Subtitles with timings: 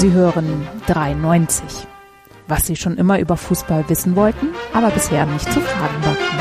[0.00, 1.62] Sie hören 93.
[2.48, 6.38] Was Sie schon immer über Fußball wissen wollten, aber bisher nicht zu fragen wagten.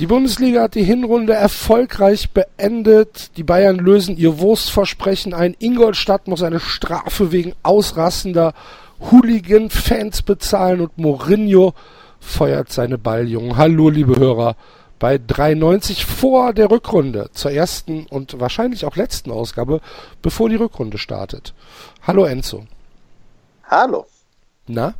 [0.00, 3.36] Die Bundesliga hat die Hinrunde erfolgreich beendet.
[3.36, 5.54] Die Bayern lösen ihr Wurstversprechen ein.
[5.60, 8.52] Ingolstadt muss eine Strafe wegen ausrassender
[9.12, 11.72] Hooligan-Fans bezahlen und Mourinho
[12.18, 13.56] feuert seine Balljungen.
[13.56, 14.56] Hallo, liebe Hörer,
[14.98, 19.80] bei 93 vor der Rückrunde zur ersten und wahrscheinlich auch letzten Ausgabe,
[20.22, 21.54] bevor die Rückrunde startet.
[22.06, 22.64] Hallo Enzo.
[23.64, 24.06] Hallo.
[24.66, 24.94] Na?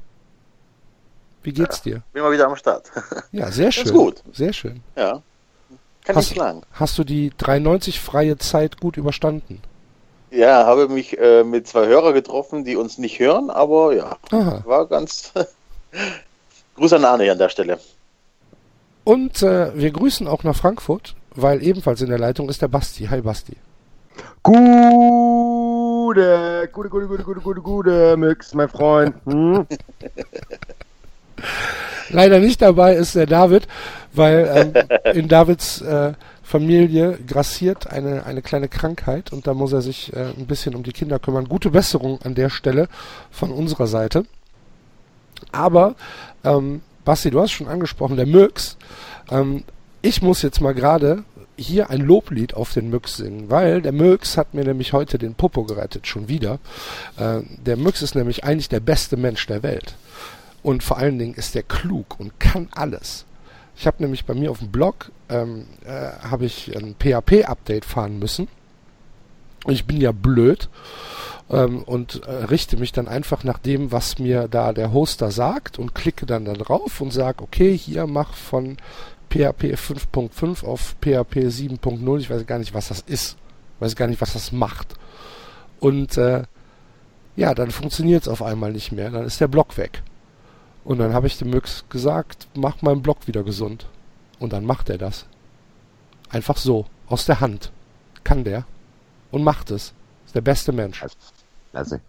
[1.42, 2.02] Wie geht's dir?
[2.12, 2.90] Bin mal wieder am Start.
[3.32, 3.84] Ja, sehr schön.
[3.84, 4.22] Ganz gut.
[4.32, 4.82] Sehr schön.
[4.96, 5.22] Ja.
[6.04, 6.62] Kann Hast, nicht klagen.
[6.72, 9.60] hast du die 93 freie Zeit gut überstanden?
[10.30, 14.62] Ja, habe mich äh, mit zwei Hörern getroffen, die uns nicht hören, aber ja, Aha.
[14.64, 15.32] war ganz.
[16.76, 17.78] Gruß an Arne an der Stelle.
[19.06, 23.04] Und äh, wir grüßen auch nach Frankfurt, weil ebenfalls in der Leitung ist der Basti.
[23.04, 23.56] Hi Basti.
[24.42, 25.38] Gute,
[26.72, 29.14] gute, gute, gute, gute, gute, gute, Mix, mein Freund.
[29.24, 29.64] Hm?
[32.10, 33.68] Leider nicht dabei ist der David,
[34.12, 39.82] weil ähm, in Davids äh, Familie grassiert eine, eine kleine Krankheit und da muss er
[39.82, 41.46] sich äh, ein bisschen um die Kinder kümmern.
[41.48, 42.88] Gute Besserung an der Stelle
[43.30, 44.24] von unserer Seite.
[45.52, 45.94] Aber,
[46.42, 48.76] ähm, Basti, du hast schon angesprochen, der Möx.
[49.30, 49.62] Ähm,
[50.02, 51.22] ich muss jetzt mal gerade
[51.56, 55.34] hier ein Loblied auf den Möx singen, weil der Möx hat mir nämlich heute den
[55.34, 56.58] Popo gerettet, schon wieder.
[57.16, 59.94] Äh, der Möx ist nämlich eigentlich der beste Mensch der Welt.
[60.64, 63.24] Und vor allen Dingen ist der klug und kann alles.
[63.76, 68.18] Ich habe nämlich bei mir auf dem Blog ähm, äh, habe ich ein PHP-Update fahren
[68.18, 68.48] müssen.
[69.64, 70.68] Und ich bin ja blöd
[71.50, 75.78] ähm, und äh, richte mich dann einfach nach dem, was mir da der Hoster sagt
[75.78, 78.76] und klicke dann da drauf und sage, okay, hier mach von
[79.30, 82.18] PHP 5.5 auf PHP 7.0.
[82.18, 83.36] Ich weiß gar nicht, was das ist.
[83.76, 84.94] Ich weiß gar nicht, was das macht.
[85.80, 86.44] Und äh,
[87.36, 89.10] ja, dann funktioniert es auf einmal nicht mehr.
[89.10, 90.02] Dann ist der Block weg.
[90.84, 93.86] Und dann habe ich dem Möx gesagt, mach meinen Block wieder gesund.
[94.38, 95.26] Und dann macht er das.
[96.30, 97.72] Einfach so, aus der Hand.
[98.24, 98.64] Kann der.
[99.30, 99.92] Und macht es.
[100.24, 101.04] Ist der beste Mensch.
[101.76, 102.00] Klasse.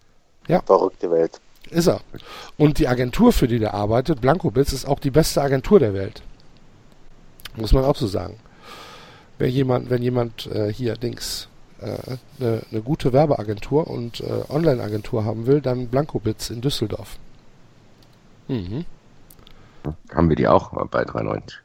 [0.66, 1.42] Verrückte Welt.
[1.70, 2.00] Ist er.
[2.58, 6.22] Und die Agentur, für die der arbeitet, Blankobitz, ist auch die beste Agentur der Welt.
[7.58, 8.40] Muss man auch so sagen.
[9.38, 11.50] Wenn jemand, wenn jemand äh, hier Dings
[11.82, 17.18] eine äh, ne, ne gute Werbeagentur und äh, Online-Agentur haben will, dann Blankobitz in Düsseldorf.
[18.48, 18.86] Mhm.
[20.14, 21.60] Haben wir die auch bei 390.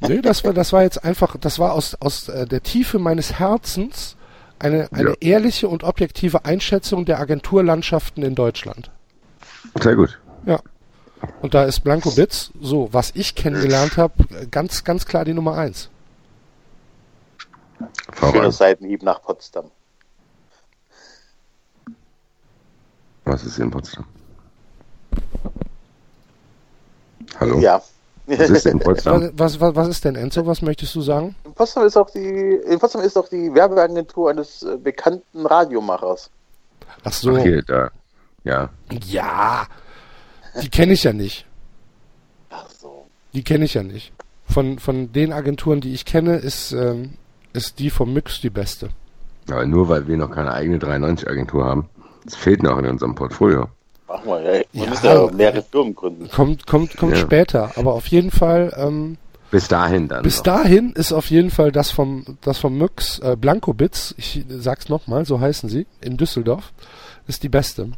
[0.00, 3.38] Nee, das war, das war jetzt einfach, das war aus, aus äh, der Tiefe meines
[3.38, 4.16] Herzens
[4.62, 5.14] eine, eine Ja.
[5.20, 8.90] ehrliche und objektive Einschätzung der Agenturlandschaften in Deutschland.
[9.80, 10.18] Sehr gut.
[10.46, 10.60] Ja.
[11.40, 14.14] Und da ist Blankobitz, so, was ich kennengelernt habe,
[14.50, 15.88] ganz, ganz klar die Nummer eins.
[18.18, 18.52] Schöner.
[18.52, 19.70] Seitenhieb nach Potsdam.
[23.24, 24.04] Was ist in Potsdam?
[27.38, 27.60] Hallo?
[27.60, 27.80] Ja.
[28.38, 29.30] Was ist in Potsdam?
[29.36, 30.46] Was, was, was ist denn, Enzo?
[30.46, 31.34] Was möchtest du sagen?
[31.44, 36.30] In Potsdam ist auch die, in Potsdam ist auch die Werbeagentur eines äh, bekannten Radiomachers.
[37.04, 37.36] Ach so.
[37.36, 37.90] Ach, hier, da.
[38.44, 38.70] Ja.
[39.04, 39.66] Ja.
[40.60, 41.46] Die kenne ich ja nicht.
[42.50, 43.06] Ach so.
[43.32, 44.12] Die kenne ich ja nicht.
[44.46, 47.14] Von, von den Agenturen, die ich kenne, ist, ähm,
[47.52, 48.90] ist die vom Mix die beste.
[49.50, 51.88] Aber nur weil wir noch keine eigene 390-Agentur haben.
[52.24, 53.68] Das fehlt noch in unserem Portfolio.
[54.12, 54.66] Mach mal, ey.
[54.72, 56.28] Man Ja, müsste ja aber- mehrere Firmen gründen.
[56.30, 57.18] Kommt, kommt, kommt Ja.
[57.18, 57.70] später.
[57.76, 59.16] Aber auf jeden Fall, ähm,
[59.50, 60.22] Bis dahin dann.
[60.22, 60.42] bis noch.
[60.44, 65.24] dahin ist auf jeden Fall das vom, das vom Myx, äh, Blankobitz, ich sag's nochmal,
[65.26, 66.72] so heißen sie, in Düsseldorf,
[67.26, 67.88] ist die beste.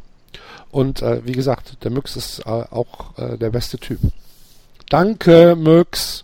[0.71, 3.99] Und äh, wie gesagt, der Myx ist äh, auch äh, der beste Typ.
[4.89, 6.23] Danke, Myx.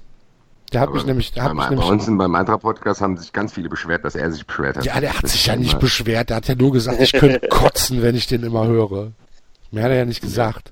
[0.73, 3.33] Der hat mich nämlich, der hat mich bei, nämlich, uns in- beim Eintracht-Podcast haben sich
[3.33, 4.85] ganz viele beschwert, dass er sich beschwert hat.
[4.85, 7.45] ja, der hat Das sich ja nicht beschwert, der hat ja nur gesagt, ich könnte
[7.49, 9.11] kotzen, wenn ich den immer höre.
[9.71, 10.71] Mehr hat er ja nicht gesagt.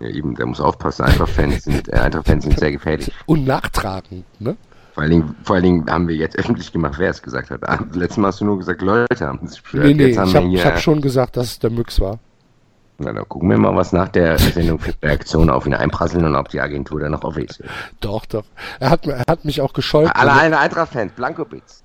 [0.00, 1.04] Ja, eben, der muss aufpassen.
[1.04, 3.12] Eintracht-Fans sind, äh, Eintracht-Fans sind sehr gefährlich.
[3.26, 4.56] Und nachtragend, ne?
[4.94, 7.68] Vor allen, Dingen, vor allen Dingen haben wir jetzt öffentlich gemacht, wer es gesagt hat.
[7.68, 9.84] Ah, Letztes Mal hast du nur gesagt, Leute haben sich beschwert.
[9.84, 12.18] Nee, nee, jetzt haben ich habe hab schon gesagt, dass es der Myx war.
[12.98, 16.34] Na, dann gucken wir mal, was nach der Sendung für Reaktionen auf ihn einprasseln und
[16.34, 17.62] ob die Agentur dann noch auf ist.
[18.00, 18.44] Doch, doch.
[18.78, 20.12] Er hat, er hat mich auch gescholten.
[20.12, 21.82] Alle eine Eintracht-Fans, Blankobitz.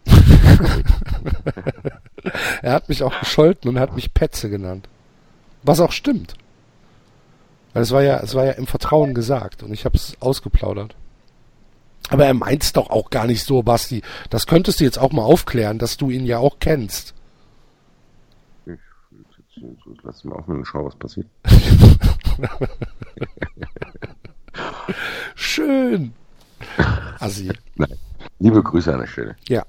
[2.62, 4.90] Er hat mich auch gescholten und hat mich Petze genannt.
[5.64, 6.36] Was auch stimmt.
[7.76, 10.96] Weil es war ja, es war ja im Vertrauen gesagt und ich habe es ausgeplaudert.
[12.08, 14.02] Aber er meint's doch auch gar nicht so, Basti.
[14.30, 17.14] Das könntest du jetzt auch mal aufklären, dass du ihn ja auch kennst.
[20.04, 21.28] Lass mal auf und schau, was passiert.
[25.36, 26.14] Schön.
[27.20, 27.52] Assi.
[27.76, 27.98] Nein.
[28.40, 29.36] Liebe Grüße an der Stelle.
[29.48, 29.66] Ja.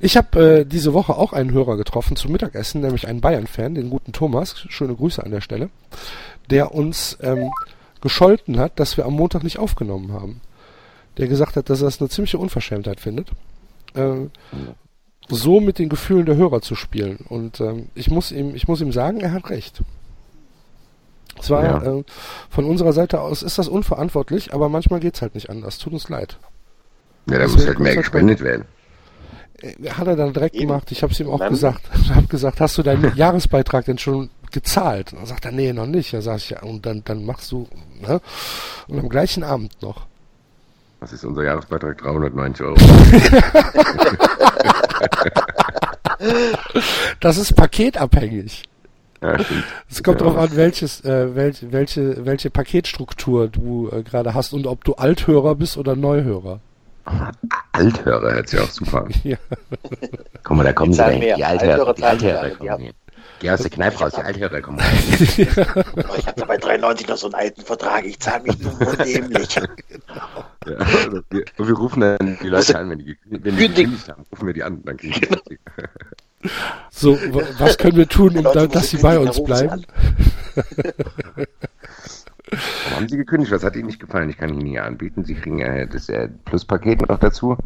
[0.00, 3.90] Ich habe äh, diese Woche auch einen Hörer getroffen zum Mittagessen, nämlich einen Bayern-Fan, den
[3.90, 4.64] guten Thomas.
[4.68, 5.70] Schöne Grüße an der Stelle.
[6.50, 7.50] Der uns ähm,
[8.00, 10.40] gescholten hat, dass wir am Montag nicht aufgenommen haben.
[11.18, 13.28] Der gesagt hat, dass er es eine ziemliche Unverschämtheit findet,
[13.94, 14.26] äh,
[15.28, 17.18] so mit den Gefühlen der Hörer zu spielen.
[17.28, 19.82] Und ähm, ich muss ihm, ich muss ihm sagen, er hat recht.
[21.38, 21.82] Es war Ja.
[21.98, 22.04] äh,
[22.48, 25.78] von unserer Seite aus ist das unverantwortlich, aber manchmal geht's halt nicht anders.
[25.78, 26.38] Tut uns leid.
[27.30, 28.64] Ja, da muss halt mehr gespendet werden.
[29.60, 30.68] Äh, Hat er dann direkt Eben.
[30.68, 30.90] gemacht.
[30.90, 31.82] Ich habe es ihm auch gesagt.
[32.02, 35.12] Ich habe gesagt, hast du deinen Jahresbeitrag denn schon gezahlt?
[35.12, 36.12] Und dann sagt er, nee, noch nicht.
[36.12, 37.68] Da sag ich, ja, und dann, dann machst du,
[38.00, 38.20] ne?
[38.88, 40.06] Und am gleichen Abend noch.
[41.00, 41.98] Was ist unser Jahresbeitrag?
[41.98, 42.76] 390 Euro.
[47.20, 48.64] Das ist paketabhängig.
[49.22, 49.64] Ja, stimmt.
[49.90, 50.26] Es kommt Ja.
[50.26, 54.94] darauf an, welches, äh, welche, welche, welche Paketstruktur du äh, gerade hast und ob du
[54.94, 56.60] Althörer bist oder Neuhörer.
[57.72, 59.12] Althörer hört sich auch super an.
[59.24, 59.36] Ja.
[60.42, 60.98] Guck mal, da kommen Die.
[61.36, 62.48] Die Althörer, Althörer die Althörer.
[62.48, 62.92] Die kommen haben- hier.
[63.40, 64.98] Geh aus der Kneipe raus, die Althörer kommen rein.
[65.08, 68.04] Ich habe da bei 93 noch so einen alten Vertrag.
[68.04, 69.58] Ich zahle mich nur dämlich.
[70.66, 74.26] Ja, und wir, und wir rufen dann die Leute an, wenn die, wenn gekündigt haben,
[74.30, 75.40] rufen wir die an, dann kriegen Genau.
[75.48, 75.58] die
[76.90, 77.18] So,
[77.58, 79.86] was können wir tun, um da, dass sie bei uns bleiben?
[82.50, 83.52] Warum haben Sie gekündigt?
[83.52, 84.28] Was hat Ihnen nicht gefallen?
[84.28, 85.24] Ich kann Ihnen hier anbieten.
[85.24, 87.56] Sie kriegen äh, das äh, Pluspaket noch dazu.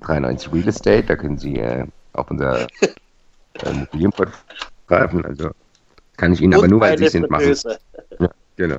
[0.00, 2.66] 93 Real Estate, da können Sie äh, auf unser äh,
[3.64, 4.32] Immobilienport
[4.86, 5.24] greifen.
[5.24, 5.50] Also
[6.16, 7.54] kann ich Ihnen aber nur, weil Sie sind, machen.
[8.18, 8.76] Ja, genau.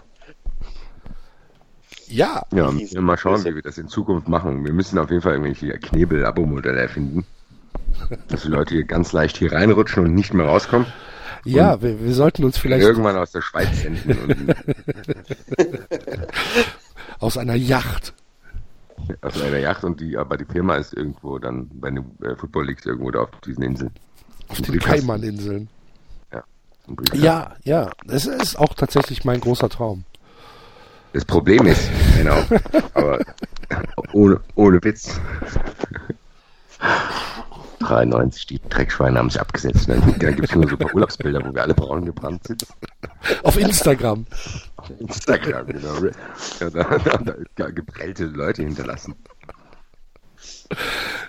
[2.07, 4.63] Ja, Ja, wir mal schauen, wie wir das in Zukunft machen.
[4.63, 7.25] Wir müssen auf jeden Fall irgendwelche Knebel-Abo-Modelle erfinden.
[8.27, 10.87] Dass die Leute hier ganz leicht hier reinrutschen und nicht mehr rauskommen.
[11.45, 14.53] ja, wir, wir sollten uns vielleicht Irgendwann aus der Schweiz senden
[17.19, 18.13] aus einer Yacht.
[19.21, 22.67] auf einer Yacht und die, aber die Firma ist irgendwo dann bei den äh, Football
[22.67, 23.91] Leagues irgendwo da auf diesen Inseln.
[24.47, 24.79] Auf den.
[24.79, 25.69] Kaimaninseln.
[27.13, 30.05] Ja, ja, das ist auch tatsächlich mein großer Traum.
[31.13, 32.43] Das Problem ist, genau,
[32.93, 33.19] aber
[34.13, 35.19] ohne, ohne Witz.
[37.79, 39.87] 93, die Dreckschweine haben sich abgesetzt.
[39.87, 42.65] Dann, dann gibt es nur so ein paar Urlaubsbilder, wo wir alle braun gebrannt sind.
[43.43, 44.25] Auf Instagram.
[44.75, 45.95] Auf Instagram, genau.
[46.59, 49.15] Ja, da, da, da, da geprellte Leute hinterlassen.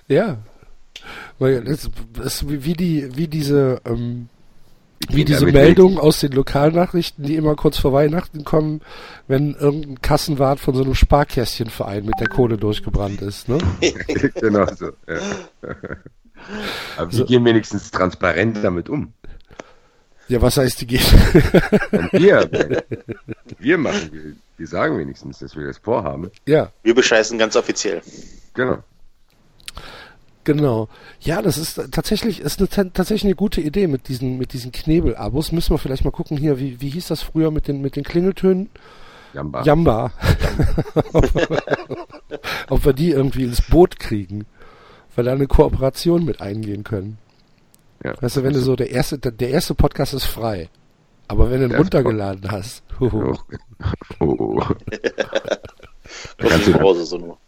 [0.09, 0.39] Ja.
[1.39, 1.91] Weil das
[2.25, 4.29] ist wie die, wie diese, ähm,
[5.09, 8.81] wie diese Meldungen aus den Lokalnachrichten, die immer kurz vor Weihnachten kommen,
[9.29, 13.59] wenn irgendein Kassenwart von so einem Sparkästchenverein mit der Kohle durchgebrannt ist, ne?
[14.41, 14.93] Genau so.
[15.09, 15.21] Ja.
[16.97, 19.13] Aber wir gehen wenigstens transparent damit um.
[20.29, 21.07] Ja, was heißt die geht?
[21.93, 22.51] Und wir,
[23.59, 26.31] wir machen, wir, wir sagen wenigstens, dass wir das vorhaben.
[26.47, 28.03] ja, Wir bescheißen ganz offiziell.
[28.55, 28.79] Genau.
[30.47, 30.89] Genau.
[31.21, 35.53] Ja, das ist tatsächlich, ist eine, tatsächlich eine gute Idee mit diesen, mit diesen Knebelabos.
[35.53, 38.05] Müssen wir vielleicht mal gucken hier, wie, wie hieß das früher mit den, mit den
[38.05, 38.71] Klingeltönen?
[39.35, 39.63] Jamba.
[39.65, 40.13] Jamba.
[42.71, 44.47] Ob wir die irgendwie ins Boot kriegen,
[45.15, 47.19] weil da eine Kooperation mit eingehen können.
[48.03, 48.15] Ja.
[48.21, 50.69] Weißt du, wenn du so der erste, der, der erste Podcast ist frei,
[51.29, 53.35] aber wenn du ihn runtergeladen hast, huhu,
[54.21, 54.63] Oh, oh, oh.
[56.39, 57.39] Kannst du- die Pause so nur.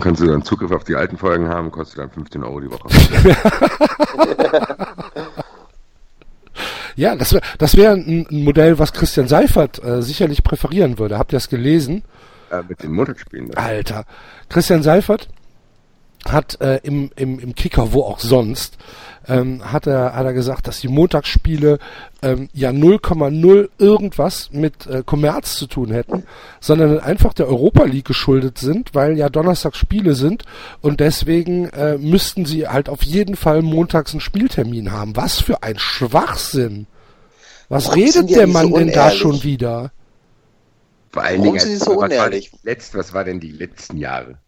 [0.00, 2.88] Kannst du dann Zugriff auf die alten Folgen haben, kostet dann 15 Euro die Woche.
[6.96, 11.18] ja, das wäre das wär ein, Modell, was Christian Seifert äh, sicherlich präferieren würde.
[11.18, 12.02] Habt ihr das gelesen?
[12.52, 13.54] äh, mit den Montagsspielen.
[13.56, 14.04] Alter,
[14.48, 15.28] Christian Seifert
[16.24, 18.78] hat äh, im, im, im Kicker, wo auch sonst,
[19.28, 21.78] ähm, hat, er, hat er gesagt, dass die Montagsspiele
[22.22, 26.24] ähm, ja 0,0 irgendwas mit äh, Kommerz zu tun hätten,
[26.60, 30.44] sondern einfach der Europa League geschuldet sind, weil ja Donnerstags Spiele sind
[30.80, 35.16] und deswegen äh, müssten sie halt auf jeden Fall montags einen Spieltermin haben.
[35.16, 36.86] Was für ein Schwachsinn!
[37.68, 39.92] Was Warum redet der eigentlich so Mann denn da schon wieder?
[41.10, 42.52] Vor allen Warum Dingen, sind die so was war denn unehrlich?
[42.62, 44.38] Letzt, was war denn die letzten Jahre?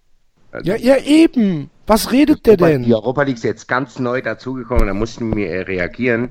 [0.54, 1.70] Also, Ja, ja eben.
[1.87, 2.84] Was redet der denn?
[2.84, 6.30] Die Europa League ist jetzt ganz neu dazugekommen, da mussten wir äh, reagieren.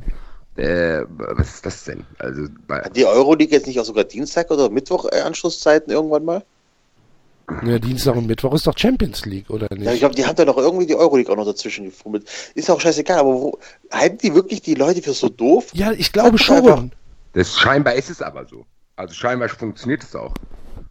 [0.55, 2.05] Äh, was ist das denn?
[2.19, 6.43] Also, Hat die Euroleague jetzt nicht auch sogar Dienstag oder Mittwoch äh, Anschlusszeiten irgendwann mal?
[7.65, 9.99] Ja, Dienstag und Mittwoch ist doch Champions League, oder Ja, ich nicht?
[9.99, 12.25] glaube, die haben da noch irgendwie die Euroleague auch noch dazwischen gefummelt.
[12.55, 13.59] Ist auch scheißegal, aber wo,
[13.91, 15.67] halten die wirklich die Leute für so doof?
[15.73, 16.77] Ja, ich glaube doch einfach.
[16.77, 16.91] schon.
[17.33, 18.65] das scheinbar ist es aber so.
[18.95, 20.33] Also scheinbar funktioniert es auch.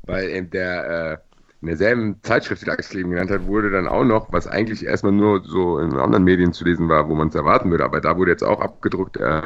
[0.05, 1.32] Weil in der, äh,
[1.63, 5.13] in derselben Zeitschrift, die Axel eben genannt hat, wurde dann auch noch, was eigentlich erstmal
[5.13, 8.17] nur so in anderen Medien zu lesen war, wo man es erwarten würde, aber da
[8.19, 9.43] wurde jetzt auch abgedruckt, äh,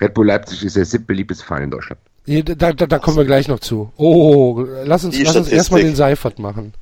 [0.00, 2.00] Red Bull Leipzig ist der siebtbeliebteste Verein in Deutschland.
[2.26, 3.92] Da, da, da kommen wir gleich noch zu.
[3.96, 6.72] Oh, lass uns, Die lass uns erstmal den Seifert machen.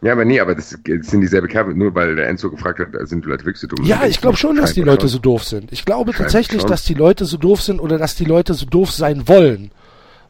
[0.00, 3.24] Ja, aber nee, aber das sind dieselbe Kerbe, nur weil der Enzo gefragt hat, sind
[3.24, 3.84] die Leute wirklich so dumm.
[3.84, 5.08] Ja, ich glaube schon, dass die Leute schon.
[5.08, 5.72] so doof sind.
[5.72, 6.70] Ich glaube tatsächlich, schon.
[6.70, 9.70] dass die Leute so doof sind oder dass die Leute so doof sein wollen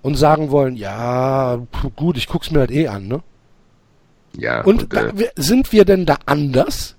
[0.00, 1.60] und sagen wollen, ja,
[1.96, 3.22] gut, ich guck's mir halt eh an, ne?
[4.36, 6.96] Ja, Und, und, da, äh, sind wir denn da anders?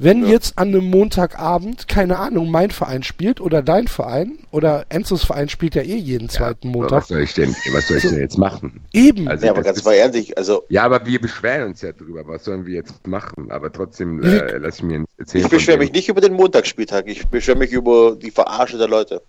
[0.00, 5.24] Wenn jetzt an einem Montagabend, keine Ahnung, mein Verein spielt oder dein Verein oder Enzos
[5.24, 6.98] Verein spielt ja eh jeden zweiten aber Montag.
[6.98, 8.80] was soll ich denn, was soll ich denn jetzt machen?
[8.92, 9.26] Eben.
[9.26, 12.22] Also, Ja, aber ganz ist- mal ehrlich, also Ja, aber wir beschweren uns ja drüber.
[12.28, 13.50] Was sollen wir jetzt machen?
[13.50, 15.44] Aber trotzdem Wir- äh, lass ich mir erzählen.
[15.46, 19.20] ich beschwere mich nicht über den Montagsspieltag, ich beschwere mich über die Verarsche der Leute.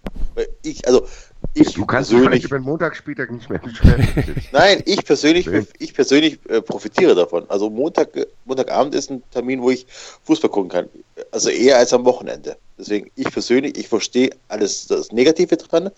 [0.62, 1.08] Ich, also
[1.54, 3.60] ich Du kannst persönlich, über den Montagsspieltag nicht mehr
[4.52, 7.46] nein, ich persönlich, ich persönlich äh, profitiere davon.
[7.50, 9.86] Also Montag, äh, Montagabend ist ein Termin, wo ich
[10.24, 10.90] Fußball gucken kann.
[11.32, 12.56] Also eher als am Wochenende.
[12.78, 15.90] Deswegen, ich persönlich, ich verstehe alles das Negative dran,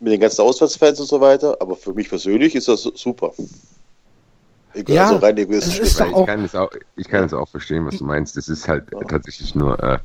[0.00, 3.32] mit den ganzen Auswärtsfans und so weiter, aber für mich persönlich ist das super.
[4.72, 5.78] Egal, Ja, also rein egoistisch.
[5.80, 8.36] ist auch- ich, kann es auch, ich kann es auch verstehen, was du meinst.
[8.36, 9.98] Das ist halt tatsächlich nur, äh,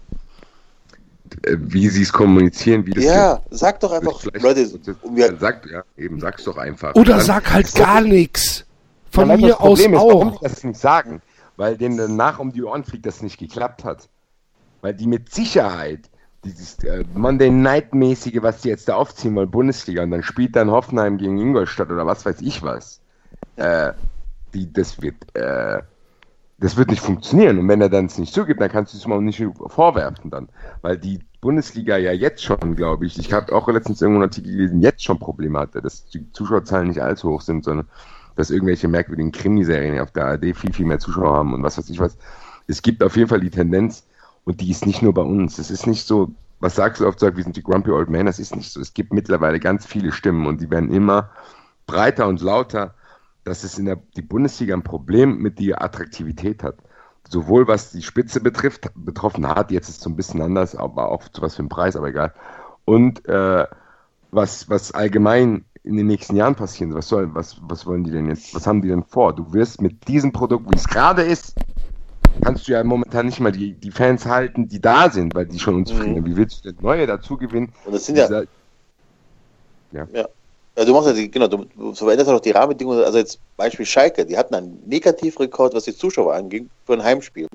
[1.58, 5.84] wie sie es kommunizieren, wie das Ja, sag doch einfach, Leute, das- wir, sag, ja,
[5.98, 6.94] eben, sag's doch einfach.
[6.96, 8.66] Oder Dann- sag halt das- gar nichts.
[9.12, 10.40] Von Ja, mir das Problem aus ist, warum auch.
[10.40, 11.22] die das nicht sagen,
[11.58, 14.10] weil denen danach um die Ohren fliegt, dass es nicht geklappt hat.
[14.82, 16.10] Weil die mit Sicherheit
[16.44, 20.56] dieses äh, Monday Night mäßige, was die jetzt da aufziehen wollen, Bundesliga, und dann spielt
[20.56, 23.00] dann Hoffenheim gegen Ingolstadt oder was weiß ich was.
[23.56, 23.94] Äh,
[24.54, 25.82] die, das wird, äh,
[26.66, 27.60] das wird nicht funktionieren.
[27.60, 30.50] Und wenn er dann es nicht zugibt, dann kannst du es auch nicht vorwerfen dann.
[30.82, 34.52] Weil die Bundesliga ja jetzt schon, glaube ich, ich habe auch letztens irgendwo einen Artikel
[34.52, 37.88] gelesen, jetzt schon Probleme hatte, dass die Zuschauerzahlen nicht allzu hoch sind, sondern
[38.36, 41.90] dass irgendwelche merkwürdigen Krimiserien auf der ARD viel, viel mehr Zuschauer haben und was weiß
[41.92, 42.18] ich was.
[42.68, 44.04] Es gibt auf jeden Fall die Tendenz,
[44.44, 45.60] und die ist nicht nur bei uns.
[45.60, 48.28] Es ist nicht so, was sagst du oft, sagt, wir sind die Grumpy Old Men,
[48.28, 48.80] das ist nicht so.
[48.80, 51.30] Es gibt mittlerweile ganz viele Stimmen und die werden immer
[51.86, 52.94] breiter und lauter,
[53.46, 56.76] dass es in der die Bundesliga ein Problem mit der Attraktivität hat.
[57.30, 61.10] Sowohl was die Spitze betrifft, betroffen hat, jetzt ist es so ein bisschen anders, aber
[61.10, 62.34] auch zu was für einen Preis, aber egal.
[62.86, 63.66] Und äh,
[64.32, 66.98] was, was allgemein in den nächsten Jahren passieren soll.
[67.00, 68.54] Was, soll, was, was wollen die denn jetzt?
[68.54, 69.34] Was haben die denn vor?
[69.36, 71.56] Du wirst mit diesem Produkt, wie es gerade ist,
[72.42, 75.60] kannst du ja momentan nicht mal die, die Fans halten, die da sind, weil die
[75.60, 76.16] schon unzufrieden Mhm.
[76.16, 76.26] sind.
[76.26, 77.72] Wie willst du denn neue dazu gewinnen?
[77.86, 78.46] und das sind ja, Dieser-
[79.92, 80.08] ja,
[80.76, 83.86] du machst ja, die, genau, du, du veränderst ja auch die Rahmenbedingungen, also jetzt Beispiel
[83.86, 87.48] Schalke, die hatten einen Negativrekord, was die Zuschauer anging, für ein Heimspiel.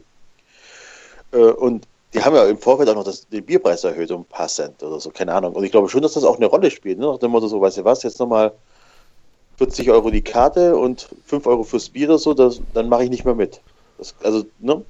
[1.32, 4.24] Äh, und die haben ja im Vorfeld auch noch das, den Bierpreis erhöht um ein
[4.24, 5.54] paar Cent oder so, keine Ahnung.
[5.54, 7.06] Und ich glaube schon, dass das auch eine Rolle spielt, ne?
[7.06, 8.52] nach dem Motto so, weißt du was, jetzt nochmal
[9.58, 13.10] 40 Euro die Karte und 5 Euro fürs Bier oder so, das, dann mache ich
[13.10, 13.60] nicht mehr mit.
[13.98, 14.82] Das, also, ne?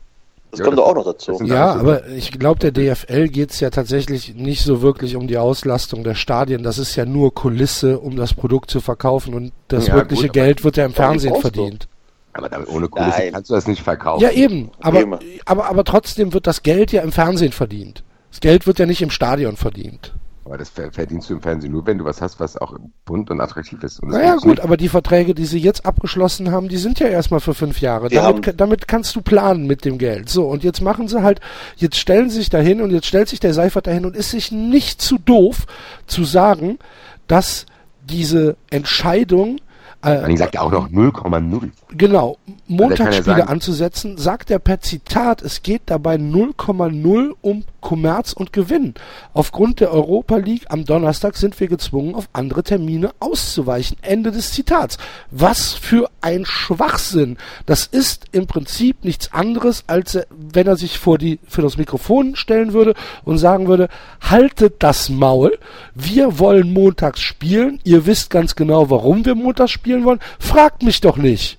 [0.51, 1.39] Das Ja, kommt das- doch auch noch dazu.
[1.45, 6.03] Ja, aber ich glaube, der DFL geht's ja tatsächlich nicht so wirklich um die Auslastung
[6.03, 6.63] der Stadien.
[6.63, 10.33] Das ist ja nur Kulisse, um das Produkt zu verkaufen und das Ja, wirkliche gut,
[10.33, 11.87] Geld wird ja im Fernsehen verdient.
[12.33, 13.33] Aber damit ohne Kulisse Nein.
[13.33, 14.23] kannst du das nicht verkaufen.
[14.23, 14.71] Ja, eben.
[14.81, 15.19] Aber, Eben.
[15.47, 18.03] aber, aber trotzdem wird das Geld ja im Fernsehen verdient.
[18.31, 20.15] Das Geld wird ja nicht im Stadion verdient.
[20.45, 23.31] Aber das ver- verdienst du im Fernsehen nur, wenn du was hast, was auch bunt
[23.31, 24.03] und attraktiv ist.
[24.03, 27.41] Und Naja, gut, aber die Verträge, die sie jetzt abgeschlossen haben, die sind ja erstmal
[27.41, 28.09] für fünf Jahre.
[28.09, 30.29] Damit, damit kannst du planen mit dem Geld.
[30.31, 31.41] So, und jetzt machen sie halt,
[31.77, 34.51] jetzt stellen sie sich dahin und jetzt stellt sich der Seifert dahin und ist sich
[34.51, 35.67] nicht zu doof
[36.07, 36.79] zu sagen,
[37.27, 37.67] dass
[38.03, 39.59] diese Entscheidung
[40.03, 41.69] äh, sagt er auch noch 0,0.
[41.91, 48.33] Genau, ja Montagsspiele sagen- anzusetzen, sagt er per Zitat, es geht dabei 0,0 um Kommerz
[48.33, 48.95] und Gewinn.
[49.33, 53.97] Aufgrund der Europa League am Donnerstag sind wir gezwungen, auf andere Termine auszuweichen.
[54.03, 54.99] Ende des Zitats.
[55.31, 57.39] Was für ein Schwachsinn.
[57.67, 61.77] Das ist im Prinzip nichts anderes, als äh, wenn er sich vor, die, für das
[61.77, 62.95] Mikrofon stellen würde
[63.25, 63.89] und sagen würde,
[64.21, 65.59] haltet das Maul,
[65.95, 71.01] wir wollen montags spielen, ihr wisst ganz genau, warum wir montags spielen wollen, fragt mich
[71.01, 71.59] doch nicht.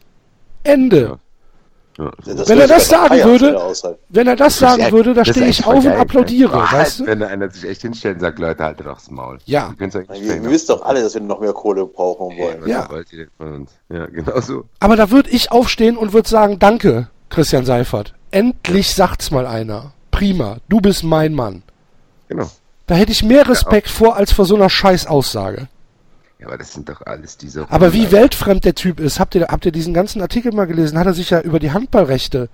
[0.63, 1.19] Ende.
[2.01, 2.11] Ja.
[2.25, 2.33] Ja.
[2.33, 3.97] Das Wenn er das ja sagen würde-.
[4.09, 6.77] Wenn er das sagen würde, da stehe ich auf und applaudiere, ey.
[6.79, 7.05] weißt du?
[7.05, 9.39] Wenn einer sich echt hinstellt und sagt, Leute, haltet doch das Maul.
[9.45, 9.73] Ja.
[9.77, 12.67] Wir, wir wissen doch alle, dass wir noch mehr Kohle brauchen wollen.
[12.67, 12.87] Ja.
[13.89, 14.65] Ja, genau so.
[14.79, 18.13] Aber da würde ich aufstehen und würde sagen, danke, Christian Seifert.
[18.31, 19.91] Endlich sagt's mal einer.
[20.11, 21.63] Prima, du bist mein Mann.
[22.27, 22.49] Genau.
[22.87, 25.67] Da hätte ich mehr Respekt vor als vor so einer Scheißaussage.
[26.41, 27.69] Ja, aber das sind doch alles diese.
[27.69, 30.97] Aber wie weltfremd der Typ ist, habt ihr, habt ihr diesen ganzen Artikel mal gelesen?
[30.97, 32.49] Hat er sich ja über die Handballrechte,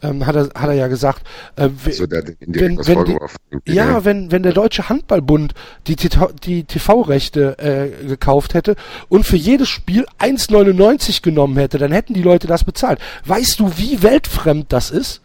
[0.00, 1.22] ähm, hat, er, hat er ja gesagt,
[1.56, 3.36] äh, So, der hat indirekt wenn- wenn die- vorgeworfen.
[3.66, 5.54] Ja, wenn, wenn der Deutsche Handballbund
[5.88, 8.76] die, TV die TV-Rechte äh, gekauft hätte
[9.08, 12.98] und für jedes Spiel 1,99 genommen hätte, dann hätten die Leute das bezahlt.
[13.24, 15.20] Weißt du, wie weltfremd das ist?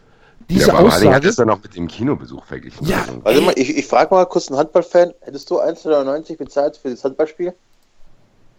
[0.50, 1.28] Diese ja, aber Harding hat Aussage?
[1.30, 2.88] es dann auch mit dem Kinobesuch verglichen.
[2.88, 3.00] Ja.
[3.02, 5.12] Also, Warte mal, ich, ich frage mal kurz einen Handballfan.
[5.22, 7.54] Hättest du 1,99 bezahlt für das Handballspiel?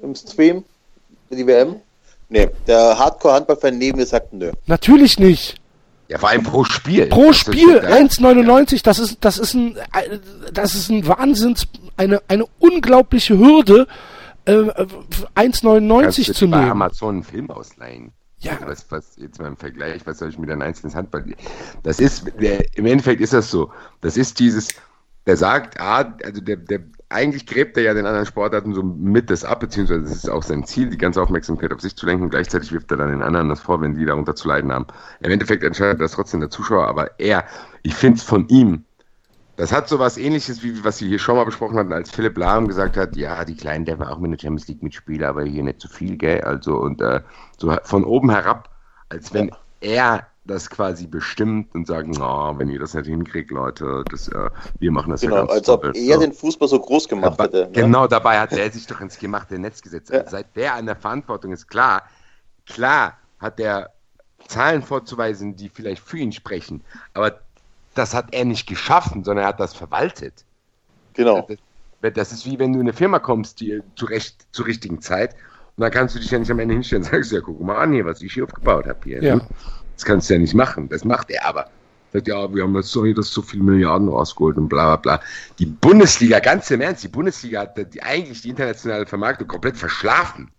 [0.03, 0.65] Im Stream?
[1.29, 1.77] Für die WM?
[2.29, 4.53] Nee, der Hardcore-Handballfan neben mir sagt nö.
[4.67, 5.57] Natürlich nicht.
[6.09, 7.07] Ja, vor allem pro Spiel.
[7.07, 9.77] Pro Spiel 1,99, das ist, das ist ein,
[10.53, 13.87] das ist ein Wahnsinns, eine, eine unglaubliche Hürde,
[14.47, 16.53] äh, 1,99 zu nehmen.
[16.53, 18.13] bei Amazon einen Film ausleihen.
[18.39, 18.53] Ja.
[18.53, 21.25] Also was, was, jetzt mal im Vergleich, was soll ich mit einem einzelnen Handball?
[21.83, 23.71] Das ist, der, im Endeffekt ist das so.
[24.01, 24.69] Das ist dieses,
[25.27, 29.31] der sagt, ah, also der, der, eigentlich gräbt er ja den anderen Sportarten so mit
[29.31, 32.29] das ab, beziehungsweise das ist auch sein Ziel, die ganze Aufmerksamkeit auf sich zu lenken.
[32.29, 34.87] Gleichzeitig wirft er dann den anderen das vor, wenn die darunter zu leiden haben.
[35.21, 37.45] Im Endeffekt entscheidet das trotzdem der Zuschauer, aber er,
[37.83, 38.85] ich finde es von ihm,
[39.57, 42.39] das hat so was ähnliches, wie was wir hier schon mal besprochen hatten, als Philipp
[42.39, 45.65] Lahm gesagt hat, ja, die Kleinen dürfen auch mit der Champions League mitspielen, aber hier
[45.65, 46.43] nicht zu so viel, gell?
[46.43, 47.23] Also, und äh,
[47.57, 48.69] so von oben herab,
[49.09, 49.51] als wenn
[49.81, 54.51] er das quasi bestimmt und sagen, na, wenn ihr das nicht hinkriegt, Leute, das, äh,
[54.79, 56.21] wir machen das genau, ja ganz als ob er so.
[56.21, 57.67] den Fußball so groß gemacht dabei, hätte.
[57.67, 57.73] Ne?
[57.73, 60.11] Genau, dabei hat er sich doch ins gemachte Netz gesetzt.
[60.19, 60.21] Ja.
[60.21, 62.03] Also seit der an der Verantwortung ist, klar,
[62.67, 63.91] klar hat er
[64.47, 67.41] Zahlen vorzuweisen, die vielleicht für ihn sprechen, aber
[67.95, 70.45] das hat er nicht geschaffen, sondern er hat das verwaltet.
[71.13, 71.47] Genau.
[72.01, 75.03] Das, das ist wie wenn du in eine Firma kommst, die zu, recht, zur richtigen
[75.03, 75.35] Zeit,
[75.79, 77.77] und dann kannst du dich ja nicht am Ende hinstellen und sagst, ja, guck mal
[77.77, 79.23] an hier, was ich hier aufgebaut habe hier.
[79.23, 79.37] Ja.
[79.37, 79.47] Ne?
[79.99, 80.89] Das kannst du ja nicht machen.
[80.89, 81.69] Das macht er aber.
[82.13, 85.25] Sagt, ja, wir haben jetzt sorry, das so viele Milliarden rausgeholt und bla bla bla.
[85.59, 90.53] Die Bundesliga, ganz im Ernst, die Bundesliga hat die, eigentlich die internationale Vermarktung komplett verschlafen.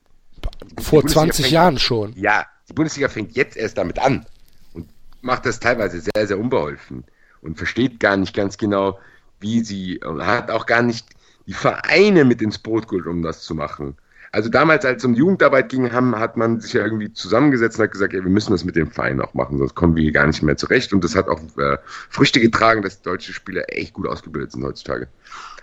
[0.82, 2.14] Vor 20 fängt, Jahren schon.
[2.18, 4.26] Ja, die Bundesliga fängt jetzt erst damit an
[4.74, 4.90] und
[5.22, 7.06] macht das teilweise sehr, sehr unbeholfen
[7.42, 9.00] und versteht gar nicht ganz genau,
[9.40, 11.08] wie sie, und hat auch gar nicht
[11.48, 13.96] die Vereine mit ins Boot geholt, um das zu machen.
[14.32, 17.86] Also damals, als es um Jugendarbeit ging, haben, hat man sich ja irgendwie zusammengesetzt und
[17.86, 20.12] hat gesagt, ey, wir müssen das mit dem Verein auch machen, sonst kommen wir hier
[20.12, 20.94] gar nicht mehr zurecht.
[20.94, 21.78] Und das hat auch äh,
[22.10, 25.08] Früchte getragen, dass deutsche Spieler echt gut ausgebildet sind heutzutage.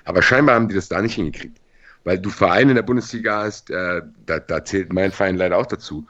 [0.05, 1.59] Aber scheinbar haben die das da nicht hingekriegt.
[2.05, 5.67] Weil du Vereine in der Bundesliga hast, äh, da, da zählt mein Verein leider auch
[5.67, 6.07] dazu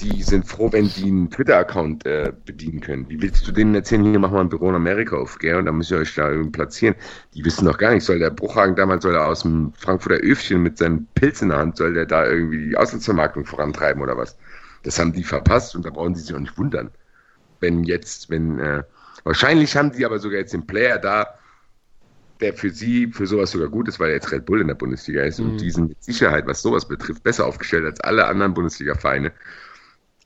[0.00, 3.08] die sind froh, wenn die einen Twitter-Account äh, bedienen können.
[3.08, 5.56] Wie willst du denen erzählen, hier machen wir ein Büro in Amerika auf, gell?
[5.56, 6.94] Und dann müsst ihr euch da irgendwie platzieren.
[7.34, 10.62] Die wissen doch gar nicht, soll der Bruchhagen damals, soll er aus dem Frankfurter Öfchen
[10.62, 14.36] mit seinem Pilz in der Hand, soll der da irgendwie die Auslandsvermarktung vorantreiben oder was?
[14.82, 16.90] Das haben die verpasst und da brauchen sie sich auch nicht wundern.
[17.60, 18.82] Wenn jetzt, wenn, äh,
[19.24, 21.26] wahrscheinlich haben die aber sogar jetzt den Player da,
[22.40, 24.74] der für sie für sowas sogar gut ist, weil er jetzt Red Bull in der
[24.74, 25.50] Bundesliga ist mhm.
[25.50, 29.32] und die sind mit Sicherheit, was sowas betrifft, besser aufgestellt als alle anderen Bundesliga-Vereine.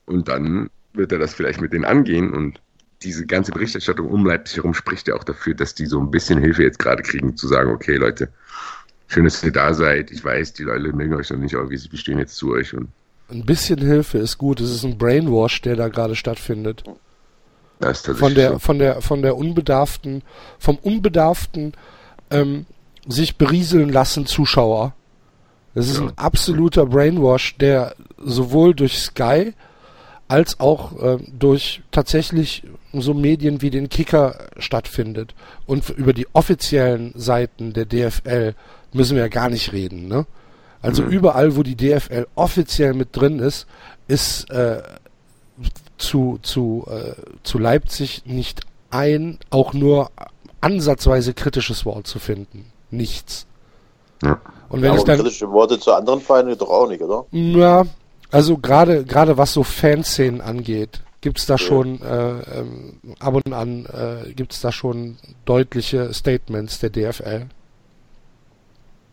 [0.09, 2.59] Und dann wird er das vielleicht mit denen angehen und
[3.03, 6.39] diese ganze Berichterstattung um Leipzig herum spricht ja auch dafür, dass die so ein bisschen
[6.39, 8.29] Hilfe jetzt gerade kriegen, zu sagen, okay Leute,
[9.07, 10.09] schön, dass ihr da seid.
[10.09, 12.73] Ich weiß, die Leute mögen euch noch nicht, aber wir stehen jetzt zu euch.
[12.73, 12.89] Und
[13.29, 14.59] ein bisschen Hilfe ist gut.
[14.59, 16.83] Es ist ein Brainwash, der da gerade stattfindet.
[17.79, 18.59] Das ist von der, so.
[18.59, 20.23] von der, von der unbedarften,
[20.57, 21.73] vom unbedarften
[22.31, 22.65] ähm,
[23.07, 24.95] sich berieseln lassen Zuschauer.
[25.75, 26.07] Das ist ja.
[26.07, 29.53] ein absoluter Brainwash, der sowohl durch Sky
[30.29, 32.63] als auch äh, durch tatsächlich
[32.93, 35.33] so Medien wie den Kicker stattfindet.
[35.65, 38.53] Und über die offiziellen Seiten der DFL
[38.93, 40.07] müssen wir ja gar nicht reden.
[40.07, 40.25] Ne?
[40.81, 41.09] Also mhm.
[41.09, 43.67] überall, wo die DFL offiziell mit drin ist,
[44.07, 44.81] ist äh,
[45.97, 47.13] zu, zu, äh,
[47.43, 48.61] zu Leipzig nicht
[48.91, 50.11] ein, auch nur
[50.61, 52.71] ansatzweise kritisches Wort zu finden.
[52.91, 53.47] Nichts.
[54.23, 54.39] Ja.
[54.69, 57.25] Und wenn ja, es dann kritische Worte zu anderen Vereinen doch auch nicht, oder?
[57.31, 57.85] Ja,
[58.31, 61.57] also gerade gerade was so Fanszenen angeht, gibt es da ja.
[61.57, 67.47] schon äh, ähm, ab und an äh, gibt es da schon deutliche Statements der DFL.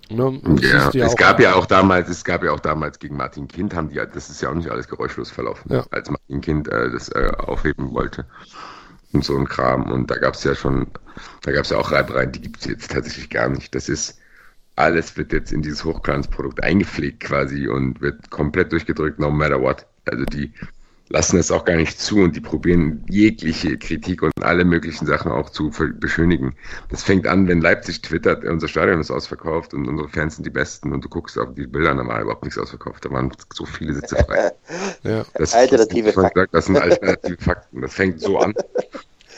[0.08, 0.40] Ne?
[0.60, 3.74] Ja, ja es gab ja auch damals, es gab ja auch damals gegen Martin Kind,
[3.74, 5.84] haben die, das ist ja auch nicht alles geräuschlos verlaufen, ja.
[5.90, 8.24] als Martin Kind äh, das äh, aufheben wollte
[9.12, 9.90] und so ein Kram.
[9.90, 10.86] Und da gab es ja schon,
[11.42, 13.74] da gab es ja auch Reibereien, die gibt es jetzt tatsächlich gar nicht.
[13.74, 14.18] Das ist,
[14.76, 19.86] alles wird jetzt in dieses Hochglanzprodukt eingepflegt quasi und wird komplett durchgedrückt, no matter what.
[20.04, 20.52] Also die
[21.08, 25.30] lassen es auch gar nicht zu und die probieren jegliche Kritik und alle möglichen Sachen
[25.30, 26.56] auch zu beschönigen.
[26.88, 30.50] Das fängt an, wenn Leipzig twittert, unser Stadion ist ausverkauft und unsere Fans sind die
[30.50, 33.64] Besten und du guckst auf die Bilder, da war überhaupt nichts ausverkauft, da waren so
[33.64, 34.52] viele Sitze frei.
[35.04, 35.24] ja.
[35.34, 36.46] das, alternative das, Fakten.
[36.50, 37.80] Das sind alternative Fakten.
[37.80, 38.54] Das fängt so an.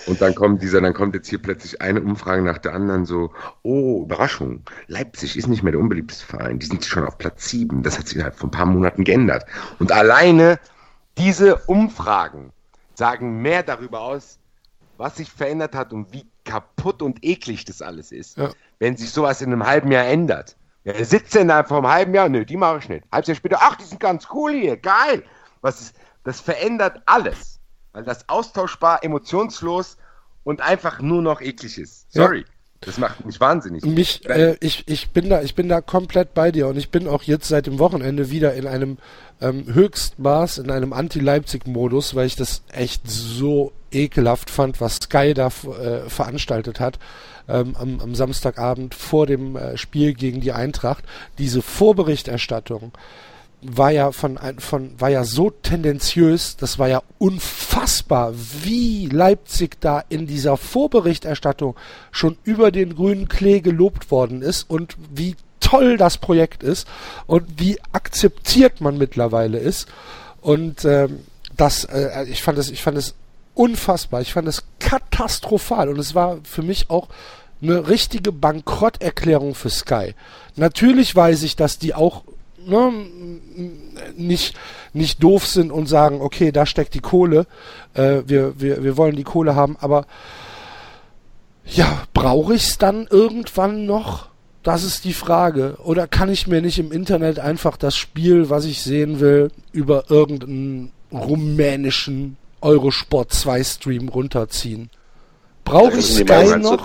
[0.08, 3.30] Und dann kommt dieser, dann kommt jetzt hier plötzlich eine Umfrage nach der anderen so,
[3.62, 7.82] oh, Überraschung, Leipzig ist nicht mehr der unbeliebteste Verein, die sind schon auf Platz sieben.
[7.82, 9.44] Das hat sich innerhalb von ein paar Monaten geändert.
[9.78, 10.58] Und alleine
[11.18, 12.52] diese Umfragen
[12.94, 14.38] sagen mehr darüber aus,
[14.96, 18.50] was sich verändert hat und wie kaputt und eklig das alles ist, ja.
[18.78, 20.56] wenn sich sowas in einem halben Jahr ändert.
[20.84, 22.30] Ja, sitzt denn da vor einem halben Jahr?
[22.30, 23.04] Nö, die mache ich nicht.
[23.12, 25.22] Halbes Jahr später, ach, die sind ganz cool hier, geil.
[25.60, 27.57] Was ist, das verändert alles
[27.98, 29.96] weil das austauschbar, emotionslos
[30.44, 32.12] und einfach nur noch eklig ist.
[32.12, 32.38] Sorry.
[32.38, 32.44] Ja.
[32.82, 33.84] Das macht mich wahnsinnig.
[33.84, 37.08] Mich, äh, ich, ich bin da, ich bin da komplett bei dir und ich bin
[37.08, 38.98] auch jetzt seit dem Wochenende wieder in einem
[39.40, 45.48] ähm, Höchstmaß, in einem Anti-Leipzig-Modus, weil ich das echt so ekelhaft fand, was Sky da
[45.48, 47.00] äh, veranstaltet hat
[47.48, 51.02] ähm, am, am, Samstagabend vor dem äh, Spiel gegen die Eintracht.
[51.38, 52.92] Diese Vorberichterstattung
[53.62, 60.02] war ja von, von war ja so tendenziös, das war ja unfassbar, wie Leipzig da
[60.08, 61.74] in dieser Vorberichterstattung
[62.12, 66.86] schon über den grünen Klee gelobt worden ist und wie toll das Projekt ist
[67.26, 69.88] und wie akzeptiert man mittlerweile ist
[70.40, 71.20] und ähm,
[71.56, 73.14] das äh, ich fand es ich fand es
[73.54, 77.08] unfassbar, ich fand es katastrophal und es war für mich auch
[77.60, 80.14] eine richtige Bankrotterklärung für Sky.
[80.54, 82.22] Natürlich weiß ich, dass die auch
[82.68, 82.92] ne,
[84.16, 84.56] nicht,
[84.92, 87.46] nicht doof sind und sagen, okay, da steckt die Kohle,
[87.94, 90.06] äh, wir, wir, wir wollen die Kohle haben, aber
[91.64, 94.28] ja, brauche ich es dann irgendwann noch?
[94.62, 95.76] Das ist die Frage.
[95.84, 100.10] Oder kann ich mir nicht im Internet einfach das Spiel, was ich sehen will, über
[100.10, 104.90] irgendeinen rumänischen Eurosport 2 Stream runterziehen?
[105.64, 106.82] Brauche ich Sky noch?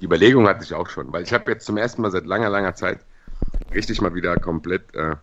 [0.00, 2.48] Die Überlegung hatte ich auch schon, weil ich habe jetzt zum ersten Mal seit langer,
[2.50, 3.00] langer Zeit
[3.74, 5.16] richtig mal wieder komplett äh,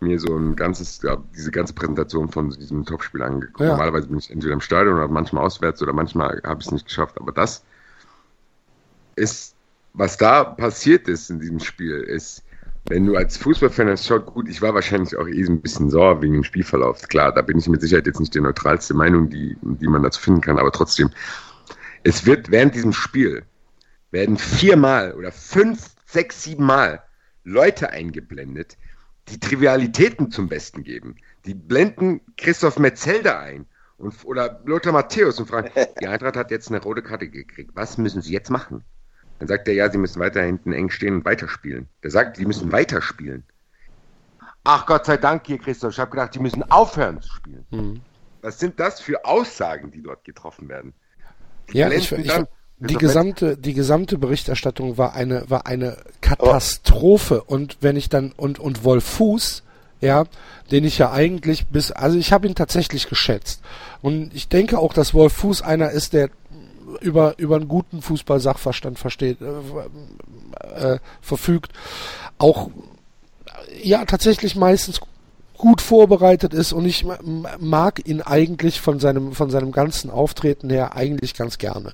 [0.00, 3.60] mir so ein ganzes, ja, diese ganze Präsentation von diesem Topspiel angeguckt.
[3.60, 3.68] Ja.
[3.68, 6.86] Normalerweise bin ich entweder im Stadion oder manchmal auswärts oder manchmal habe ich es nicht
[6.86, 7.18] geschafft.
[7.20, 7.62] Aber das
[9.16, 9.54] ist,
[9.92, 12.42] was da passiert ist in diesem Spiel, ist,
[12.88, 16.22] wenn du als Fußballfan das schaut, gut, ich war wahrscheinlich auch eh ein bisschen sauer
[16.22, 17.02] wegen dem Spielverlauf.
[17.08, 20.20] Klar, da bin ich mit Sicherheit jetzt nicht die neutralste Meinung, die, die man dazu
[20.20, 21.10] finden kann, aber trotzdem,
[22.02, 23.42] es wird während diesem Spiel
[24.10, 27.02] werden viermal oder fünf, sechs, sieben Mal
[27.44, 28.76] Leute eingeblendet,
[29.28, 31.16] die Trivialitäten zum Besten geben.
[31.46, 33.66] Die blenden Christoph Metzelder ein
[33.98, 37.72] und, oder Lothar Matthäus und fragen, die Eintracht hat jetzt eine rote Karte gekriegt.
[37.74, 38.84] Was müssen sie jetzt machen?
[39.38, 41.88] Dann sagt er, ja, sie müssen weiter hinten eng stehen und weiterspielen.
[42.02, 43.44] Der sagt, sie müssen weiterspielen.
[44.64, 45.92] Ach Gott sei Dank hier, Christoph.
[45.92, 47.66] Ich habe gedacht, die müssen aufhören zu spielen.
[47.70, 48.00] Hm.
[48.42, 50.92] Was sind das für Aussagen, die dort getroffen werden?
[51.72, 52.30] Die ja, ich, ich,
[52.80, 57.44] die gesamte, die gesamte Berichterstattung war eine, war eine Katastrophe.
[57.46, 57.54] Oh.
[57.54, 59.62] Und wenn ich dann, und, und Wolf Fuß,
[60.00, 60.24] ja,
[60.70, 63.60] den ich ja eigentlich bis, also ich habe ihn tatsächlich geschätzt.
[64.00, 66.30] Und ich denke auch, dass Wolf Fuß einer ist, der
[67.00, 71.72] über, über einen guten Fußball-Sachverstand versteht, äh, äh, verfügt.
[72.38, 72.70] Auch,
[73.82, 75.00] ja, tatsächlich meistens
[75.56, 77.04] gut vorbereitet ist und ich
[77.58, 81.92] mag ihn eigentlich von seinem, von seinem ganzen Auftreten her eigentlich ganz gerne.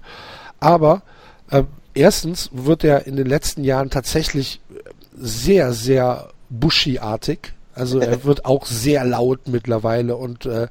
[0.61, 1.03] Aber
[1.51, 1.65] äh,
[1.95, 4.61] erstens wird er in den letzten Jahren tatsächlich
[5.17, 7.53] sehr, sehr Bushy-artig.
[7.75, 10.69] Also er wird auch sehr laut mittlerweile und äh,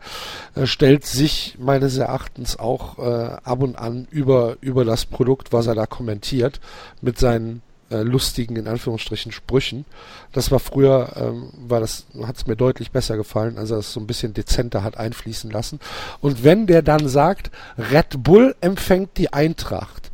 [0.66, 5.76] stellt sich meines Erachtens auch äh, ab und an über, über das Produkt, was er
[5.76, 6.60] da kommentiert,
[7.02, 9.86] mit seinen äh, lustigen, in Anführungsstrichen, Sprüchen.
[10.32, 13.94] Das war früher, ähm, war das, hat es mir deutlich besser gefallen, als er es
[13.94, 15.80] so ein bisschen dezenter hat einfließen lassen.
[16.20, 20.12] Und wenn der dann sagt, Red Bull empfängt die Eintracht,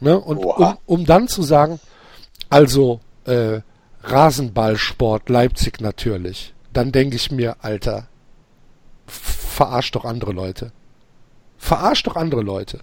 [0.00, 1.80] ne, und um, um dann zu sagen,
[2.50, 3.60] also äh,
[4.02, 8.08] Rasenballsport Leipzig natürlich, dann denke ich mir, Alter,
[9.06, 10.72] verarscht doch andere Leute.
[11.56, 12.80] Verarscht doch andere Leute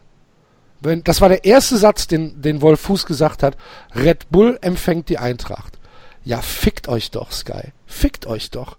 [0.84, 3.58] wenn, das war der erste Satz, den, den Wolf Fuß gesagt hat,
[3.96, 5.78] Red Bull empfängt die Eintracht.
[6.24, 7.72] Ja, fickt euch doch, Sky.
[7.86, 8.78] Fickt euch doch.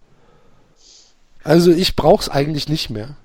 [1.43, 3.17] Also ich brauch's eigentlich nicht mehr.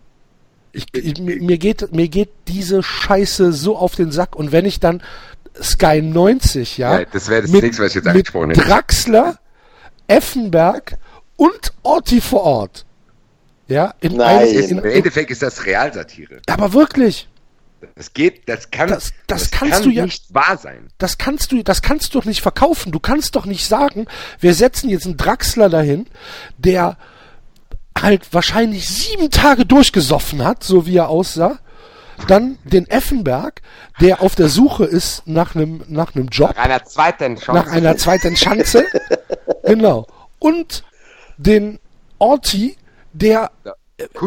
[0.71, 4.79] Ich, ich, mir, geht, mir geht diese Scheiße so auf den Sack und wenn ich
[4.79, 5.01] dann
[5.61, 8.61] Sky 90, ja, ja das wäre das mit, nächste, was ich jetzt angesprochen hätte.
[8.61, 9.39] Draxler,
[10.07, 10.97] Effenberg
[11.37, 12.85] und Orti vor Ort.
[13.67, 16.41] Ja, in Nein, einem, in, Im Endeffekt ist das Realsatire.
[16.47, 17.29] Aber wirklich.
[17.95, 20.87] Das geht, das kann, das, das, das kannst kann du ja nicht wahr sein.
[20.97, 22.91] Das kannst du, das kannst du doch nicht verkaufen.
[22.91, 24.07] Du kannst doch nicht sagen,
[24.39, 26.07] wir setzen jetzt einen Draxler dahin,
[26.57, 26.97] der
[28.01, 31.59] halt wahrscheinlich sieben Tage durchgesoffen hat, so wie er aussah.
[32.27, 33.61] Dann den Effenberg,
[34.01, 36.49] der auf der Suche ist nach einem, nach einem Job.
[36.55, 37.51] Nach einer zweiten Chance.
[37.53, 38.85] Nach einer zweiten Chance.
[39.63, 40.05] genau.
[40.37, 40.83] Und
[41.37, 41.79] den
[42.17, 42.75] Orti,
[43.13, 43.51] der,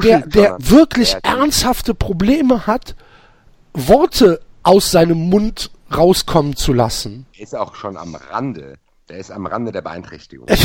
[0.03, 2.95] der, der wirklich ernsthafte Probleme hat,
[3.75, 7.27] Worte aus seinem Mund rauskommen zu lassen.
[7.35, 8.79] Er ist auch schon am Rande.
[9.09, 10.47] Der ist am Rande der Beeinträchtigung.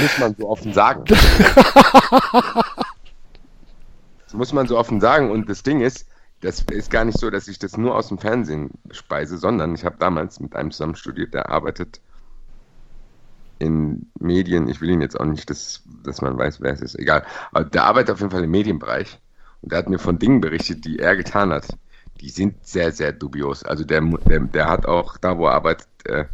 [0.00, 1.04] muss man so offen sagen.
[4.24, 5.30] das muss man so offen sagen.
[5.30, 6.06] Und das Ding ist,
[6.40, 9.84] das ist gar nicht so, dass ich das nur aus dem Fernsehen speise, sondern ich
[9.84, 12.00] habe damals mit einem zusammen studiert, der arbeitet
[13.58, 16.98] in Medien, ich will ihn jetzt auch nicht, dass, dass man weiß, wer es ist,
[16.98, 17.24] egal.
[17.52, 19.18] Aber der arbeitet auf jeden Fall im Medienbereich
[19.62, 21.66] und der hat mir von Dingen berichtet, die er getan hat.
[22.20, 23.64] Die sind sehr, sehr dubios.
[23.64, 26.24] Also der, der, der hat auch da, wo er arbeitet, äh,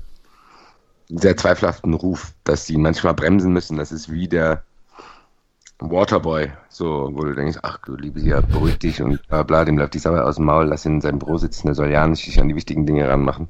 [1.10, 3.76] einen sehr zweifelhaften Ruf, dass die manchmal bremsen müssen.
[3.76, 4.64] Das ist wie der
[5.78, 9.76] Waterboy, so, wo du denkst, ach du liebe ja, beruhig dich und bla bla, dem
[9.76, 12.06] läuft die Sauer aus dem Maul, lass ihn in seinem Büro sitzen, der soll ja
[12.06, 13.48] nicht sich an die wichtigen Dinge ranmachen.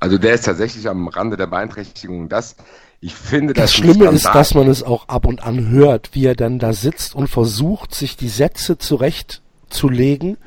[0.00, 2.30] Also der ist tatsächlich am Rande der Beeinträchtigung.
[2.30, 2.56] Das,
[3.00, 6.24] ich finde, das, das Schlimme ist, dass man es auch ab und an hört, wie
[6.24, 10.38] er dann da sitzt und versucht, sich die Sätze zurechtzulegen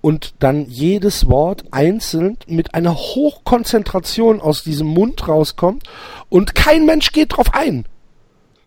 [0.00, 5.84] und dann jedes Wort einzeln mit einer Hochkonzentration aus diesem Mund rauskommt
[6.30, 7.86] und kein Mensch geht drauf ein.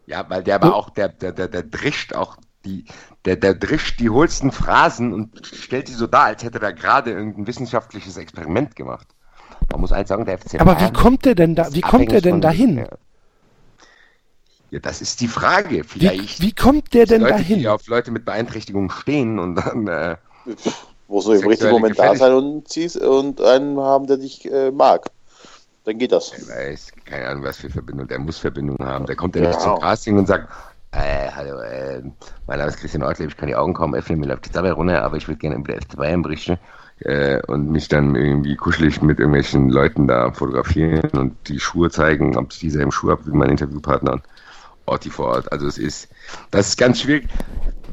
[0.06, 2.86] Ja, weil der aber auch, der, der, der, der drischt auch die,
[3.26, 7.12] der, der drischt die hohlsten Phrasen und stellt die so dar, als hätte er gerade
[7.12, 9.08] irgendein wissenschaftliches Experiment gemacht.
[9.72, 12.22] Man muss eins sagen, der FC Aber wie kommt der denn da, wie kommt der
[12.22, 12.86] denn dahin?
[14.72, 15.84] Ja, das ist die Frage.
[15.84, 16.42] Vielleicht.
[16.42, 17.60] Wie, wie kommt der denn Leute, dahin?
[17.60, 19.88] Die auf Leute mit Beeinträchtigungen stehen und dann.
[19.88, 20.16] Äh,
[21.08, 24.70] Wo so im richtigen Moment da sein und, ziehst, und einen haben, der dich äh,
[24.70, 25.10] mag
[25.90, 26.32] dann geht das.
[26.32, 28.08] Er weiß, keine Ahnung, was für Verbindung.
[28.08, 29.06] Der muss Verbindungen haben.
[29.06, 30.48] Der kommt ja nicht zum Casting und sagt,
[30.92, 32.02] äh, hallo, äh,
[32.48, 34.72] mein Name ist Christian Ortlieb, ich kann die Augen kaum öffnen, mir läuft die Sache
[34.72, 36.58] runter, aber ich würde gerne über der FC Bayern berichten
[37.02, 42.38] äh, und mich dann irgendwie kuschelig mit irgendwelchen Leuten da fotografieren und die Schuhe zeigen,
[42.38, 44.22] ob ich dieselben Schuhe habe wie mein Interviewpartner.
[44.90, 45.52] Orti vor Ort.
[45.52, 46.10] Also es ist,
[46.52, 47.28] das ist ganz schwierig.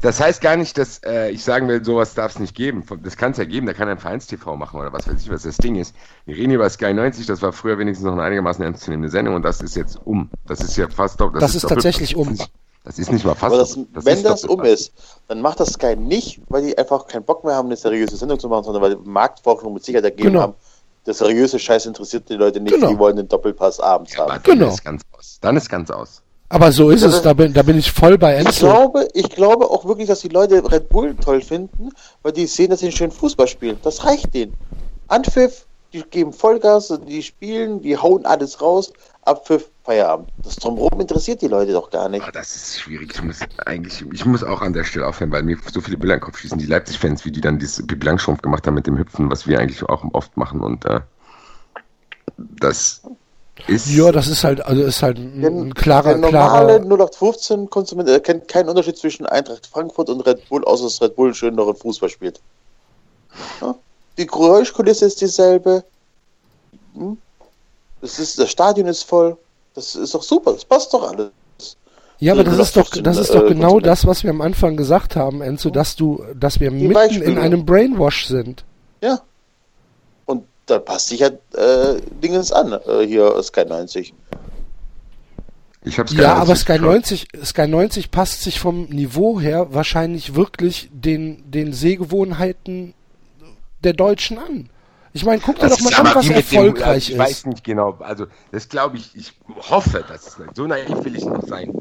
[0.01, 2.83] Das heißt gar nicht, dass äh, ich sagen will, sowas darf es nicht geben.
[3.03, 5.43] Das kann es ja geben, da kann ein Vereins-TV machen oder was weiß ich, was
[5.43, 5.95] das Ding ist.
[6.25, 9.43] Wir reden über Sky 90, das war früher wenigstens noch eine einigermaßen ernstzunehmende Sendung und
[9.43, 10.29] das ist jetzt um.
[10.45, 11.31] Das ist ja fast doch.
[11.33, 12.37] Das, das ist, ist tatsächlich um.
[12.83, 13.43] Das ist nicht mal fast.
[13.43, 14.93] Aber das, das wenn das um ist,
[15.27, 18.39] dann macht das Sky nicht, weil die einfach keinen Bock mehr haben, eine seriöse Sendung
[18.39, 20.41] zu machen, sondern weil die Marktforschung mit Sicherheit ergeben genau.
[20.41, 20.53] haben,
[21.05, 22.89] der seriöse Scheiß interessiert die Leute nicht, genau.
[22.89, 24.29] die wollen den Doppelpass abends ja, haben.
[24.29, 24.67] Dann genau.
[24.69, 25.37] ist ganz aus.
[25.41, 26.21] Dann ist ganz aus.
[26.49, 28.49] Aber so ist es, da bin, da bin ich voll bei Enzo.
[28.49, 31.89] Ich glaube, ich glaube auch wirklich, dass die Leute Red Bull toll finden,
[32.23, 33.77] weil die sehen, dass sie einen schönen Fußball spielen.
[33.83, 34.53] Das reicht denen.
[35.09, 40.29] Anpfiff, die geben Vollgas, die spielen, die hauen alles raus, Abpfiff, Feierabend.
[40.43, 42.25] Das drumherum interessiert die Leute doch gar nicht.
[42.27, 43.13] Oh, das ist schwierig.
[43.13, 46.15] Ich muss eigentlich, ich muss auch an der Stelle aufhören, weil mir so viele Bilder
[46.15, 46.57] in den Kopf schießen.
[46.57, 49.81] Die Leipzig-Fans, wie die dann dieses Blanc gemacht haben mit dem Hüpfen, was wir eigentlich
[49.83, 50.99] auch oft machen und äh,
[52.37, 53.01] das
[53.65, 58.09] ist ja, das ist halt, also ist halt ein, ein klarer, der normale 0815 Konsument
[58.09, 61.63] erkennt keinen Unterschied zwischen Eintracht Frankfurt und Red Bull, außer dass Red Bull schön noch
[61.63, 62.41] schöneren Fußball spielt.
[63.61, 63.73] Ja?
[64.17, 65.85] Die Geräuschkulisse ist dieselbe.
[66.93, 67.17] Hm?
[68.01, 69.37] Das, ist, das Stadion ist voll.
[69.77, 70.53] Das ist doch super.
[70.53, 71.31] Das passt doch alles.
[72.19, 74.75] Ja, aber das ist doch, das ist doch äh, genau das, was wir am Anfang
[74.75, 77.25] gesagt haben, Enzo, dass du, dass wir Die mitten Beispiele.
[77.25, 78.65] in einem Brainwash sind.
[79.01, 79.21] Ja
[80.67, 84.13] da passt sich ja äh, Dingens an, äh, hier Sky 90.
[85.85, 90.89] Ich hab's ja, aber Sky 90, Sky 90 passt sich vom Niveau her wahrscheinlich wirklich
[90.91, 92.93] den, den Sehgewohnheiten
[93.83, 94.69] der Deutschen an.
[95.17, 97.09] Ich meine, guck dir doch mal an, was erfolgreich dem, ich ist.
[97.09, 99.33] Ich weiß nicht genau, also das glaube ich, ich
[99.67, 101.73] hoffe, dass es so naiv will ich noch sein,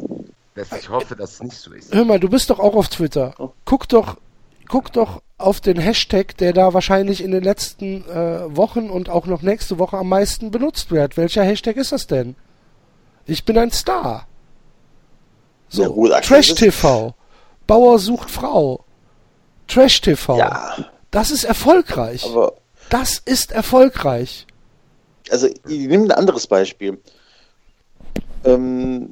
[0.55, 1.94] dass ich hoffe, dass es nicht so ist.
[1.94, 3.35] Hör mal, du bist doch auch auf Twitter.
[3.66, 4.16] Guck doch,
[4.68, 9.27] guck doch auf den Hashtag, der da wahrscheinlich in den letzten äh, Wochen und auch
[9.27, 11.18] noch nächste Woche am meisten benutzt wird.
[11.18, 12.37] Welcher Hashtag ist das denn?
[13.27, 14.27] Ich bin ein Star.
[15.68, 17.12] So, ja, gut, Trash TV.
[17.66, 18.83] Bauer sucht Frau.
[19.68, 20.38] Trash TV.
[20.38, 20.75] Ja.
[21.11, 22.25] Das ist erfolgreich.
[22.25, 22.55] Aber
[22.90, 24.46] das ist erfolgreich.
[25.31, 26.99] Also, ich nehme ein anderes Beispiel.
[28.44, 29.11] Ähm,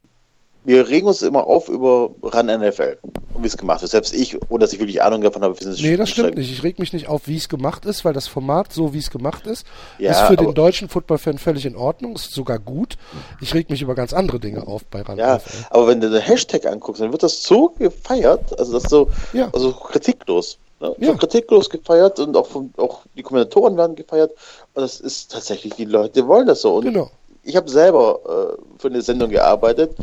[0.64, 2.96] wir regen uns immer auf über Run NFL
[3.34, 3.90] und wie es gemacht ist.
[3.90, 6.50] Selbst ich, ohne dass ich wirklich Ahnung davon habe, finde es Nee, das stimmt nicht.
[6.50, 9.10] Ich reg mich nicht auf, wie es gemacht ist, weil das Format, so wie es
[9.10, 9.66] gemacht ist,
[9.98, 12.96] ja, ist für den deutschen Football-Fan völlig in Ordnung, ist sogar gut.
[13.42, 15.66] Ich reg mich über ganz andere Dinge auf bei Run Ja, NFL.
[15.70, 19.10] aber wenn du den Hashtag anguckst, dann wird das so gefeiert, also das ist so
[19.34, 19.50] ja.
[19.52, 20.58] also kritiklos.
[20.84, 20.94] Ne?
[20.98, 21.12] Ja.
[21.12, 24.32] So kritiklos gefeiert und auch, von, auch die Kommentatoren werden gefeiert.
[24.74, 26.74] Und das ist tatsächlich, die Leute wollen das so.
[26.74, 27.10] Und genau.
[27.42, 29.96] ich habe selber äh, für eine Sendung gearbeitet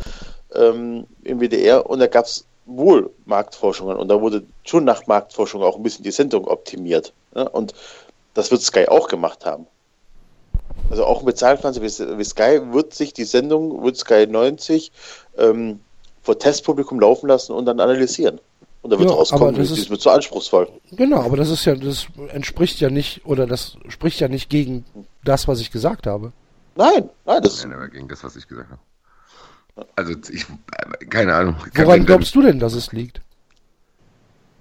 [0.54, 5.62] ähm, im WDR und da gab es wohl Marktforschungen und da wurde schon nach Marktforschung
[5.64, 7.14] auch ein bisschen die Sendung optimiert.
[7.36, 7.48] Ne?
[7.50, 7.74] Und
[8.34, 9.68] das wird Sky auch gemacht haben.
[10.90, 14.92] Also auch mit Zahlpflanze wie, wie Sky wird sich die Sendung, wird Sky 90
[15.38, 15.80] ähm,
[16.22, 18.40] vor Testpublikum laufen lassen und dann analysieren.
[18.82, 20.68] Und da wird ja, rauskommen, das, ist, wird zu anspruchsvoll.
[20.92, 24.86] Genau, aber das ist ja, das entspricht ja nicht, oder das spricht ja nicht gegen
[25.24, 26.32] das, was ich gesagt habe.
[26.76, 29.88] Nein, nein, das Nein, aber gegen das, was ich gesagt habe.
[29.96, 30.46] Also ich,
[31.10, 31.56] keine Ahnung.
[31.76, 33.22] Woran glaubst du denn, dass es liegt?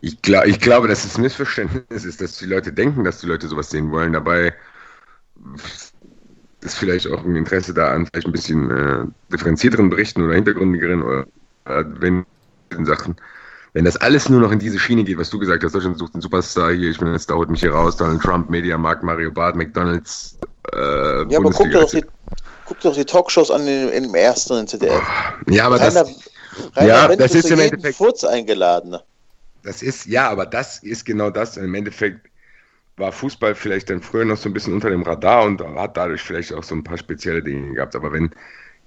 [0.02, 3.26] Ich, glaub, ich glaube, dass es ein Missverständnis ist, dass die Leute denken, dass die
[3.26, 4.12] Leute sowas sehen wollen.
[4.12, 4.54] Dabei
[6.62, 11.02] ist vielleicht auch ein Interesse da an vielleicht ein bisschen äh, differenzierteren Berichten oder hintergründigeren
[11.02, 11.26] oder
[11.64, 12.26] äh, wenn
[12.84, 13.16] Sachen.
[13.72, 16.14] Wenn das alles nur noch in diese Schiene geht, was du gesagt hast, Deutschland sucht
[16.14, 19.30] einen Superstar hier, ich bin jetzt, da holt mich hier raus, Donald Trump, Mediamarkt, Mario
[19.30, 20.38] Barth, McDonalds,
[20.74, 22.04] äh, Ja, aber guck dir, doch die,
[22.64, 25.02] guck dir doch die Talkshows an im, im ersten in ZDF.
[25.48, 26.30] Ja, aber Rainer, das,
[26.74, 28.96] Rainer ja, Wendt das ist im Endeffekt, Furz eingeladen.
[29.62, 31.56] das ist, ja, aber das ist genau das.
[31.56, 32.28] Im Endeffekt
[32.96, 36.22] war Fußball vielleicht dann früher noch so ein bisschen unter dem Radar und hat dadurch
[36.22, 37.94] vielleicht auch so ein paar spezielle Dinge gehabt.
[37.94, 38.30] Aber wenn,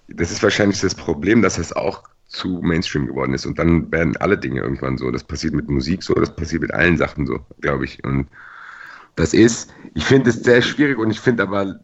[0.08, 4.18] das ist wahrscheinlich das Problem, dass es auch zu Mainstream geworden ist und dann werden
[4.18, 5.12] alle Dinge irgendwann so.
[5.12, 8.04] Das passiert mit Musik so, das passiert mit allen Sachen so, glaube ich.
[8.04, 8.28] Und
[9.16, 11.80] das ist, ich finde es sehr schwierig und ich finde aber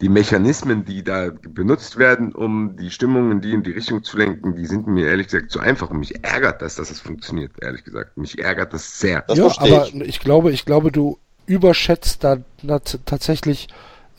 [0.00, 4.16] die Mechanismen, die da benutzt werden, um die Stimmung in die in die Richtung zu
[4.16, 7.50] lenken, die sind mir ehrlich gesagt zu einfach und mich ärgert das, dass es funktioniert,
[7.60, 8.16] ehrlich gesagt.
[8.16, 9.22] Mich ärgert das sehr.
[9.26, 9.94] Das ja, aber ich.
[9.96, 13.66] ich glaube, ich glaube, du überschätzt da t- tatsächlich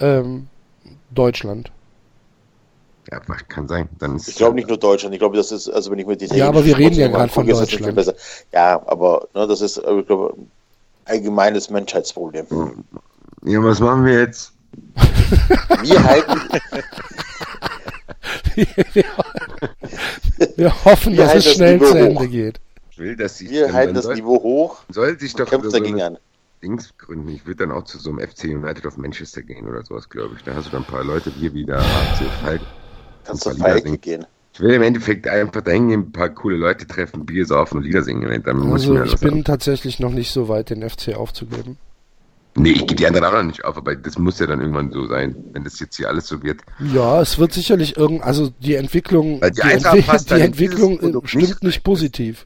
[0.02, 0.48] ähm,
[1.12, 1.72] Deutschland.
[3.12, 3.89] Ja, kann sein.
[3.98, 6.15] Dann ist Ich glaube nicht nur Deutschland, ich glaube, das ist, also wenn ich mir
[6.15, 7.95] die Ja, aber wir reden ja gerade von Deutschland.
[7.95, 8.13] besser.
[8.54, 10.52] Ja, aber ne, das ist, äh, ich glaube, ein
[11.06, 12.45] allgemeines Menschheitsproblem.
[13.43, 14.52] Ja, was machen wir jetzt?
[15.82, 16.39] Wir halten,
[20.56, 22.30] Wir hoffen, Wir dass es das schnell Niveau zu Ende hoch.
[22.30, 22.60] geht.
[22.91, 25.78] Ich will, dass ich wir halten das soll, Niveau hoch, soll sich doch kämpft so
[25.78, 26.17] dagegen an.
[26.62, 27.30] Dings gründen.
[27.30, 30.36] Ich würde dann auch zu so einem FC United of Manchester gehen oder sowas, glaube
[30.38, 30.43] ich.
[30.43, 31.82] Da hast du dann ein paar Leute, wir wieder
[32.43, 32.62] Falk.
[33.30, 34.02] Kannst du singen.
[34.02, 34.26] gehen.
[34.54, 37.84] Ich will im Endeffekt einfach dahin gehen, ein paar coole Leute treffen, Bier saufen und
[37.84, 38.44] Lieder singen.
[38.44, 39.44] Dann muss Also mir ich bin sagen.
[39.46, 41.78] tatsächlich noch nicht so weit, den FC aufzugeben.
[42.56, 44.92] Nee, ich gebe die anderen auch noch nicht auf, aber das muss ja dann irgendwann
[44.92, 46.60] so sein, wenn das jetzt hier alles so wird.
[46.94, 51.00] Ja, es wird sicherlich irgend, also die Entwicklung, Weil die die, Eintracht Entwi die Entwicklung
[51.00, 52.46] äh, stimmt nicht nicht positiv.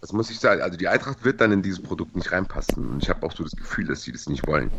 [0.00, 0.62] Das muss ich sagen.
[0.62, 2.88] Also die Eintracht wird dann in dieses Produkt nicht reinpassen.
[2.88, 4.70] Und ich habe auch so das Gefühl, dass sie das nicht wollen.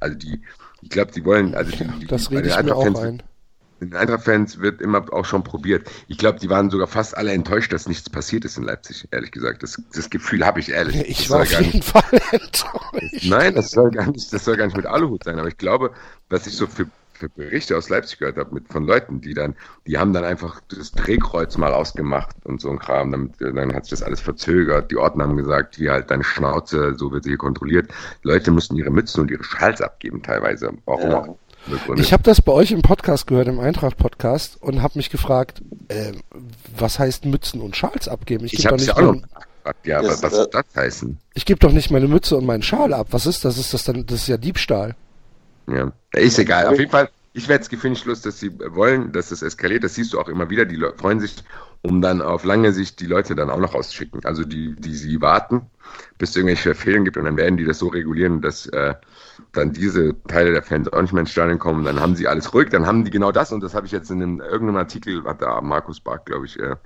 [0.00, 0.42] Also die,
[0.82, 3.22] ich glaube, die wollen, also die, die, Das rede ich mir auch ein.
[3.80, 5.90] Den Eintracht-Fans wird immer auch schon probiert.
[6.08, 9.32] Ich glaube, die waren sogar fast alle enttäuscht, dass nichts passiert ist in Leipzig, ehrlich
[9.32, 9.62] gesagt.
[9.62, 10.96] Das, das Gefühl habe ich ehrlich.
[11.08, 13.24] Ich Das war auf gar jeden nicht, Fall enttäuscht.
[13.26, 15.38] Nein, das soll gar nicht, das soll gar nicht mit Aluhut sein.
[15.38, 15.90] Aber ich glaube,
[16.30, 19.54] was ich so für, für Berichte aus Leipzig gehört habe, mit von Leuten, die dann,
[19.86, 23.12] die haben dann einfach das Drehkreuz mal ausgemacht und so ein Kram.
[23.12, 24.90] Damit, dann hat sich das alles verzögert.
[24.90, 27.90] Die Ordner haben gesagt, hier halt deine Schnauze, so wird sie hier kontrolliert.
[28.22, 30.72] Leute mussten ihre Mützen und ihre Schals abgeben teilweise.
[30.86, 31.18] Warum Ja.
[31.20, 31.38] auch?
[31.96, 36.12] Ich habe das bei euch im Podcast gehört, im Eintracht-Podcast, und habe mich gefragt, äh,
[36.76, 38.44] was heißt Mützen und Schals abgeben?
[38.44, 39.86] Ich Ich gebe habe doch, es ja auch noch gefragt.
[39.86, 41.18] Ja, Das- was, was soll das heißen?
[41.34, 43.08] ich geb doch nicht meine Mütze und meinen Schal ab.
[43.10, 43.58] Was ist das?
[43.58, 44.94] Ist das dann, das ist ja Diebstahl.
[45.66, 46.66] Ja, ist egal.
[46.68, 49.82] Auf jeden Fall, ich werde es gefühlslos, dass sie wollen, dass es eskaliert.
[49.82, 50.64] Das siehst du auch immer wieder.
[50.66, 51.34] Die Leute freuen sich,
[51.82, 54.24] um dann auf lange Sicht die Leute dann auch noch rauszuschicken.
[54.24, 55.62] Also die, die sie warten,
[56.18, 58.94] bis es irgendwelche Verfehlungen gibt und dann werden die das so regulieren, dass äh,
[59.52, 61.84] dann diese Teile der Fans auch nicht mehr ins Stadion kommen.
[61.84, 64.10] Dann haben sie alles ruhig, dann haben die genau das und das habe ich jetzt
[64.10, 66.76] in einem, irgendeinem Artikel, hat da Markus Bark, glaube ich, äh,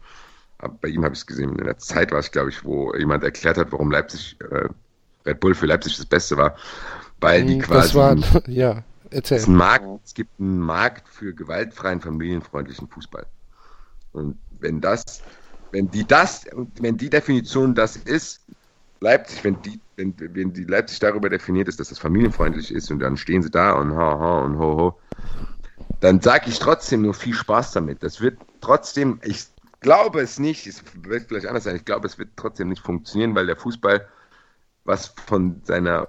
[0.81, 3.25] bei ihm habe ich es gesehen, in der Zeit war es, glaube ich, wo jemand
[3.25, 4.69] erklärt hat, warum Leipzig, äh,
[5.27, 6.57] Red Bull für Leipzig das Beste war,
[7.21, 9.45] weil die Hm, quasi das war, ja, es, erzähl.
[9.45, 13.27] ein Markt, es gibt einen Markt für gewaltfreien, familienfreundlichen Fußball.
[14.13, 15.23] Und wenn das,
[15.73, 16.47] wenn die das,
[16.81, 18.43] wenn die Definition das ist,
[19.01, 23.01] Leipzig, wenn die, wenn, wenn die Leipzig darüber definiert ist, dass das familienfreundlich ist und
[23.01, 25.01] dann stehen sie da und ha ha und ho ho,
[26.01, 28.03] dann sage ich trotzdem nur viel Spaß damit.
[28.03, 29.47] Das wird trotzdem, ich
[29.81, 33.35] glaube es nicht, es wird vielleicht anders sein, ich glaube, es wird trotzdem nicht funktionieren,
[33.35, 34.07] weil der Fußball
[34.85, 36.09] was von seiner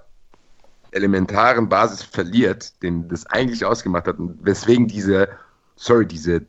[0.92, 5.28] elementaren Basis verliert, den das eigentlich ausgemacht hat und weswegen diese,
[5.76, 6.42] sorry, diese,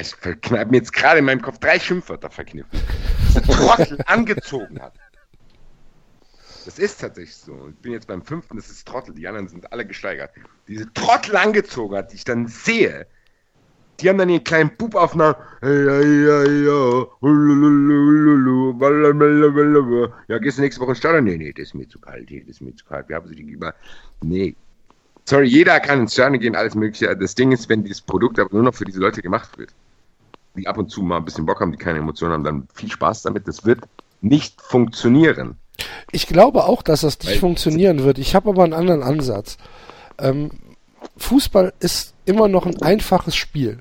[0.00, 2.78] ich verkneife mir jetzt gerade in meinem Kopf drei Schimpfwörter verkniffen,
[3.28, 4.92] diese Trottel angezogen hat.
[6.64, 7.68] Das ist tatsächlich so.
[7.68, 10.30] Ich bin jetzt beim fünften, das ist Trottel, die anderen sind alle gesteigert.
[10.68, 13.06] Diese Trottel angezogen hat, die ich dann sehe,
[14.00, 15.50] die haben dann ihren kleinen Bub hululululu,
[18.80, 20.24] walalala.
[20.28, 21.24] Ja, gehst du nächste Woche ins Stadion?
[21.24, 22.28] Nee, nee, das ist mir zu kalt.
[22.30, 23.08] Nee, das ist mir zu kalt.
[23.08, 23.74] Wir haben sie gegenüber.
[24.22, 24.56] Nee.
[25.24, 27.16] Sorry, jeder kann ins Stadion gehen, alles Mögliche.
[27.16, 29.72] Das Ding ist, wenn dieses Produkt aber nur noch für diese Leute gemacht wird,
[30.56, 32.90] die ab und zu mal ein bisschen Bock haben, die keine Emotionen haben, dann viel
[32.90, 33.46] Spaß damit.
[33.46, 33.80] Das wird
[34.20, 35.56] nicht funktionieren.
[36.10, 38.18] Ich glaube auch, dass das nicht Weil- funktionieren wird.
[38.18, 39.56] Ich habe aber einen anderen Ansatz.
[40.18, 40.50] Ähm,
[41.16, 43.78] Fußball ist immer noch ein einfaches Spiel.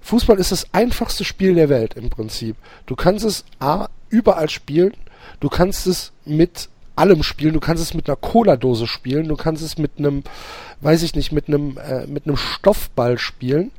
[0.00, 2.56] Fußball ist das einfachste Spiel der Welt im Prinzip.
[2.86, 4.92] Du kannst es A, überall spielen,
[5.40, 9.62] du kannst es mit allem spielen, du kannst es mit einer Cola-Dose spielen, du kannst
[9.62, 10.22] es mit einem,
[10.82, 13.70] weiß ich nicht, mit einem, äh, mit einem Stoffball spielen.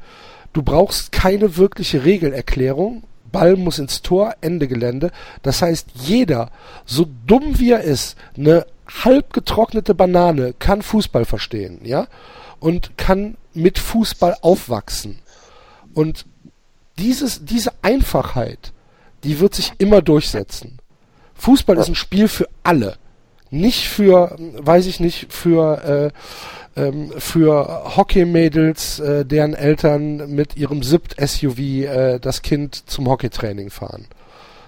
[0.53, 3.03] Du brauchst keine wirkliche Regelerklärung.
[3.35, 5.11] Ball muss ins Tor, Ende Gelände.
[5.41, 6.51] Das heißt, jeder,
[6.85, 8.65] so dumm wie er ist, eine
[9.03, 12.07] halb getrocknete Banane kann Fußball verstehen, ja?
[12.61, 15.19] Und kann mit Fußball aufwachsen.
[15.93, 16.25] Und
[16.97, 18.71] dieses, diese Einfachheit,
[19.25, 20.79] die wird sich immer durchsetzen.
[21.33, 22.95] Fußball ist ein Spiel für alle.
[23.51, 26.11] Nicht für, weiß ich nicht, für,
[26.75, 33.69] äh, ähm, für Hockeymädels, äh, deren Eltern mit ihrem SIPT-SUV äh, das Kind zum Hockeytraining
[33.69, 34.07] fahren.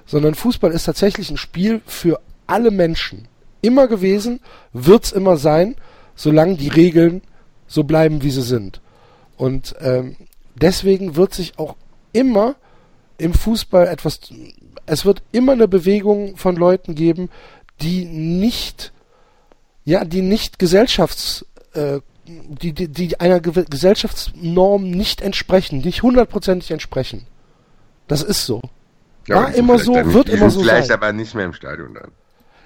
[0.05, 3.27] Sondern Fußball ist tatsächlich ein Spiel für alle Menschen.
[3.61, 4.39] Immer gewesen,
[4.71, 5.75] wird's immer sein,
[6.15, 7.21] solange die Regeln
[7.67, 8.79] so bleiben, wie sie sind.
[9.35, 10.15] Und ähm,
[10.55, 11.75] deswegen wird sich auch
[12.13, 12.55] immer
[13.17, 14.19] im Fußball etwas,
[14.85, 17.29] es wird immer eine Bewegung von Leuten geben,
[17.81, 18.91] die nicht,
[19.85, 26.71] ja, die nicht Gesellschafts, äh, die, die, die einer Ge Gesellschaftsnorm nicht entsprechen, nicht hundertprozentig
[26.71, 27.25] entsprechen.
[28.07, 28.61] Das ist so.
[29.27, 30.97] Ja, War immer so, wird immer so vielleicht sein.
[30.97, 32.11] aber nicht mehr im Stadion dann.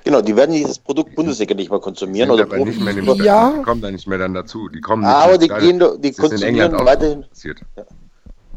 [0.03, 3.05] Genau, die werden dieses Produkt Bundesliga nicht mehr konsumieren Sind oder aber nicht mehr im.
[3.24, 3.53] Ja.
[3.57, 4.68] Die kommen da nicht mehr dann dazu.
[4.70, 7.26] Die kommen nicht Ah, aber die gehen, doch- die konsumieren weiterhin.
[7.30, 7.59] passiert.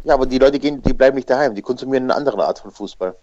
[0.05, 2.71] Ja, aber die Leute gehen, die bleiben nicht daheim, die konsumieren eine andere Art von
[2.71, 3.15] Fußball.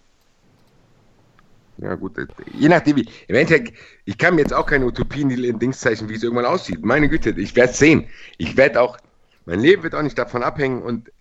[1.78, 2.18] Ja, gut.
[2.18, 3.08] äh, Je nachdem, wie.
[3.28, 6.84] Im Endeffekt, ich kann mir jetzt auch keine Utopien in Dingszeichen, wie es irgendwann aussieht.
[6.84, 8.06] Meine Güte, ich werde es sehen.
[8.38, 8.98] Ich werde auch,
[9.46, 11.12] mein Leben wird auch nicht davon abhängen und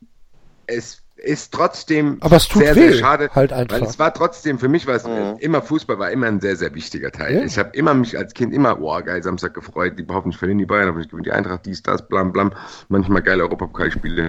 [0.66, 3.30] es ist trotzdem Aber es tut sehr, weh, sehr schade.
[3.34, 3.78] halt einfach.
[3.80, 5.36] Weil es war trotzdem, für mich war es Mhm.
[5.40, 7.36] immer Fußball, war immer ein sehr, sehr wichtiger Teil.
[7.36, 7.42] Ja.
[7.44, 10.64] Ich habe immer mich als Kind immer, boah, geil, Samstag gefreut, die hoffentlich verlieren die
[10.66, 12.52] Bayern, hoffentlich gewinnt die Eintracht, dies, das, blam, blam.
[12.88, 14.28] Manchmal geile Europapokalspiele.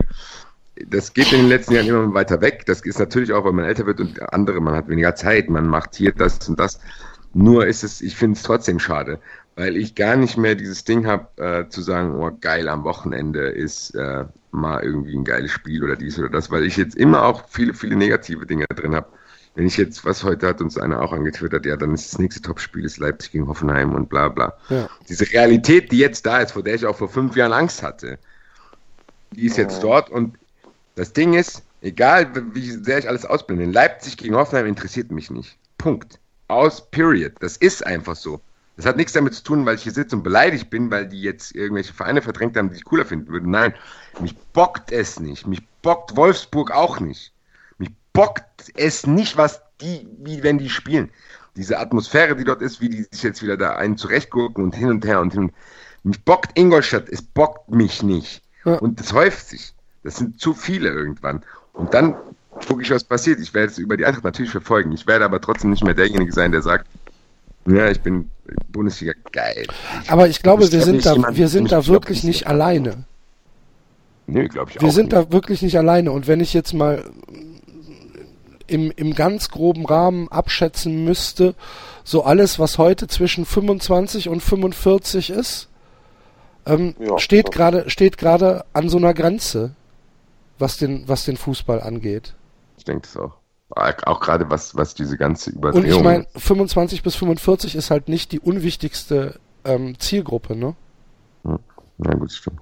[0.88, 2.66] Das geht in den letzten Jahren immer weiter weg.
[2.66, 5.68] Das ist natürlich auch, weil man älter wird und andere, man hat weniger Zeit, man
[5.68, 6.80] macht hier das und das.
[7.34, 9.20] Nur ist es, ich finde es trotzdem schade,
[9.56, 13.48] weil ich gar nicht mehr dieses Ding habe, äh, zu sagen, oh geil, am Wochenende
[13.48, 17.24] ist äh, mal irgendwie ein geiles Spiel oder dies oder das, weil ich jetzt immer
[17.24, 19.08] auch viele, viele negative Dinge drin habe.
[19.56, 22.42] Wenn ich jetzt, was heute hat uns einer auch angetwittert, ja, dann ist das nächste
[22.42, 24.54] Topspiel ist Leipzig gegen Hoffenheim und bla bla.
[24.70, 24.90] Ja.
[25.10, 28.18] Diese Realität, die jetzt da ist, vor der ich auch vor fünf Jahren Angst hatte,
[29.32, 30.38] die ist jetzt dort und
[30.96, 35.58] das Ding ist, egal wie sehr ich alles ausblende, Leipzig gegen Hoffenheim interessiert mich nicht.
[35.78, 36.20] Punkt.
[36.48, 37.34] Aus, period.
[37.40, 38.42] Das ist einfach so.
[38.78, 41.22] Das hat nichts damit zu tun, weil ich hier sitze und beleidigt bin, weil die
[41.22, 43.50] jetzt irgendwelche Vereine verdrängt haben, die ich cooler finden würde.
[43.50, 43.74] Nein,
[44.20, 45.46] mich bockt es nicht.
[45.48, 47.34] Mich bockt Wolfsburg auch nicht.
[47.78, 51.10] Mich bockt es nicht, was die, wie wenn die spielen.
[51.56, 54.90] Diese Atmosphäre, die dort ist, wie die sich jetzt wieder da einen zurechtgurken und hin
[54.90, 55.54] und her und hin und
[56.04, 58.42] Mich bockt Ingolstadt, es bockt mich nicht.
[58.66, 58.76] Ja.
[58.76, 59.74] Und das häuft sich.
[60.04, 61.44] Das sind zu viele irgendwann.
[61.74, 62.16] Und dann
[62.68, 63.40] gucke ich, was passiert.
[63.40, 64.92] Ich werde es über die Eintracht natürlich verfolgen.
[64.92, 66.88] Ich werde aber trotzdem nicht mehr derjenige sein, der sagt,
[67.66, 68.30] ja, ich bin
[68.72, 69.68] Bundesliga geil.
[70.08, 72.48] Aber ich glaube, wir sind da, jemand- wir sind da wirklich nicht.
[72.48, 73.06] alleine.
[74.28, 75.28] Nö, glaube ich auch Wir sind nicht.
[75.28, 76.12] da wirklich nicht alleine.
[76.12, 77.04] Und wenn ich jetzt mal
[78.68, 81.56] im, im ganz groben Rahmen abschätzen müsste,
[82.04, 85.68] so alles, was heute zwischen 25 und 45 ist,
[86.66, 87.20] ähm, Ja.
[87.20, 89.76] steht gerade steht gerade an so einer Grenze,
[90.62, 92.36] was den was den Fußball angeht.
[92.78, 93.34] Ich denke das auch.
[94.06, 98.10] Auch gerade was, was diese ganze Und Überdrehung ich meine, 25 bis 45 ist halt
[98.10, 100.76] nicht die unwichtigste ähm, Zielgruppe, ne?
[101.44, 102.60] Ja, gut, stimmt.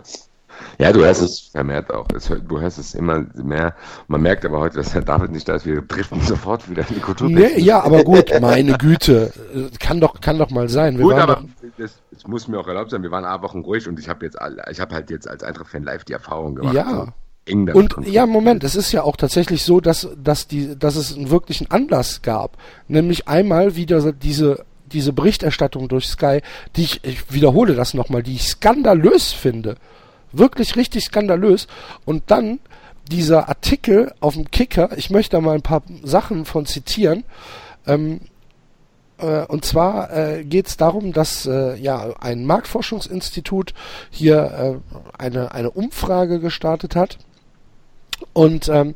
[0.78, 2.06] Ja, du hörst es vermehrt auch.
[2.14, 3.76] Es, du hörst es immer mehr.
[4.08, 5.66] Man merkt aber heute, dass Herr David nicht da ist.
[5.66, 7.30] Wir driften sofort wieder in die Kultur.
[7.30, 10.98] Nee, ja, aber gut, meine Güte, äh, kann doch kann doch mal sein.
[10.98, 11.44] Wir Gut, aber
[11.78, 11.94] das
[12.28, 13.04] muss mir auch erlaubt sein.
[13.04, 15.44] Wir waren ein Wochen ruhig und ich habe jetzt, all- ich habe halt jetzt als
[15.44, 16.76] Eintracht-Fan live die Erfahrung gemacht.
[16.76, 17.14] Ja.
[17.50, 20.96] Eng damit Und ja, Moment, es ist ja auch tatsächlich so, dass, dass, die, dass
[20.96, 22.58] es einen wirklichen Anlass gab.
[22.88, 26.42] Nämlich einmal wieder diese, diese Berichterstattung durch Sky,
[26.76, 29.76] die ich, ich wiederhole das nochmal, die ich skandalös finde.
[30.32, 31.68] Wirklich richtig skandalös.
[32.06, 32.60] Und dann
[33.10, 37.24] dieser Artikel auf dem Kicker, ich möchte da mal ein paar Sachen von zitieren.
[37.88, 38.22] Ähm,
[39.18, 43.74] äh, und zwar äh, geht es darum, dass äh, ja ein Marktforschungsinstitut
[44.10, 47.18] hier äh, eine, eine Umfrage gestartet hat.
[48.34, 48.96] Und ähm,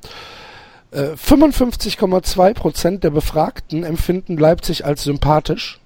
[0.92, 5.80] äh, 55,2 Prozent der Befragten empfinden Leipzig als sympathisch.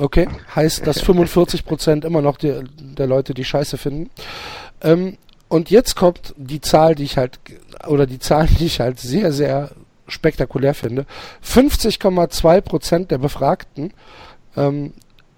[0.00, 4.10] Okay, heißt, dass 45 Prozent immer noch die, der Leute die Scheiße finden.
[4.80, 5.18] Ähm,
[5.48, 7.40] und jetzt kommt die Zahl, die ich halt,
[7.86, 9.70] oder die Zahl, die ich halt sehr, sehr
[10.06, 11.04] spektakulär finde.
[11.44, 13.92] 50,2 Prozent der Befragten,
[14.56, 14.92] ähm,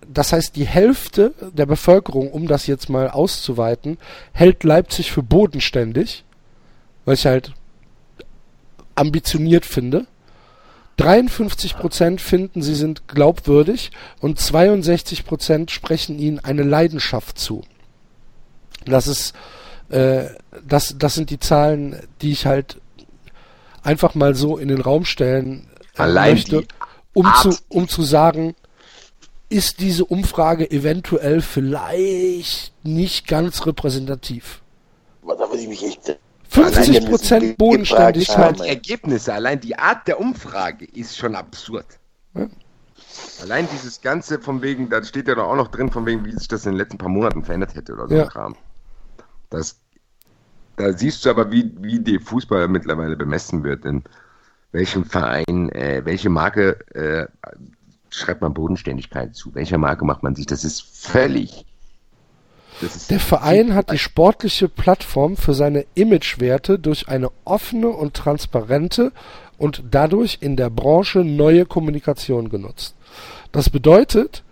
[0.06, 3.98] das heißt die Hälfte der Bevölkerung, um das jetzt mal auszuweiten,
[4.32, 6.24] hält Leipzig für bodenständig,
[7.04, 7.52] was ich halt
[8.94, 10.06] ambitioniert finde.
[10.96, 13.90] 53 Prozent finden, sie sind glaubwürdig
[14.20, 17.62] und 62 Prozent sprechen ihnen eine Leidenschaft zu.
[18.84, 19.32] Das ist,
[19.88, 20.26] äh,
[20.66, 22.80] das, das sind die Zahlen, die ich halt
[23.82, 26.64] einfach mal so in den Raum stellen äh, Allein möchte,
[27.14, 28.54] um zu, um zu sagen,
[29.48, 34.60] ist diese Umfrage eventuell vielleicht nicht ganz repräsentativ.
[35.26, 36.18] Da muss ich mich echt
[36.50, 38.58] 50 Prozent Bodenständigkeit.
[38.58, 41.86] Die Ergebnisse, allein die Art der Umfrage ist schon absurd.
[42.34, 42.48] Ja.
[43.42, 46.32] Allein dieses Ganze von wegen, da steht ja doch auch noch drin, von wegen, wie
[46.32, 48.24] sich das in den letzten paar Monaten verändert hätte oder so ja.
[48.24, 48.56] ein Kram.
[49.48, 49.80] Das,
[50.76, 54.02] da siehst du aber, wie, wie der Fußball mittlerweile bemessen wird, in
[54.72, 57.26] welchem Verein, äh, welche Marke äh,
[58.10, 61.64] schreibt man Bodenständigkeit zu, welcher Marke macht man sich, das ist völlig
[63.10, 69.12] der Verein hat die sportliche Plattform für seine Imagewerte durch eine offene und transparente
[69.58, 72.94] und dadurch in der Branche neue Kommunikation genutzt.
[73.52, 74.42] Das bedeutet,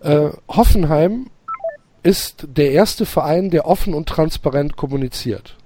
[0.00, 1.30] äh, Hoffenheim
[2.02, 5.56] ist der erste Verein, der offen und transparent kommuniziert.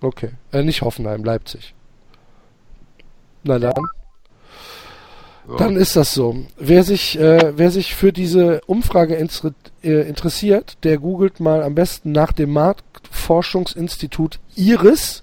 [0.00, 1.74] Okay, äh, nicht Hoffenheim, Leipzig.
[3.42, 3.72] Na dann.
[5.58, 6.36] Dann ist das so.
[6.58, 11.74] Wer sich, äh, wer sich für diese Umfrage inter äh, interessiert, der googelt mal am
[11.74, 15.22] besten nach dem Marktforschungsinstitut IRIS,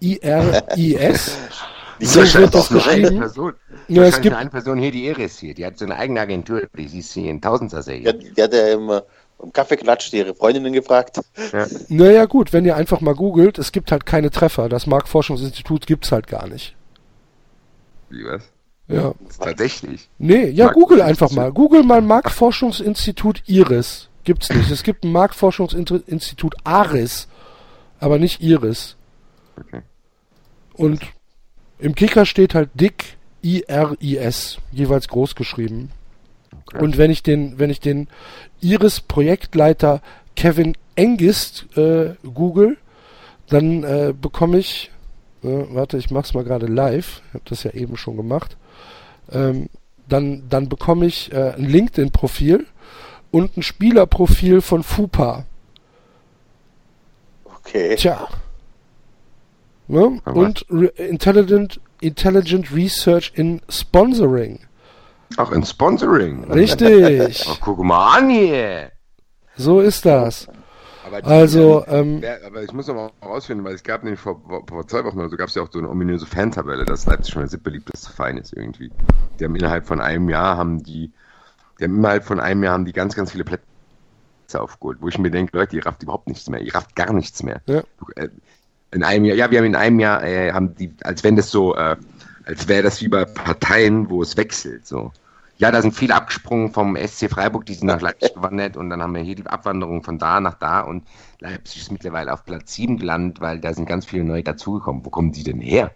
[0.00, 1.38] I-R-I-S.
[2.00, 3.18] so wird das geschrieben.
[3.18, 3.52] Person.
[3.88, 6.62] Ja, es gibt eine Person hier, die Iris hier, die hat so eine eigene Agentur,
[6.76, 8.12] die siehst du hier in Tausendsasser hier.
[8.14, 9.02] Die, die hat ja immer
[9.42, 11.20] im Kaffeeklatsch ihre Freundinnen gefragt.
[11.52, 11.66] Ja.
[11.88, 14.68] Naja gut, wenn ihr einfach mal googelt, es gibt halt keine Treffer.
[14.68, 16.76] Das Marktforschungsinstitut gibt's halt gar nicht.
[18.08, 18.42] Wie was?
[18.90, 19.14] Ja.
[19.38, 20.08] Tatsächlich.
[20.18, 21.52] Nee, ja, Google einfach mal.
[21.52, 24.08] Google mal Marktforschungsinstitut IRIS.
[24.24, 24.70] Gibt's nicht.
[24.70, 27.28] Es gibt ein Marktforschungsinstitut ARIS,
[28.00, 28.96] aber nicht IRIS.
[29.58, 29.82] Okay.
[30.74, 31.00] Und
[31.78, 35.90] im Kicker steht halt dick IRIS, jeweils groß geschrieben.
[36.66, 36.82] Okay.
[36.82, 38.08] Und wenn ich den, wenn ich den
[38.60, 40.02] IRIS Projektleiter
[40.34, 42.76] Kevin Engist äh, google,
[43.48, 44.90] dann äh, bekomme ich,
[45.42, 48.56] äh, warte, ich mach's mal gerade live, ich habe das ja eben schon gemacht
[49.32, 49.68] ähm,
[50.08, 52.66] dann, dann bekomme ich äh, ein LinkedIn-Profil
[53.30, 55.44] und ein Spielerprofil von FUPA.
[57.44, 57.96] Okay.
[57.96, 58.28] Tja.
[59.86, 60.20] Ne?
[60.24, 64.60] Und Re Intelligent, Intelligent Research in Sponsoring.
[65.36, 66.44] Ach, in Sponsoring.
[66.44, 67.44] Richtig.
[67.48, 68.92] Ach, guck mal an hier.
[69.56, 70.48] So ist das.
[71.06, 74.86] Aber also, ähm, aber ich muss noch mal rausfinden, weil es gab nämlich vor, vor
[74.86, 77.42] zwei Wochen oder so gab es ja auch so eine ominöse Fantabelle, dass Leipzig schon
[77.42, 78.90] der siebtbeliebteste Verein ist irgendwie.
[79.38, 81.10] Die haben innerhalb von einem Jahr haben die,
[81.78, 83.64] die haben innerhalb von einem Jahr haben die ganz, ganz viele Plätze
[84.52, 87.42] aufgeholt, wo ich mir denke, Leute, ihr rafft überhaupt nichts mehr, ihr rafft gar nichts
[87.42, 87.62] mehr.
[87.66, 87.82] Ja.
[88.16, 88.28] Äh,
[88.92, 91.50] in einem Jahr, ja, wir haben in einem Jahr, äh, haben die, als wenn das
[91.50, 91.96] so, äh,
[92.44, 95.12] als wäre das wie bei Parteien, wo es wechselt, so.
[95.60, 99.02] Ja, da sind viele abgesprungen vom SC Freiburg, die sind nach Leipzig gewandert und dann
[99.02, 101.06] haben wir hier die Abwanderung von da nach da und
[101.38, 105.04] Leipzig ist mittlerweile auf Platz 7 gelandet, weil da sind ganz viele neue dazugekommen.
[105.04, 105.90] Wo kommen die denn her?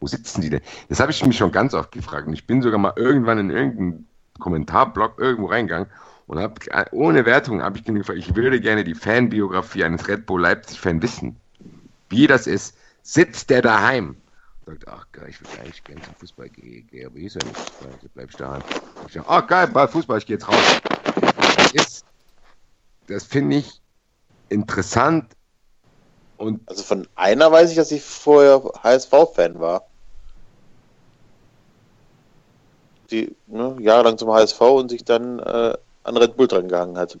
[0.00, 0.60] Wo sitzen die denn?
[0.88, 3.50] Das habe ich mich schon ganz oft gefragt und ich bin sogar mal irgendwann in
[3.50, 4.08] irgendeinen
[4.40, 5.86] Kommentarblog irgendwo reingegangen
[6.26, 6.54] und habe
[6.90, 11.36] ohne Wertung habe ich gefragt, ich würde gerne die Fanbiografie eines Red Bull Leipzig-Fan wissen.
[12.08, 12.76] Wie das ist.
[13.04, 14.16] Sitzt der daheim?
[14.66, 17.72] Sagt, ach geil, ich würde eigentlich gerne zum Fußball gehen, aber hier ist ja nichts,
[17.80, 18.62] also bleib ich daheim.
[19.06, 20.80] Ich sage, ach geil, bei Fußball, ich gehe jetzt raus.
[21.56, 22.04] Das ist,
[23.06, 23.80] das finde ich
[24.48, 25.34] interessant
[26.36, 26.68] und.
[26.68, 29.84] Also von einer weiß ich, dass ich vorher HSV-Fan war.
[33.10, 37.18] Die ne, jahrelang zum HSV und sich dann äh, an Red Bull dran gehangen hat.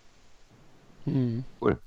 [1.04, 1.44] Hm.
[1.60, 1.78] Cool.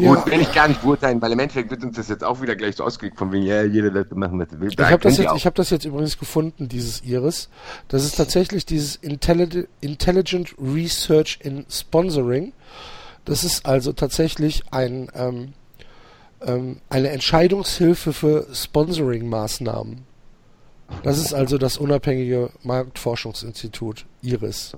[0.00, 0.26] Gut, ja.
[0.26, 2.76] will ich gar nicht beurteilen, weil im Endeffekt wird uns das jetzt auch wieder gleich
[2.76, 4.68] so ausgelegt, von wegen, ja, jeder Leute machen, was er will.
[4.70, 7.48] ich habe das, jetzt, ich hab das jetzt übrigens gefunden, dieses Iris.
[7.88, 12.52] Das ist tatsächlich dieses Intelli Intelligent Research in Sponsoring.
[13.24, 15.52] Das ist also tatsächlich ein, ähm,
[16.42, 20.06] ähm, eine Entscheidungshilfe für Sponsoring-Maßnahmen.
[21.02, 24.76] Das ist also das unabhängige Marktforschungsinstitut IRIS.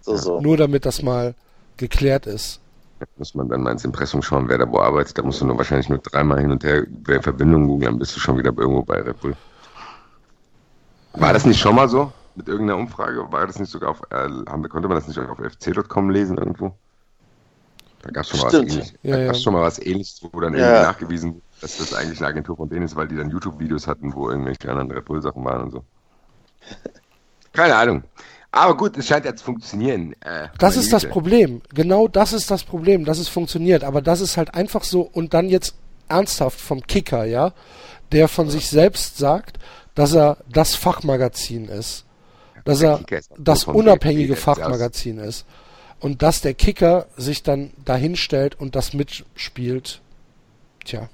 [0.00, 0.40] So, so.
[0.40, 1.34] Nur damit das mal
[1.76, 2.60] geklärt ist.
[3.16, 5.18] Muss man dann mal ins Impressum schauen, wer da wo arbeitet.
[5.18, 8.14] Da musst du nur wahrscheinlich nur dreimal hin und her wer Verbindung googeln, dann bist
[8.16, 9.36] du schon wieder irgendwo bei Red Bull.
[11.14, 12.12] War das nicht schon mal so?
[12.34, 13.30] Mit irgendeiner Umfrage?
[13.32, 14.28] War das nicht sogar auf, äh,
[14.68, 16.72] konnte man das nicht auf fc.com lesen irgendwo?
[18.02, 18.94] Da gab es schon, mal was ähnliches.
[19.02, 19.34] Ja, da ja.
[19.34, 20.60] schon mal was ähnliches, wo dann ja.
[20.60, 23.88] irgendwie nachgewiesen wurde, dass das eigentlich eine Agentur von denen ist, weil die dann YouTube-Videos
[23.88, 25.84] hatten, wo irgendwelche anderen Red Bull-Sachen waren und so.
[27.52, 28.04] Keine Ahnung.
[28.50, 30.14] Aber gut, es scheint ja zu funktionieren.
[30.20, 31.60] Äh, das ist das Problem.
[31.74, 33.84] Genau das ist das Problem, dass es funktioniert.
[33.84, 35.74] Aber das ist halt einfach so und dann jetzt
[36.08, 37.52] ernsthaft vom Kicker, ja,
[38.12, 39.58] der von sich selbst sagt,
[39.94, 42.04] dass er das Fachmagazin ist.
[42.64, 43.00] Dass er
[43.38, 45.44] das unabhängige Fachmagazin ist.
[46.00, 50.00] Und dass der Kicker sich dann dahinstellt und das mitspielt.
[50.84, 51.08] Tja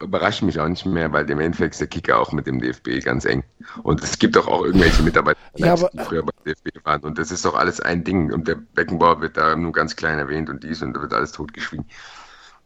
[0.00, 3.04] überrascht mich auch nicht mehr, weil im Endeffekt ist der Kicker auch mit dem DFB
[3.04, 3.44] ganz eng.
[3.82, 7.02] Und es gibt auch, auch irgendwelche Mitarbeiter, ja, aber, die früher bei DFB waren.
[7.02, 8.32] Und das ist doch alles ein Ding.
[8.32, 11.32] Und der Beckenbauer wird da nur ganz klein erwähnt und dies und da wird alles
[11.32, 11.86] totgeschwiegen.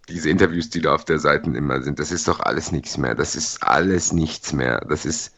[0.09, 3.15] Diese Interviews, die da auf der Seite immer sind, das ist doch alles nichts mehr.
[3.15, 4.81] Das ist alles nichts mehr.
[4.89, 5.35] Das ist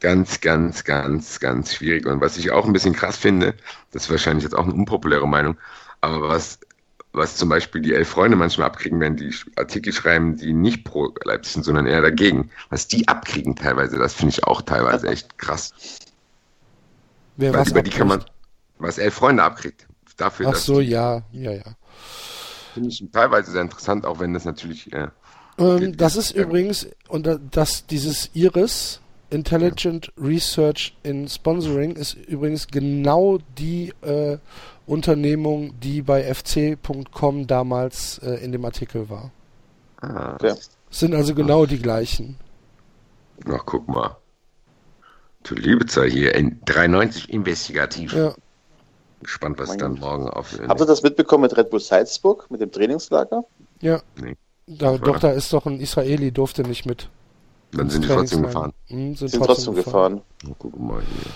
[0.00, 2.06] ganz, ganz, ganz, ganz schwierig.
[2.06, 3.54] Und was ich auch ein bisschen krass finde,
[3.92, 5.56] das ist wahrscheinlich jetzt auch eine unpopuläre Meinung,
[6.00, 6.58] aber was,
[7.12, 11.12] was zum Beispiel die elf Freunde manchmal abkriegen, wenn die Artikel schreiben, die nicht pro
[11.24, 15.36] Leipzig sind, sondern eher dagegen, was die abkriegen teilweise, das finde ich auch teilweise echt
[15.38, 15.72] krass.
[17.36, 18.24] Wer Weil was über die kann man,
[18.78, 19.86] was elf Freunde abkriegt.
[20.16, 21.64] Dafür, Ach so, ja, ja, ja.
[22.74, 24.92] Finde ich teilweise sehr interessant, auch wenn das natürlich.
[24.92, 25.08] Äh,
[25.58, 26.42] ähm, das ist ja.
[26.42, 29.00] übrigens, und das, dieses Iris,
[29.30, 34.38] Intelligent Research in Sponsoring, ist übrigens genau die äh,
[34.86, 39.30] Unternehmung, die bei fc.com damals äh, in dem Artikel war.
[40.00, 40.54] Ah, okay.
[40.90, 42.36] Sind also genau die gleichen.
[43.46, 44.16] Ach, guck mal.
[45.42, 48.12] Du liebe Zeit hier, in 93 investigativ.
[48.12, 48.34] Ja.
[49.22, 50.58] Gespannt, was dann morgen auf.
[50.66, 53.44] Habt ihr das mitbekommen mit Red Bull Salzburg, mit dem Trainingslager?
[53.80, 54.00] Ja.
[54.20, 54.36] Nee.
[54.66, 57.08] Da, doch, da ist doch ein Israeli, durfte nicht mit.
[57.72, 58.72] Dann sind die trotzdem gefahren.
[58.86, 60.22] Hm, sind, sind, trotzdem, gefahren.
[60.40, 60.50] gefahren.
[60.50, 61.32] Oh, guck mal hier.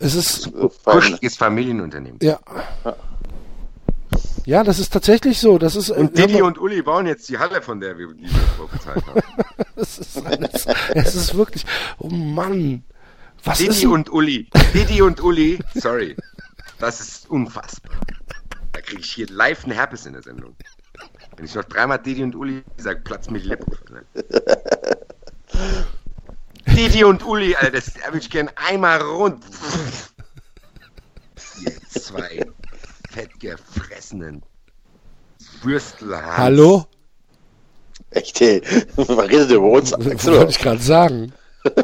[0.00, 0.50] Es ist.
[0.84, 2.18] Kuscheliges Familienunternehmen.
[2.22, 2.40] Ja.
[2.84, 2.96] ja.
[4.46, 5.58] Ja, das ist tatsächlich so.
[5.58, 8.22] Das ist, und Didi ja, und Uli bauen jetzt die Halle, von der wir die
[8.22, 9.20] wir vorbezahlt haben.
[9.76, 11.64] das ist alles, es ist wirklich,
[11.98, 12.82] oh Mann.
[13.44, 14.48] Was Didi ist und Uli.
[14.74, 16.16] Didi und Uli, sorry.
[16.78, 17.94] Das ist unfassbar.
[18.72, 20.56] Da kriege ich hier live einen Herpes in der Sendung.
[21.36, 23.66] Wenn ich noch dreimal Didi und Uli sage, platzt mir die Lippe.
[26.80, 29.44] Didi und Uli, Alter, das würde ich gerne einmal rund.
[31.62, 32.46] Ihr zwei
[33.10, 34.42] fettgefressenen
[35.60, 36.38] Würstelhans.
[36.38, 36.86] Hallo?
[38.08, 38.62] Echt, ey.
[38.96, 39.90] Man redet über uns.
[39.90, 41.34] Das wollte ich gerade sagen.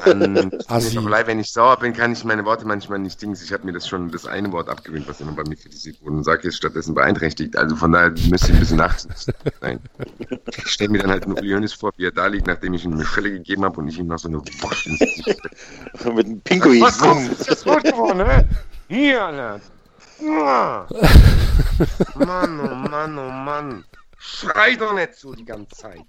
[0.03, 0.51] An,
[1.09, 3.43] leid, wenn ich sauer bin, kann ich meine Worte manchmal nicht dings.
[3.43, 6.17] Ich habe mir das schon das eine Wort abgewöhnt, was immer bei mir kritisiert wurde
[6.17, 7.57] und sage jetzt stattdessen beeinträchtigt.
[7.57, 9.35] Also von daher müsste ich ein bisschen nachsitzen.
[10.57, 12.85] Ich stelle mir dann halt einen Uli Hoeneß vor, wie er da liegt, nachdem ich
[12.85, 14.87] ihm eine Schelle gegeben habe und ich ihm noch so eine Wurst
[16.05, 16.81] Mit einem Pinguin.
[16.81, 18.49] Was ist das gut geworden, ne?
[18.89, 19.61] Hier, Alter.
[22.15, 23.85] Mann, oh Mann, oh Mann.
[24.19, 26.07] Schrei doch nicht so die ganze Zeit.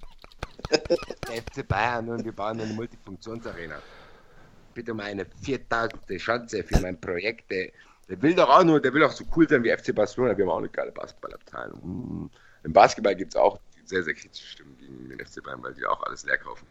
[1.28, 3.82] Der FC Bayern und wir bauen eine Multifunktionsarena.
[4.74, 6.08] Bitte um eine 4000.
[6.18, 7.50] Chance für mein Projekt.
[7.52, 7.72] Der,
[8.10, 10.38] der, will doch auch nur, der will auch so cool sein wie FC Barcelona.
[10.38, 11.82] Wir haben auch eine geile Basketballabteilung.
[11.82, 12.30] Hm.
[12.64, 15.86] Im Basketball gibt es auch sehr, sehr kritische Stimmen gegen den FC Bayern, weil die
[15.86, 16.66] auch alles leer kaufen.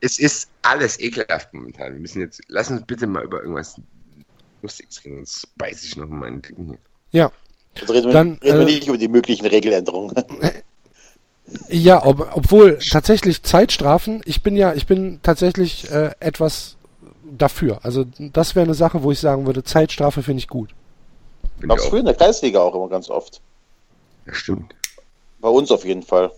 [0.00, 1.92] Es ist alles ekelhaft momentan.
[1.92, 3.80] Wir müssen jetzt, lass uns bitte mal über irgendwas
[4.62, 6.78] Lustiges reden, sonst beiß ich noch meinen Ding hier.
[7.12, 7.32] Ja.
[7.80, 10.14] Also reden wir, Dann, reden wir äh, nicht über die möglichen Regeländerungen.
[11.68, 16.76] Ja, ob, obwohl tatsächlich Zeitstrafen, ich bin ja, ich bin tatsächlich äh, etwas
[17.24, 17.80] dafür.
[17.82, 20.70] Also das wäre eine Sache, wo ich sagen würde, Zeitstrafe finde ich gut.
[21.60, 23.40] Gab es früher in der Kreisliga auch immer ganz oft.
[24.26, 24.74] Ja, stimmt.
[25.40, 26.30] Bei uns auf jeden Fall.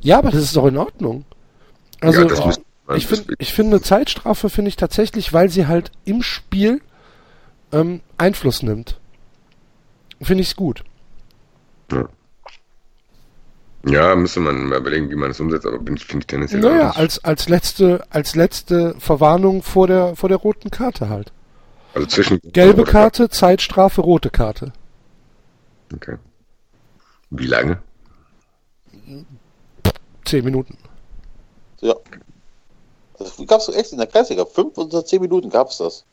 [0.00, 1.24] Ja, aber das ist doch in Ordnung.
[2.00, 2.52] Also ja,
[2.94, 6.80] ich finde, ich finde eine Zeitstrafe finde ich tatsächlich, weil sie halt im Spiel
[7.72, 8.98] ähm, Einfluss nimmt.
[10.20, 10.84] Finde ich es gut.
[11.92, 12.08] Ja.
[13.90, 17.22] Ja, müsste man mal überlegen, wie man das umsetzt, aber finde ich tendenziell Naja, als,
[17.24, 21.32] als letzte, als letzte Verwarnung vor der, vor der roten Karte halt.
[21.94, 22.40] Also zwischen.
[22.42, 24.72] Gelbe Karte, Karte, Zeitstrafe, rote Karte.
[25.94, 26.16] Okay.
[27.30, 27.78] Wie lange?
[30.24, 30.76] Zehn Minuten.
[31.80, 31.94] Ja.
[33.18, 34.44] Also, gab es echt in der Kreisliga?
[34.44, 36.04] Fünf oder zehn Minuten gab es das.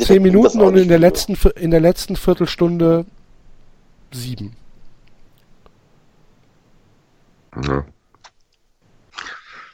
[0.00, 3.06] Zehn Minuten und in der, letzten, in der letzten Viertelstunde
[4.10, 4.56] sieben.
[7.56, 7.84] Ja.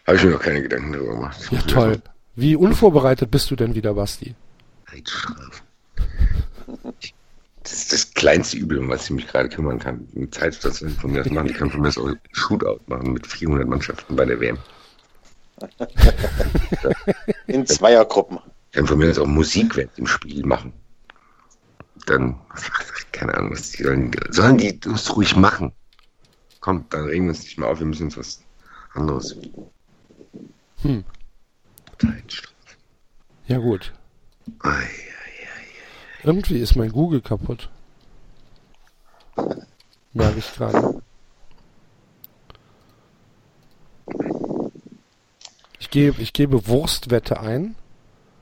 [0.06, 1.48] Habe ich mir noch keine Gedanken darüber gemacht.
[1.50, 2.00] Ja, toll.
[2.34, 4.34] Wie unvorbereitet bist du denn wieder, Basti?
[7.62, 10.06] Das ist das kleinste Übel, um was ich mich gerade kümmern kann.
[10.14, 11.48] Eine Zeitstation von mir aus machen.
[11.48, 14.58] Ich kann von mir aus auch Shootout machen mit 400 Mannschaften bei der WM.
[17.46, 18.38] In Zweiergruppen.
[18.70, 20.72] Ich kann von mir aus auch Musik im Spiel machen.
[22.06, 22.38] Dann,
[23.12, 24.12] keine Ahnung, was die sollen.
[24.30, 25.72] Sollen die das ruhig machen?
[26.66, 28.42] Komm, dann regen wir uns nicht mehr auf, wir müssen uns was
[28.92, 29.36] anderes.
[30.82, 31.04] Hm.
[33.46, 33.92] Ja, gut.
[34.58, 34.86] Ei, ei, ei,
[36.24, 37.70] Irgendwie ist mein Google kaputt.
[40.12, 41.00] Merke ich gerade.
[45.78, 47.76] Ich gebe, ich gebe Wurstwette ein.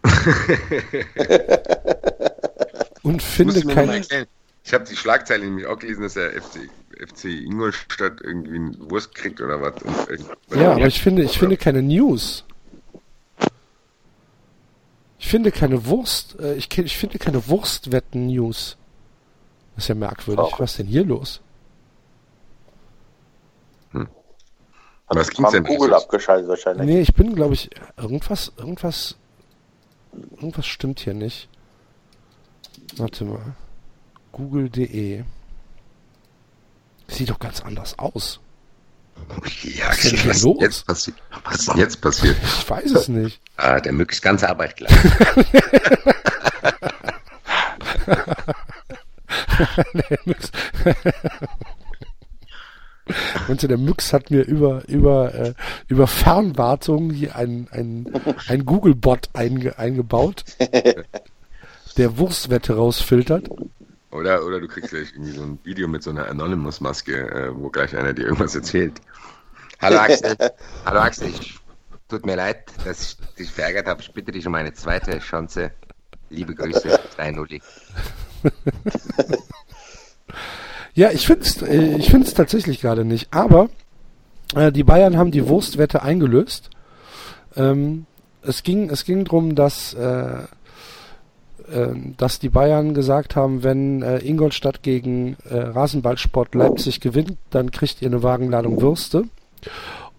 [3.03, 4.03] und finde keine.
[4.65, 6.71] Ich habe die Schlagzeile nämlich auch gelesen, dass der FC
[7.07, 9.75] FC Ingolstadt irgendwie einen Wurst kriegt oder was.
[10.55, 12.45] ja, aber ich finde, ich finde keine News.
[15.19, 18.77] Ich finde keine Wurst, äh, ich, ich finde keine Wurstwetten-News.
[19.75, 20.45] Das ist ja merkwürdig.
[20.45, 20.61] Auch.
[20.61, 21.41] Was ist denn hier los?
[25.09, 25.65] Hat Was ging's denn?
[25.65, 26.87] Google abgeschaltet wahrscheinlich.
[26.87, 29.17] Nee, ich bin, glaube ich, irgendwas, irgendwas,
[30.13, 31.49] irgendwas stimmt hier nicht.
[32.97, 33.55] Warte mal.
[34.33, 35.25] Google.de.
[37.09, 38.41] Sieht doch ganz anders aus.
[39.63, 40.57] Ja, Was ist hier was, los?
[40.61, 41.17] jetzt passiert?
[41.45, 42.37] was ist jetzt passiert?
[42.43, 43.41] Ich weiß es nicht.
[43.57, 44.91] Ah, der Mücks ganze Arbeit klar.
[50.27, 50.51] der.
[53.49, 55.55] Und der Mux hat mir über, über, äh,
[55.89, 58.07] über Fernwartung hier ein, ein,
[58.49, 60.45] ein Google-Bot einge, eingebaut,
[61.97, 63.49] der Wurstwette rausfiltert.
[64.15, 67.69] Oder, oder du kriegst gleich irgendwie so ein Video mit so einer Anonymous-Maske, äh, wo
[67.69, 69.01] gleich einer dir irgendwas erzählt.
[69.83, 70.37] Hallo Axel.
[70.87, 71.59] Hallo Axel, ich,
[72.09, 74.03] tut mir leid, dass ich dich verärgert habe.
[74.03, 75.73] Ich bitte dich um eine zweite Chance.
[76.31, 77.61] Liebe Grüße, dein Uli.
[80.97, 83.35] Ja, ich finde es äh, ich find's tatsächlich gerade nicht.
[83.35, 83.69] Aber
[84.55, 86.71] äh, die Bayern haben die Wurstwette eingelöst.
[87.57, 88.07] Ähm,
[88.43, 90.47] es ging, es ging darum, dass, äh, äh,
[92.19, 98.03] dass die Bayern gesagt haben, wenn äh, Ingolstadt gegen äh, Rasenballsport Leipzig gewinnt, dann kriegt
[98.03, 99.25] ihr eine Wagenladung Würste.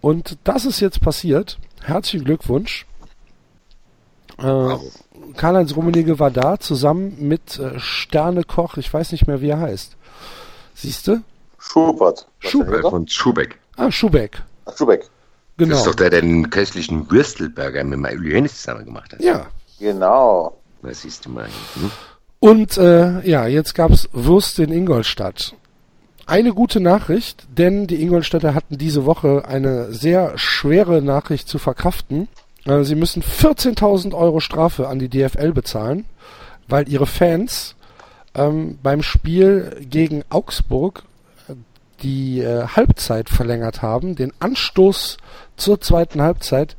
[0.00, 1.58] Und das ist jetzt passiert.
[1.82, 2.86] Herzlichen Glückwunsch.
[4.38, 4.76] Äh,
[5.36, 9.60] Karl-Heinz Rummenigge war da, zusammen mit äh, Sterne Koch, ich weiß nicht mehr, wie er
[9.60, 9.96] heißt.
[10.74, 11.22] Siehst du?
[11.58, 12.26] Schubert.
[12.38, 12.82] Schubert.
[12.82, 13.58] Von Schubeck.
[13.76, 14.42] Ah, Schubeck.
[14.66, 15.00] Ach, Schubeck.
[15.00, 15.10] Das
[15.58, 15.76] Genau.
[15.76, 19.20] ist doch der, der den köstlichen Würstelburger mit Uli Hennis zusammen gemacht hat.
[19.22, 19.46] Ja.
[19.78, 20.58] Genau.
[20.86, 21.48] Das siehst du mal.
[21.74, 21.90] Hm?
[22.38, 25.54] Und äh, ja, jetzt gab's Würste in Ingolstadt.
[26.26, 32.28] Eine gute Nachricht, denn die Ingolstädter hatten diese Woche eine sehr schwere Nachricht zu verkraften.
[32.64, 36.04] Äh, sie müssen 14.000 Euro Strafe an die DFL bezahlen,
[36.68, 37.74] weil ihre Fans
[38.34, 41.02] ähm, beim Spiel gegen Augsburg
[42.02, 45.16] die äh, Halbzeit verlängert haben, den Anstoß
[45.56, 46.76] zur zweiten Halbzeit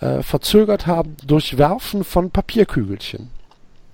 [0.00, 3.30] äh, verzögert haben durch Werfen von Papierkügelchen.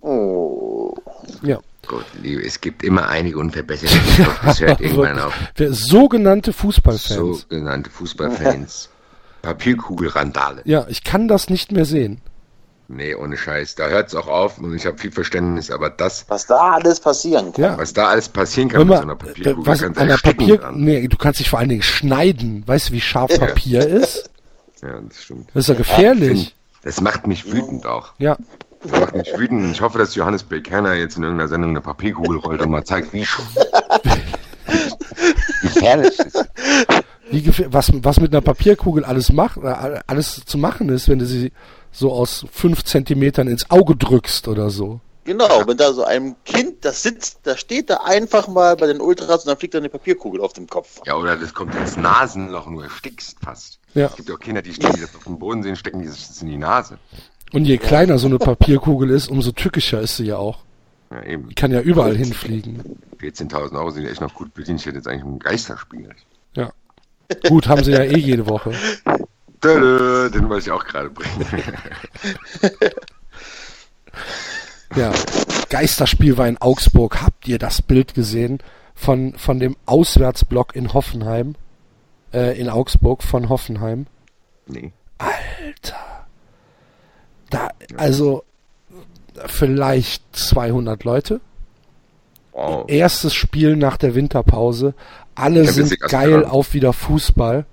[0.06, 0.94] Oh.
[1.42, 1.58] Ja.
[1.88, 4.26] Gut, liebe, es gibt immer einige Unverbesserliche.
[4.44, 5.34] Das hört irgendwann auf.
[5.54, 7.40] Für sogenannte Fußballfans.
[7.48, 8.88] Sogenannte Fußballfans.
[9.42, 10.62] Papierkugelrandale.
[10.64, 12.20] Ja, ich kann das nicht mehr sehen.
[12.88, 13.74] Nee, ohne Scheiß.
[13.74, 17.52] Da hört's auch auf und ich habe viel Verständnis, aber das, Was da alles passieren
[17.52, 17.64] kann.
[17.64, 17.78] Ja.
[17.78, 20.38] was da alles passieren kann Hör mit mal, so einer äh, Papierkugel, was kannst ersticken
[20.46, 20.80] Papier, dran.
[20.80, 22.62] nee, du kannst dich vor allen Dingen schneiden.
[22.66, 24.30] Weißt du, wie scharf Papier ist?
[24.82, 25.48] Ja, das stimmt.
[25.52, 26.54] Das ist ja gefährlich.
[26.82, 28.12] Das macht mich wütend auch.
[28.18, 28.36] Ja,
[28.90, 29.70] Das macht mich wütend.
[29.72, 33.12] Ich hoffe, dass Johannes Bekerner jetzt in irgendeiner Sendung eine Papierkugel rollt und mal zeigt,
[33.12, 33.40] wie sch-
[35.62, 36.44] Gefährlich ist.
[37.30, 41.18] wie gefähr was, was mit einer Papierkugel alles macht, äh, alles zu machen ist, wenn
[41.18, 41.52] du sie
[41.92, 45.00] so aus fünf Zentimetern ins Auge drückst oder so.
[45.24, 49.00] Genau, wenn da so einem Kind, das sitzt, da steht da einfach mal bei den
[49.00, 51.00] Ultras und dann fliegt da eine Papierkugel auf dem Kopf.
[51.04, 53.80] Ja, oder das kommt ins Nasenloch und du erstickst fast.
[53.94, 54.06] Ja.
[54.06, 56.06] Es gibt ja auch Kinder, die stehen, die das auf dem Boden sehen, stecken die
[56.08, 56.98] sich das in die Nase.
[57.52, 60.58] Und je kleiner so eine Papierkugel ist, umso tückischer ist sie ja auch.
[61.10, 61.48] Ja, eben.
[61.48, 62.82] Die kann ja überall hinfliegen.
[63.20, 64.80] 14.000 Euro sind echt noch gut bedient.
[64.80, 66.10] Ich hätte jetzt eigentlich ein Geisterspiel.
[66.54, 66.72] Ja.
[67.48, 68.72] Gut, haben sie ja eh jede Woche.
[69.60, 71.46] Tada, den wollte ich auch gerade bringen.
[74.94, 75.12] Ja,
[75.68, 77.20] Geisterspiel war in Augsburg.
[77.20, 78.60] Habt ihr das Bild gesehen
[78.94, 81.56] von, von dem Auswärtsblock in Hoffenheim?
[82.32, 84.06] Äh, in Augsburg von Hoffenheim.
[84.66, 84.92] nee.
[85.18, 86.15] Alter.
[87.56, 88.44] Da, also,
[89.46, 91.40] vielleicht 200 Leute.
[92.52, 92.84] Wow.
[92.88, 94.94] Erstes Spiel nach der Winterpause.
[95.34, 96.52] Alle Ja, sind geil klar.
[96.52, 97.66] auf wieder Fußball.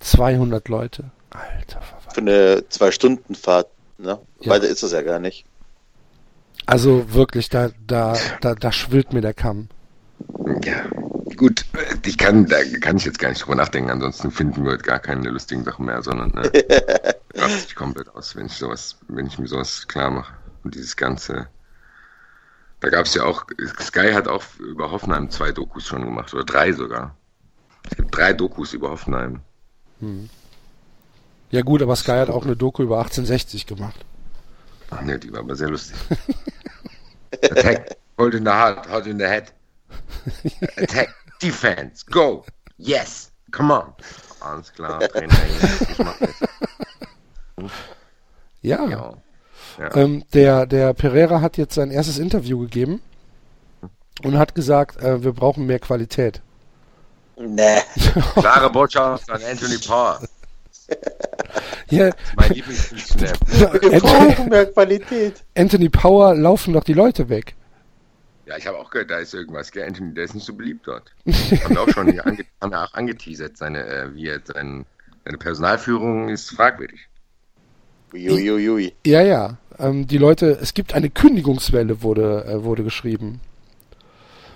[0.00, 1.04] 200 Leute.
[1.30, 2.10] Alter Verwalter.
[2.14, 3.66] Für eine Zwei-Stunden-Fahrt,
[3.98, 4.18] ne?
[4.40, 4.50] Ja.
[4.52, 5.44] Weiter ist das ja gar nicht.
[6.66, 9.68] Also wirklich, da, da, da, da schwillt mir der Kamm.
[10.64, 10.84] Ja,
[11.38, 11.64] gut.
[12.04, 13.90] Ich kann, da kann ich jetzt gar nicht drüber nachdenken.
[13.90, 18.36] Ansonsten finden wir heute gar keine lustigen Sachen mehr, sondern äh, raste ich komplett aus,
[18.36, 20.34] wenn ich sowas, wenn ich mir sowas klar mache.
[20.64, 21.48] Und dieses ganze.
[22.80, 23.46] Da gab es ja auch,
[23.80, 27.16] Sky hat auch über Hoffenheim zwei Dokus schon gemacht, oder drei sogar.
[27.90, 29.40] Es gibt drei Dokus über Hoffenheim.
[31.50, 34.04] Ja gut, aber Sky hat auch eine Doku über 1860 gemacht.
[34.90, 35.96] Ach ne, die war aber sehr lustig.
[37.42, 39.52] Attack, hold in the heart, hold in the head.
[40.76, 42.44] Attack, defense, go,
[42.76, 43.94] yes, come on.
[44.40, 45.34] Alles klar, Trainer,
[45.90, 47.70] ich mach das.
[48.60, 48.88] Ja.
[48.88, 49.14] Ja.
[49.78, 49.94] Ja.
[49.94, 53.00] Ähm, der, der Pereira hat jetzt sein erstes Interview gegeben
[54.24, 56.42] und hat gesagt, äh, wir brauchen mehr Qualität.
[57.36, 57.78] Nee.
[58.34, 60.20] Klare Botschaft an Anthony Power.
[61.90, 62.10] Ja.
[62.36, 63.32] Mein Lieblingsfunktionär.
[64.72, 65.44] Qualität.
[65.56, 67.56] Anthony Power laufen doch die Leute weg.
[68.48, 69.86] Ja, ich habe auch gehört, da ist irgendwas, gell?
[69.86, 71.12] Anthony, der ist nicht so beliebt dort.
[71.26, 74.86] haben wir auch schon hier ange haben wir auch angeteasert, seine, äh, wie er sein,
[75.26, 77.08] seine Personalführung ist fragwürdig.
[78.14, 78.94] Uiuiui.
[79.06, 79.58] Ja, ja.
[79.78, 83.42] Ähm, die Leute, es gibt eine Kündigungswelle, wurde, äh, wurde geschrieben.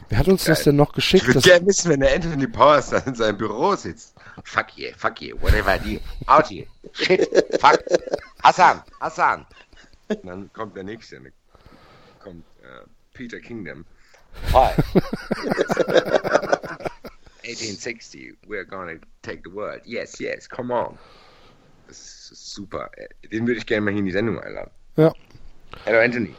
[0.09, 0.64] Wer hat uns das Geil.
[0.66, 1.26] denn noch Ich geschickt?
[1.26, 4.14] würde Das, gerne wissen, wenn der Anthony Powers da in seinem Büro sitzt.
[4.45, 6.01] Fuck you, fuck you, whatever I do.
[6.32, 6.66] Out here.
[6.93, 7.28] Shit,
[7.61, 7.78] fuck.
[8.43, 9.45] Hassan, Hassan.
[10.09, 11.16] Und dann kommt der nächste.
[11.16, 11.32] Dann
[12.22, 12.45] kommt
[13.14, 13.84] Peter Kingdom.
[14.52, 14.72] Hi.
[17.44, 19.80] 1860, we're gonna take the world.
[19.84, 20.96] Yes, yes, come on.
[21.88, 22.90] Das ist super.
[23.30, 24.70] Den würde ich gerne mal hier in die Sendung einladen.
[24.96, 25.12] ja.
[25.84, 26.34] Hello, Anthony.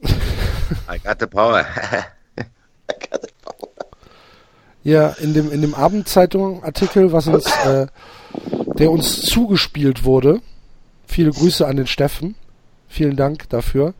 [0.88, 1.64] I got the power.
[4.84, 7.88] Ja, in dem, in dem Abendzeitung-Artikel, was uns, äh,
[8.78, 10.40] der uns zugespielt wurde,
[11.06, 12.36] viele Grüße an den Steffen,
[12.88, 13.92] vielen Dank dafür,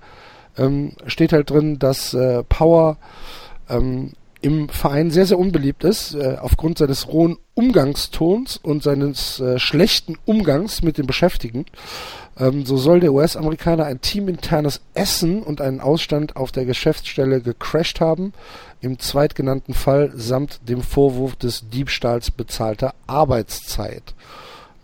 [0.58, 2.98] ähm, steht halt drin, dass äh, Power
[3.68, 9.58] ähm, im Verein sehr, sehr unbeliebt ist, äh, aufgrund seines rohen Umgangstons und seines äh,
[9.58, 11.66] schlechten Umgangs mit den Beschäftigten.
[12.38, 18.00] Ähm, so soll der US-Amerikaner ein teaminternes Essen und einen Ausstand auf der Geschäftsstelle gecrashed
[18.00, 18.32] haben,
[18.80, 24.14] im zweitgenannten Fall samt dem Vorwurf des Diebstahls bezahlter Arbeitszeit.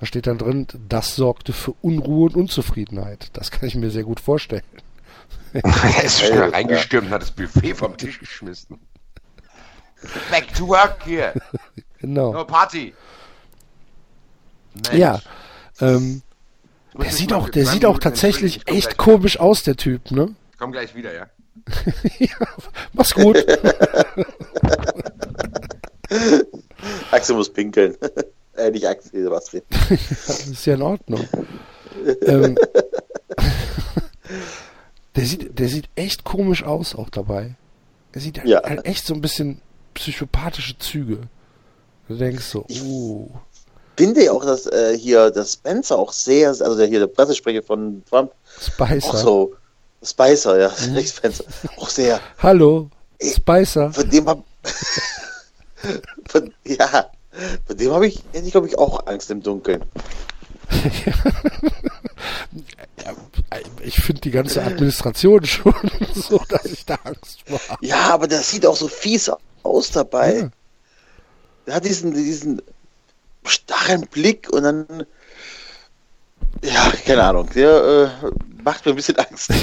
[0.01, 3.29] Da steht dann drin, das sorgte für Unruhe und Unzufriedenheit.
[3.35, 4.64] Das kann ich mir sehr gut vorstellen.
[5.53, 8.78] er ist schnell reingestürmt und hat das Buffet vom Tisch geschmissen.
[10.30, 11.32] Back to work here.
[11.99, 12.32] Genau.
[12.32, 12.93] No party.
[14.74, 14.93] Mensch.
[14.93, 15.20] Ja.
[15.80, 16.22] Ähm,
[16.95, 20.35] der sieht auch, der sieht auch tatsächlich echt komisch aus, der Typ, ne?
[20.53, 21.26] Ich komm gleich wieder, ja.
[22.18, 22.37] ja,
[22.93, 23.37] mach's gut.
[27.11, 27.97] Axel muss pinkeln.
[28.57, 29.64] äh, nicht Axel, Sebastian.
[29.89, 31.26] Das ist ja in Ordnung.
[32.26, 32.59] ähm,
[35.17, 37.55] der, sieht, der sieht echt komisch aus auch dabei.
[38.12, 38.62] Er sieht halt, Ja.
[38.62, 39.61] halt echt so ein bisschen
[39.95, 41.19] psychopathische Züge.
[42.09, 43.29] Du denkst so, oh.
[43.97, 47.62] Finde ich auch, dass äh, hier der Spencer auch sehr, also der hier der Pressesprecher
[47.62, 49.09] von Trump, Spicer.
[49.09, 49.55] auch so,
[50.03, 50.93] Spicer, ja, Mhm.
[50.95, 51.45] nicht Spencer,
[51.77, 52.91] auch sehr, Hallo,
[53.23, 53.93] Spicer.
[53.93, 54.45] von dem hab,
[56.29, 57.11] von, ja,
[57.67, 59.85] von dem habe ich, ich glaube ich auch Angst im Dunkeln.
[63.83, 65.75] Ich finde die ganze Administration schon
[66.15, 67.87] so, dass ich da Angst vor habe.
[67.87, 69.31] Ja, aber der sieht auch so fies
[69.62, 70.39] aus dabei.
[70.39, 70.51] Ja.
[71.67, 72.62] Der hat diesen, diesen
[73.45, 74.87] starren Blick und dann,
[76.62, 79.51] ja, keine Ahnung, der äh, macht mir ein bisschen Angst.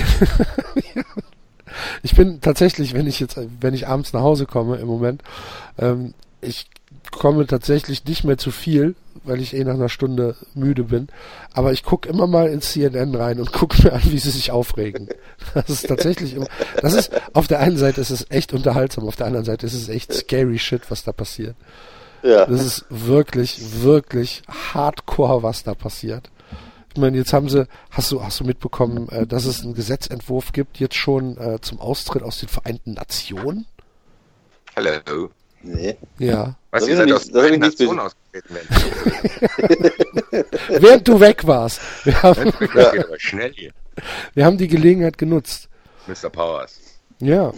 [2.04, 5.24] Ich bin tatsächlich, wenn ich jetzt, wenn ich abends nach Hause komme im Moment,
[5.78, 6.68] ähm, ich
[7.12, 11.08] komme tatsächlich nicht mehr zu viel, weil ich eh nach einer Stunde müde bin.
[11.54, 14.52] Aber ich gucke immer mal ins CNN rein und gucke mir an, wie sie sich
[14.52, 15.10] aufregen.
[15.54, 16.48] Das ist tatsächlich immer,
[16.82, 19.74] das ist, auf der einen Seite ist es echt unterhaltsam, auf der anderen Seite ist
[19.74, 21.56] es echt scary shit, was da passiert.
[22.24, 22.46] Ja.
[22.46, 26.30] Das ist wirklich, wirklich hardcore, was da passiert.
[26.94, 30.52] Ich meine, jetzt haben sie, hast du, hast du mitbekommen, äh, dass es einen Gesetzentwurf
[30.52, 33.66] gibt, jetzt schon äh, zum Austritt aus den Vereinten Nationen?
[34.76, 35.32] Hello.
[35.64, 35.98] Nee.
[36.20, 36.56] Ja.
[36.72, 40.46] Was, Das ihr seid aus der nicht Nation ausgetreten werden.
[40.82, 41.82] Während du weg warst.
[42.06, 43.72] Wir haben, geht aber schnell hier.
[44.34, 45.70] wir haben die Gelegenheit genutzt.
[46.08, 46.30] Mr.
[46.30, 46.80] Powers.
[47.20, 47.52] Ja.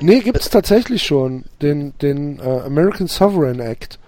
[0.00, 3.98] Nee, gibt's tatsächlich schon den, den äh, American Sovereign Act,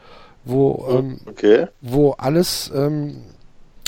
[0.45, 1.67] wo, ähm, Okay.
[1.81, 3.23] wo alles, ähm,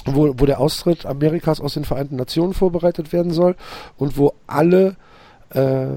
[0.06, 3.54] wo, wo der Austritt Amerikas aus den Vereinten Nationen vorbereitet werden soll
[3.98, 4.96] und wo alle,
[5.50, 5.88] äh,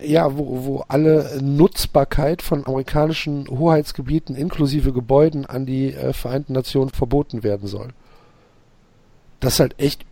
[0.00, 6.90] ja, wo, wo alle Nutzbarkeit von amerikanischen Hoheitsgebieten inklusive Gebäuden an die äh, Vereinten Nationen
[6.90, 7.88] verboten werden soll.
[9.40, 10.04] Das ist halt echt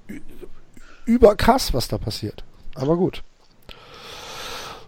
[1.07, 2.45] überkrass, was da passiert.
[2.74, 3.22] Aber gut.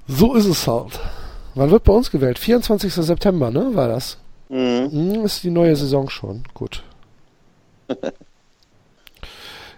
[0.09, 1.01] So ist es halt.
[1.55, 2.39] Wann wird bei uns gewählt?
[2.39, 2.93] 24.
[2.93, 3.75] September, ne?
[3.75, 4.19] War das?
[4.49, 4.91] Mhm.
[4.91, 6.45] Hm, ist die neue Saison schon.
[6.55, 6.83] Gut.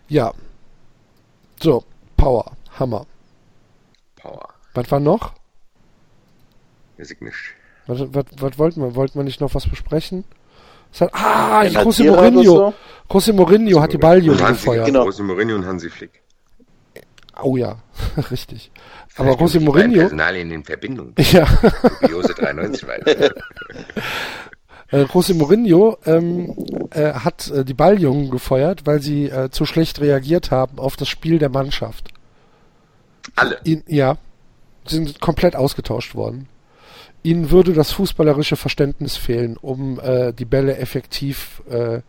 [0.08, 0.32] ja.
[1.62, 1.84] So,
[2.16, 2.52] Power.
[2.78, 3.06] Hammer.
[4.16, 4.57] Power.
[4.78, 5.32] Was war noch?
[6.98, 7.34] Weiß ich nicht.
[7.88, 8.94] Was, was, was wollten wir?
[8.94, 10.22] Wollten wir nicht noch was besprechen?
[10.92, 12.42] Es hat, ah, Ein José Mourinho.
[12.44, 12.74] so?
[13.10, 14.86] José Mourinho hat die Hansi, gefeuert.
[14.86, 15.08] Genau.
[15.08, 16.22] José Mourinho und Hansi Flick.
[17.42, 17.78] Oh ja,
[18.30, 18.70] richtig.
[19.16, 21.12] Aber Vielleicht José die beiden Mourinho, Personalien in Verbindung.
[21.18, 21.44] ja,
[22.02, 23.34] Dubiose 93 weiter.
[24.92, 26.54] äh, José Mourinho ähm,
[26.92, 31.08] äh, hat äh, die Balljungen gefeuert, weil sie äh, zu schlecht reagiert haben auf das
[31.08, 32.10] Spiel der Mannschaft.
[33.34, 33.58] Alle.
[33.64, 34.16] In, ja,
[34.88, 36.48] sind komplett ausgetauscht worden.
[37.22, 42.00] ihnen würde das fußballerische Verständnis fehlen, um äh, die Bälle effektiv, äh,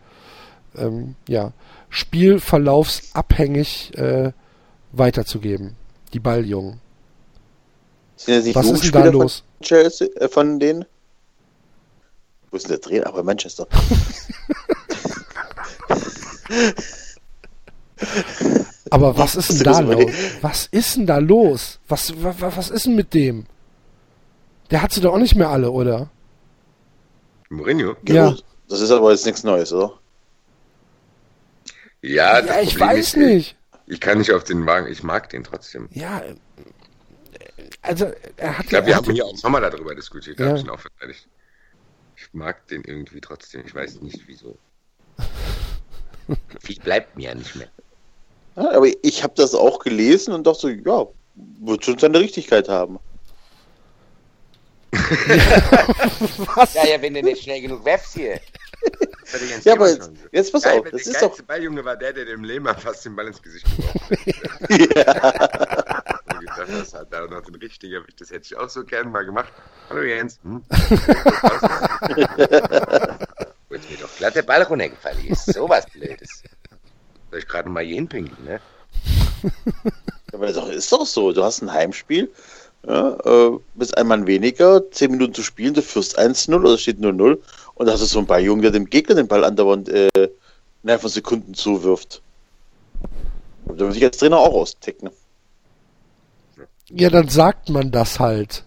[0.78, 1.54] ähm, ja,
[1.90, 4.32] spielverlaufsabhängig äh,
[4.92, 5.76] weiterzugeben.
[6.14, 6.80] Die Balljungen.
[8.18, 9.44] Was ist denn da los?
[9.58, 10.86] Von, Chelsea, äh, von denen?
[12.52, 13.08] Wo ist denn der Trainer?
[13.08, 13.68] Aber Manchester.
[18.92, 20.12] Aber was ist denn da los?
[20.42, 21.80] Was ist denn da los?
[21.88, 23.46] Was, was, was ist denn mit dem?
[24.72, 26.10] Der hat sie doch auch nicht mehr alle, oder?
[27.50, 27.96] Mourinho?
[28.08, 28.36] Ja.
[28.68, 29.98] Das ist aber jetzt nichts Neues, oder?
[32.02, 33.58] Ja, ja ich weiß ist, nicht.
[33.88, 35.90] Ich kann nicht auf den Wagen, ich mag den trotzdem.
[35.92, 36.22] Ja,
[37.82, 40.50] also er hat Ich glaube, wir haben hier auch nochmal darüber diskutiert, da ja.
[40.50, 41.28] habe ich ihn auch verteidigt.
[42.16, 44.58] Ich mag den irgendwie trotzdem, ich weiß nicht wieso.
[46.62, 47.70] Viel bleibt mir ja nicht mehr.
[48.60, 51.08] Ja, aber ich habe das auch gelesen und dachte so, ja,
[51.62, 53.00] wird schon seine Richtigkeit haben.
[56.56, 56.74] Was?
[56.74, 58.42] Ja, ja, wenn du nicht schnell genug werfst hier.
[59.64, 61.36] Ja, aber jetzt, jetzt pass Geil, auf, das der ist doch...
[61.36, 64.18] Der Balljunge war der, der dem Lehmann fast den Ball ins Gesicht geworfen hat.
[64.96, 66.66] ja.
[66.66, 69.54] das hat da noch den richtigen, das hätte ich auch so gern mal gemacht.
[69.90, 70.38] Hallo Jens.
[70.44, 70.66] Hm?
[73.70, 75.54] Wo jetzt mir doch glatt der Ball runtergefallen ist.
[75.54, 76.44] Sowas Blödes.
[77.30, 78.60] Soll ich gerade mal hier hinpinkeln, ne?
[80.34, 82.32] Aber das ist doch so, du hast ein Heimspiel,
[82.88, 87.00] ja, äh, bist ein Mann weniger, 10 Minuten zu spielen, du führst 1-0 oder steht
[87.00, 87.38] 0-0
[87.76, 90.10] und da hast du so einen Balljungen, der dem Gegner den Ball andauernd äh,
[90.84, 92.22] innerhalb von Sekunden zuwirft.
[93.66, 95.10] Da muss ich als Trainer auch austicken.
[96.90, 98.64] Ja, dann sagt man das halt.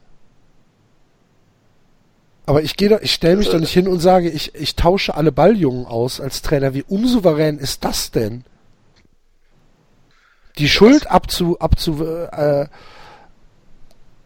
[2.47, 5.15] Aber ich gehe da, ich stelle mich doch nicht hin und sage, ich, ich tausche
[5.15, 6.75] alle Balljungen aus als Trainer.
[6.75, 8.45] Wie unsouverän ist das denn?
[10.59, 12.67] Die Schuld abzu, abzu, äh,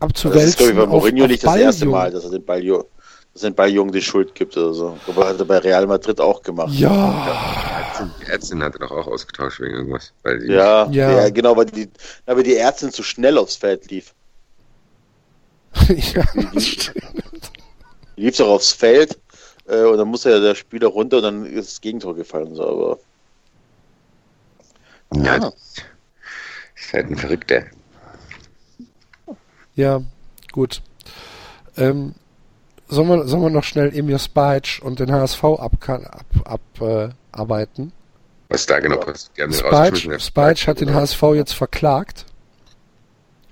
[0.01, 0.33] abzuwälzen.
[0.33, 2.85] Das ist, glaube ich, bei Mourinho auf, nicht das erste Mal, dass er den Balljungen,
[3.33, 4.99] dass er den Balljungen die Schuld gibt oder so.
[5.07, 6.75] Aber hat er bei Real Madrid auch gemacht.
[6.75, 8.11] Ja.
[8.21, 10.13] die Ärztin hat er doch auch ausgetauscht wegen irgendwas.
[10.25, 11.11] ja, ja.
[11.13, 11.89] ja, genau, weil die,
[12.27, 14.15] aber die Ärztin zu schnell aufs Feld lief.
[15.89, 16.77] ja, die, die,
[18.17, 19.19] die lief doch aufs Feld
[19.67, 22.55] äh, und dann muss ja der Spieler runter und dann ist das Gegentor gefallen.
[22.55, 22.99] So, aber
[25.15, 25.53] ja, ja.
[26.87, 27.65] Ist halt ein Verrückter.
[29.75, 30.03] Ja,
[30.53, 30.83] gut.
[31.77, 32.15] Ähm,
[32.89, 36.07] sollen, wir, sollen wir noch schnell Emir Spajic und den HSV abarbeiten?
[36.07, 37.93] Ab, ab, äh?
[38.49, 40.23] Was da genau passiert?
[40.23, 42.25] Spajic hat den HSV jetzt verklagt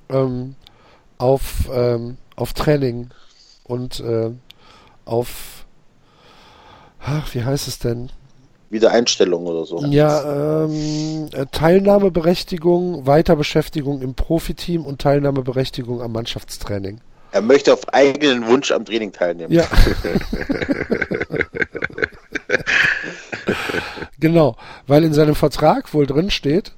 [0.09, 0.55] ähm,
[1.18, 3.11] auf, ähm, auf Training
[3.64, 4.30] und äh,
[5.05, 5.64] auf
[7.01, 8.11] ach, wie heißt es denn?
[8.70, 9.84] Wiedereinstellung oder so.
[9.86, 17.00] Ja, ähm, äh, Teilnahmeberechtigung, Weiterbeschäftigung im Profiteam und Teilnahmeberechtigung am Mannschaftstraining.
[17.32, 19.52] Er möchte auf eigenen Wunsch am Training teilnehmen.
[19.52, 19.64] Ja.
[24.20, 24.56] genau,
[24.86, 26.72] weil in seinem Vertrag wohl drin steht,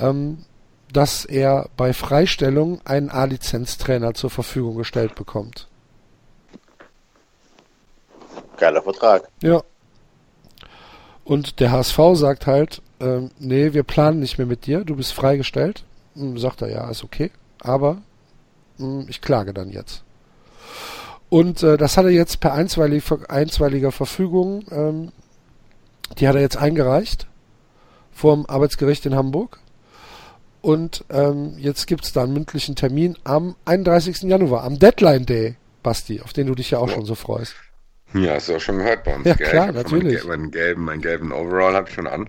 [0.00, 0.46] ähm,
[0.92, 5.68] dass er bei Freistellung einen A-Lizenz-Trainer zur Verfügung gestellt bekommt.
[8.56, 9.28] Geiler Vertrag.
[9.42, 9.62] Ja.
[11.28, 15.12] Und der HSV sagt halt, ähm, nee, wir planen nicht mehr mit dir, du bist
[15.12, 15.84] freigestellt.
[16.14, 17.98] Hm, sagt er, ja, ist okay, aber
[18.78, 20.04] mh, hm, ich klage dann jetzt.
[21.28, 25.12] Und äh, das hat er jetzt per einstweilig, einstweiliger Verfügung, ähm,
[26.18, 27.26] die hat er jetzt eingereicht
[28.10, 29.60] vom Arbeitsgericht in Hamburg.
[30.62, 34.22] Und ähm, jetzt gibt's da einen mündlichen Termin am 31.
[34.22, 37.54] Januar, am Deadline Day, Basti, auf den du dich ja auch schon so freust.
[38.14, 39.26] Ja, hast du auch schon gehört bei uns.
[39.26, 39.48] Ja, gell?
[39.48, 40.24] klar, natürlich.
[40.24, 42.28] Meinen, gelben, meinen gelben Overall habe ich schon an.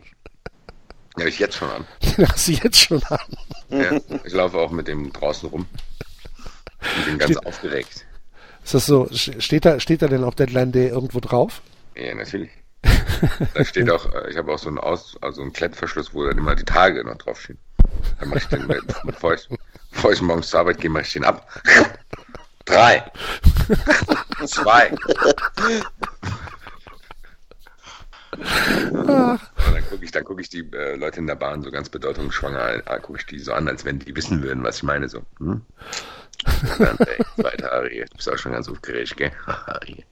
[1.18, 1.86] Ja, ich jetzt schon an.
[2.18, 3.20] Den hast du jetzt schon an.
[3.70, 5.68] Ja, ich laufe auch mit dem draußen rum.
[6.82, 8.06] Ich bin ganz Ste aufgeregt.
[8.64, 9.10] Ist das so?
[9.12, 11.62] Steht da, steht da denn auch Deadline Day irgendwo drauf?
[11.96, 12.52] Ja, natürlich.
[13.54, 16.38] da steht auch, äh, ich habe auch so einen Aus, also einen Klettverschluss, wo dann
[16.38, 17.60] immer die Tage noch draufstehen.
[18.20, 18.68] Dann mache ich den,
[19.04, 19.50] bevor ich,
[19.92, 21.50] bevor ich morgens zur Arbeit gehe, mache ich den ab.
[22.66, 23.04] Drei.
[24.50, 24.92] Zwei.
[28.92, 29.40] Und dann
[29.90, 33.00] gucke ich, dann guck ich die äh, Leute in der Bahn so ganz bedeutungsschwanger, äh,
[33.00, 35.10] gucke ich die so an, als wenn die wissen würden, was ich meine.
[35.10, 35.62] So, hm?
[36.78, 39.32] dann, ey, weiter, Ari, du bist auch schon ganz aufgeregt, gell?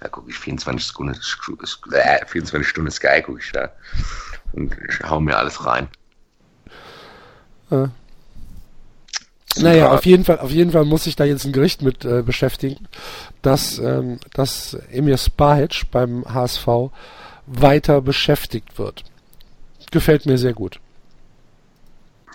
[0.00, 1.14] da gucke ich 24 Stunden,
[1.92, 3.70] äh, 24 Stunden Sky, gucke ich da
[4.52, 5.88] und ich hau mir alles rein.
[7.70, 7.90] Ja.
[9.60, 12.22] Naja, auf jeden Fall, auf jeden Fall muss sich da jetzt ein Gericht mit äh,
[12.22, 12.88] beschäftigen,
[13.42, 16.90] dass, ähm, dass Emir Spahic beim HSV
[17.46, 19.04] weiter beschäftigt wird.
[19.90, 20.80] Gefällt mir sehr gut.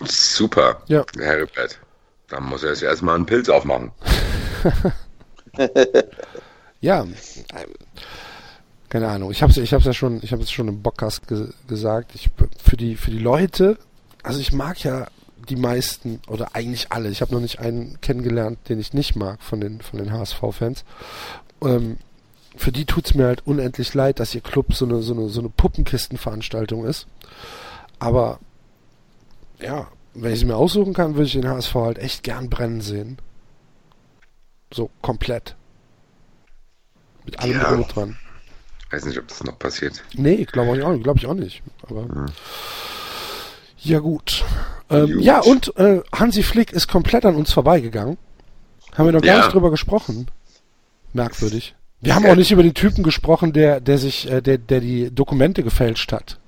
[0.04, 1.04] Super, ja.
[1.18, 1.78] Heribert.
[2.28, 3.92] Dann muss er jetzt erstmal einen Pilz aufmachen.
[6.80, 7.06] ja,
[8.88, 9.30] keine Ahnung.
[9.30, 12.12] Ich habe es ich hab's ja schon, ich habe es schon im Bockcast ge gesagt.
[12.14, 12.30] Ich,
[12.62, 13.78] für die für die Leute,
[14.22, 15.08] also ich mag ja
[15.44, 17.08] die meisten oder eigentlich alle.
[17.10, 20.84] Ich habe noch nicht einen kennengelernt, den ich nicht mag von den von den HSV-Fans.
[21.62, 21.98] Ähm,
[22.56, 25.40] für die tut's mir halt unendlich leid, dass ihr Club so eine so eine so
[25.40, 27.06] eine Puppenkistenveranstaltung ist.
[27.98, 28.38] Aber
[29.60, 32.80] ja, wenn ich es mir aussuchen kann, würde ich den HSV halt echt gern brennen
[32.80, 33.18] sehen.
[34.72, 35.56] So komplett.
[37.24, 37.70] Mit allem ja.
[37.70, 38.16] drum dran.
[38.90, 40.04] Weiß nicht, ob das noch passiert.
[40.14, 41.62] Nee, glaube ich auch, glaube ich auch nicht.
[41.82, 42.26] Aber ja,
[43.84, 44.44] ja gut.
[44.90, 45.22] Ähm, gut.
[45.22, 48.18] Ja, und äh, Hansi Flick ist komplett an uns vorbeigegangen.
[48.94, 49.42] Haben wir noch gar ja.
[49.42, 50.28] nicht drüber gesprochen.
[51.12, 51.74] Merkwürdig.
[52.00, 55.10] Wir haben auch nicht über den Typen gesprochen, der, der sich, äh, der, der die
[55.10, 56.38] Dokumente gefälscht hat.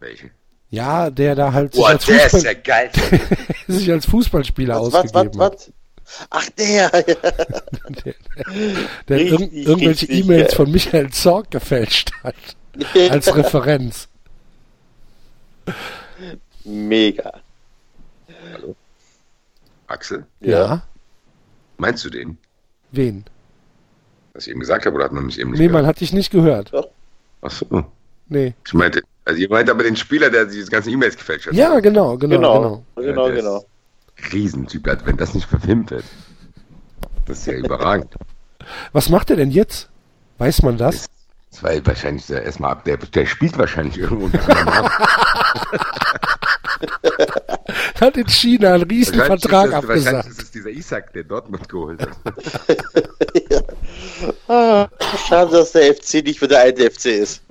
[0.00, 0.30] Welchen?
[0.70, 2.90] Ja, der da halt Boah, sich, als Fußball, ja
[3.74, 5.72] sich als Fußballspieler was, ausgegeben was, was, hat.
[6.30, 8.14] Ach, der, der,
[9.08, 12.34] der richtig, ir irgendwelche E-Mails von Michael Zorg gefälscht hat.
[13.10, 14.08] als Referenz.
[16.66, 17.32] Mega.
[18.52, 18.74] Hallo?
[19.86, 20.26] Axel?
[20.40, 20.50] Ja.
[20.58, 20.82] ja.
[21.78, 22.38] Meinst du den?
[22.90, 23.24] Wen?
[24.34, 25.82] Was ich eben gesagt habe, oder hat man mich eben nicht Nee, gehört?
[25.82, 26.72] man hat dich nicht gehört.
[27.42, 27.84] Ach so.
[28.28, 28.54] Nee.
[28.66, 31.54] Ich meinte, also ihr meint aber den Spieler, der diese ganzen E-Mails gefälscht hat.
[31.54, 32.84] Ja, genau, genau, genau.
[32.96, 33.28] Genau, genau.
[33.30, 33.64] genau.
[34.32, 36.04] Riesentyp, also wenn das nicht verfilmt wird.
[37.26, 38.14] Das ist ja überragend.
[38.92, 39.88] Was macht er denn jetzt?
[40.38, 41.06] Weiß man das?
[41.50, 44.28] Das war wahrscheinlich erstmal ab, der, der spielt wahrscheinlich irgendwo.
[48.00, 49.88] hat in China einen riesen Vertrag abgesagt.
[49.88, 52.16] Wahrscheinlich ist es dieser Isaac, der Dortmund geholt hat.
[53.50, 53.60] ja.
[54.48, 54.88] ah,
[55.28, 57.42] schade, dass der FC nicht für der alte FC ist.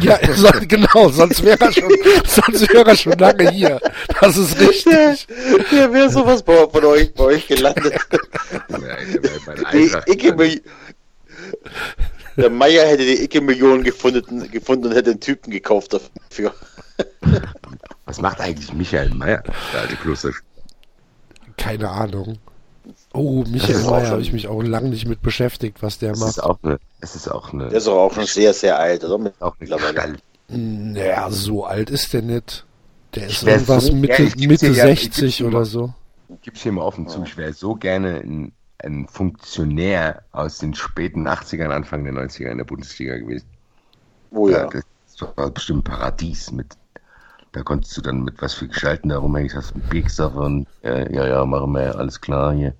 [0.00, 1.90] Ja, so, genau, sonst wäre er schon,
[2.26, 3.80] sonst wäre er schon lange hier.
[4.20, 5.26] Das ist richtig.
[5.28, 7.94] Der, der wäre sowas bei, von euch, bei euch gelandet.
[8.68, 10.60] Ja, Icke,
[12.36, 16.54] der Meier hätte die Icke Millionen gefunden, gefunden und hätte den Typen gekauft dafür.
[18.06, 19.42] Was macht eigentlich Michael Meier,
[19.72, 20.30] der alte Kloster?
[21.56, 22.38] Keine Ahnung.
[23.12, 26.30] Oh, Michael Meier habe ich mich auch lange nicht mit beschäftigt, was der es macht.
[26.30, 27.68] Ist auch eine, es ist auch eine.
[27.68, 29.18] Der ist auch schon sehr, sehr alt, oder?
[29.18, 30.16] Mit auch mittlerweile.
[30.48, 32.64] Naja, so alt ist der nicht.
[33.14, 35.92] Der ist irgendwas so, Mitte, ja, Mitte 60 oder so.
[36.46, 41.26] Es hier mal offen zu, ich wäre so gerne ein, ein Funktionär aus den späten
[41.26, 43.46] 80ern, Anfang der 90er in der Bundesliga gewesen.
[44.30, 44.68] Oh ja.
[44.68, 46.76] Das war bestimmt ein Paradies mit
[47.52, 49.52] da konntest du dann mit was für Gestalten da rumhängen.
[49.54, 49.74] Hast
[50.10, 52.74] Stuff und äh, ja, ja, machen wir, alles klar hier.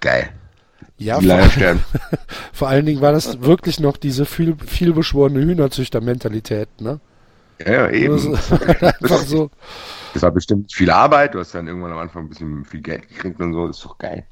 [0.00, 0.30] Geil.
[0.96, 1.78] Ja, vor,
[2.52, 7.00] vor, allen Dingen war das wirklich noch diese viel, viel beschworene Hühnerzüchter-Mentalität, ne?
[7.58, 8.14] Ja, ja eben.
[8.14, 8.32] Also,
[8.80, 9.50] einfach so.
[10.12, 13.08] Das war bestimmt viel Arbeit, du hast dann irgendwann am Anfang ein bisschen viel Geld
[13.08, 14.24] gekriegt und so, das ist doch geil.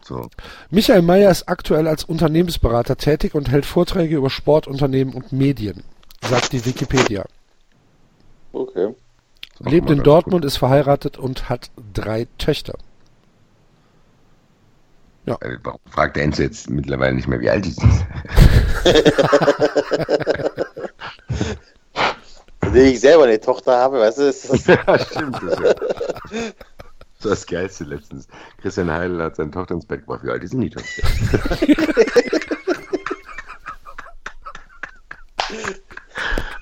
[0.00, 0.30] So.
[0.70, 5.82] Michael Mayer ist aktuell als Unternehmensberater tätig und hält Vorträge über Sportunternehmen und Medien,
[6.22, 7.26] sagt die Wikipedia.
[8.56, 8.94] Okay.
[9.58, 12.78] Lebt in Dortmund, ist verheiratet und hat drei Töchter.
[15.26, 15.36] Ja.
[15.40, 18.06] Äh, warum fragt der Enzo jetzt mittlerweile nicht mehr, wie alt die sind?
[22.60, 24.66] Wenn ich selber eine Tochter habe, weißt du, ist das.
[24.86, 25.36] ja, stimmt.
[25.42, 25.74] Das, ja.
[25.74, 25.84] das
[27.24, 28.26] war das Geilste letztens.
[28.62, 30.24] Christian Heidel hat seine Tochter ins Bett gebracht.
[30.24, 31.02] Wie alt ist denn die Tochter?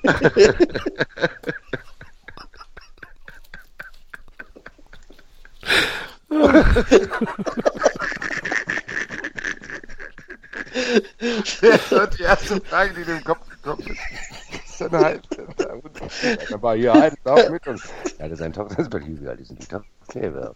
[11.60, 14.78] das war die erste Frage, die in den Kopf gekommen ist.
[14.78, 15.22] So eine halbe.
[16.50, 17.84] Da war hier ein auch mit uns.
[18.18, 19.86] Ja, das ist ein Tochter, das ist bei wie alt ist denn die Tochter?
[20.12, 20.54] Selber.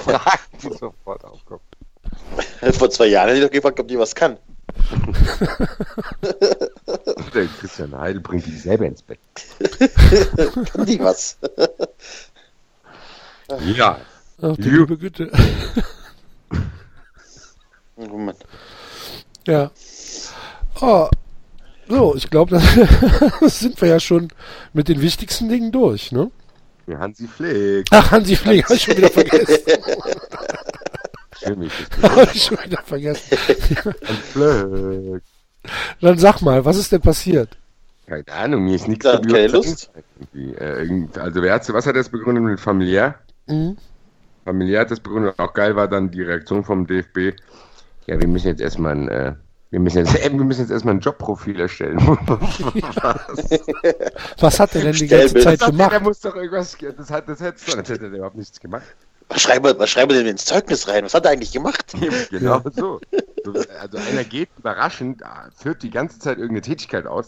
[0.00, 1.60] Fragen, die sofort aufkommen.
[2.72, 4.36] Vor zwei Jahren hätte ich doch gefragt, ob die was kann.
[7.34, 9.18] Der Christian Heidel bringt die selber ins Bett.
[10.72, 11.38] kann die was?
[13.74, 13.98] Ja.
[14.42, 15.30] Ach, die liebe Güte.
[17.96, 18.34] Oh Mann.
[19.46, 19.70] Ja.
[20.80, 21.08] Oh.
[21.88, 22.60] So, ich glaube,
[23.40, 24.28] das sind wir ja schon
[24.72, 26.30] mit den wichtigsten Dingen durch, ne?
[26.86, 27.86] Ja, Hansi Flick.
[27.90, 29.62] Ach, Hansi Flick, hab ich schon wieder vergessen.
[31.38, 31.70] Schön,
[32.02, 33.38] hab ich schon wieder vergessen.
[33.48, 33.74] Hansi
[34.32, 35.22] Flick.
[36.00, 37.56] Dann sag mal, was ist denn passiert?
[38.06, 39.90] Keine Ahnung, mir ist nichts da keine Lust.
[40.34, 43.16] Äh, also, wer hat, was hat das begründet mit familiär?
[43.46, 43.76] Mhm.
[44.44, 45.38] Familiär hat das begründet.
[45.38, 47.36] Auch geil war dann die Reaktion vom DFB.
[48.06, 49.34] Ja, wir müssen jetzt erstmal ein, äh,
[49.70, 51.98] wir müssen jetzt, äh, wir müssen jetzt erstmal ein Jobprofil erstellen.
[52.06, 53.50] Was?
[54.38, 55.92] Was hat er denn die ganze Zeit gemacht?
[55.92, 58.84] Der muss doch irgendwas, das hat, das hätte, das hätte er überhaupt nichts gemacht.
[59.28, 61.04] Was schreiben, wir, was schreiben wir denn ins Zeugnis rein?
[61.04, 61.92] Was hat er eigentlich gemacht?
[62.30, 63.00] genau so.
[63.80, 65.22] Also einer geht überraschend,
[65.56, 67.26] führt die ganze Zeit irgendeine Tätigkeit aus,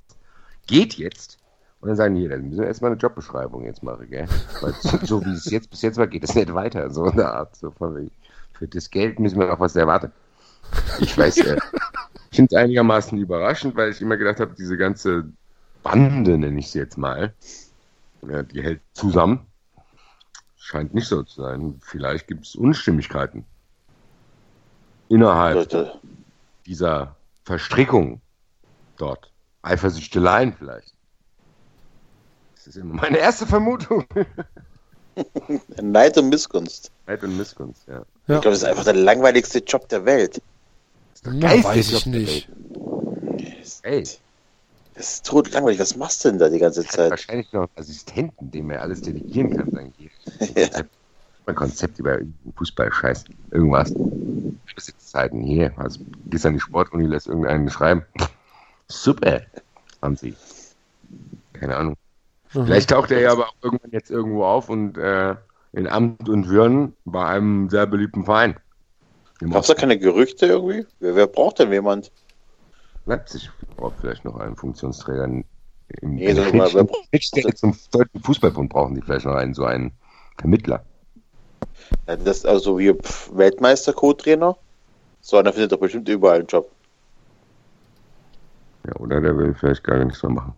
[0.68, 1.38] geht jetzt
[1.80, 4.26] und dann sagen die, dann müssen wir erstmal eine Jobbeschreibung jetzt machen, gell?
[4.60, 6.90] Weil so, so wie es jetzt bis jetzt war, geht es nicht weiter.
[6.90, 7.54] So eine Art.
[7.54, 8.10] So von,
[8.54, 10.10] für das Geld müssen wir noch was erwarten.
[10.98, 11.56] Ich weiß, äh,
[12.30, 15.30] ich finde es einigermaßen überraschend, weil ich immer gedacht habe, diese ganze
[15.84, 17.32] Bande, nenne ich sie jetzt mal,
[18.28, 19.46] ja, die hält zusammen.
[20.56, 21.76] Scheint nicht so zu sein.
[21.80, 23.46] Vielleicht gibt es Unstimmigkeiten
[25.08, 26.00] innerhalb
[26.66, 28.20] dieser Verstrickung
[28.98, 29.32] dort.
[29.62, 30.92] Eifersüchteleien vielleicht.
[32.68, 34.04] Das ist immer meine erste Vermutung.
[35.82, 36.92] Neid und Missgunst.
[37.06, 37.94] Neid und Missgunst, ja.
[37.94, 38.00] ja.
[38.02, 40.42] Ich glaube, das ist einfach der langweiligste Job der Welt.
[41.24, 42.48] Na, weiß ich nicht.
[43.84, 44.04] Ey.
[44.94, 45.78] Das ist tot langweilig.
[45.78, 47.10] Was machst du denn da die ganze Zeit?
[47.10, 49.70] Wahrscheinlich noch Assistenten, dem er alles delegieren kann.
[49.70, 49.94] Dann
[50.54, 50.68] ja.
[51.46, 52.18] Ein Konzept über
[52.54, 53.94] Fußball, Scheiß, irgendwas.
[54.98, 55.72] Zeiten hier.
[55.78, 58.04] Also, gehst an die Sportuni, lässt irgendeinen schreiben.
[58.88, 59.40] Super,
[60.02, 60.36] haben sie.
[61.54, 61.96] Keine Ahnung.
[62.54, 62.64] Mhm.
[62.64, 65.36] Vielleicht taucht er ja aber auch irgendwann jetzt irgendwo auf und äh,
[65.72, 68.56] in Amt und Würden bei einem sehr beliebten Verein.
[69.40, 70.86] Gab es da keine Gerüchte irgendwie?
[70.98, 72.10] Wer, wer, braucht denn jemand?
[73.06, 75.24] Leipzig braucht vielleicht noch einen Funktionsträger.
[75.24, 75.44] Im,
[76.02, 79.92] nee, so mal, zum Deutschen Fußballbund brauchen die vielleicht noch einen, so einen
[80.38, 80.84] Vermittler.
[82.06, 82.94] Ja, das also wie
[83.32, 84.56] Weltmeister-Co-Trainer.
[85.20, 86.70] So einer findet doch bestimmt überall einen Job.
[88.86, 90.54] Ja, oder der will vielleicht gar nichts mehr machen.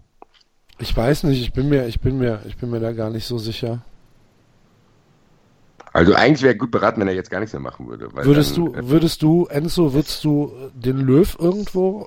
[0.81, 3.27] Ich weiß nicht, ich bin mir, ich bin mir, ich bin mir da gar nicht
[3.27, 3.81] so sicher.
[5.93, 8.09] Also eigentlich wäre gut beraten, wenn er jetzt gar nichts mehr machen würde.
[8.15, 12.07] würdest dann, du, würdest du, Enzo, würdest du den Löw irgendwo,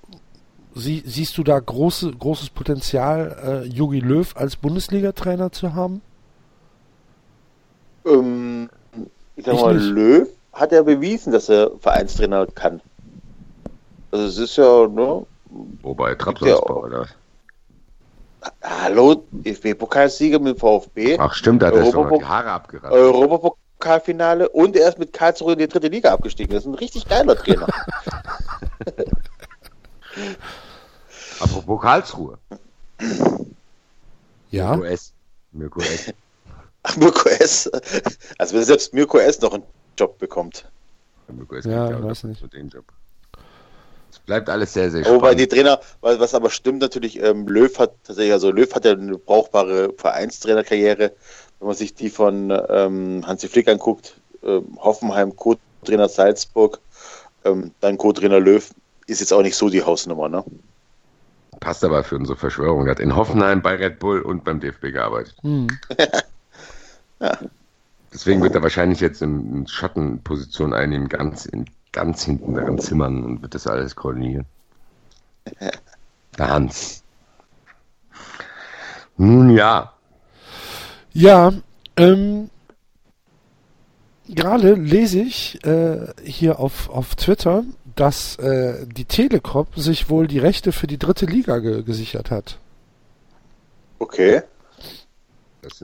[0.73, 6.01] sie, siehst du da große, großes Potenzial, äh, Jogi Löw als Bundesliga-Trainer zu haben?
[8.05, 8.69] Ähm,
[9.35, 9.85] ich sag ich mal, nicht.
[9.85, 12.81] Löw hat ja bewiesen, dass er Vereinstrainer kann.
[14.11, 15.25] Also es ist ja, ne?
[15.81, 17.07] Wobei, Trabzonspor, oder?
[18.61, 21.17] Hallo, DFB-Pokalsieger mit VfB.
[21.19, 22.91] Ach stimmt, da hat er schon die Haare abgerissen.
[22.91, 26.53] Europapokalfinale und er ist mit Karlsruhe in die dritte Liga abgestiegen.
[26.53, 27.67] Das ist ein richtig geiler Trainer.
[31.39, 32.37] Apropos Karlsruhe.
[34.51, 34.75] Ja.
[34.75, 35.13] Mirko S.
[35.51, 36.13] Mirko S.
[36.83, 37.71] Ach, Mirko S.
[38.37, 39.41] Also wenn selbst Mirko S.
[39.41, 39.63] noch einen
[39.97, 40.65] Job bekommt.
[41.27, 41.65] Mirko S.
[41.65, 42.53] Ja, weiß nicht.
[42.53, 42.85] Den Job
[44.19, 45.21] bleibt alles sehr, sehr spannend.
[45.21, 48.91] Wobei die Trainer, was aber stimmt natürlich, ähm, Löw hat tatsächlich, also Löw hat ja
[48.93, 51.11] eine brauchbare Vereinstrainerkarriere.
[51.59, 56.79] Wenn man sich die von ähm, Hansi Flick anguckt, ähm, Hoffenheim, Co-Trainer Salzburg,
[57.45, 58.69] ähm, dann Co-Trainer Löw,
[59.07, 60.43] ist jetzt auch nicht so die Hausnummer, ne?
[61.59, 62.87] Passt aber für unsere Verschwörung.
[62.87, 65.35] Er hat in Hoffenheim bei Red Bull und beim DFB gearbeitet.
[65.41, 65.67] Hm.
[67.19, 67.37] ja.
[68.13, 73.23] Deswegen wird er wahrscheinlich jetzt in, in Schattenposition einnehmen, ganz in ganz hinten daran zimmern
[73.23, 74.45] und wird das alles koordinieren.
[76.37, 77.03] Der Hans.
[79.15, 79.93] Nun ja.
[81.13, 81.53] Ja,
[81.95, 82.49] ähm,
[84.27, 87.63] gerade lese ich äh, hier auf, auf Twitter,
[87.95, 92.57] dass äh, die Telekom sich wohl die Rechte für die dritte Liga ge gesichert hat.
[93.99, 94.41] Okay.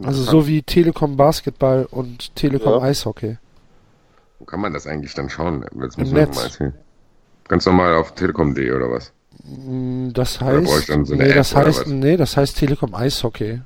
[0.03, 2.81] Also so wie Telekom Basketball und Telekom ja.
[2.81, 3.37] Eishockey.
[4.39, 5.65] Wo kann man das eigentlich dann schauen?
[5.81, 6.59] Jetzt Im Netz.
[7.47, 9.11] Ganz normal auf telekom.de oder was?
[9.43, 13.61] Mm, das heißt, so nee, das heißt, nee, das heißt Telekom Eishockey,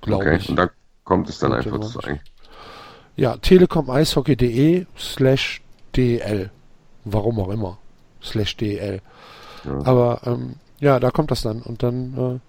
[0.00, 0.36] glaube okay.
[0.36, 0.48] ich.
[0.48, 0.70] Und da
[1.04, 2.32] kommt es dann Warte einfach zu eigentlich.
[3.16, 5.62] Ja, telekom eishockey.de slash
[5.94, 6.50] DL.
[7.04, 7.78] Warum auch immer.
[8.22, 9.00] Slash DL.
[9.64, 9.78] Ja.
[9.84, 11.62] Aber ähm, ja, da kommt das dann.
[11.62, 12.40] Und dann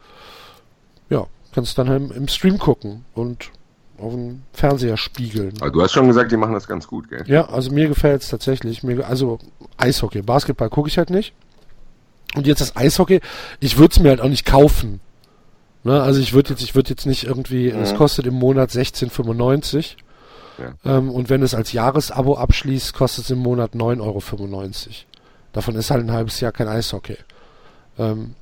[1.10, 3.52] äh, ja, kannst du dann im, im Stream gucken und
[3.98, 5.54] auf dem Fernseher spiegeln.
[5.60, 7.24] Aber du hast schon gesagt, die machen das ganz gut, gell?
[7.28, 8.84] Ja, also mir gefällt es tatsächlich.
[8.84, 9.40] Mir, also
[9.78, 11.34] Eishockey, Basketball gucke ich halt nicht.
[12.36, 13.22] Und jetzt das Eishockey,
[13.60, 15.00] ich würde es mir halt auch nicht kaufen.
[15.84, 16.02] Ne?
[16.02, 17.98] Also ich würde jetzt, ich würde jetzt nicht irgendwie, es mhm.
[17.98, 19.96] kostet im Monat 16,95.
[20.58, 20.98] Ja.
[20.98, 24.22] Ähm, und wenn es als Jahresabo abschließt, kostet es im Monat 9,95 Euro.
[25.54, 27.18] Davon ist halt ein halbes Jahr kein Eishockey.
[27.98, 28.36] Ähm,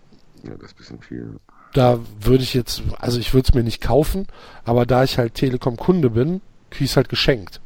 [0.44, 1.40] ja, das ist ein bisschen viel
[1.74, 4.28] da würde ich jetzt, also ich würde es mir nicht kaufen,
[4.64, 7.62] aber da ich halt Telekom-Kunde bin, kriege ich es halt geschenkt.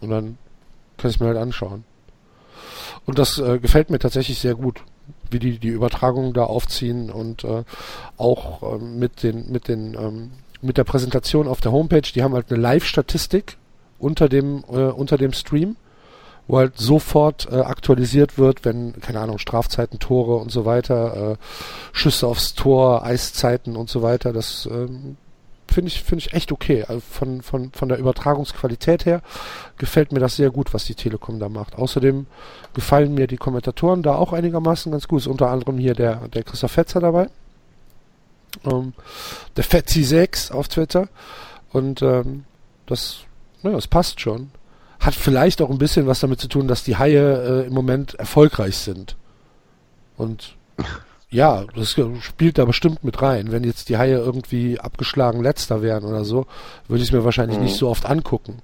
[0.00, 0.38] Und dann
[0.96, 1.84] kann ich es mir halt anschauen.
[3.06, 4.82] Und das äh, gefällt mir tatsächlich sehr gut,
[5.30, 7.64] wie die die Übertragung da aufziehen und äh,
[8.16, 10.30] auch äh, mit den mit den ähm,
[10.62, 12.02] mit der Präsentation auf der Homepage.
[12.02, 13.56] Die haben halt eine Live-Statistik
[13.98, 15.76] unter dem äh, unter dem Stream
[16.50, 21.36] wo halt sofort äh, aktualisiert wird, wenn, keine Ahnung, Strafzeiten, Tore und so weiter, äh,
[21.92, 25.16] Schüsse aufs Tor, Eiszeiten und so weiter, das ähm,
[25.68, 26.84] finde ich, finde ich echt okay.
[26.88, 29.22] Also von, von, von der Übertragungsqualität her
[29.78, 31.76] gefällt mir das sehr gut, was die Telekom da macht.
[31.76, 32.26] Außerdem
[32.74, 35.20] gefallen mir die Kommentatoren da auch einigermaßen ganz gut.
[35.20, 37.28] Ist unter anderem hier der, der Christoph Fetzer dabei.
[38.64, 38.92] Ähm,
[39.56, 41.08] der Fetzi6 auf Twitter.
[41.72, 42.44] Und ähm,
[42.86, 43.20] das,
[43.62, 44.50] ja, das passt schon.
[45.00, 48.14] Hat vielleicht auch ein bisschen was damit zu tun, dass die Haie äh, im Moment
[48.14, 49.16] erfolgreich sind.
[50.16, 50.56] Und
[51.30, 53.50] ja, das spielt da bestimmt mit rein.
[53.50, 56.46] Wenn jetzt die Haie irgendwie abgeschlagen letzter wären oder so,
[56.88, 57.64] würde ich es mir wahrscheinlich mhm.
[57.64, 58.62] nicht so oft angucken.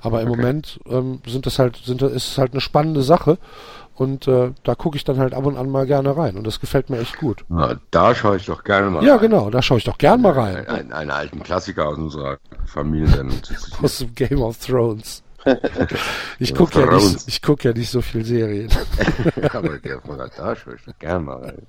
[0.00, 0.36] Aber im okay.
[0.36, 3.38] Moment ähm, sind das halt, sind, ist es halt eine spannende Sache.
[3.94, 6.36] Und äh, da gucke ich dann halt ab und an mal gerne rein.
[6.36, 7.44] Und das gefällt mir echt gut.
[7.48, 9.22] Na, da schaue ich doch gerne mal ja, rein.
[9.22, 10.68] Ja, genau, da schaue ich doch gerne mal rein.
[10.68, 13.26] Ein, einen alten Klassiker aus unserer Familie.
[13.82, 15.23] aus dem Game of Thrones.
[16.38, 18.70] Ich gucke ja, nicht, guck ja nicht so viel Serien.
[19.52, 21.66] Aber der von ich doch gerne mal rein.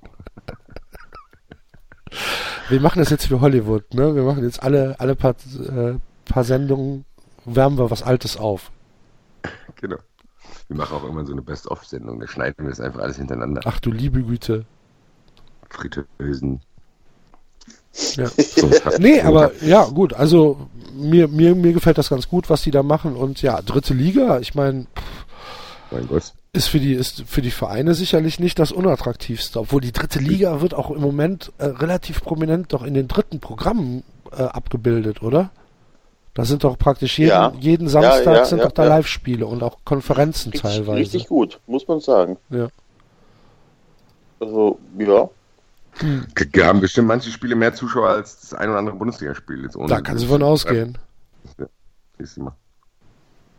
[2.69, 4.15] Wir machen das jetzt für Hollywood, ne?
[4.15, 5.95] Wir machen jetzt alle, alle paar, äh,
[6.25, 7.05] paar Sendungen,
[7.45, 8.71] wärmen wir was Altes auf.
[9.75, 9.97] Genau.
[10.67, 13.61] Wir machen auch immer so eine Best-of-Sendung, da schneiden wir das einfach alles hintereinander.
[13.65, 14.65] Ach du liebe Güte.
[15.69, 16.61] Fritteusen.
[18.15, 18.29] Ja.
[18.99, 20.57] nee, aber ja, gut, also
[20.95, 24.39] mir, mir, mir gefällt das ganz gut, was die da machen und ja, dritte Liga,
[24.39, 24.87] ich meine,
[25.91, 29.91] mein Gott ist für die ist für die Vereine sicherlich nicht das unattraktivste, obwohl die
[29.91, 34.41] dritte Liga wird auch im Moment äh, relativ prominent doch in den dritten Programmen äh,
[34.43, 35.51] abgebildet, oder?
[36.33, 37.53] Da sind doch praktisch jeden, ja.
[37.59, 40.97] jeden Samstag ja, ja, sind doch da Live-Spiele und auch Konferenzen richtig, teilweise.
[40.99, 42.37] Richtig gut, muss man sagen.
[42.49, 42.67] Ja.
[44.39, 45.29] Also, ja.
[45.99, 46.25] Hm.
[46.51, 49.69] Wir haben bestimmt manche Spiele mehr Zuschauer als das ein oder andere Bundesligaspiel.
[49.87, 50.97] Da kannst du von ausgehen.
[51.57, 51.67] Ja,
[52.17, 52.55] ist immer.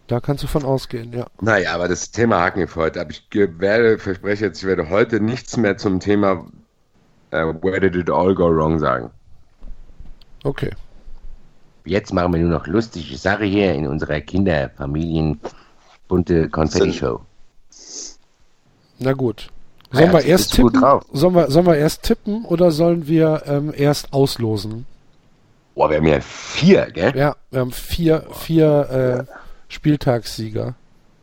[0.07, 1.27] Da kannst du von ausgehen, ja.
[1.41, 3.09] Naja, aber das Thema haken wir für heute ab.
[3.11, 6.47] Ich werde, verspreche jetzt, ich werde heute nichts mehr zum Thema
[7.33, 9.11] uh, Where did it all go wrong sagen.
[10.45, 10.71] Okay.
[11.85, 15.41] Jetzt machen wir nur noch lustige Sache hier in unserer Kinderfamilien
[16.09, 17.21] bunte Konfetti-Show.
[18.99, 19.49] Na gut.
[19.93, 20.83] Sollen, ja, wir erst tippen?
[21.13, 24.87] Sollen, wir, sollen wir erst tippen oder sollen wir ähm, erst auslosen?
[25.75, 27.17] Boah, wir haben ja vier, gell?
[27.17, 29.33] Ja, wir haben vier, vier äh,
[29.69, 30.75] Spieltagssieger.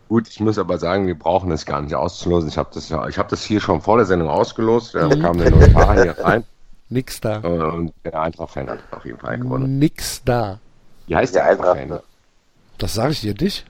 [0.10, 2.48] Gut, ich muss aber sagen, wir brauchen es gar nicht auszulosen.
[2.48, 4.94] Ich habe das, ich hab das hier schon vor der Sendung ausgelost.
[4.94, 5.22] Da mhm.
[5.22, 6.44] kam der Notar hier rein.
[6.90, 7.40] Nix da.
[7.40, 9.80] Und der Eintracht-Fan hat auf jeden Fall gewonnen.
[9.80, 10.60] Nix da.
[11.08, 12.00] Wie heißt der, der Eintracht-Fan?
[12.78, 13.66] Das sage ich dir nicht.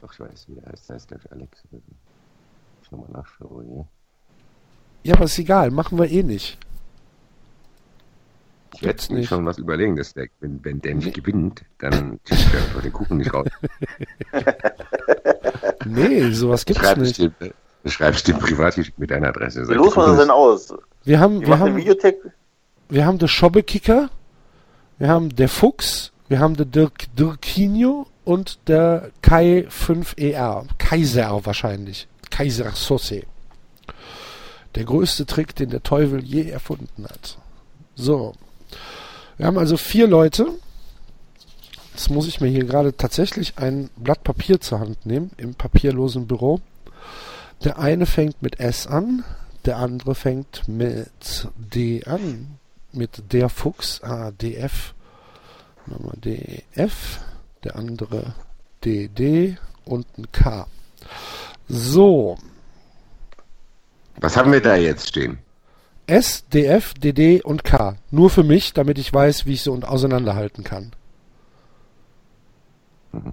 [0.00, 0.88] Doch, ich weiß, wie der heißt.
[0.88, 1.62] Der heißt, glaube ich, Alex.
[2.94, 3.86] Nochmal nachschauen hier.
[5.02, 5.70] Ja, aber ist egal.
[5.70, 6.58] Machen wir eh nicht.
[8.74, 12.52] Ich werde mir schon was überlegen, dass der, wenn, wenn der nicht gewinnt, dann tischt
[12.52, 13.46] er einfach den Kuchen nicht raus.
[15.84, 17.18] nee, sowas gibt's Schreib nicht.
[17.18, 17.32] Dir,
[17.86, 19.68] schreibst den Privatgeschick mit deiner Adresse.
[19.68, 20.74] Wie los man das denn aus?
[21.04, 21.76] Wir haben, wir, wir haben,
[22.88, 24.08] wir haben den Schobbekicker,
[24.98, 30.66] wir haben der Fuchs, wir haben den Dirk Dirkinho und der Kai 5ER.
[30.78, 32.08] Kaiser wahrscheinlich.
[32.34, 33.22] Kaiser Sosse.
[34.74, 37.38] Der größte Trick, den der Teufel je erfunden hat.
[37.94, 38.34] So,
[39.36, 40.48] wir haben also vier Leute.
[41.92, 46.26] Jetzt muss ich mir hier gerade tatsächlich ein Blatt Papier zur Hand nehmen, im papierlosen
[46.26, 46.60] Büro.
[47.62, 49.22] Der eine fängt mit S an,
[49.64, 52.58] der andere fängt mit D an.
[52.90, 54.94] Mit der Fuchs, ah, DF.
[55.86, 57.20] Nochmal DF,
[57.62, 58.34] der andere
[58.84, 60.66] DD und ein K.
[61.68, 62.36] So.
[64.20, 65.38] Was haben wir da jetzt stehen?
[66.06, 67.96] S, DF, DD und K.
[68.10, 70.92] Nur für mich, damit ich weiß, wie ich sie auseinanderhalten kann.
[73.12, 73.32] Mhm.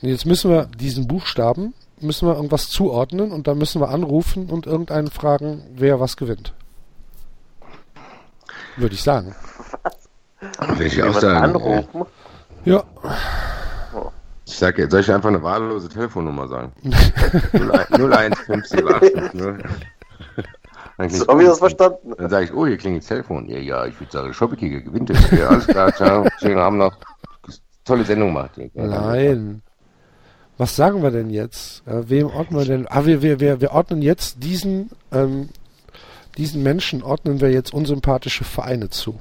[0.00, 4.66] Jetzt müssen wir diesen Buchstaben, müssen wir irgendwas zuordnen und dann müssen wir anrufen und
[4.66, 6.54] irgendeinen fragen, wer was gewinnt.
[8.76, 9.36] Würde ich sagen.
[10.76, 11.44] Will ich auch sagen.
[11.44, 12.06] Anrufen?
[12.64, 12.82] Ja.
[14.46, 16.72] Ich sag jetzt, soll ich einfach eine wahllose Telefonnummer sagen?
[16.82, 19.64] 0157850.
[21.08, 22.12] So habe ich das verstanden.
[22.16, 23.48] Dann sage ich, oh, hier klingelt das Telefon.
[23.48, 25.30] Ja, ja, ich würde sagen, Schoppekiger gewinnt es.
[25.30, 26.26] Ja, alles klar, ciao.
[26.40, 26.94] Schönen Abend noch.
[27.84, 28.50] Tolle Sendung gemacht.
[28.56, 29.62] Ja, Nein.
[30.58, 31.82] Was sagen wir denn jetzt?
[31.86, 32.86] Äh, wem ordnen wir denn?
[32.88, 35.48] Ah, wir, wir, wir, wir ordnen jetzt diesen, ähm,
[36.36, 39.18] diesen Menschen ordnen wir jetzt unsympathische Vereine zu.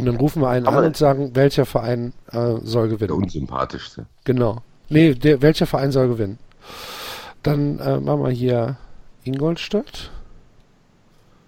[0.00, 3.08] Und dann rufen wir einen Aber an und sagen, welcher Verein äh, soll gewinnen.
[3.08, 4.06] Der unsympathischste.
[4.24, 4.62] Genau.
[4.88, 6.38] Nee, der, welcher Verein soll gewinnen?
[7.42, 8.76] Dann äh, machen wir hier
[9.24, 10.10] Ingolstadt.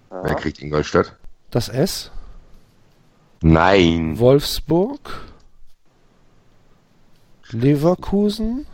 [0.09, 1.15] Wer kriegt Ingolstadt?
[1.49, 2.11] Das S.
[3.41, 4.19] Nein.
[4.19, 4.99] Wolfsburg.
[7.49, 8.67] Leverkusen.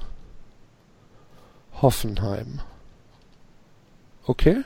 [1.81, 2.59] Hoffenheim.
[4.25, 4.63] Okay?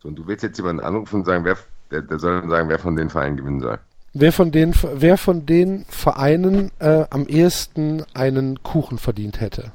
[0.00, 1.56] So, und du willst jetzt jemanden anrufen und sagen, wer
[1.90, 3.78] Der, der soll dann sagen, wer von den Vereinen gewinnen soll.
[4.12, 9.72] Wer von den, wer von den Vereinen äh, am ehesten einen Kuchen verdient hätte?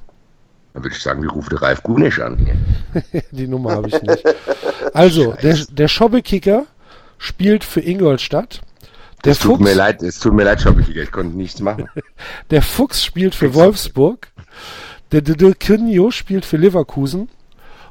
[0.73, 2.47] Dann würde ich sagen, wir rufen Ralf Gunisch an.
[3.31, 4.23] Die Nummer habe ich nicht.
[4.93, 6.65] Also, der, der Schobbekicker
[7.17, 8.61] spielt für Ingolstadt.
[9.23, 11.87] Der Es tut mir leid, es tut mir leid, Schobbekicker, ich konnte nichts machen.
[12.49, 14.27] Der Fuchs spielt für Wolfsburg.
[15.11, 17.29] Der Dirkinho spielt für Leverkusen.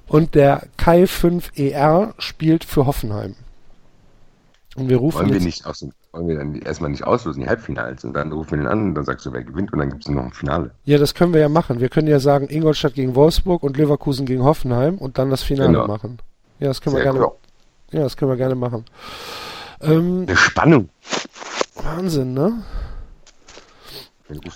[0.09, 3.37] Und der Kai 5ER spielt für Hoffenheim.
[4.77, 8.05] Und wir rufen Wollen wir nicht aus wollen wir dann erstmal nicht auslosen, die Halbfinals,
[8.05, 10.05] und dann rufen wir den an und dann sagst du, wer gewinnt, und dann gibt
[10.05, 10.71] es noch ein Finale.
[10.85, 11.81] Ja, das können wir ja machen.
[11.81, 15.73] Wir können ja sagen, Ingolstadt gegen Wolfsburg und Leverkusen gegen Hoffenheim und dann das Finale
[15.73, 15.87] Genau.
[15.87, 16.19] machen.
[16.61, 17.21] Ja, das können wir gerne.
[17.21, 17.33] cool.
[17.93, 18.85] Ja, das können wir gerne machen.
[19.81, 20.89] Ähm, Eine Spannung.
[21.75, 22.63] Wahnsinn, ne?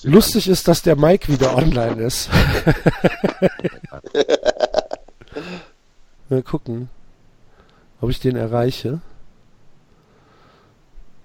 [0.05, 2.31] Lustig ist, dass der Mike wieder online ist.
[6.29, 6.89] Mal gucken,
[8.01, 9.01] ob ich den erreiche.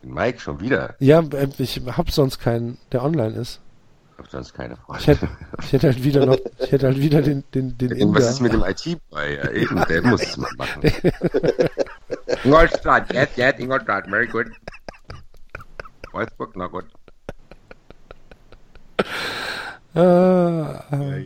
[0.02, 0.96] Mike schon wieder.
[1.00, 3.60] Ja, äh, ich hab sonst keinen, der online ist.
[4.14, 5.00] Ich hab sonst keine Freude.
[5.00, 5.30] Ich hätte,
[5.62, 8.20] ich hätte halt wieder noch, ich hätte halt wieder den, den, den Inder.
[8.20, 10.82] ist mit dem IT bei ja, eben, der muss es mal machen.
[12.44, 14.48] Ingolstadt, yes, yes, Ingolstadt, very good.
[16.12, 16.86] Wolfsburg, na gut.
[19.96, 21.18] Ah, Ja, ah.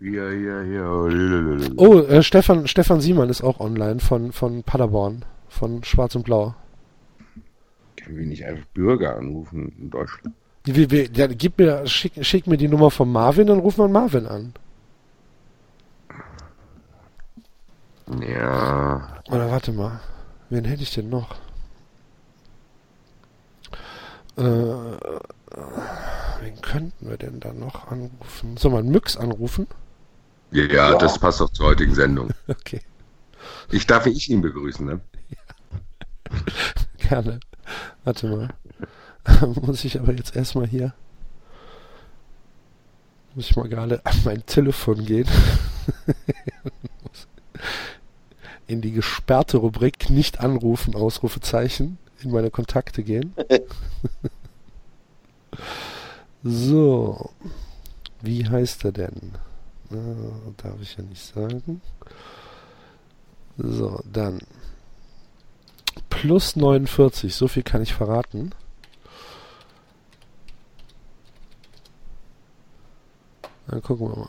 [0.00, 1.08] ja, ja.
[1.76, 6.54] Oh, äh, Stefan, Stefan Siemann ist auch online von, von Paderborn, von Schwarz und Blau.
[8.04, 10.34] Können wir nicht einfach Bürger anrufen in Deutschland?
[10.64, 13.88] Wie, wie, ja, gib mir, schick, schick mir die Nummer von Marvin, dann rufen wir
[13.88, 14.52] Marvin an.
[18.20, 19.22] Ja.
[19.30, 20.00] Oder warte mal,
[20.50, 21.36] wen hätte ich denn noch?
[24.36, 25.00] Äh, wen
[26.60, 28.56] könnten wir denn da noch anrufen?
[28.56, 29.66] Soll man Myx anrufen?
[30.50, 32.30] Ja, ja, das passt doch zur heutigen Sendung.
[32.48, 32.80] Okay,
[33.70, 35.00] Ich darf ich ihn begrüßen, ne?
[36.98, 37.40] gerne.
[38.04, 38.48] Warte mal.
[39.62, 40.94] Muss ich aber jetzt erstmal hier.
[43.34, 45.28] Muss ich mal gerade an mein Telefon gehen.
[48.66, 53.34] in die gesperrte Rubrik nicht anrufen, Ausrufezeichen, in meine Kontakte gehen.
[56.42, 57.30] so.
[58.22, 59.32] Wie heißt er denn?
[59.90, 59.96] Äh,
[60.56, 61.82] darf ich ja nicht sagen.
[63.58, 64.40] So, dann.
[66.10, 68.54] Plus 49, so viel kann ich verraten.
[73.66, 74.28] Dann gucken wir mal.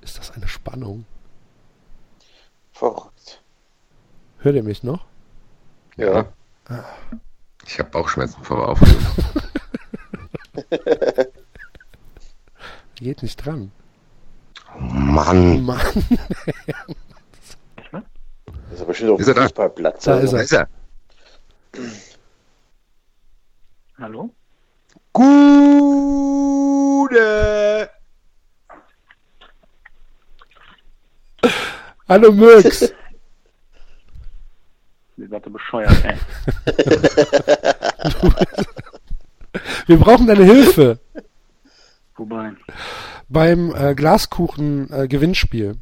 [0.00, 1.04] Ist das eine Spannung?
[2.72, 3.42] Verrückt.
[4.38, 5.06] Hört ihr mich noch?
[5.96, 6.32] Ja.
[7.72, 8.96] Ich habe Bauchschmerzen vor der Aufnahme.
[12.96, 13.70] Geht nicht dran.
[14.76, 15.62] Mann.
[15.62, 15.78] Mann,
[17.92, 18.02] Das
[18.72, 19.42] ist aber schon auf Ist er dem da?
[19.44, 20.02] Fußballplatz.
[20.02, 20.36] Da also.
[20.36, 20.68] Da ist er.
[23.98, 24.34] Hallo?
[25.12, 25.30] Gute.
[32.08, 32.92] Hallo Möx.
[35.20, 36.16] Ihr seid so bescheuert, ey.
[39.86, 40.98] Wir brauchen deine Hilfe
[42.16, 42.52] Wobei.
[43.28, 45.76] beim äh, Glaskuchen-Gewinnspiel.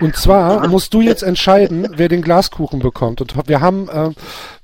[0.00, 3.20] Und zwar musst du jetzt entscheiden, wer den Glaskuchen bekommt.
[3.20, 4.10] Und wir haben, äh,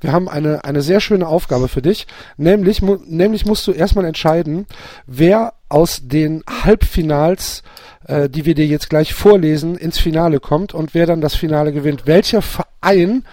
[0.00, 2.08] wir haben eine, eine sehr schöne Aufgabe für dich.
[2.36, 4.66] Nämlich, mu nämlich musst du erstmal entscheiden,
[5.06, 7.62] wer aus den Halbfinals,
[8.06, 11.72] äh, die wir dir jetzt gleich vorlesen, ins Finale kommt und wer dann das Finale
[11.72, 12.06] gewinnt.
[12.06, 13.24] Welcher Verein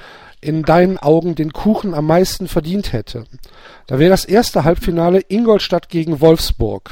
[0.41, 3.25] in deinen Augen den Kuchen am meisten verdient hätte.
[3.87, 6.91] Da wäre das erste Halbfinale Ingolstadt gegen Wolfsburg.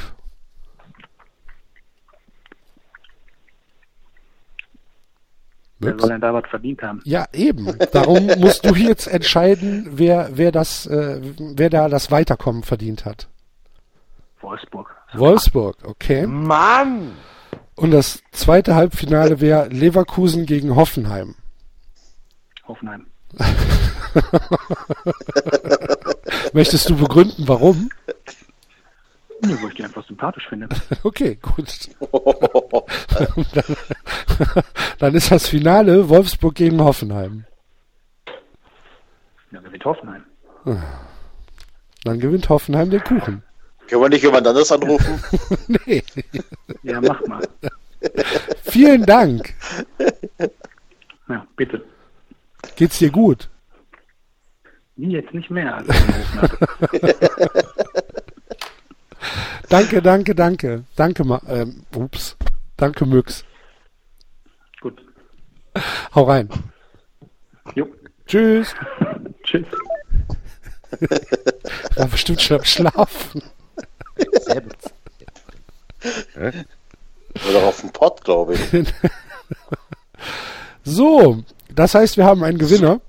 [5.80, 7.00] Wer soll denn da was verdient haben?
[7.04, 7.76] Ja, eben.
[7.92, 13.28] Darum musst du jetzt entscheiden, wer, wer das, äh, wer da das Weiterkommen verdient hat.
[14.40, 14.94] Wolfsburg.
[15.14, 16.26] Wolfsburg, okay.
[16.26, 17.12] Mann.
[17.74, 21.34] Und das zweite Halbfinale wäre Leverkusen gegen Hoffenheim.
[22.66, 23.06] Hoffenheim.
[26.52, 27.90] Möchtest du begründen, warum?
[29.44, 30.68] Nee, wo ich die einfach sympathisch finde.
[31.02, 31.90] Okay, gut.
[33.08, 33.46] dann,
[34.98, 37.44] dann ist das Finale Wolfsburg gegen Hoffenheim.
[39.50, 40.22] Ja, gewinnt Hoffenheim.
[42.04, 43.42] Dann gewinnt Hoffenheim den Kuchen.
[43.92, 45.22] Können wir nicht jemand anders anrufen?
[45.84, 46.02] Nee.
[46.82, 47.46] Ja, mach mal.
[48.62, 49.52] Vielen Dank.
[51.28, 51.84] Ja, bitte.
[52.74, 53.50] Geht's dir gut?
[54.96, 55.74] Jetzt nicht mehr.
[55.74, 55.92] Also
[59.68, 60.84] danke, danke, danke.
[60.96, 62.38] Danke, Ma ähm, ups.
[62.78, 63.44] Danke, Müx.
[64.80, 65.04] Gut.
[66.14, 66.48] Hau rein.
[67.74, 67.86] Jo.
[68.24, 68.74] Tschüss.
[69.42, 69.66] Tschüss.
[71.96, 73.42] War bestimmt schon am Schlafen.
[77.48, 78.60] Oder auf dem Pott, glaube ich.
[80.84, 81.42] so,
[81.74, 83.00] das heißt, wir haben einen Gewinner.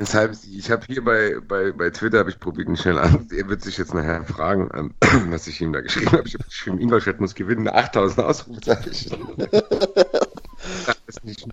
[0.00, 3.26] Deshalb, ich habe hier bei, bei, bei Twitter, habe ich probiert ihn schnell an.
[3.36, 4.94] Er wird sich jetzt nachher fragen,
[5.30, 6.28] was ich ihm da geschrieben habe.
[6.28, 9.28] Ich habe geschrieben, Ingolstadt muss gewinnen, 8000 Ausrufezeichen.
[9.36, 11.46] das ist nicht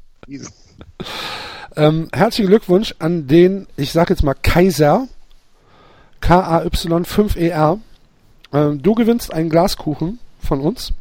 [1.77, 5.07] ähm, herzlichen Glückwunsch an den, ich sage jetzt mal Kaiser,
[6.21, 7.79] K-A-Y-5-E-R.
[8.55, 10.93] Ähm, du gewinnst einen Glaskuchen von uns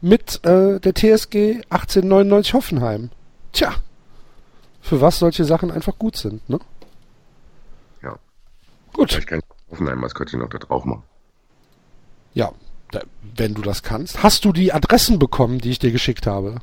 [0.00, 3.10] mit äh, der TSG 1899 Hoffenheim.
[3.52, 3.74] Tja,
[4.80, 6.58] für was solche Sachen einfach gut sind, ne?
[8.02, 8.16] Ja.
[8.94, 9.12] Gut.
[9.12, 11.02] Vielleicht kann ich Hoffenheim-Maskottchen noch da drauf machen.
[12.32, 12.52] Ja,
[12.90, 13.02] da,
[13.36, 14.22] wenn du das kannst.
[14.22, 16.56] Hast du die Adressen bekommen, die ich dir geschickt habe?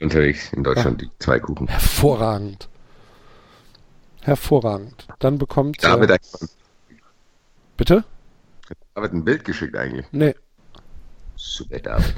[0.00, 1.08] Unterwegs in Deutschland ja.
[1.08, 1.68] die zwei Kuchen.
[1.68, 2.68] Hervorragend.
[4.22, 5.06] Hervorragend.
[5.18, 5.82] Dann bekommt.
[5.84, 6.18] David, äh,
[7.76, 8.04] bitte?
[8.94, 10.06] David ein Bild geschickt eigentlich.
[10.12, 10.34] Nee.
[11.36, 12.14] Super, David.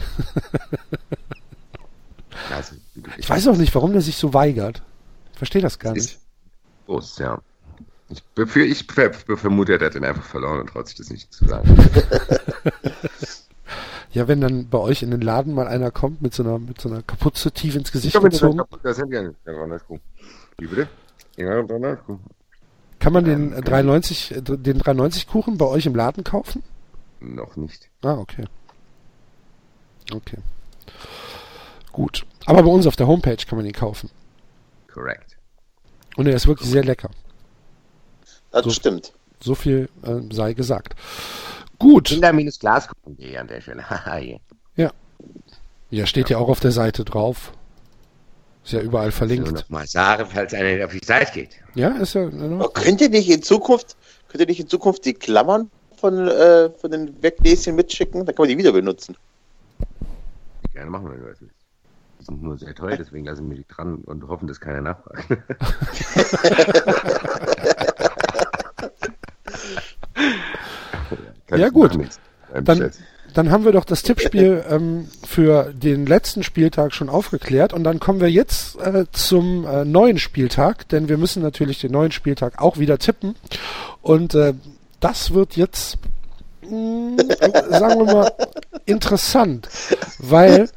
[2.52, 2.76] also,
[3.16, 4.82] ich weiß auch nicht, warum der sich so weigert.
[5.32, 6.18] Ich verstehe das gar nicht.
[6.86, 7.40] Groß, ja.
[8.10, 11.46] Ich, befür, ich vermute, er hat den einfach verloren und traut sich das nicht zu
[11.46, 11.74] sagen.
[14.12, 16.80] ja, wenn dann bei euch in den Laden mal einer kommt mit so einer, mit
[16.80, 18.60] so einer Kapuze tief ins Gesicht gezogen.
[18.82, 19.34] Das Handy an.
[20.58, 20.88] Wie bitte?
[21.36, 21.62] Ja,
[23.04, 26.62] Kann man den 390, den 390 Kuchen bei euch im Laden kaufen?
[27.20, 27.90] Noch nicht.
[28.00, 28.46] Ah, okay.
[30.10, 30.38] Okay.
[31.92, 32.24] Gut.
[32.46, 34.08] Aber bei uns auf der Homepage kann man ihn kaufen.
[34.90, 35.36] Korrekt.
[36.16, 37.10] Und er ist wirklich sehr lecker.
[38.50, 39.12] Das so, stimmt.
[39.38, 40.96] So viel äh, sei gesagt.
[41.78, 42.06] Gut.
[42.06, 43.84] Kinder-glaskuchen.de an der Stelle.
[44.76, 44.90] ja.
[45.90, 46.38] Ja, steht ja.
[46.38, 47.52] ja auch auf der Seite drauf.
[48.64, 49.52] Ist ja überall verlinkt.
[49.52, 51.50] Noch mal sagen, falls einer auf die Seite geht.
[51.74, 52.26] Ja, ist ja.
[52.26, 53.94] Oh, könnt ihr nicht in Zukunft,
[54.28, 58.24] könnt ihr nicht in Zukunft die Klammern von, äh, von den Weggläschen mitschicken?
[58.24, 59.18] Dann kann man die wieder benutzen.
[60.72, 61.54] Gerne machen, wenn du das willst.
[62.20, 65.28] Die sind nur sehr teuer, deswegen lassen wir die dran und hoffen, dass keiner nachfragt.
[71.54, 71.98] ja, gut.
[72.62, 72.90] Dann,
[73.34, 77.72] dann haben wir doch das Tippspiel ähm, für den letzten Spieltag schon aufgeklärt.
[77.72, 81.92] Und dann kommen wir jetzt äh, zum äh, neuen Spieltag, denn wir müssen natürlich den
[81.92, 83.34] neuen Spieltag auch wieder tippen.
[84.00, 84.54] Und äh,
[85.00, 85.98] das wird jetzt
[86.62, 87.18] mh, hm,
[87.70, 88.32] sagen wir mal
[88.86, 89.68] interessant,
[90.18, 90.70] weil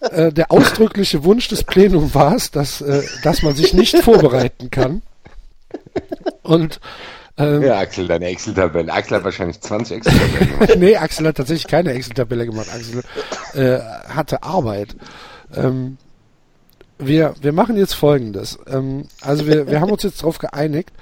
[0.00, 4.70] äh, der ausdrückliche Wunsch des Plenums war es, dass, äh, dass man sich nicht vorbereiten
[4.70, 5.02] kann.
[6.42, 6.80] Und
[7.36, 8.92] ähm, ja, Axel, deine Excel-Tabelle.
[8.92, 10.74] Axel hat wahrscheinlich 20 Excel-Tabellen gemacht.
[10.78, 12.68] nee, Axel hat tatsächlich keine Excel-Tabelle gemacht.
[12.72, 13.02] Axel
[13.54, 14.96] äh, hatte Arbeit.
[15.54, 15.98] Ähm,
[16.98, 18.58] wir, wir machen jetzt folgendes.
[18.68, 20.92] Ähm, also wir, wir haben uns jetzt darauf geeinigt,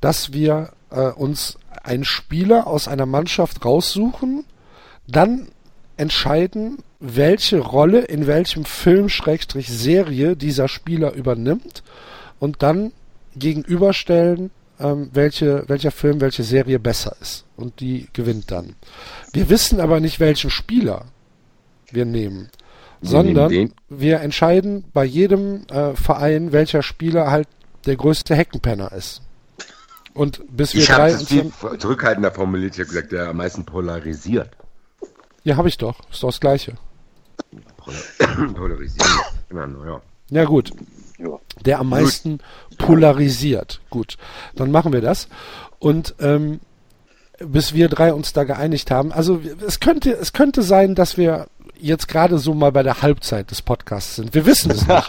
[0.00, 4.44] dass wir äh, uns einen Spieler aus einer Mannschaft raussuchen,
[5.06, 5.48] dann
[5.96, 11.82] entscheiden, welche Rolle in welchem Film Serie dieser Spieler übernimmt
[12.40, 12.92] und dann
[13.36, 17.44] gegenüberstellen, ähm, welche, welcher Film, welche Serie besser ist.
[17.56, 18.74] Und die gewinnt dann.
[19.32, 21.06] Wir wissen aber nicht, welchen Spieler
[21.90, 22.50] wir nehmen.
[23.00, 27.48] Wir sondern nehmen wir entscheiden bei jedem äh, Verein, welcher Spieler halt
[27.86, 29.22] der größte Heckenpenner ist.
[30.14, 31.12] Und bis wir ich drei.
[31.12, 32.74] Habe viel zurückhaltender formuliert.
[32.74, 34.50] Ich habe gesagt, der am meisten polarisiert.
[35.42, 35.98] Ja, habe ich doch.
[36.10, 36.74] Ist doch das Gleiche.
[38.54, 39.10] Polarisieren.
[39.50, 40.00] Immer ja.
[40.30, 40.72] Ja, gut
[41.64, 42.38] der am meisten
[42.78, 43.80] polarisiert.
[43.90, 44.16] Gut,
[44.54, 45.28] dann machen wir das.
[45.78, 46.60] Und ähm,
[47.38, 49.12] bis wir drei uns da geeinigt haben.
[49.12, 53.50] Also es könnte, es könnte sein, dass wir jetzt gerade so mal bei der Halbzeit
[53.50, 54.34] des Podcasts sind.
[54.34, 55.08] Wir wissen es nicht.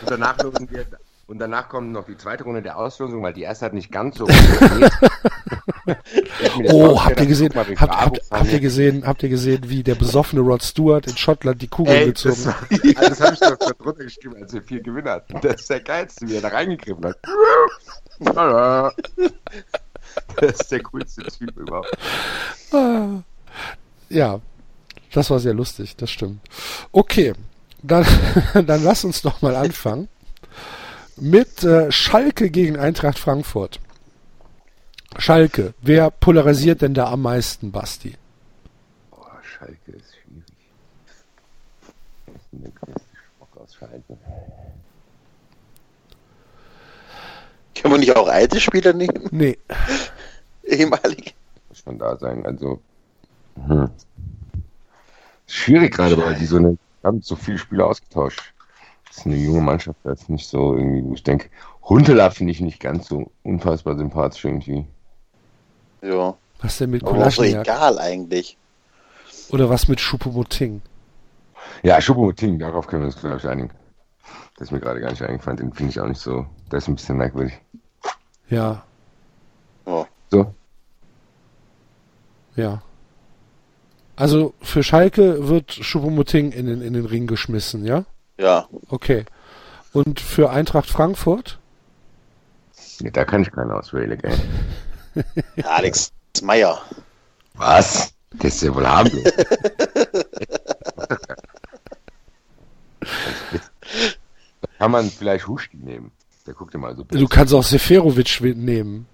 [0.00, 0.86] Und danach losen wir
[1.30, 4.18] und danach kommt noch die zweite Runde der Auslosung, weil die erste hat nicht ganz
[4.18, 4.26] so.
[6.72, 7.52] oh, habt ihr gesehen?
[7.54, 9.06] Habt, habt, habt, ihr gesehen?
[9.06, 12.56] Habt ihr gesehen, wie der besoffene Rod Stewart in Schottland die Kugel Ey, gezogen hat?
[12.68, 15.40] Das, also das habe ich doch drunter geschrieben, als wir vier Gewinner hatten.
[15.40, 17.18] Das ist der geilste, wie er da reingegriffen hat.
[20.34, 21.96] das ist der coolste Typ überhaupt.
[22.72, 23.22] Ah.
[24.08, 24.40] Ja,
[25.12, 26.40] das war sehr lustig, das stimmt.
[26.90, 27.34] Okay,
[27.84, 28.04] dann,
[28.66, 30.08] dann lass uns doch mal anfangen
[31.20, 33.80] mit äh, Schalke gegen Eintracht Frankfurt.
[35.18, 38.16] Schalke, wer polarisiert denn da am meisten, Basti?
[39.10, 40.44] Boah, Schalke ist schwierig.
[43.36, 44.16] Schmuck aus Schalke?
[47.74, 49.28] Können wir nicht auch alte Spieler nehmen?
[49.30, 49.58] Nee.
[50.64, 51.34] Ehemalig.
[51.68, 52.44] Muss man da sein.
[52.46, 52.80] Also.
[53.66, 53.90] Hm.
[55.46, 58.54] Schwierig gerade, weil die so eine, haben so viele Spieler ausgetauscht.
[59.10, 61.50] Das ist eine junge Mannschaft, das ist nicht so irgendwie, wo ich denke,
[61.82, 64.86] Huntela finde ich nicht ganz so unfassbar sympathisch irgendwie.
[66.00, 66.34] Ja.
[66.60, 67.66] Was denn mit Aber auch so Kulaschniak?
[67.66, 68.56] egal eigentlich.
[69.50, 70.80] Oder was mit Schupomoting?
[71.82, 73.70] Ja, Schuppomoting, darauf können wir uns, glaube ich, einigen.
[74.56, 76.86] Das ist mir gerade gar nicht eingefallen, den finde ich auch nicht so, der ist
[76.88, 77.54] ein bisschen merkwürdig.
[78.48, 78.84] Ja,
[79.86, 80.06] Ja.
[80.30, 80.54] So,
[82.54, 82.80] ja.
[84.16, 88.04] Also für Schalke wird Schupomoting in den, in den Ring geschmissen, ja?
[88.40, 88.68] Ja.
[88.88, 89.24] Okay.
[89.92, 91.58] Und für Eintracht Frankfurt?
[93.00, 94.38] nee, da kann ich keinen auswählen, gell.
[95.64, 96.12] Alex
[96.42, 96.80] Meyer.
[97.54, 98.14] Was?
[98.32, 99.24] Das ist ja wohl harmlos.
[104.60, 106.12] da kann man vielleicht Huschki nehmen.
[106.46, 107.04] Der guckt immer so.
[107.04, 109.06] Du kannst auch Seferovic nehmen.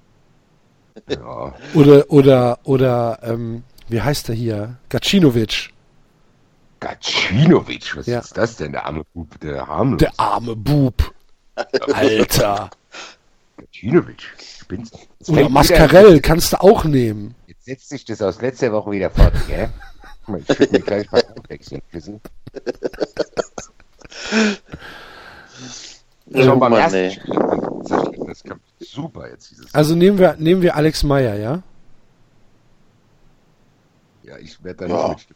[1.08, 4.76] Ja, Oder, oder, oder, ähm, wie heißt der hier?
[4.88, 5.70] Gacinovic.
[6.80, 8.18] Gacinovic, was Ja.
[8.20, 8.72] ist das denn?
[8.72, 9.98] Der arme Bub, der harmlos.
[9.98, 11.12] Der arme Bub.
[11.92, 12.70] Alter.
[13.56, 14.22] Gacinovic.
[14.60, 14.94] Spinnst
[15.26, 15.32] du?
[15.32, 17.34] Oder Mascarell kannst du auch nehmen.
[17.46, 19.68] Jetzt setzt sich das aus letzter Woche wieder fort, gell?
[20.48, 21.80] Ich würde mir gleich mal wechseln.
[21.92, 22.20] Wissen?
[26.34, 27.10] Schon beim Mann, ersten.
[27.12, 27.34] Spiel.
[28.26, 28.42] Das
[28.80, 29.72] super jetzt dieses.
[29.74, 31.62] Also nehmen wir, nehmen wir Alex Meyer, ja?
[34.24, 35.08] Ja, ich werde da Ja.
[35.08, 35.35] nicht mitstimmen.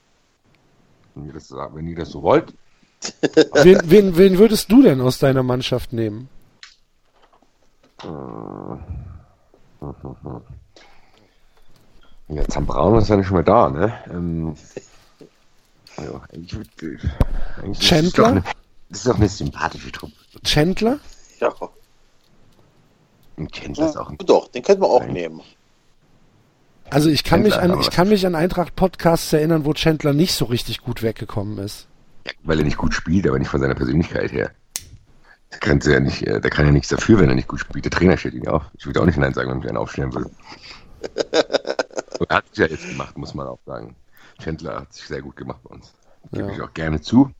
[1.20, 2.54] Wenn ihr das, so- wenn ihr das so wollt.
[3.54, 6.28] Wen, wen, wen würdest du denn aus deiner Mannschaft nehmen?
[12.28, 13.92] Ja, Zambraun ist ja nicht mehr da, ne?
[14.08, 14.54] Ähm,
[15.98, 16.56] ja, eigentlich,
[17.56, 18.26] eigentlich ist Chandler?
[18.28, 18.42] eine-
[18.88, 20.12] Das ist doch eine sympathische Truppe.
[20.44, 21.00] Chandler?
[21.40, 21.52] Ja.
[23.36, 25.12] Und Chandler ist auch ein Doch, den könnten wir auch Nein.
[25.12, 25.40] nehmen.
[26.90, 30.12] Also ich kann mich Chandler, an, aber- ich kann mich an Eintracht-Podcasts erinnern, wo Chandler
[30.12, 31.86] nicht so richtig gut weggekommen ist.
[32.42, 34.50] weil er nicht gut spielt, aber nicht von seiner Persönlichkeit her.
[35.52, 37.84] Der kann ja nicht, äh, der kann ja nichts dafür, wenn er nicht gut spielt.
[37.84, 38.62] Der Trainer steht ihn ja auf.
[38.78, 40.30] Ich würde auch nicht Nein sagen, wenn ich einen aufstellen würde.
[42.20, 43.96] Und er hat es ja jetzt gemacht, muss man auch sagen.
[44.40, 45.92] Chandler hat sich sehr gut gemacht bei uns.
[46.32, 46.54] Gebe Ja.
[46.54, 47.30] ich auch gerne zu.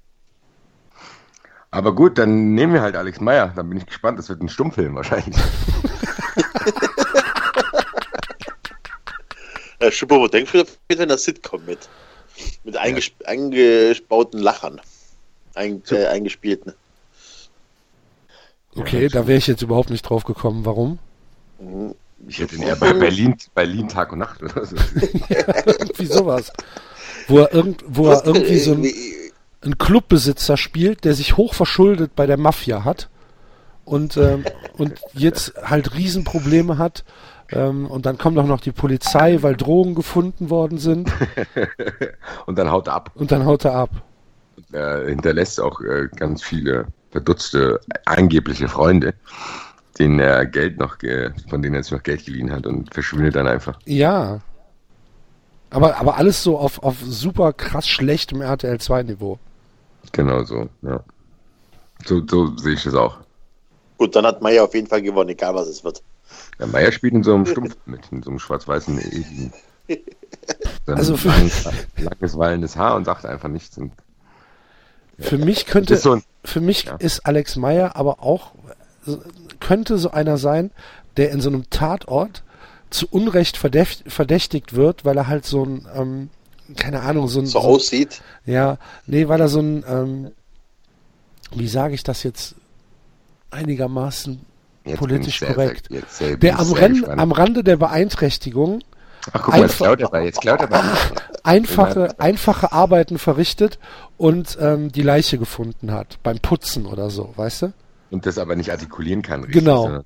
[1.70, 3.52] Aber gut, dann nehmen wir halt Alex Meyer.
[3.54, 4.18] Dann bin ich gespannt.
[4.18, 5.36] Das wird ein Stummfilm wahrscheinlich.
[9.80, 11.88] Äh, Schuppo, denkst du in einer Sitcom mit?
[12.64, 14.80] Mit einges eingebauten Lachern.
[15.54, 16.74] Ein äh, eingespielten.
[18.76, 20.64] Okay, da wäre ich jetzt überhaupt nicht drauf gekommen.
[20.64, 20.98] Warum?
[21.58, 21.94] Mhm.
[22.28, 24.76] Ich hätte ihn eher bei Berlin, Berlin Tag und Nacht oder so.
[25.66, 26.52] Irgendwie sowas.
[27.28, 28.92] Wo er, irgend, wo er irgendwie so ein,
[29.62, 33.08] ein Clubbesitzer spielt, der sich hoch verschuldet bei der Mafia hat
[33.84, 34.44] und, ähm,
[34.76, 37.04] und jetzt halt Riesenprobleme hat.
[37.52, 41.10] Ähm, und dann kommt auch noch die Polizei, weil Drogen gefunden worden sind.
[42.46, 43.10] und dann haut er ab.
[43.14, 43.90] Und dann haut er ab.
[44.72, 49.14] Er hinterlässt auch äh, ganz viele verdutzte angebliche Freunde,
[49.98, 53.34] denen er Geld noch, ge- von denen er sich noch Geld geliehen hat und verschwindet
[53.34, 53.78] dann einfach.
[53.84, 54.40] Ja.
[55.70, 59.38] Aber, aber alles so auf, auf super krass schlechtem RTL 2 Niveau.
[60.12, 61.00] Genau so, ja.
[62.04, 63.18] So, so sehe ich das auch.
[63.98, 66.02] Gut, dann hat Meier auf jeden Fall gewonnen, egal was es wird.
[66.60, 69.50] Der Meier spielt in so einem Stumpf mit, in so einem schwarz-weißen.
[70.86, 71.50] Dann Also für- lang,
[71.96, 73.76] langes, wallendes Haar und sagt einfach nichts.
[73.78, 73.92] Und
[75.18, 76.96] Für mich könnte, ist so ein, für mich Ja.
[76.96, 78.52] ist Alex Meyer aber auch,
[79.58, 80.70] könnte so einer sein,
[81.16, 82.42] der in so einem Tatort
[82.90, 86.30] zu Unrecht verdächt, verdächtigt wird, weil er halt so ein, ähm,
[86.76, 88.20] keine Ahnung, so ein, So so, aussieht.
[88.46, 90.30] ja, nee, weil er so ein, ähm,
[91.52, 92.54] wie sage ich das jetzt
[93.50, 94.40] einigermaßen
[94.84, 95.88] jetzt politisch korrekt.
[95.88, 97.18] Sehr, jetzt, sehr, der am, gespannt.
[97.18, 98.82] am Rande der Beeinträchtigung
[99.32, 100.82] Ach, guck mal, jetzt klaut er bei, jetzt klaut er bei.
[101.42, 103.78] einfache, einfache Arbeiten verrichtet
[104.16, 107.72] und ähm, die Leiche gefunden hat, beim Putzen oder so, weißt du?
[108.10, 109.44] Und das aber nicht artikulieren kann.
[109.44, 110.02] Richtig, Genau.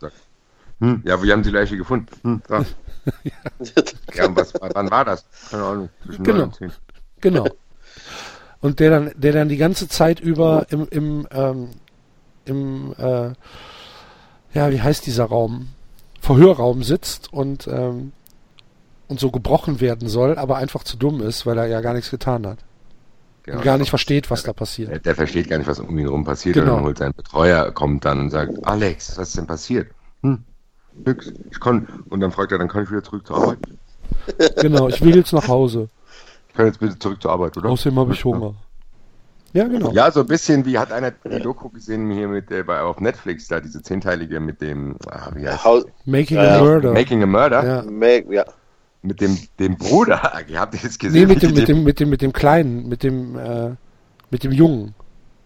[0.81, 2.09] hm, ja, wir haben die Leiche gefunden.
[2.23, 2.65] Hm, da.
[4.15, 5.25] ja, und was, wann war das?
[5.51, 5.89] Keine Ahnung.
[6.05, 6.39] Zwischen Genau.
[6.39, 6.73] neun und zehn.
[7.21, 7.47] Genau.
[8.61, 11.71] Und der dann, der dann die ganze Zeit über im, im, ähm,
[12.47, 13.33] im äh,
[14.55, 15.69] ja, wie heißt dieser Raum?
[16.21, 18.13] Verhörraum sitzt und, ähm,
[19.09, 22.11] und so gebrochen werden soll, aber einfach zu dumm ist, weil er ja gar nichts
[22.11, 22.59] getan hat.
[23.43, 23.59] Genau.
[23.59, 25.05] Und gar nicht versteht, was da Der, passiert.
[25.05, 26.55] der versteht gar nicht, was um ihn herum passiert.
[26.55, 26.73] Genau.
[26.73, 29.91] Und dann holt sein Betreuer, kommt dann und sagt, Alex, was ist denn passiert?
[30.23, 30.43] Hm,
[31.05, 31.31] nix.
[31.51, 33.59] Ich kann, und dann fragt er, dann kann ich wieder zurück zur Arbeit?
[34.63, 35.89] Genau, ich will jetzt nach Hause.
[36.49, 37.69] Ich kann jetzt bitte zurück zur Arbeit, oder?
[37.69, 38.55] Außerdem habe ich Hunger.
[39.55, 39.93] Ja, genau.
[39.93, 43.01] Ja, so ein bisschen wie hat einer die Doku gesehen hier mit der bei auf
[43.01, 46.63] Netflix da diese zehnteilige mit dem ah, wie heißt How, Making Ja, a ja.
[46.63, 46.93] Murder.
[46.93, 47.83] Making a Murder ja.
[47.89, 48.45] Meg, ja.
[49.03, 50.33] mit dem dem Bruder.
[50.49, 51.21] Ihr habt jetzt gesehen.
[51.21, 53.71] Nee, mit dem, mit dem, mit dem, mit dem Kleinen, mit dem, äh,
[54.31, 54.97] mit dem Jungen.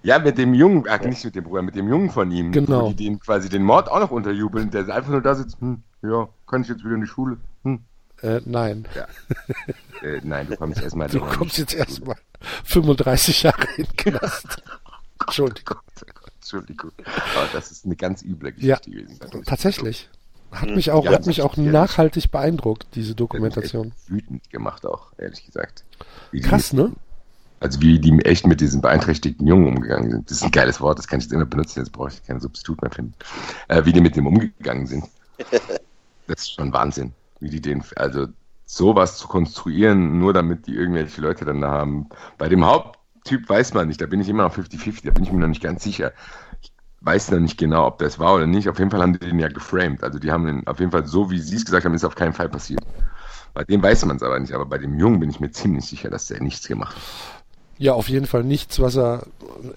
[0.03, 2.51] Ja, mit dem Jungen, ach, nicht mit dem Bruder, mit dem Jungen von ihm.
[2.51, 2.89] Genau.
[2.89, 6.29] Die den quasi den Mord auch noch unterjubeln, der einfach nur da sitzt, hm, ja,
[6.47, 7.37] kann ich jetzt wieder in die Schule?
[8.23, 8.87] Äh, nein.
[10.03, 12.17] Äh, nein, du kommst erstmal Du kommst jetzt erstmal
[12.65, 14.63] 35 Jahre in den Knast.
[15.21, 15.79] Entschuldigung.
[16.41, 16.93] Entschuldigung.
[17.37, 19.45] Aber das ist eine ganz üble Ja, Geschichte gewesen.
[19.45, 20.09] tatsächlich.
[20.51, 21.63] Hat mich auch, Ja, hat mich auch ja.
[21.65, 23.91] nachhaltig beeindruckt, diese Dokumentation.
[23.91, 25.85] hat mich echt Wütend gemacht auch, ehrlich gesagt.
[26.31, 26.93] Wie die- Krass, ne?
[27.61, 30.31] Also wie die echt mit diesen beeinträchtigten Jungen umgegangen sind.
[30.31, 32.41] Das ist ein geiles Wort, das kann ich jetzt immer benutzen, jetzt brauche ich kein
[32.41, 33.15] Substitut mehr finden.
[33.67, 35.05] Äh, wie die mit dem umgegangen sind.
[36.29, 37.15] Das ist schon Wahnsinn.
[37.41, 38.29] Wie die den, also
[38.69, 42.09] sowas zu konstruieren, nur damit die irgendwelche Leute dann da haben.
[42.37, 45.33] Bei dem Haupttyp weiß man nicht, da bin ich immer noch 50-50, da bin ich
[45.33, 46.13] mir noch nicht ganz sicher.
[46.61, 46.71] Ich
[47.01, 48.69] weiß noch nicht genau, ob das war oder nicht.
[48.69, 50.05] Auf jeden Fall haben die den ja geframed.
[50.05, 52.15] Also die haben den auf jeden Fall so, wie sie es gesagt haben, ist auf
[52.15, 52.83] keinen Fall passiert.
[53.55, 55.87] Bei dem weiß man es aber nicht, aber bei dem Jungen bin ich mir ziemlich
[55.87, 57.03] sicher, dass der nichts gemacht hat.
[57.79, 59.27] Ja, auf jeden Fall nichts, was er,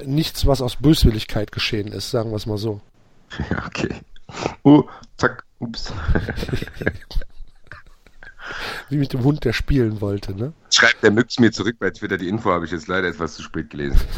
[0.06, 2.82] nichts, was aus Böswilligkeit geschehen ist, sagen wir es mal so.
[3.50, 3.96] Ja, okay.
[4.64, 4.84] Oh,
[5.18, 5.94] zack, ups.
[8.90, 10.54] Wie mit dem Hund, der spielen wollte, ne?
[10.70, 12.18] Schreibt der Müx mir zurück bei Twitter.
[12.18, 14.00] Die Info habe ich jetzt leider etwas zu spät gelesen.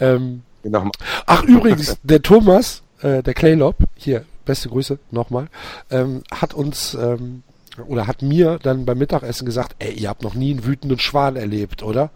[0.00, 0.92] Ähm, Nochmal.
[1.26, 5.48] ach, übrigens, der Thomas, äh, der Claylop, hier, beste Grüße nochmal,
[5.90, 7.42] ähm, hat uns, ähm,
[7.86, 11.36] oder hat mir dann beim Mittagessen gesagt, ey, ihr habt noch nie einen wütenden Schwan
[11.36, 12.10] erlebt, oder?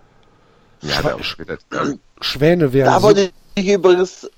[0.82, 1.58] Ja, hat auch später.
[2.20, 4.28] Schwäne wären Da so, wollte ich übrigens.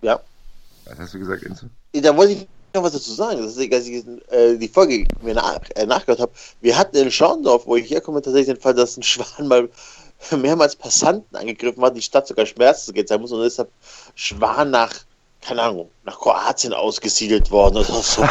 [0.00, 0.20] Ja,
[0.88, 1.66] Was hast du gesagt, Enzo?
[1.92, 3.42] da wollte ich noch was dazu sagen.
[3.42, 6.32] Das ist, als ich äh, die Folge mir nach, äh, nachgehört habe.
[6.60, 9.68] Wir hatten in Schorndorf, wo ich herkomme, tatsächlich den Fall, dass ein Schwan mal
[10.36, 13.70] mehrmals Passanten angegriffen hat, die Stadt sogar Schmerzen gezeigt muss und deshalb
[14.14, 14.92] Schwan nach,
[15.40, 18.22] keine Ahnung, nach Kroatien ausgesiedelt worden oder so.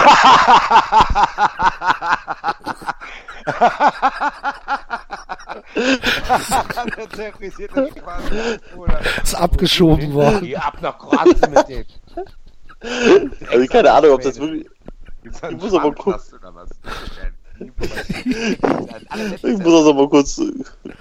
[9.23, 10.55] ist abgeschoben worden.
[10.55, 11.85] Ab nach Kroatien mit dem.
[13.51, 14.67] Also keine Ahnung, ob das wirklich.
[15.23, 16.31] Gibt's Ich muss aber was?
[17.59, 20.51] Ich muss das aber kurz äh,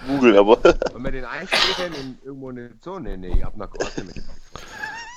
[0.06, 0.58] googeln, aber.
[0.94, 4.24] Wenn wir den einspätern in irgendwo in eine Zone, nee, ab nach Kroatien mit dem.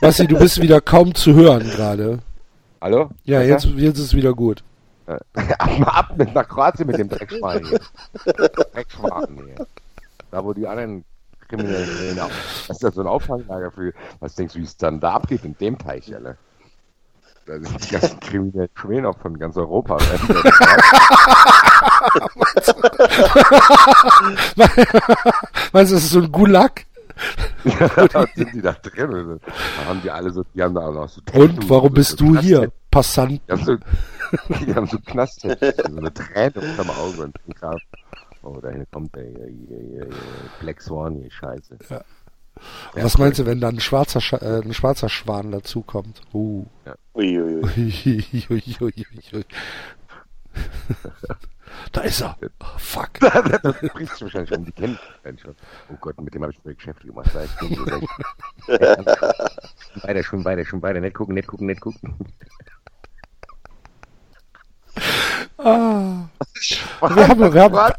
[0.01, 2.19] Basti, du bist wieder kaum zu hören gerade.
[2.81, 3.09] Hallo?
[3.23, 4.63] Ja, jetzt, jetzt ist es wieder gut.
[5.33, 7.79] Ab, ab mit nach Kroatien mit dem Dreckschwein hier.
[8.73, 9.65] Dreckschwaden hier.
[10.29, 11.03] Da wo die anderen
[11.47, 12.15] Kriminellen.
[12.67, 13.93] Das ist ja so ein Auffanglager für.
[14.19, 16.37] Was denkst du, wie es dann da abgeht in dem Teich, alle?
[17.49, 19.97] Da sind die ganzen Kriminellen Schwäne von ganz Europa.
[25.73, 26.85] Meinst du, das ist so ein Gulag?
[28.13, 29.39] da sind die da drin.
[29.43, 32.25] Da haben die alle so, die haben da auch noch so Und warum bist so
[32.25, 33.41] du hier, Passant?
[33.47, 33.77] Die haben so,
[34.63, 37.79] die haben so Knast, so eine Träne unterm Auge und Grab.
[38.43, 40.07] Oh, da kommt der hier, hier, hier, hier,
[40.59, 41.79] Black Swan, hier, Scheiße.
[42.93, 46.21] Was meinst du, wenn dann ein schwarzer, Scha äh, ein schwarzer Schwan dazukommt?
[46.33, 46.65] Uh.
[47.15, 47.61] Uiuiui.
[48.49, 49.45] Uiuiuiui.
[51.91, 52.37] da ist er.
[52.59, 53.19] Oh, fuck.
[53.19, 53.61] Das
[53.93, 55.55] bricht sich wahrscheinlich um, die kennen mich wahrscheinlich schon.
[55.91, 57.29] Oh Gott, mit dem habe ich mir Geschäfte gemacht.
[57.33, 57.57] Da recht.
[59.95, 60.99] schon weiter, schon weiter, schon weiter.
[60.99, 62.15] Nicht gucken, nicht gucken, nicht gucken.
[65.57, 66.29] Ah.
[67.01, 67.93] Wir haben, wir haben,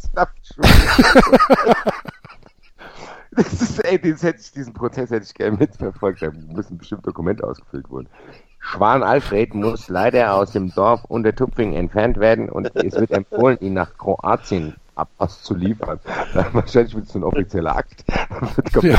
[3.40, 6.22] ist, ey, das hätte ich, diesen Prozess hätte ich gerne mitverfolgt.
[6.22, 8.08] Da müssen bestimmt Dokumente ausgefüllt wurden.
[8.58, 13.72] Schwan Alfred muss leider aus dem Dorf Untertupfing entfernt werden und es wird empfohlen, ihn
[13.72, 15.98] nach Kroatien Abpass zu liefern.
[16.52, 18.04] Wahrscheinlich wird es so ein offizieller Akt.
[18.82, 18.98] Ja.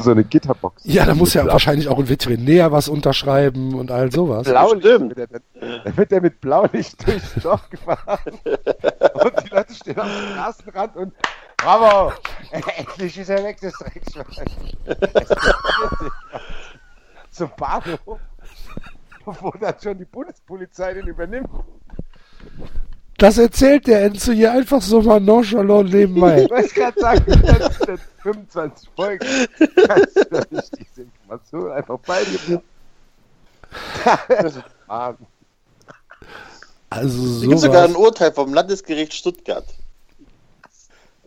[0.00, 0.82] so eine Gitterbox.
[0.84, 4.44] ja, da muss ja wahrscheinlich auch ein Veterinär was unterschreiben und all sowas.
[4.44, 5.16] Blaulicht Stimmt.
[5.16, 8.18] wird er, dann, dann wird er mit Blaulicht durchs Dorf gefahren.
[8.44, 11.12] Und die Leute stehen am Straßenrand und
[11.64, 12.12] Bravo!
[12.76, 14.76] Endlich ist er weg, das sich.
[17.30, 18.20] Zum Bahnhof,
[19.24, 21.48] wo dann schon die Bundespolizei den übernimmt.
[23.16, 26.42] Das erzählt der Enzo hier einfach so mal nonchalant nebenbei.
[26.42, 29.26] Ich wollte gerade sagen, das sind 25 Folgen.
[29.86, 32.62] Kannst du doch nicht diese Information einfach bei dir
[34.86, 35.26] Wahnsinn.
[36.90, 37.96] Also Es gibt sogar ein.
[37.96, 39.64] Urteil vom Landesgericht Stuttgart.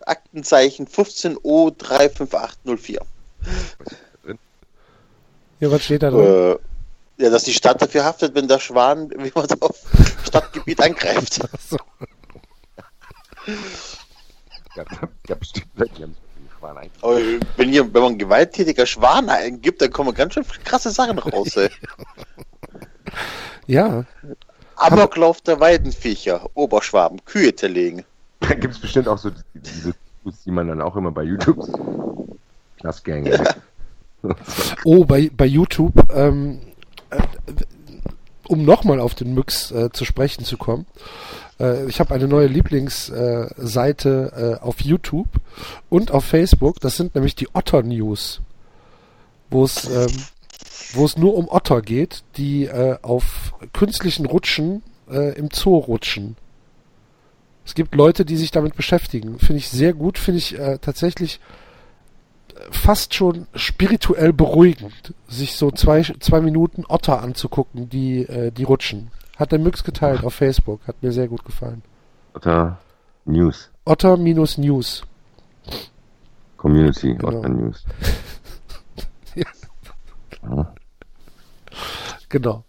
[0.07, 2.99] Aktenzeichen 15O35804.
[5.59, 6.21] Ja, was steht da drin?
[6.21, 6.57] Äh,
[7.23, 9.81] ja, dass die Stadt dafür haftet, wenn der Schwan, wie man auf
[10.23, 11.39] Stadtgebiet angreift.
[11.67, 11.77] So.
[14.75, 14.85] ja,
[15.27, 15.67] ja, bestimmt,
[15.97, 16.15] die haben
[16.59, 16.77] Schwan
[17.57, 21.69] wenn, hier, wenn man gewalttätiger Schwan eingibt, dann kommen ganz schön krasse Sachen raus, ey.
[23.67, 24.05] ja.
[24.75, 28.03] Amoklauf der Weidenviecher, Oberschwaben, Kühe zerlegen.
[28.39, 29.93] Da gibt es bestimmt auch so diese,
[30.45, 31.67] die man dann auch immer bei YouTube
[32.79, 33.27] Klass Gang.
[34.83, 36.59] Oh, bei, bei YouTube, ähm,
[37.09, 37.21] äh,
[38.47, 40.85] um nochmal auf den Mix äh, zu sprechen zu kommen.
[41.59, 45.29] Äh, ich habe eine neue Lieblingsseite äh, auf YouTube
[45.89, 46.79] und auf Facebook.
[46.79, 48.41] Das sind nämlich die Otter News,
[49.49, 50.11] wo es ähm,
[50.93, 56.37] wo es nur um Otter geht, die äh, auf künstlichen Rutschen äh, im Zoo rutschen.
[57.67, 59.39] Es gibt Leute, die sich damit beschäftigen.
[59.39, 61.41] Finde ich sehr gut, finde ich äh, tatsächlich
[62.71, 69.11] fast schon spirituell beruhigend, sich so zwei, zwei Minuten Otter anzugucken, die, äh, die rutschen.
[69.35, 71.83] Hat der Müx geteilt auf Facebook, hat mir sehr gut gefallen.
[72.33, 72.77] Otter
[73.25, 73.69] News.
[73.83, 75.03] Otter minus News.
[76.55, 77.39] Community, genau.
[77.39, 77.83] Otter News.
[79.35, 79.45] ja.
[80.49, 80.73] ja.
[82.29, 82.63] Genau.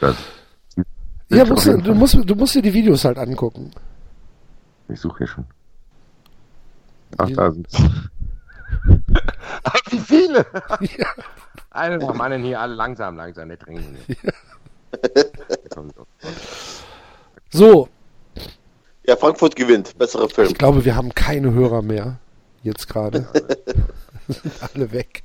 [0.00, 0.16] Das
[1.30, 3.70] ja, musst du, du, musst, du musst dir die Videos halt angucken.
[4.88, 5.44] Ich suche hier schon.
[7.18, 7.68] Ach, da sind
[9.62, 10.46] Aber wie viele?
[10.98, 11.08] Ja.
[11.70, 13.98] Einen nach Mannen hier alle langsam, langsam, nicht dringend.
[17.50, 17.88] so.
[19.06, 19.96] Ja, Frankfurt gewinnt.
[19.98, 20.48] Besserer Film.
[20.48, 22.18] Ich glaube, wir haben keine Hörer mehr.
[22.62, 23.26] Jetzt gerade.
[24.74, 25.22] alle weg.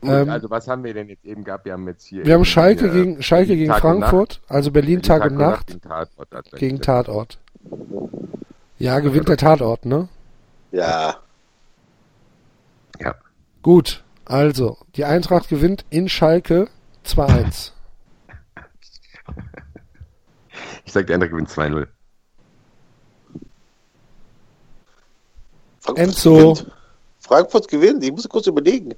[0.00, 1.64] Gut, ähm, also was haben wir denn jetzt eben gehabt?
[1.64, 2.24] Wir haben jetzt hier.
[2.24, 6.52] Wir haben Schalke gegen Schalke gegen Frankfurt, also Berlin Tag, Tag und Nacht, Nacht Tatort,
[6.52, 7.38] gegen Tatort.
[8.78, 10.08] Ja, gewinnt der Tatort, ne?
[10.72, 11.16] Ja.
[13.00, 13.14] Ja.
[13.62, 16.68] Gut, also, die Eintracht gewinnt in Schalke
[17.04, 17.72] 2-1.
[20.84, 21.86] Ich sag, die Eintracht gewinnt 2-0.
[25.80, 26.54] Frankfurt Enzo.
[26.54, 26.72] Gewinnt.
[27.20, 28.94] Frankfurt gewinnt, ich muss kurz überlegen.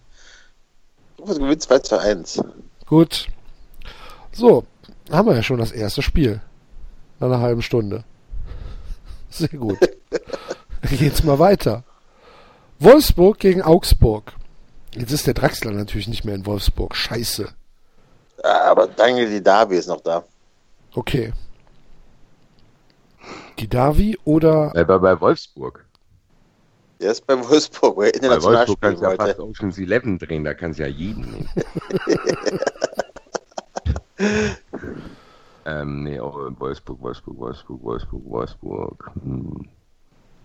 [1.16, 2.42] Frankfurt gewinnt 2 zu 1.
[2.86, 3.26] Gut.
[4.32, 4.64] So,
[5.10, 6.40] haben wir ja schon das erste Spiel.
[7.18, 8.04] Nach einer halben Stunde.
[9.30, 9.78] Sehr gut.
[10.10, 11.84] Dann geht's mal weiter.
[12.78, 14.32] Wolfsburg gegen Augsburg.
[14.94, 16.94] Jetzt ist der Draxler natürlich nicht mehr in Wolfsburg.
[16.94, 17.48] Scheiße.
[18.42, 20.24] Aber Daniel Didavi ist noch da.
[20.94, 21.32] Okay.
[23.58, 24.72] Didavi oder.
[24.74, 25.84] Er war bei Wolfsburg.
[27.00, 30.78] Der ist bei Wolfsburg, bei Wolfsburg kannst du ja fast Oceans 11 drehen, da kannst
[30.78, 31.50] du ja jeden nehmen.
[35.66, 39.10] ähm, nee, auch Wolfsburg, Wolfsburg, Wolfsburg, Wolfsburg, Wolfsburg.
[39.20, 39.68] Hm.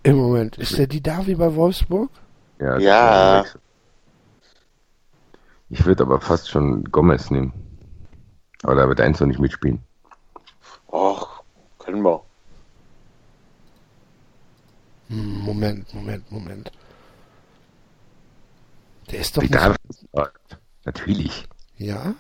[0.01, 0.57] Im Moment.
[0.57, 2.09] Ist der Didavi bei Wolfsburg?
[2.59, 2.79] Ja.
[2.79, 3.45] ja.
[5.69, 7.53] Ich würde aber fast schon Gomez nehmen.
[8.63, 9.79] Aber da wird eins noch nicht mitspielen.
[10.91, 11.43] Ach,
[11.77, 12.23] können wir.
[15.07, 16.71] Moment, Moment, Moment.
[19.11, 19.43] Der ist doch.
[19.43, 19.53] nicht...
[19.53, 19.77] Darf,
[20.83, 21.47] natürlich.
[21.77, 22.15] Ja?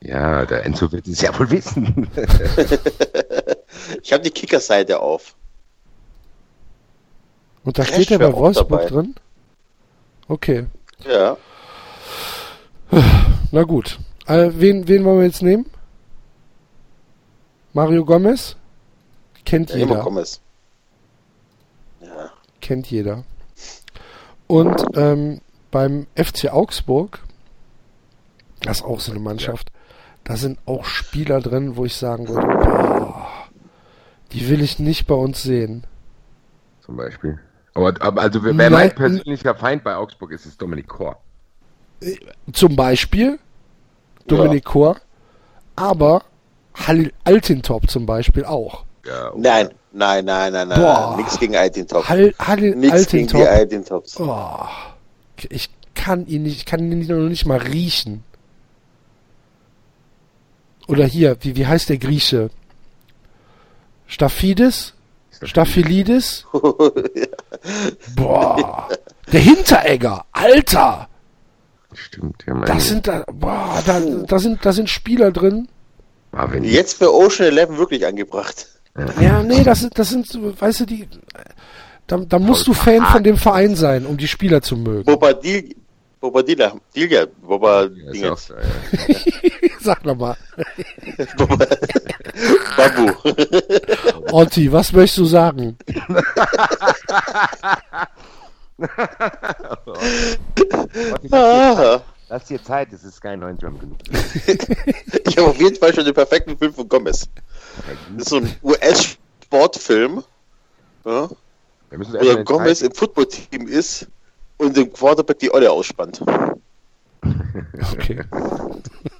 [0.00, 2.08] Ja, der Enzo wird es ja wohl wissen.
[4.02, 5.34] ich habe die Kickerseite auf.
[7.64, 9.14] Und da steht er bei Wolfsburg drin?
[10.28, 10.66] Okay.
[11.04, 11.36] Ja.
[13.50, 13.98] Na gut.
[14.26, 15.66] Äh, wen, wen wollen wir jetzt nehmen?
[17.72, 18.56] Mario Gomez?
[19.44, 20.02] Kennt ja, jeder.
[20.02, 20.40] Gomez.
[22.00, 22.30] Ja.
[22.60, 23.24] Kennt jeder.
[24.46, 27.20] Und ähm, beim FC Augsburg,
[28.62, 29.70] das ist auch so eine Mannschaft,
[30.28, 33.26] da sind auch Spieler drin, wo ich sagen würde, boah,
[34.32, 35.84] die will ich nicht bei uns sehen.
[36.82, 37.38] Zum Beispiel.
[37.72, 41.16] Aber, aber also wer Nein, mein persönlicher Feind bei Augsburg ist, ist Dominik Kor.
[42.02, 42.16] Äh,
[42.52, 43.38] zum Beispiel
[44.26, 44.70] Dominik ja.
[44.70, 44.96] Kor,
[45.76, 46.22] aber
[46.74, 48.84] Halil Altintop zum Beispiel auch.
[49.06, 49.40] Ja, okay.
[49.40, 50.78] Nein, nein, nein, nein, nein.
[50.78, 51.16] Boah.
[51.16, 52.06] Nichts gegen Altintop.
[52.06, 53.40] Hal, Halil Nichts Altintop.
[53.40, 54.20] gegen die Altintops.
[54.20, 54.66] Oh.
[55.48, 58.24] Ich kann ihn nicht, ich kann ihn noch nicht mal riechen.
[60.88, 62.50] Oder hier, wie, wie heißt der Grieche?
[64.06, 64.94] Staphidis?
[65.42, 66.46] Staphylidis?
[68.16, 68.88] Boah.
[69.30, 71.08] Der Hinteregger, Alter!
[71.92, 75.68] Stimmt, ja, Das sind da, boah, da, da sind, da sind Spieler drin.
[76.62, 78.66] Jetzt für Ocean Eleven wirklich angebracht.
[79.20, 80.26] Ja, nee, das sind, das sind,
[80.60, 81.08] weißt du, die,
[82.06, 85.04] da, da musst du Fan von dem Verein sein, um die Spieler zu mögen.
[85.04, 85.74] Bobadil,
[86.20, 88.36] Bobadilla, Dilja, Bobadilla.
[89.80, 90.36] Sag nochmal.
[92.76, 93.12] Babu.
[94.32, 95.78] Otti, was möchtest du sagen?
[101.30, 102.00] ah.
[102.30, 103.96] Lass dir Zeit, es ist kein neuen Jump genug.
[105.24, 107.26] ich habe auf jeden Fall schon den perfekten Film von Gomez.
[108.16, 110.22] Das ist so ein US-Sportfilm
[111.06, 111.28] Ja?
[111.90, 114.06] Oder Gomez im Footballteam ist
[114.58, 116.20] und dem Quarterback die Olle ausspannt.
[117.92, 118.24] okay.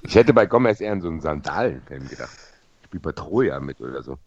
[0.03, 2.37] Ich hätte bei Gomez eher an so einen Sandalenfilm gedacht.
[2.81, 4.17] Ich spiele bei Troja mit oder so.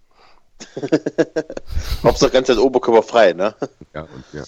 [2.02, 3.54] Hauptsache ganz Zeit Oberkörper frei, ne?
[3.94, 4.44] Ja, und ja.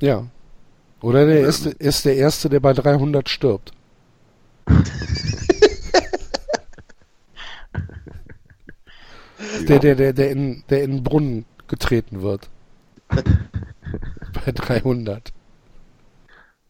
[0.00, 0.26] Ja.
[1.00, 3.72] Oder der erste, ist der Erste, der bei 300 stirbt.
[9.68, 12.48] der, der, der, der, in, der in den Brunnen getreten wird.
[14.44, 15.32] bei 300.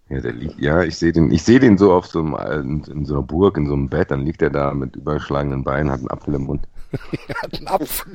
[0.09, 2.85] Ja, der liegt, ja, ich sehe den, ich sehe den so auf so einem, in,
[2.85, 5.90] in, so einer Burg, in so einem Bett, dann liegt er da mit überschlagenen Beinen,
[5.90, 6.69] hat einen Apfel im Mund.
[7.28, 8.12] er hat einen Apfel.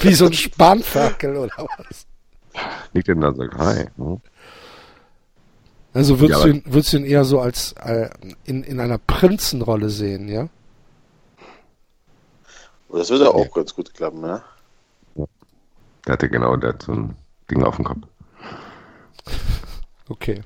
[0.00, 2.06] Wie so ein Spanferkel oder was?
[2.92, 3.86] Liegt er da und sagt, hi.
[3.96, 4.20] Hm?
[5.94, 8.10] Also würdest, ja, du ihn, würdest du ihn eher so als äh,
[8.44, 10.48] in, in einer Prinzenrolle sehen, ja?
[12.92, 13.50] Das würde auch ja.
[13.52, 14.42] ganz gut klappen, ne?
[15.16, 15.24] Ja.
[16.06, 17.10] Der hatte genau der so
[17.50, 18.06] Ding auf dem Kopf.
[20.08, 20.42] Okay.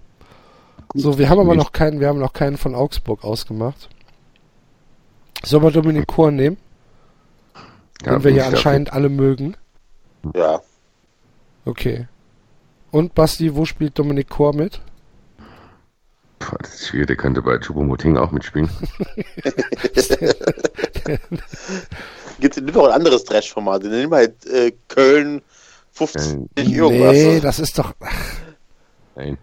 [0.94, 3.88] So, wir haben aber noch keinen, wir haben noch keinen von Augsburg ausgemacht.
[5.44, 6.56] Sollen wir Dominik Kor nehmen?
[8.04, 9.56] Ja, Den wir ja anscheinend alle mögen.
[10.34, 10.60] Ja.
[11.64, 12.08] Okay.
[12.90, 14.80] Und Basti, wo spielt Dominik Kor mit?
[16.38, 18.70] Puh, das ist schwierig, der könnte bei Chubomoting auch mitspielen.
[22.40, 23.82] Gibt es auch ein anderes Trash-Format?
[23.82, 25.42] Nimm halt äh, Köln
[26.06, 27.12] 50 äh, irgendwas.
[27.12, 27.94] Nee, das ist doch.
[29.16, 29.38] Nein.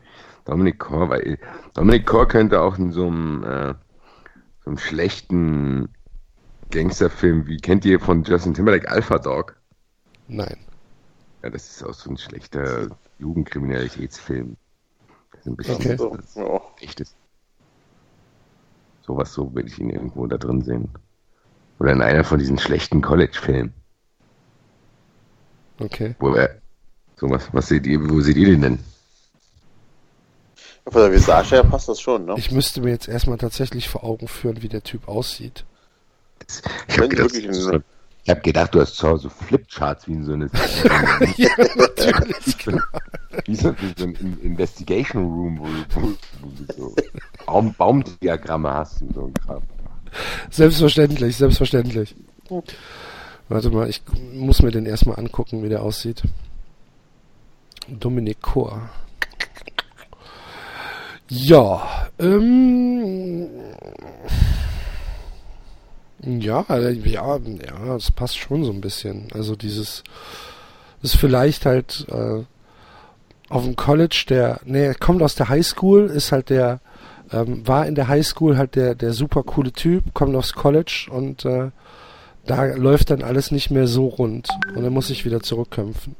[0.45, 1.40] Dominik Kor, weil
[1.73, 3.73] Dominik Kor könnte auch in so einem, äh,
[4.64, 5.90] so einem schlechten
[6.72, 9.56] Gangsterfilm, wie kennt ihr von Justin Timberlake Alpha Dog?
[10.27, 10.57] Nein.
[11.44, 14.56] Ja, das ist auch so ein schlechter Jugendkriminalitätsfilm.
[15.32, 15.95] Das ist ein bisschen okay.
[15.98, 17.15] das, das echtes.
[19.02, 20.90] Sowas so will ich ihn irgendwo da drin sehen.
[21.80, 23.73] Oder in einer von diesen schlechten College-Filmen.
[25.80, 26.16] Okay.
[26.20, 26.62] Wo er,
[27.18, 28.80] sowas, was seht ihr, wo seht ihr den denn?
[30.88, 32.36] Von der Visage her passt das schon, ne?
[32.38, 35.66] Ich müsste mir jetzt erstmal tatsächlich vor Augen führen, wie der Typ aussieht.
[36.88, 37.32] Ich habe gedacht,
[38.28, 40.46] hab gedacht, du hast zu Hause Flipcharts wie in so eine.
[41.38, 42.58] ja, natürlich.
[42.66, 42.82] Genau.
[43.46, 46.96] Wie so, wie so ein Investigation Room, wo du, wo, du so
[47.46, 49.62] Baum, Baumdiagramme hast und so ein Kram.
[50.50, 52.16] Selbstverständlich, selbstverständlich.
[53.48, 54.02] Warte mal, ich
[54.34, 56.24] muss mir den erstmal angucken, wie der aussieht.
[57.88, 58.90] Dominik Chor.
[61.30, 63.48] Ja, ähm,
[66.22, 69.28] ja, ja, ja, das passt schon so ein bisschen.
[69.34, 70.04] Also dieses,
[71.06, 72.44] ist vielleicht halt äh,
[73.50, 76.80] auf dem College der, nee, kommt aus der Highschool, ist halt der,
[77.32, 81.46] ähm, war in der Highschool halt der, der super coole Typ, kommt aufs College und
[81.46, 81.70] äh,
[82.46, 86.16] da läuft dann alles nicht mehr so rund und er muss sich wieder zurückkämpfen.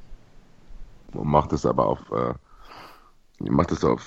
[1.14, 2.34] Macht es aber auf, äh,
[3.50, 4.02] macht es auf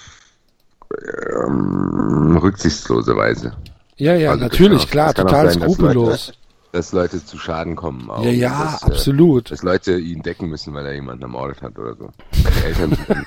[1.43, 3.57] ähm, rücksichtslose Weise.
[3.97, 6.33] Ja, ja, also natürlich, auch, klar, total sein, skrupellos.
[6.73, 8.11] Dass Leute, dass Leute, zu Schaden kommen.
[8.11, 8.25] Auch.
[8.25, 9.47] Ja, ja, dass, äh, absolut.
[9.47, 12.11] Äh, dass Leute ihn decken müssen, weil er jemanden ermordet hat oder so.
[12.33, 13.27] Die Eltern, sind,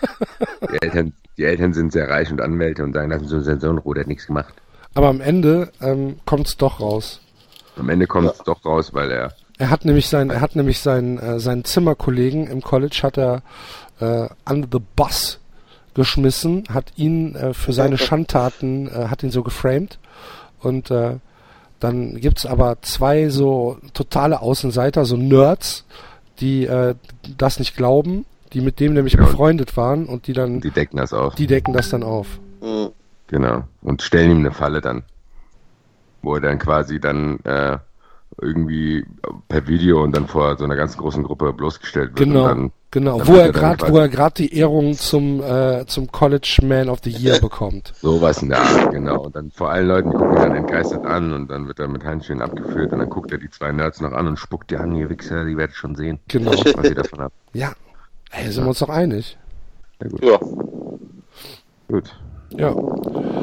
[0.71, 3.77] die Eltern, die Eltern sind sehr reich und Anwälte und sagen, lassen Sie unseren Sohn
[3.79, 4.53] Ruhe, der hat nichts gemacht.
[4.93, 7.20] Aber am Ende ähm, kommt es doch raus.
[7.77, 8.43] Am Ende kommt es ja.
[8.45, 9.33] doch raus, weil er.
[9.57, 13.43] Er hat nämlich sein, er hat nämlich seinen, äh, seinen Zimmerkollegen im College hat er
[13.99, 15.39] äh, under the bus
[15.93, 19.99] geschmissen, hat ihn äh, für seine Schandtaten, äh, hat ihn so geframed
[20.61, 21.17] und äh,
[21.79, 25.85] dann gibt's aber zwei so totale Außenseiter, so Nerds,
[26.39, 26.95] die äh,
[27.37, 30.97] das nicht glauben, die mit dem nämlich ja, befreundet waren und die dann die decken
[30.97, 31.35] das auf.
[31.35, 32.39] Die decken das dann auf.
[32.61, 32.89] Mhm.
[33.27, 35.03] Genau und stellen ihm eine Falle dann,
[36.21, 37.77] wo er dann quasi dann äh,
[38.39, 39.05] irgendwie
[39.47, 42.29] per Video und dann vor so einer ganz großen Gruppe bloßgestellt wird.
[42.29, 43.17] Genau, dann, genau.
[43.19, 46.99] Dann wo, er grad, wo er gerade die Ehrung zum, äh, zum College Man of
[47.03, 47.93] the Year bekommt.
[48.01, 49.21] Sowas in der Art, genau.
[49.25, 52.03] Und dann vor allen Leuten gucken ihn dann entgeistert an und dann wird er mit
[52.03, 54.95] Handschuhen abgeführt und dann guckt er die zwei Nerds noch an und spuckt die an,
[54.95, 56.19] ihr Wichser, die werdet schon sehen.
[56.27, 56.51] Genau.
[56.51, 57.35] Was ihr davon habt.
[57.53, 57.73] Ja.
[58.31, 58.63] Ey, sind ja.
[58.63, 59.37] wir uns doch einig.
[60.01, 60.23] Ja, gut.
[60.23, 60.39] Ja.
[61.89, 62.15] Gut.
[62.51, 62.73] Ja.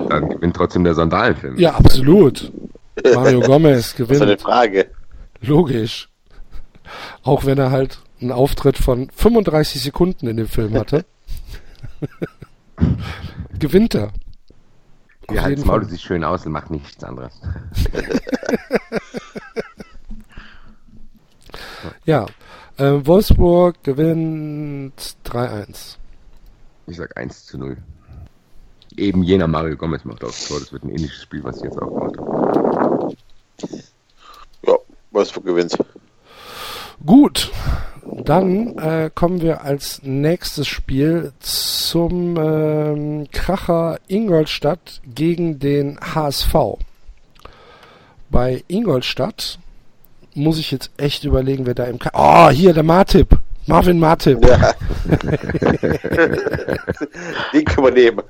[0.08, 1.58] Dann gewinnt trotzdem der Sandalenfilm.
[1.58, 2.50] Ja, absolut.
[3.14, 4.20] Mario Gomez gewinnt.
[4.20, 4.90] Das ist eine Frage.
[5.40, 6.08] Logisch.
[7.22, 11.04] Auch wenn er halt einen Auftritt von 35 Sekunden in dem Film hatte.
[13.58, 14.12] gewinnt er.
[15.30, 17.38] Ja, halt Maul sich schön aus und macht nichts anderes.
[22.06, 22.24] ja,
[22.78, 25.96] äh, Wolfsburg gewinnt 3-1.
[26.86, 27.76] Ich sag 1 zu 0.
[28.96, 30.60] Eben jener Mario Gomez macht aufs Tor.
[30.60, 32.77] Das wird ein ähnliches Spiel, was ich jetzt auch gemacht habe.
[34.66, 34.74] Ja,
[35.10, 35.76] Wolfsburg gewinnt.
[37.04, 37.50] Gut.
[38.24, 46.54] dann äh, kommen wir als nächstes Spiel zum ähm, Kracher Ingolstadt gegen den HSV.
[48.30, 49.58] Bei Ingolstadt
[50.34, 53.38] muss ich jetzt echt überlegen, wer da im Ka Oh, hier der Martip.
[53.66, 54.44] Marvin Martip.
[54.46, 54.72] Ja.
[57.52, 58.22] Den können wir nehmen.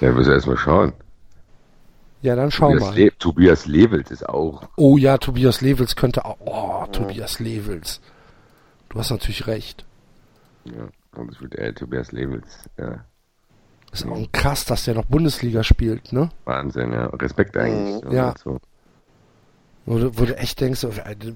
[0.00, 0.92] Ja, müssen wir erstmal schauen.
[2.22, 2.94] Ja, dann schau Tobias mal.
[2.96, 4.68] Le Tobias Levels ist auch.
[4.76, 6.38] Oh ja, Tobias Levels könnte auch.
[6.40, 8.00] Oh, Tobias Levels.
[8.88, 9.84] Du hast natürlich recht.
[10.64, 12.46] Ja, und das wird der Tobias Levels.
[12.78, 13.04] Ja.
[13.92, 16.30] Ist auch krass, dass der noch Bundesliga spielt, ne?
[16.44, 17.06] Wahnsinn, ja.
[17.06, 18.02] Respekt eigentlich.
[18.04, 18.12] Mhm.
[18.12, 18.34] Ja.
[18.42, 18.58] So.
[19.84, 20.86] Wo, du, wo du echt denkst,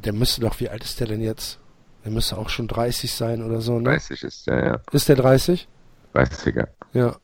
[0.05, 1.59] der müsste doch, wie alt ist der denn jetzt?
[2.05, 3.91] Der müsste auch schon 30 sein oder so, ne?
[3.91, 4.81] 30 ist der, ja.
[4.93, 5.69] Ist der 30?
[6.15, 6.69] 30er.
[6.93, 7.17] Ja.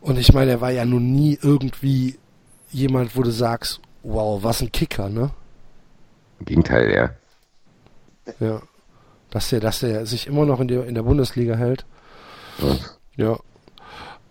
[0.00, 2.18] Und ich meine, er war ja nun nie irgendwie
[2.70, 5.30] jemand, wo du sagst, wow, was ein Kicker, ne?
[6.40, 7.10] Im Gegenteil, ja.
[8.40, 8.62] Ja.
[9.30, 11.84] Dass der, dass der sich immer noch in der, in der Bundesliga hält.
[12.58, 12.76] Ja.
[13.16, 13.38] ja.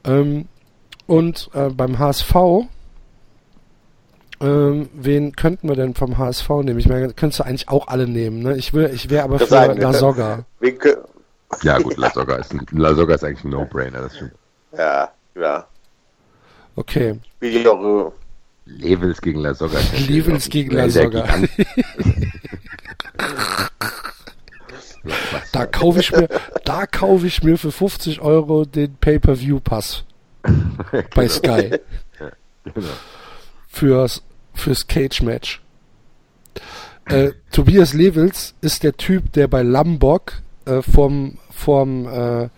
[0.03, 0.47] Ähm,
[1.05, 2.35] und äh, beim HSV,
[4.39, 6.79] ähm, wen könnten wir denn vom HSV nehmen?
[6.79, 8.55] Ich meine, könntest du eigentlich auch alle nehmen, ne?
[8.55, 10.45] Ich will, ich wäre aber das für sagen, La Soga.
[11.63, 14.33] Ja gut, La Soga ist, ein, La Soga ist eigentlich ein No-Brainer, das stimmt.
[14.77, 15.65] Ja, ja.
[16.75, 17.19] Okay.
[17.39, 18.11] Wie die auch,
[18.67, 19.79] Levels gegen La Soga.
[20.07, 21.25] Levels gegen La Soga.
[25.53, 26.27] da kaufe ich mir,
[26.65, 30.03] da kaufe ich mir für 50 Euro den Pay-per-View-Pass
[31.15, 31.79] bei Sky.
[32.63, 32.87] genau.
[33.67, 34.23] Fürs,
[34.53, 35.61] fürs Cage-Match.
[37.05, 40.33] Äh, Tobias Levels ist der Typ, der bei Lambok
[40.65, 42.49] äh, vom, vom, äh,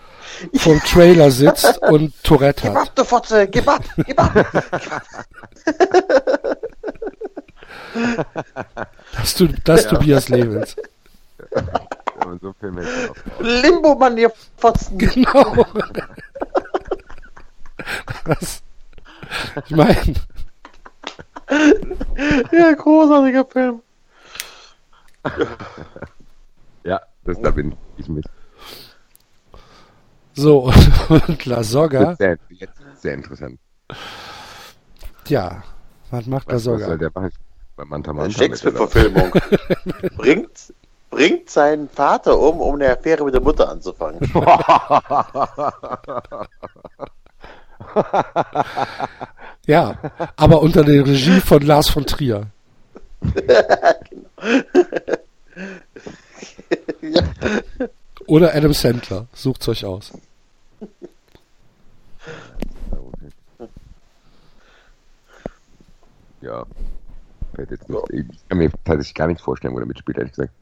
[0.56, 2.74] vom Trailer sitzt und Tourette hat.
[2.74, 4.34] Gib ab, du Fotze, gib ab, gib ab.
[9.14, 9.90] das, du, das ja.
[9.90, 10.76] Tobias Levels.
[12.42, 12.54] so
[13.40, 14.98] Limbo, Mann, ihr Fotzen.
[14.98, 15.66] Genau.
[18.26, 18.62] Das,
[19.66, 20.14] ich meine.
[22.52, 23.82] Ja, großartiger Film.
[26.84, 28.26] ja, das da bin ich mit.
[30.40, 30.72] So,
[31.10, 32.16] und, und La Soga.
[32.16, 33.60] Sehr, jetzt sehr interessant.
[35.26, 35.64] Tja,
[36.12, 36.80] was macht was, La Soga?
[36.80, 37.32] Was soll der machen?
[37.76, 39.32] Bei Manta Manta Shakespeare-Verfilmung.
[40.16, 40.74] bringt,
[41.10, 44.22] bringt seinen Vater um, um eine Affäre mit der Mutter anzufangen.
[49.66, 49.98] ja,
[50.38, 52.48] aber unter der Regie von Lars von Trier.
[53.34, 54.30] genau.
[57.02, 57.24] ja.
[58.26, 59.28] Oder Adam Sandler.
[59.34, 60.14] Sucht's euch aus.
[66.42, 66.66] Ja.
[67.58, 70.54] Jetzt nicht, ich kann mir tatsächlich gar nicht vorstellen, wo er mitspielt, ehrlich gesagt.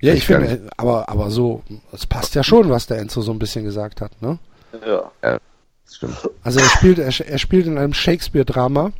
[0.00, 1.62] Ja, ich, ich finde, aber, aber so,
[1.92, 4.38] es passt ja schon, was der Enzo so ein bisschen gesagt hat, ne?
[4.86, 5.10] Ja.
[5.22, 5.38] ja
[5.84, 6.30] das stimmt.
[6.42, 8.92] Also er spielt, er, er spielt in einem Shakespeare-Drama.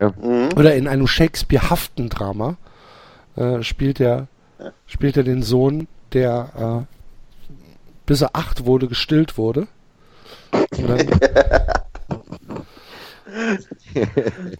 [0.00, 0.10] Ja.
[0.10, 0.50] Mhm.
[0.56, 2.56] Oder in einem Shakespeare-haften Drama.
[3.36, 4.28] Äh, spielt er,
[4.58, 4.72] ja.
[4.86, 6.94] spielt er den Sohn, der äh,
[8.06, 9.68] bis er acht wurde, gestillt wurde.
[10.52, 11.00] Und dann,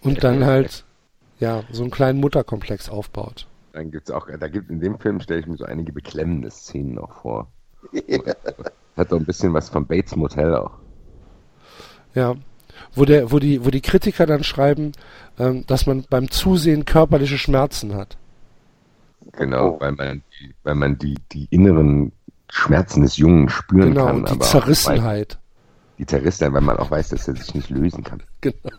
[0.01, 0.85] und dann halt,
[1.39, 3.47] ja, so einen kleinen Mutterkomplex aufbaut.
[3.73, 6.95] Dann gibt's auch, da gibt in dem Film stelle ich mir so einige beklemmende Szenen
[6.95, 7.47] noch vor.
[8.07, 8.19] Ja.
[8.97, 10.71] Hat so ein bisschen was von Bates Motel auch.
[12.13, 12.35] Ja.
[12.93, 14.93] Wo der, wo die, wo die Kritiker dann schreiben,
[15.37, 18.17] ähm, dass man beim Zusehen körperliche Schmerzen hat.
[19.33, 19.81] Genau, oh.
[19.81, 22.13] weil man die, weil man die, die inneren
[22.55, 24.25] Schmerzen des Jungen spüren genau, kann.
[24.25, 25.37] Die Zerrissenheit.
[25.97, 28.23] die Zerrissenheit, weil man auch weiß, dass er sich nicht lösen kann.
[28.39, 28.71] Genau.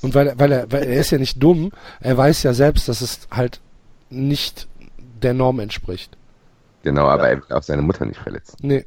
[0.00, 1.70] Und weil, weil, er, weil er ist ja nicht dumm,
[2.00, 3.60] er weiß ja selbst, dass es halt
[4.08, 4.68] nicht
[5.22, 6.16] der Norm entspricht.
[6.82, 8.56] Genau, aber er will auch seine Mutter nicht verletzen.
[8.62, 8.86] Nee.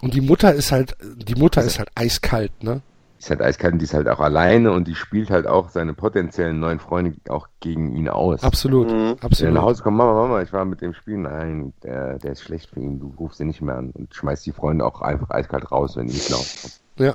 [0.00, 2.82] Und die Mutter ist halt, die Mutter ist halt eiskalt, ne?
[3.18, 5.94] Ist halt eiskalt und die ist halt auch alleine und die spielt halt auch seine
[5.94, 8.42] potenziellen neuen Freunde auch gegen ihn aus.
[8.42, 9.16] Absolut, mhm.
[9.20, 9.40] absolut.
[9.40, 12.32] Wenn er nach Hause kommt, Mama, Mama, ich war mit dem Spiel, nein, der, der
[12.32, 15.00] ist schlecht für ihn, du rufst ihn nicht mehr an und schmeißt die Freunde auch
[15.00, 16.70] einfach eiskalt raus, wenn die nicht laufen.
[16.98, 17.14] Ja.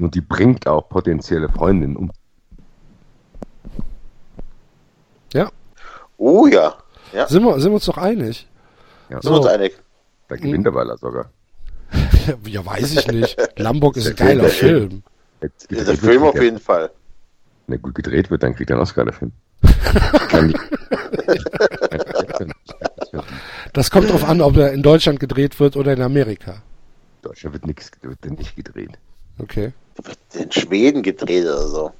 [0.00, 2.12] Und die bringt auch potenzielle Freundinnen um.
[5.32, 5.50] Ja.
[6.16, 6.74] Oh ja.
[7.12, 7.26] ja.
[7.26, 8.48] Sind, wir, sind wir uns doch einig?
[9.10, 9.20] Ja.
[9.20, 9.78] Sind wir uns einig.
[10.28, 11.30] Da gewinnt er weil er sogar.
[12.46, 13.36] ja, weiß ich nicht.
[13.56, 15.02] Lambok ist ein geiler Film.
[15.70, 16.90] Ja, der Film auf jeden Fall.
[17.66, 19.32] Wenn er gut gedreht wird, dann kriegt er einen Oscar, der Film.
[23.72, 26.52] das kommt drauf an, ob er in Deutschland gedreht wird oder in Amerika.
[26.52, 28.92] In Deutschland wird nichts wird nicht gedreht.
[29.38, 29.72] Okay.
[30.02, 31.92] Wird in Schweden gedreht oder so.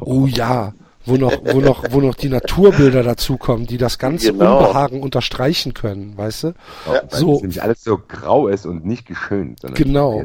[0.00, 0.74] Oh ja.
[1.04, 4.58] Wo noch, wo noch, wo noch die Naturbilder dazukommen, die das ganze genau.
[4.58, 6.54] Unbehagen unterstreichen können, weißt du?
[6.86, 9.60] Ja, so nämlich alles so grau ist und nicht geschönt.
[9.74, 10.24] Genau.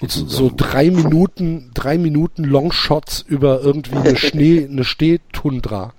[0.00, 5.92] Und so, so drei Minuten, drei Minuten Longshots über irgendwie eine Schnee, eine Stehtundra.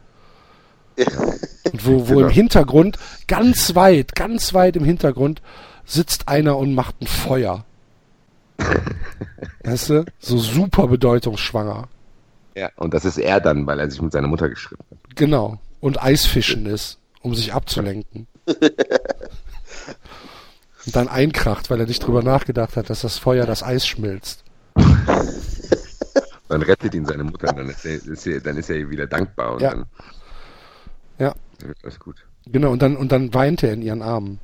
[0.97, 2.27] Und wo, wo genau.
[2.27, 2.97] im Hintergrund,
[3.27, 5.41] ganz weit, ganz weit im Hintergrund,
[5.85, 7.65] sitzt einer und macht ein Feuer.
[9.63, 10.05] weißt du?
[10.19, 11.89] So super bedeutungsschwanger.
[12.56, 14.98] Ja, und das ist er dann, weil er sich mit seiner Mutter geschrieben hat.
[15.15, 15.60] Genau.
[15.82, 18.27] Und Eisfischen ist, um sich abzulenken.
[18.45, 18.56] und
[20.94, 24.45] dann einkracht, weil er nicht drüber nachgedacht hat, dass das Feuer das Eis schmilzt.
[26.48, 29.56] dann rettet ihn seine Mutter, dann ist er, ist er, dann ist er wieder dankbar
[29.56, 29.72] und ja.
[29.72, 29.86] dann,
[31.19, 31.36] ja.
[31.60, 32.26] dann alles gut.
[32.45, 34.40] Genau, und dann, und dann weint er in ihren Armen.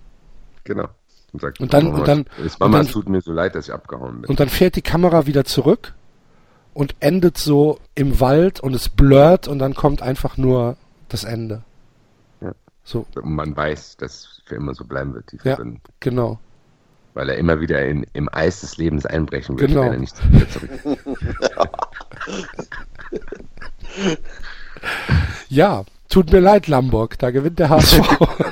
[0.65, 0.89] Genau.
[1.31, 2.25] Und, sagt, und dann, Mama, und dann,
[2.59, 4.29] Mama, und es tut mir so leid, dass ich abgehauen bin.
[4.29, 5.93] Und dann fährt die Kamera wieder zurück
[6.73, 10.77] und endet so im Wald und es blurrt und dann kommt einfach nur
[11.09, 11.63] das Ende.
[12.41, 12.53] Ja.
[12.83, 13.05] So.
[13.15, 15.57] Und man weiß, dass es für immer so bleiben wird, die ja,
[15.99, 16.39] genau.
[17.13, 19.83] Weil er immer wieder in, im Eis des Lebens einbrechen wird, genau.
[19.83, 20.97] wenn er nicht zurück.
[25.49, 27.97] ja, tut mir leid, Lamborg, da gewinnt der HSV.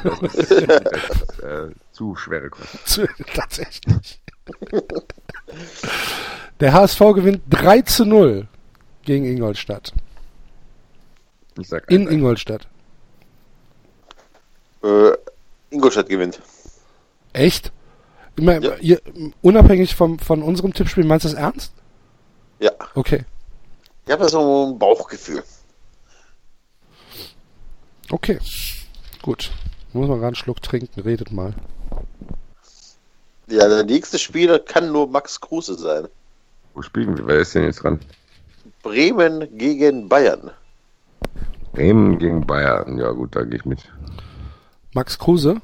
[0.04, 3.08] das ist, das ist, äh, zu schwere Kosten.
[3.34, 4.22] Tatsächlich.
[6.60, 8.48] Der HSV gewinnt 3 zu 0
[9.04, 9.94] gegen Ingolstadt.
[11.88, 12.68] In Ingolstadt.
[14.84, 15.12] Äh,
[15.70, 16.42] Ingolstadt gewinnt.
[17.34, 17.72] Echt?
[18.36, 18.76] Immer, ja.
[18.78, 19.02] ihr,
[19.42, 21.74] unabhängig vom, von unserem Tippspiel, meinst du das ernst?
[22.60, 22.72] Ja.
[22.96, 23.26] Okay.
[24.06, 25.44] Ich habe so ein Bauchgefühl.
[28.10, 28.40] Okay.
[29.22, 29.52] Gut.
[29.94, 31.54] Muss man gerade einen Schluck trinken, redet mal.
[33.48, 36.08] Ja, der nächste Spieler kann nur Max Kruse sein.
[36.74, 37.28] Wo spielen wir?
[37.28, 38.00] Wer ist denn jetzt dran?
[38.84, 40.52] Bremen gegen Bayern.
[41.74, 42.98] Bremen gegen Bayern.
[42.98, 43.80] Ja, gut, da gehe ich mit.
[44.94, 45.62] Max Kruse?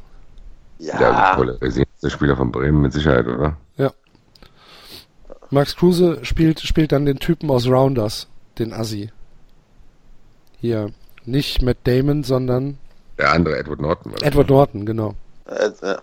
[0.80, 1.00] Ja.
[1.00, 3.58] Ja, polarisierendste Spieler von Bremen mit Sicherheit, oder?
[3.78, 3.92] Ja.
[5.50, 8.28] Max Kruse spielt, spielt dann den Typen aus Rounders,
[8.60, 9.12] den Assi.
[10.60, 10.92] Hier,
[11.26, 12.78] nicht Matt Damon, sondern.
[13.18, 14.12] Der andere, Edward Norton.
[14.12, 15.16] War Edward Norton, genau.
[15.46, 16.02] Äh, ja.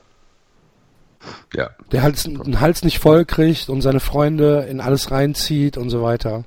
[1.54, 1.70] Ja.
[1.92, 6.02] Der halt den Hals nicht voll kriegt und seine Freunde in alles reinzieht und so
[6.02, 6.44] weiter.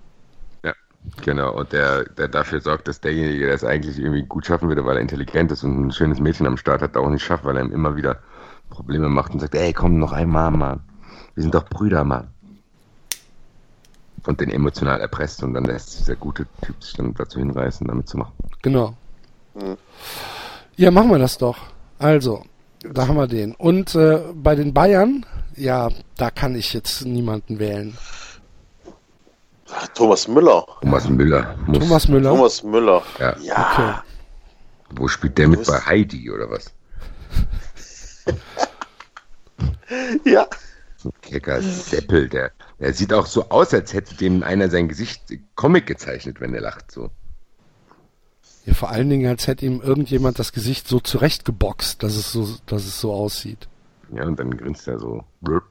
[0.64, 0.74] Ja,
[1.24, 1.54] genau.
[1.54, 4.98] Und der, der dafür sorgt, dass derjenige, der es eigentlich irgendwie gut schaffen würde, weil
[4.98, 7.64] er intelligent ist und ein schönes Mädchen am Start hat, auch nicht schafft, weil er
[7.64, 8.20] ihm immer wieder
[8.70, 10.82] Probleme macht und sagt, ey, komm noch einmal, Mann.
[11.36, 12.30] Wir sind doch Brüder, Mann.
[14.26, 18.10] Und den emotional erpresst und dann lässt dieser gute Typ sich dann dazu hinreißen, damit
[18.10, 18.34] zu machen.
[18.64, 18.96] Genau.
[19.54, 19.78] Mhm.
[20.78, 21.58] Ja, machen wir das doch.
[22.00, 22.44] Also,
[22.94, 23.56] da haben wir den.
[23.56, 25.26] Und äh, bei den Bayern,
[25.56, 27.98] ja, da kann ich jetzt niemanden wählen.
[29.94, 30.66] Thomas Müller.
[30.82, 31.56] Thomas Müller.
[31.66, 31.80] Muss.
[31.80, 32.30] Thomas Müller.
[32.30, 33.04] Thomas Müller.
[33.20, 33.36] Ja.
[33.42, 33.72] ja.
[33.72, 33.94] Okay.
[34.92, 36.72] Wo spielt der mit bei Heidi oder was?
[40.26, 40.48] ja.
[40.98, 44.88] So ein kecker Seppel, der, der sieht auch so aus, als hätte dem einer sein
[44.88, 45.24] Gesicht
[45.56, 47.10] Comic gezeichnet, wenn er lacht, so.
[48.66, 52.48] Ja, vor allen Dingen, als hätte ihm irgendjemand das Gesicht so zurechtgeboxt, dass es so,
[52.66, 53.68] dass es so aussieht.
[54.12, 55.24] Ja, und dann grinst er so.
[55.48, 55.62] Ja.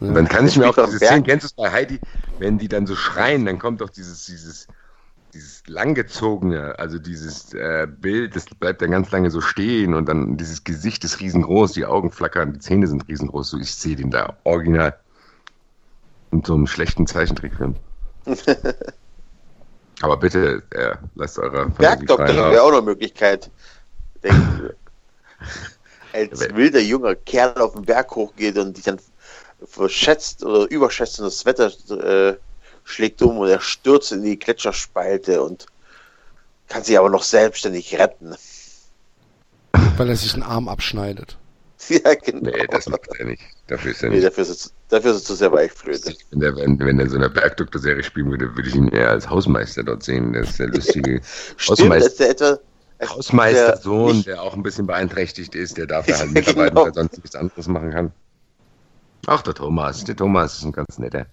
[0.00, 2.00] Und dann kann ich mir auch diese Szene, kennst du es bei Heidi,
[2.38, 4.66] wenn die dann so schreien, dann kommt doch dieses, dieses,
[5.32, 10.36] dieses langgezogene, also dieses äh, Bild, das bleibt dann ganz lange so stehen und dann
[10.36, 14.10] dieses Gesicht ist riesengroß, die Augen flackern, die Zähne sind riesengroß, so ich sehe den
[14.10, 14.98] da original
[16.30, 17.76] in so einem schlechten Zeichentrickfilm.
[20.02, 23.50] Aber bitte, äh, lasst eure Bergdoktor wäre auch noch eine Möglichkeit.
[26.12, 28.98] Als wilder junger Kerl auf den Berg hochgeht und dich dann
[29.64, 32.36] verschätzt oder überschätzt und das Wetter äh,
[32.84, 35.66] schlägt um und er stürzt in die Gletscherspalte und
[36.68, 38.34] kann sich aber noch selbstständig retten.
[39.72, 41.38] Weil er sich einen Arm abschneidet.
[41.88, 42.50] Ja, genau.
[42.50, 43.42] Nee, das macht er nicht.
[43.66, 44.26] Dafür ist er nee, nicht.
[44.26, 46.14] Dafür ist, dafür ist es zu sehr weichflöte.
[46.30, 49.84] Wenn der, wenn, wenn so eine Bergdoktor-Serie spielen würde, würde ich ihn eher als Hausmeister
[49.84, 50.32] dort sehen.
[50.32, 51.20] Der ist der lustige
[51.56, 52.58] Stimmt, Hausmeister, ist der etwa,
[53.08, 56.80] Hausmeistersohn, der auch ein bisschen beeinträchtigt ist, der dafür halt mitarbeiten, Genau.
[56.82, 58.12] weil er sonst nichts anderes machen kann.
[59.26, 60.04] Ach, der Thomas.
[60.04, 61.26] Der Thomas ist ein ganz netter.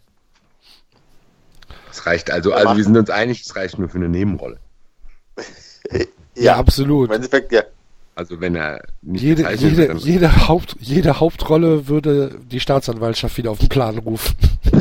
[1.91, 4.59] Es reicht also, also wir sind uns einig, es reicht nur für eine Nebenrolle.
[6.35, 7.09] Ja, absolut.
[7.09, 7.63] Im Endeffekt, ja.
[8.15, 13.51] Also wenn er nicht Jede, jede, wird, jede, Haupt, jede Hauptrolle würde die Staatsanwaltschaft wieder
[13.51, 14.35] auf den Plan rufen.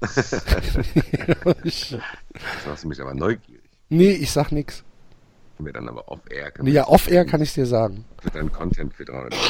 [0.00, 0.32] das
[2.66, 3.62] machst du mich aber neugierig.
[3.88, 4.84] nee, ich sag nix.
[5.58, 6.52] Wir dann aber off-air.
[6.62, 8.04] Nee, ja, off-air kann ich dir sagen.
[8.22, 9.42] Für dann Content für 300 Euro.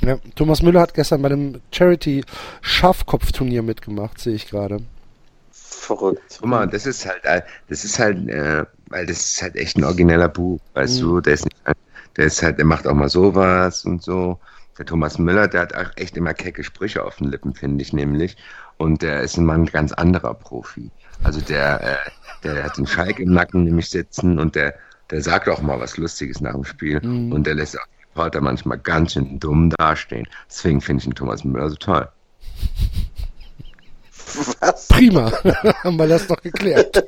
[0.00, 2.24] Ja, Thomas Müller hat gestern bei dem Charity
[2.60, 4.82] Schafkopfturnier mitgemacht, sehe ich gerade.
[5.74, 6.38] Verrückt.
[6.40, 9.76] Guck mal, das ist halt, äh, das ist halt, äh, weil das ist halt echt
[9.76, 11.06] ein origineller Buch, weißt mhm.
[11.06, 11.56] du, der ist nicht,
[12.16, 14.38] der ist halt, der macht auch mal sowas und so.
[14.78, 17.92] Der Thomas Müller, der hat auch echt immer kecke Sprüche auf den Lippen, finde ich
[17.92, 18.36] nämlich.
[18.76, 20.90] Und der ist ein Mann ganz anderer Profi.
[21.22, 22.10] Also der, äh,
[22.42, 24.74] der hat den Schalk im Nacken nämlich sitzen und der,
[25.10, 27.32] der sagt auch mal was Lustiges nach dem Spiel mhm.
[27.32, 30.26] und der lässt auch die Reporter manchmal ganz schön dumm dastehen.
[30.48, 32.08] Deswegen finde ich den Thomas Müller so toll.
[34.60, 34.88] Was?
[34.88, 35.32] Prima,
[35.84, 37.04] haben wir das doch geklärt.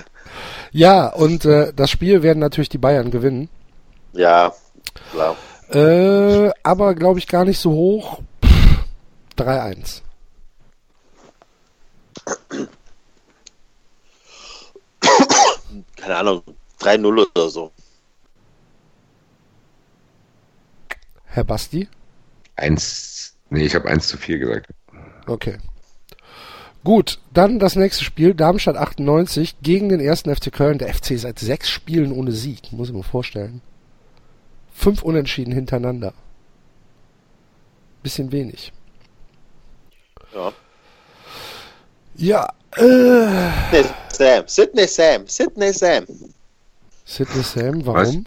[0.72, 3.48] ja, und äh, das Spiel werden natürlich die Bayern gewinnen.
[4.12, 4.52] Ja,
[5.12, 5.36] klar.
[5.70, 8.20] Äh, aber glaube ich gar nicht so hoch.
[9.36, 10.02] 3-1.
[15.96, 16.42] Keine Ahnung,
[16.80, 17.72] 3-0 oder so.
[21.24, 21.88] Herr Basti?
[22.56, 24.66] 1, nee, ich habe 1 zu 4 gesagt.
[25.26, 25.58] Okay.
[26.82, 30.78] Gut, dann das nächste Spiel, Darmstadt 98 gegen den ersten FC Köln.
[30.78, 33.60] Der FC seit sechs Spielen ohne Sieg, muss ich mir vorstellen.
[34.72, 36.14] Fünf Unentschieden hintereinander.
[38.02, 38.72] Bisschen wenig.
[40.34, 40.52] Ja.
[42.16, 43.84] Ja, äh.
[44.12, 46.06] Sam, Sydney Sam, Sydney Sam.
[47.04, 48.26] Sydney Sam, warum?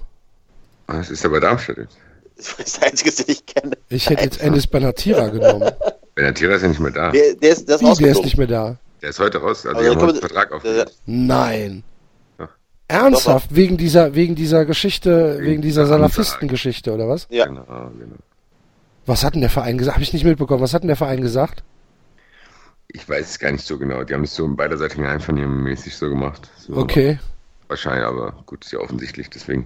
[0.87, 0.97] Was?
[0.97, 1.97] Das ist aber Darmstadt jetzt.
[2.35, 3.77] Das ist der einzige, den ich kenne.
[3.89, 5.71] Ich hätte jetzt Ennis Benatira genommen.
[6.15, 7.11] Benatira ist ja nicht mehr da.
[7.11, 8.77] Der, der ist, der ist, Wie, der ist nicht mehr da.
[9.01, 10.99] Der ist heute raus, also, also haben Vertrag aufgelöst.
[11.05, 11.83] Nein.
[12.87, 13.51] Ernsthaft?
[13.51, 17.27] Doch, Wegen dieser, wegen dieser Geschichte, wegen, wegen dieser Salafisten-Geschichte, oder was?
[17.29, 17.45] Ja.
[17.45, 18.15] Genau, genau.
[19.05, 19.95] Was hat denn der Verein gesagt?
[19.95, 20.61] Habe ich nicht mitbekommen.
[20.61, 21.63] Was hat denn der Verein gesagt?
[22.87, 24.03] Ich weiß es gar nicht so genau.
[24.03, 26.49] Die haben es so im beiderseitigen Einvernehmen mäßig so gemacht.
[26.57, 27.19] So okay.
[27.67, 29.65] Wahrscheinlich, aber gut, ist ja offensichtlich, deswegen.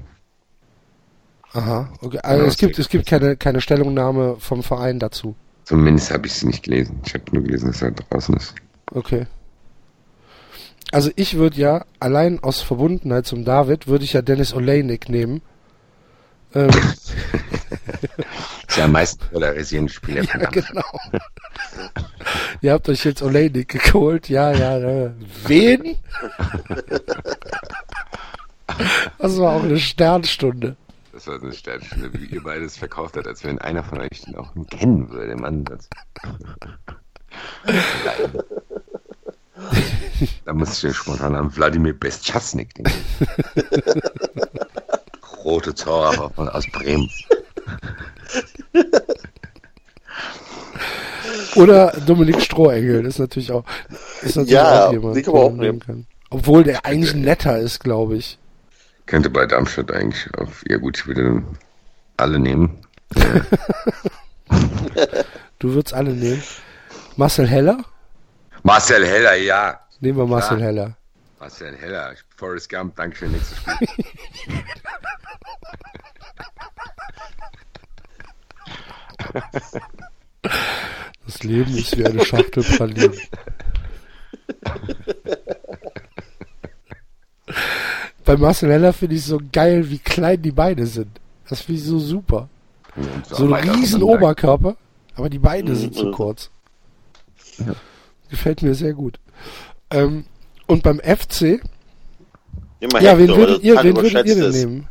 [1.53, 2.19] Aha, okay.
[2.23, 5.35] Also ja, es gibt, es gibt keine, keine Stellungnahme vom Verein dazu.
[5.63, 7.01] Zumindest habe ich es nicht gelesen.
[7.05, 8.55] Ich habe nur gelesen, dass er draußen ist.
[8.91, 9.25] Okay.
[10.91, 15.41] Also ich würde ja, allein aus Verbundenheit zum David, würde ich ja Dennis Olejnik nehmen.
[16.55, 16.69] Ähm.
[18.67, 20.23] ist ja am meisten polarisierende Spieler.
[20.23, 20.85] Ja, genau.
[22.61, 24.29] Ihr habt euch jetzt Olejnik geholt.
[24.29, 24.77] Ja, ja.
[24.77, 25.11] ja.
[25.45, 25.97] Wen?
[29.17, 30.75] Das war auch eine Sternstunde.
[31.17, 34.21] Das war so eine Sternstunde, wie ihr beides verkauft habt, als wenn einer von euch
[34.21, 35.89] den auch kennen würde im Ansatz.
[40.45, 42.93] da muss ich ja spontan an Wladimir Bestchasnik denken.
[45.43, 47.09] Rote Zauberer aus Bremen.
[51.55, 53.63] Oder Dominik Strohengel, das ist natürlich auch,
[54.21, 56.05] ist natürlich ja, auch jemand, der auch nehmen kann.
[56.29, 58.37] Obwohl der eigentlich netter ist, glaube ich.
[59.07, 61.41] Könnte bei Darmstadt eigentlich auf, ja gut, ich würde
[62.17, 62.85] alle nehmen.
[65.59, 66.43] du würdest alle nehmen.
[67.15, 67.83] Marcel Heller?
[68.63, 69.79] Marcel Heller, ja.
[70.01, 70.67] Nehmen wir Marcel Klar.
[70.67, 70.97] Heller.
[71.39, 73.87] Marcel Heller, Forrest Gump, danke für nächstes Spiel.
[81.25, 83.19] Das Leben ist wie eine Schachtel Pralinen.
[88.27, 91.07] Bei Marcel Heller finde ich so geil, wie klein die Beine sind.
[91.47, 92.49] Das finde ich so super.
[93.31, 94.75] so ein riesen Oberkörper,
[95.15, 96.49] aber die Beine sind zu kurz.
[97.57, 97.73] Ja.
[98.29, 99.17] Gefällt mir sehr gut.
[99.91, 100.25] Ähm,
[100.65, 101.61] und beim FC.
[102.81, 104.89] Immer ja, wen würdet ihr, wen würdet ihr denn nehmen?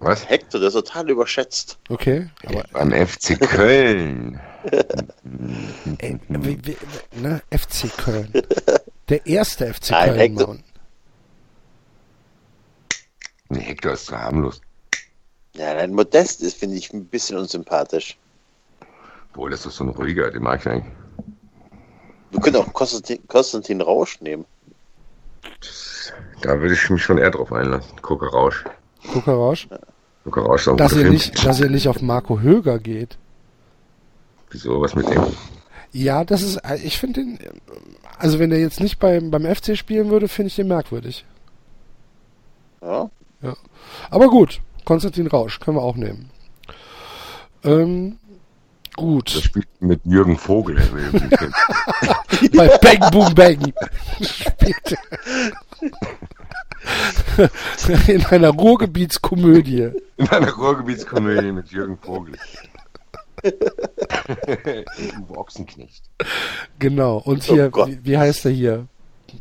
[0.00, 0.28] Was?
[0.28, 1.78] Hector, der ist total überschätzt.
[1.88, 2.28] Okay.
[2.44, 4.38] Aber beim FC Köln.
[5.98, 6.76] Ey, wie, wie,
[7.18, 7.40] ne?
[7.50, 8.30] FC Köln.
[9.08, 10.18] Der erste FC Nein, Köln.
[10.18, 10.56] Hector,
[13.48, 14.60] Nee, Hector ist zu harmlos.
[15.54, 18.18] Ja, nein, Modest ist, finde ich, ein bisschen unsympathisch.
[19.34, 20.92] Wohl, das ist so ein ruhiger, den mag ich eigentlich.
[22.30, 24.44] Wir können auch Konstantin, Konstantin Rausch nehmen.
[26.42, 27.96] Da würde ich mich schon eher drauf einlassen.
[28.02, 28.64] Gucker Rausch.
[29.12, 29.68] Gucker Rausch?
[30.24, 33.16] Gucker Rausch auch dass ihr, nicht, dass ihr nicht auf Marco Höger geht.
[34.50, 35.24] Wieso, was mit dem?
[35.92, 37.38] Ja, das ist, ich finde den,
[38.18, 41.24] also wenn der jetzt nicht beim, beim FC spielen würde, finde ich den merkwürdig.
[42.82, 43.10] Ja.
[43.42, 43.54] Ja.
[44.10, 46.30] Aber gut, Konstantin Rausch können wir auch nehmen.
[47.64, 48.18] Ähm,
[48.96, 49.34] gut.
[49.34, 50.76] Das spielt mit Jürgen Vogel.
[52.54, 53.72] Bei Bang Boom Bang
[54.20, 54.96] spielt
[58.08, 59.90] In einer Ruhrgebietskomödie.
[60.16, 62.34] In einer Ruhrgebietskomödie mit Jürgen Vogel.
[63.44, 66.04] Uwe Ochsenknecht.
[66.78, 67.18] Genau.
[67.18, 68.86] Und hier, oh wie, wie heißt er hier?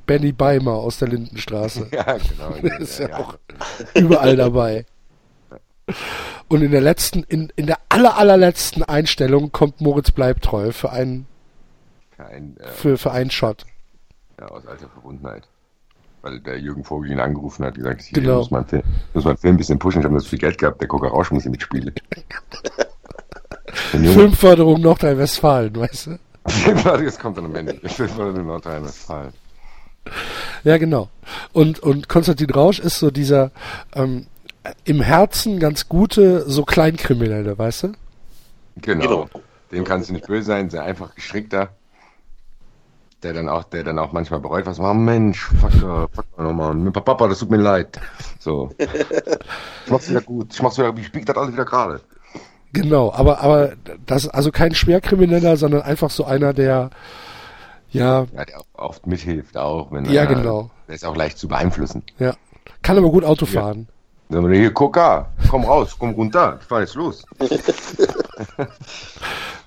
[0.06, 1.88] Benny Beimer aus der Lindenstraße.
[1.92, 2.52] Ja, genau.
[2.62, 3.38] Der ist ja, ja auch
[3.94, 4.86] überall dabei.
[6.48, 11.28] Und in der letzten, in, in der aller, allerletzten Einstellung kommt Moritz Bleibtreu für einen,
[12.16, 13.66] Kein, äh, für, für einen Shot.
[14.40, 15.48] Ja, aus alter Verbundenheit.
[16.22, 18.38] Weil der Jürgen Vogel ihn angerufen hat, gesagt, hier Genau.
[18.40, 18.84] muss man Film,
[19.14, 21.30] muss man Film ein bisschen pushen, ich habe das viel Geld gehabt, der Coca Rausch
[21.32, 21.94] muss mitspielen.
[23.92, 26.20] Filmförderung Nordrhein-Westfalen, weißt du?
[26.44, 27.74] das kommt dann am Ende.
[27.74, 29.34] In Nordrhein-Westfalen.
[30.64, 31.10] Ja, genau.
[31.54, 33.52] Und, und Konstantin Rausch ist so dieser
[33.94, 34.28] ähm,
[34.84, 37.94] im Herzen ganz gute, so Kleinkriminelle, weißt du?
[38.78, 39.04] Genau.
[39.04, 39.30] Genau.
[39.72, 41.70] Dem kannst du nicht böse sein, sehr einfach gestrickter.
[43.24, 46.44] Der dann auch, der dann auch manchmal bereut, was, oh Mensch, fuck, äh, fuck mal
[46.44, 48.00] nochmal, mit Papa, das tut mir leid.
[48.40, 48.70] So.
[48.78, 52.02] Ich mach's wieder gut, ich mach's wieder, ich bieg das alles wieder gerade.
[52.74, 53.74] Genau, aber, aber
[54.06, 56.90] das also kein Schwerkrimineller, sondern einfach so einer, der
[57.96, 60.70] ja, Ja, der oft mithilft auch, wenn Ja, er- genau.
[60.88, 62.04] Der ist auch leicht zu beeinflussen.
[62.20, 62.36] ja,
[62.82, 63.88] kann aber gut Auto fahren.
[64.30, 67.24] Dann wir, hier, Coca, komm raus, komm runter, ich fahr jetzt los.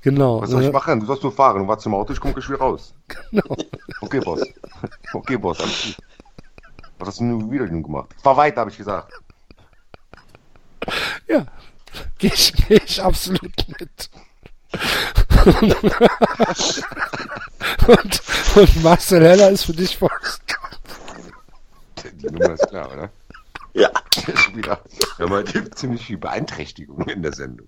[0.03, 0.41] Genau.
[0.41, 1.01] Was soll ich machen?
[1.01, 2.95] Du sollst nur fahren, du warst im Auto, ich komm gleich wieder raus.
[3.31, 3.57] Genau.
[4.01, 4.41] Okay, Boss.
[5.13, 5.97] Okay, Boss, alles gut.
[6.99, 8.15] Was hast du nun wieder gemacht?
[8.23, 9.13] Fahr weiter, habe ich gesagt.
[11.29, 11.45] Ja,
[12.19, 13.43] gehe ich, geh ich absolut
[13.81, 14.11] mit.
[17.87, 18.23] Und,
[18.57, 20.79] und Marcel Heller ist für dich Forrest Gump.
[22.21, 23.11] Die Nummer ist klar, oder?
[23.75, 23.91] Ja.
[24.35, 24.81] Schon wieder.
[25.17, 27.67] Wir haben heute ziemlich viel Beeinträchtigung in der Sendung.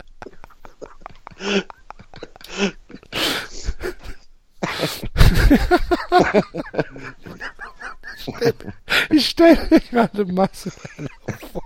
[9.10, 11.09] Ich stelle mir gerade Marcel Heller
[11.52, 11.62] vor.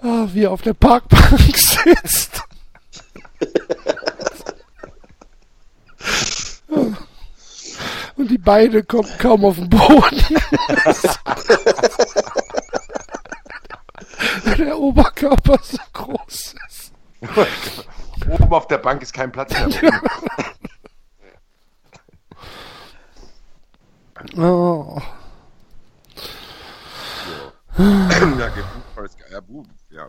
[0.00, 2.42] Ah, wie er auf der Parkbank sitzt.
[8.16, 10.24] Und die Beine kommen kaum auf den Boden.
[14.58, 16.92] der Oberkörper so groß ist.
[18.28, 20.02] Oben auf der Bank ist kein Platz mehr.
[24.36, 25.00] Oh.
[27.78, 28.52] ja.
[29.30, 30.08] Ja, Buch, ja.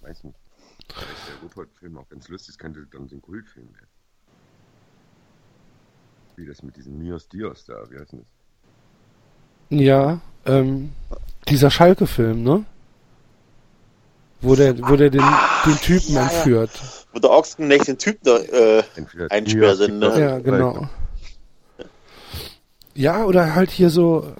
[0.00, 0.39] Weiß nicht.
[1.60, 3.88] Ruppert-Film auch ganz lustig, könnte dann so ein Kultfilm werden.
[6.36, 9.78] Wie das mit diesem Mios Dios da, wie heißt denn das?
[9.78, 10.92] Ja, ähm,
[11.48, 12.64] dieser Schalke-Film, ne?
[14.40, 15.22] Wo der, wo der den,
[15.66, 16.28] den Typen ja, ja.
[16.28, 16.70] entführt.
[17.12, 20.18] Wo der Ochsenknecht den Typ da, äh, Entweder Einsperr sind, ne?
[20.18, 20.88] Ja, genau.
[22.94, 24.34] Ja, oder halt hier so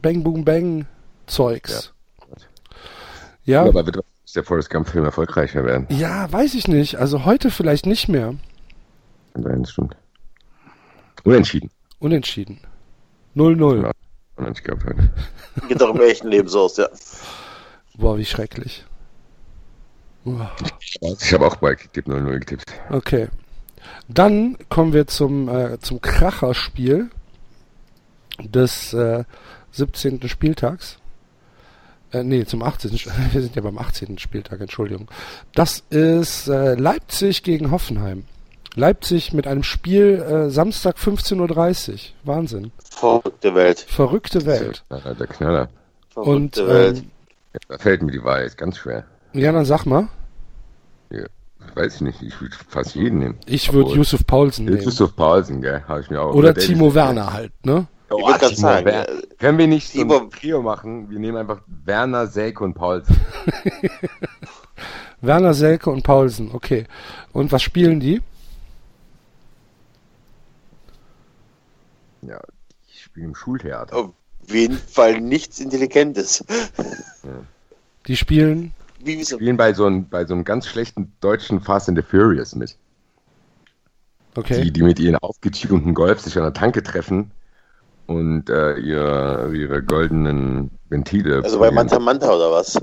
[0.00, 0.86] Bang Boom Bang
[1.26, 1.92] Zeugs.
[2.26, 2.36] Ja,
[3.44, 3.96] Ja, ja, aber wird
[4.36, 5.86] der Forrest Gump-Film erfolgreicher werden?
[6.30, 6.96] weiß ich nicht.
[6.96, 8.34] Also heute vielleicht nicht mehr.
[9.34, 9.96] Nein, das stimmt.
[11.24, 11.70] Unentschieden.
[11.98, 12.60] Unentschieden.
[13.36, 13.82] 0-0.
[13.82, 14.50] Ja.
[14.50, 15.10] Ich glaube heute.
[15.68, 16.88] geht doch im echten Leben so aus, ja.
[17.96, 18.84] Boah, wie schrecklich.
[20.24, 20.50] Uah.
[21.00, 22.72] Ich habe auch bei Kicktipp 0-0 getippt.
[22.90, 23.28] Okay.
[24.08, 27.10] Dann kommen wir zum, äh, zum Kracherspiel
[28.40, 29.24] des äh,
[29.72, 30.28] 17.
[30.28, 30.98] Spieltags.
[32.12, 32.90] Äh, nee, zum 18.
[32.92, 34.18] Sch- Wir sind ja beim 18.
[34.18, 35.08] Spieltag, Entschuldigung.
[35.54, 38.24] Das ist äh, Leipzig gegen Hoffenheim.
[38.74, 41.98] Leipzig mit einem Spiel äh, Samstag 15.30 Uhr.
[42.24, 42.72] Wahnsinn.
[42.90, 43.80] Verrückte Welt.
[43.80, 44.82] Verrückte Welt.
[44.90, 45.68] Ja, der Knaller.
[46.14, 46.98] Und Verrückte Welt.
[46.98, 47.10] ähm,
[47.68, 49.04] da fällt mir die Wahrheit ganz schwer.
[49.34, 50.08] ja, dann sag mal.
[51.10, 51.26] Ja,
[51.74, 52.22] weiß ich nicht.
[52.22, 53.38] Ich würde fast jeden nehmen.
[53.44, 54.78] Ich würde Yusuf Paulsen nehmen.
[54.78, 55.82] Christoph Paulsen, gell?
[55.86, 56.32] Habe ich mir auch.
[56.34, 57.86] Oder Timo Werner halt, ne?
[58.18, 59.08] Ich wollte gerade Timo sagen, Werner.
[59.08, 61.10] äh, Können wir nicht so Timo- ein Trio machen?
[61.10, 63.16] Wir nehmen einfach Werner, Selke und Paulsen.
[65.20, 66.86] Werner, Selke und Paulsen, okay.
[67.32, 68.20] Und was spielen die?
[72.22, 72.40] Ja,
[72.88, 73.96] ich spiele im Schultheater.
[73.96, 74.10] auf
[74.48, 76.44] jeden Fall nichts Intelligentes.
[78.06, 78.72] Die spielen
[79.22, 82.54] so, spielen bei so, einem, bei so einem ganz schlechten deutschen Fast and the Furious
[82.56, 82.76] mit.
[84.34, 84.62] Okay.
[84.62, 87.30] Die, die mit ihren aufgetunten Golf sich an der Tanke treffen
[88.06, 91.42] und äh, ihre, ihre goldenen Ventile.
[91.42, 91.70] also bei.
[91.70, 92.78] Manta Manta oder was?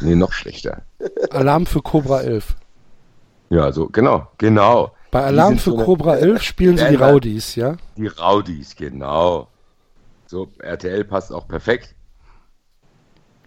[0.00, 0.82] Nee, noch schlechter.
[1.30, 2.56] Alarm für Cobra 11.
[3.50, 4.92] Ja, so, genau, genau.
[5.10, 6.96] Bei Alarm für so Cobra 11 spielen sie die.
[6.96, 7.76] Raudis, ja?
[7.96, 9.48] Die Raudis, genau.
[10.26, 11.94] So, RTL passt auch perfekt.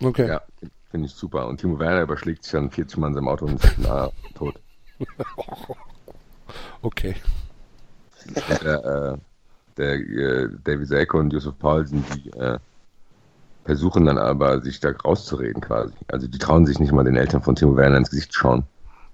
[0.01, 0.27] Okay.
[0.27, 0.41] Ja,
[0.89, 1.47] finde ich super.
[1.47, 4.55] Und Timo Werner überschlägt sich dann 40 Mann in seinem Auto und ist na, tot.
[6.81, 7.15] Okay.
[8.25, 9.17] Und der, äh,
[9.79, 12.59] der äh, Davy Selke und Yusuf Paulsen, die äh,
[13.65, 15.93] versuchen dann aber, sich da rauszureden quasi.
[16.07, 18.63] Also die trauen sich nicht mal den Eltern von Timo Werner ins Gesicht schauen.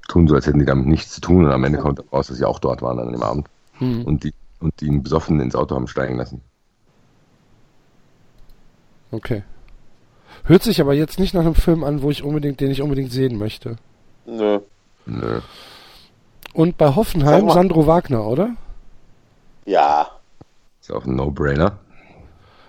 [0.08, 2.38] Tun so, als hätten die damit nichts zu tun und am Ende kommt raus, dass
[2.38, 3.48] sie auch dort waren an dem Abend.
[3.80, 4.04] Hm.
[4.04, 6.42] Und die und die ihn besoffen ins Auto haben steigen lassen.
[9.12, 9.44] Okay.
[10.44, 13.12] Hört sich aber jetzt nicht nach einem Film an, wo ich unbedingt, den ich unbedingt
[13.12, 13.78] sehen möchte.
[14.26, 14.60] Nö.
[15.06, 15.42] Nö.
[16.54, 17.50] Und bei Hoffenheim.
[17.50, 18.56] Sandro Wagner, oder?
[19.66, 20.10] Ja.
[20.86, 21.80] Ist auch ein No-Brainer.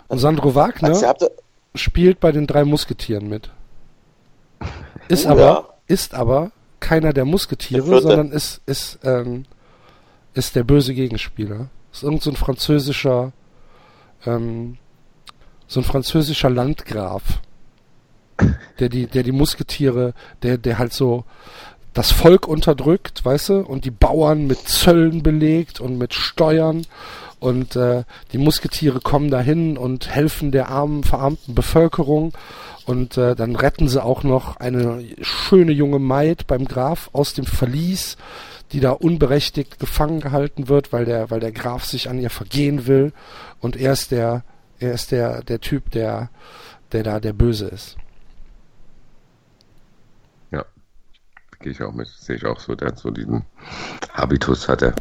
[0.08, 1.14] Und Sandro Wagner
[1.74, 3.50] spielt bei den drei Musketieren mit.
[5.08, 5.68] Ist aber, ja.
[5.86, 9.44] ist aber keiner der Musketiere, der sondern ist, ist, ähm,
[10.32, 11.68] ist der böse Gegenspieler.
[11.92, 13.32] Ist irgend so ein französischer,
[14.24, 14.78] ähm,
[15.66, 17.22] so ein französischer Landgraf,
[18.78, 21.24] der die, der die Musketiere, der, der halt so
[21.92, 26.86] das Volk unterdrückt, weißt du, und die Bauern mit Zöllen belegt und mit Steuern
[27.38, 32.32] und äh, die Musketiere kommen dahin und helfen der armen, verarmten Bevölkerung
[32.86, 37.44] und äh, dann retten sie auch noch eine schöne junge Maid beim Graf aus dem
[37.44, 38.16] Verlies,
[38.72, 42.86] die da unberechtigt gefangen gehalten wird, weil der, weil der Graf sich an ihr vergehen
[42.86, 43.12] will
[43.60, 44.44] und er ist der,
[44.78, 46.30] er ist der, der Typ, der,
[46.92, 47.96] der da der Böse ist.
[50.50, 50.64] Ja,
[51.60, 53.44] gehe ich auch mit, sehe ich auch so, der hat so diesen
[54.12, 54.94] Habitus hat er.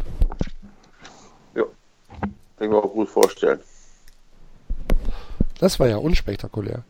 [2.57, 3.59] Kann ich mir auch gut vorstellen.
[5.59, 6.83] Das war ja unspektakulär.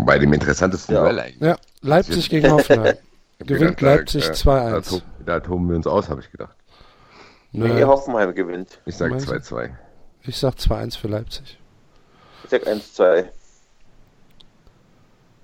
[0.00, 1.02] Bei dem interessantesten ja.
[1.02, 1.40] Duell eigentlich.
[1.40, 2.96] Ja, Leipzig gegen Hoffenheim.
[3.38, 5.02] gewinnt Leipzig 2-1.
[5.24, 6.56] Da, toben wir uns aus, habe ich gedacht.
[7.52, 8.80] Nee, Hoffenheim gewinnt.
[8.86, 9.70] Ich sage 2-2.
[10.22, 11.58] Ich sag 2-1 für Leipzig.
[12.44, 13.28] Ich sag 1-2.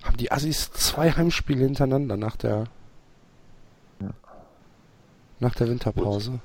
[0.03, 2.65] Haben die Assis zwei Heimspiele hintereinander nach der
[5.39, 6.31] nach der Winterpause.
[6.31, 6.39] Gut.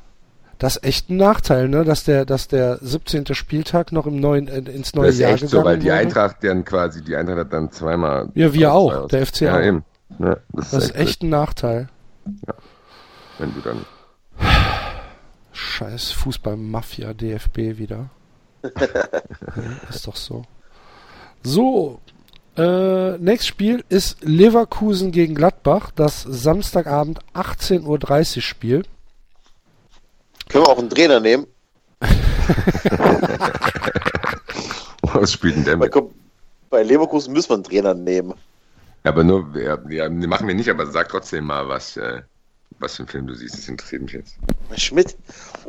[0.59, 3.35] Das ist echt ein Nachteil, ne, dass der, dass der 17.
[3.35, 5.95] Spieltag noch im neuen, äh, ins neue das ist Jahr echt so, weil die wurde.
[5.95, 8.31] Eintracht dann quasi, die Eintracht hat dann zweimal.
[8.35, 9.62] Ja, wir auch, der FC ja, auch.
[9.62, 9.85] Eben.
[10.19, 11.89] Ja, das, das, ist echt, echt ein Nachteil.
[12.47, 12.55] Ja.
[13.39, 13.85] Wenn du dann.
[15.53, 18.11] Scheiß Fußball-Mafia DFB wieder.
[19.91, 20.43] ist doch so.
[21.43, 22.01] So,
[22.57, 28.83] äh, nächstes Spiel ist Leverkusen gegen Gladbach, das Samstagabend 18.30 Uhr Spiel.
[30.48, 31.47] Können wir auch einen Trainer nehmen?
[35.02, 35.93] Was spielt denn der mit?
[36.70, 38.35] Bei Leverkusen müssen wir einen Trainer nehmen.
[39.05, 42.23] Aber nur, ja, ja, machen wir nicht, aber sag trotzdem mal, was, äh,
[42.81, 43.55] was für ein Film du siehst.
[43.55, 44.35] Das interessiert mich jetzt.
[44.77, 45.16] Schmidt?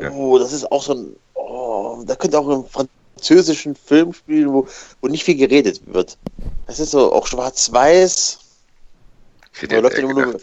[0.02, 0.10] Ja.
[0.12, 1.16] Oh, das ist auch so ein.
[1.36, 4.68] Oh, da könnte auch ein französischen Film spielen, wo,
[5.02, 6.18] wo nicht viel geredet wird.
[6.66, 8.40] Das ist so auch schwarz-weiß.
[9.70, 10.40] Da läuft immer nur.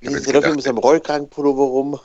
[0.00, 2.00] Der läuft mit seinem Rollkragenpullover rum.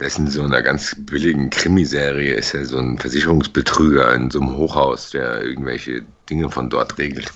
[0.00, 4.40] Der ist in so einer ganz billigen Krimiserie, ist er so ein Versicherungsbetrüger in so
[4.40, 7.30] einem Hochhaus, der irgendwelche Dinge von dort regelt.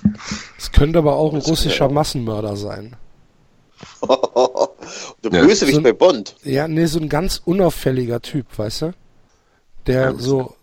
[0.59, 2.97] Es könnte aber auch ein russischer Massenmörder sein.
[5.23, 6.37] der Bösewicht ja, so bei Bond.
[6.43, 8.95] Ja, nee, so ein ganz unauffälliger Typ, weißt du?
[9.87, 10.55] Der ja, so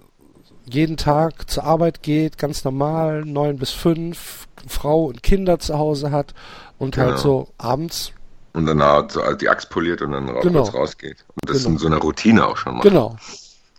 [0.65, 6.09] jeden Tag zur Arbeit geht, ganz normal, neun bis fünf, Frau und Kinder zu Hause
[6.09, 6.33] hat
[6.79, 7.11] und halt genau.
[7.11, 8.13] halt so abends
[8.53, 10.63] und dann so die Axt poliert und dann genau.
[10.63, 11.25] kurz rausgeht.
[11.41, 11.57] Und das genau.
[11.57, 12.83] ist in so einer Routine auch schon mal.
[12.83, 13.15] Genau.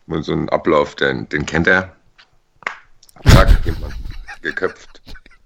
[0.07, 1.94] Und so ein Ablauf, den, den kennt er.
[3.28, 3.94] Zack, jemand
[4.43, 5.01] geköpft.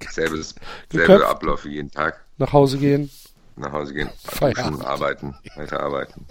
[0.09, 0.55] Selbes,
[0.91, 2.25] selbe Ablauf wie jeden Tag.
[2.39, 3.11] Nach Hause gehen.
[3.57, 6.27] Nach Hause gehen, duschen, arbeiten, weiter arbeiten.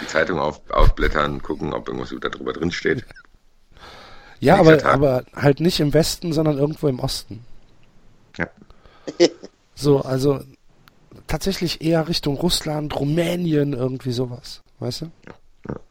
[0.00, 3.04] Die Zeitung auf, aufblättern, gucken, ob irgendwas darüber drin steht.
[4.40, 7.44] Ja, aber, aber halt nicht im Westen, sondern irgendwo im Osten.
[8.38, 8.48] Ja.
[9.74, 10.40] So, also
[11.30, 14.62] tatsächlich eher Richtung Russland, Rumänien, irgendwie sowas.
[14.78, 15.04] Weißt du?
[15.66, 15.74] Ja.
[15.74, 15.82] Kann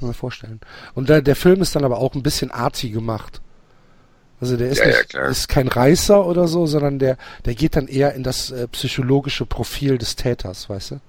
[0.00, 0.60] man mir vorstellen.
[0.94, 3.40] Und der, der Film ist dann aber auch ein bisschen arty gemacht.
[4.40, 7.74] Also der ist, ja, nicht, ja, ist kein Reißer oder so, sondern der, der geht
[7.74, 11.00] dann eher in das äh, psychologische Profil des Täters, weißt du?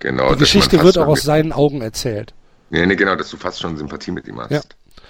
[0.00, 0.34] Genau.
[0.34, 2.34] Die Geschichte wird auch aus seinen Augen erzählt.
[2.70, 4.50] Nee, nee, genau, dass du fast schon Sympathie mit ihm hast.
[4.50, 4.60] Ja.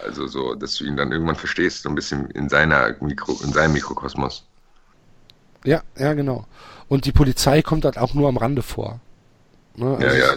[0.04, 3.52] Also so, dass du ihn dann irgendwann verstehst, so ein bisschen in seiner Mikro, in
[3.52, 4.46] seinem Mikrokosmos.
[5.64, 6.46] Ja, ja, genau.
[6.88, 9.00] Und die Polizei kommt halt auch nur am Rande vor.
[9.74, 9.96] Ne?
[9.96, 10.36] Also ja, ja,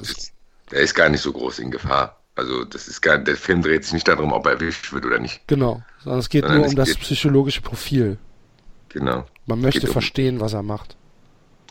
[0.71, 2.17] der ist gar nicht so groß in Gefahr.
[2.35, 5.19] Also das ist gar, der Film dreht sich nicht darum, ob er erwischt wird oder
[5.19, 5.41] nicht.
[5.47, 8.17] Genau, sondern es geht sondern nur um das psychologische Profil.
[8.89, 9.25] Genau.
[9.45, 10.95] Man möchte verstehen, um, was er macht.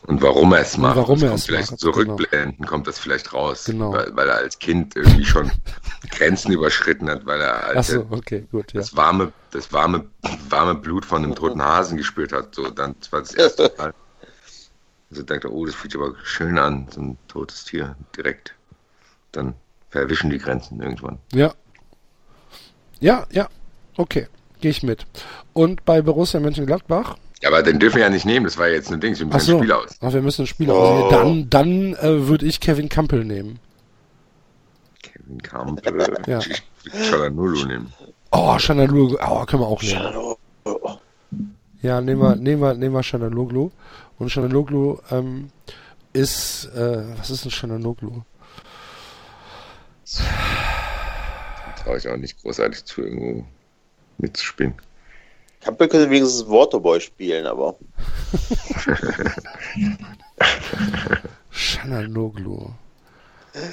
[0.05, 0.95] Und warum er es macht.
[0.95, 1.79] Und warum er es vielleicht macht.
[1.79, 2.69] Zurückblenden genau.
[2.69, 3.65] kommt das vielleicht raus.
[3.65, 3.91] Genau.
[3.91, 5.51] Weil, weil, er als Kind irgendwie schon
[6.11, 8.79] Grenzen überschritten hat, weil er als so, okay, gut, ja.
[8.79, 10.05] das warme, das warme,
[10.49, 12.55] warme Blut von einem toten Hasen gespürt hat.
[12.55, 13.93] So, dann war das erste Mal.
[15.11, 18.53] Also er, oh, das fühlt sich aber schön an, so ein totes Tier direkt.
[19.31, 19.55] Dann
[19.89, 21.17] verwischen die Grenzen irgendwann.
[21.33, 21.53] Ja.
[22.99, 23.47] Ja, ja.
[23.97, 24.27] Okay,
[24.61, 25.05] gehe ich mit.
[25.53, 27.17] Und bei Borussia Mönchengladbach?
[27.41, 29.25] Ja, aber den dürfen wir ja nicht nehmen, das war ja jetzt ein Ding, wir
[29.25, 29.57] müssen Ach so.
[29.57, 29.97] ein Spiel aus.
[30.01, 30.73] Ach, wir müssen ein Spiel oh.
[30.73, 31.11] aus.
[31.11, 33.59] Dann, dann äh, würde ich Kevin Campbell nehmen.
[35.01, 36.17] Kevin Campbell.
[36.27, 36.39] ja.
[36.85, 37.93] Ich Chalanulu nehmen.
[38.31, 40.35] Oh, Chanalulu, oh, können wir auch nehmen.
[41.81, 43.71] Ja, nehmen wir, nehmen wir, nehmen wir.
[44.19, 45.49] Und Chanaloglu ähm,
[46.13, 48.21] ist, äh, was ist ein Chanaloglu?
[51.83, 53.45] Traue ich auch nicht großartig zu irgendwo.
[54.17, 54.73] mitzuspielen.
[55.61, 57.75] Kampel könnte wenigstens Waterboy spielen, aber.
[61.49, 62.69] Shanaloglu.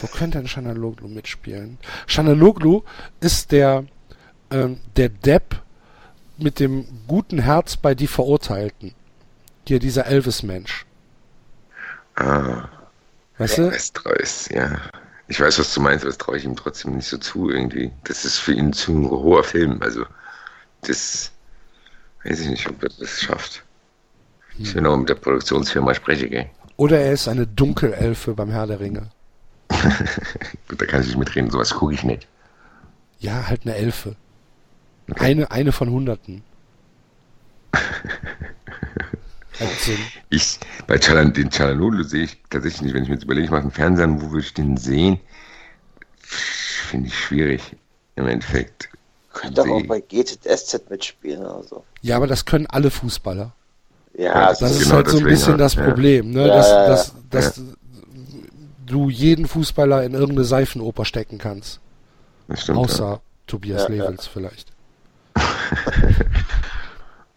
[0.01, 1.79] Wo könnte denn Shanaloglu mitspielen?
[2.07, 2.83] Shanaloglu
[3.21, 3.85] ist der,
[4.51, 5.63] ähm, der Depp
[6.39, 8.95] mit dem guten Herz bei die Verurteilten.
[9.67, 10.87] Hier dieser Elvis-Mensch.
[12.15, 12.69] Ah.
[13.39, 13.71] Weißt du?
[13.71, 14.81] Westreus, ja.
[15.29, 17.91] Ich weiß, was du meinst, aber das traue ich ihm trotzdem nicht so zu irgendwie.
[18.05, 19.83] Das ist für ihn zu ein hoher Film.
[19.83, 20.07] Also,
[20.83, 21.33] das
[22.25, 23.65] weiß ich nicht, ob er das schafft.
[24.59, 26.51] Ich will noch mit der Produktionsfirma sprechen, gell?
[26.77, 29.11] Oder er ist eine Dunkelelfe beim Herr der Ringe.
[30.69, 32.27] Gut, da kann ich nicht mitreden, sowas gucke ich nicht.
[33.19, 34.15] Ja, halt eine Elfe.
[35.17, 36.43] Eine, eine von Hunderten.
[40.31, 43.51] Ich, bei Chalan, den Chalanolo sehe ich tatsächlich nicht, wenn ich mir jetzt überlege, ich
[43.51, 45.19] mache einen Fernseher, wo würde ich den sehen?
[46.21, 47.63] Finde ich schwierig.
[48.17, 48.89] Im Endeffekt.
[49.33, 51.85] Könnte auch bei GZSZ mitspielen oder so.
[52.01, 53.53] Ja, aber das können alle Fußballer.
[54.15, 55.85] Ja, Das ist Genau halt so ein bisschen das Ja.
[55.85, 56.47] Problem, ne?
[56.49, 56.89] Ja, dass, ja, ja.
[56.89, 57.61] dass, dass
[58.87, 61.81] du jeden Fußballer in irgendeine Seifenoper stecken kannst.
[62.49, 62.79] Das stimmt.
[62.79, 64.05] Außer Tobias Ja, ja.
[64.05, 64.73] Levels vielleicht.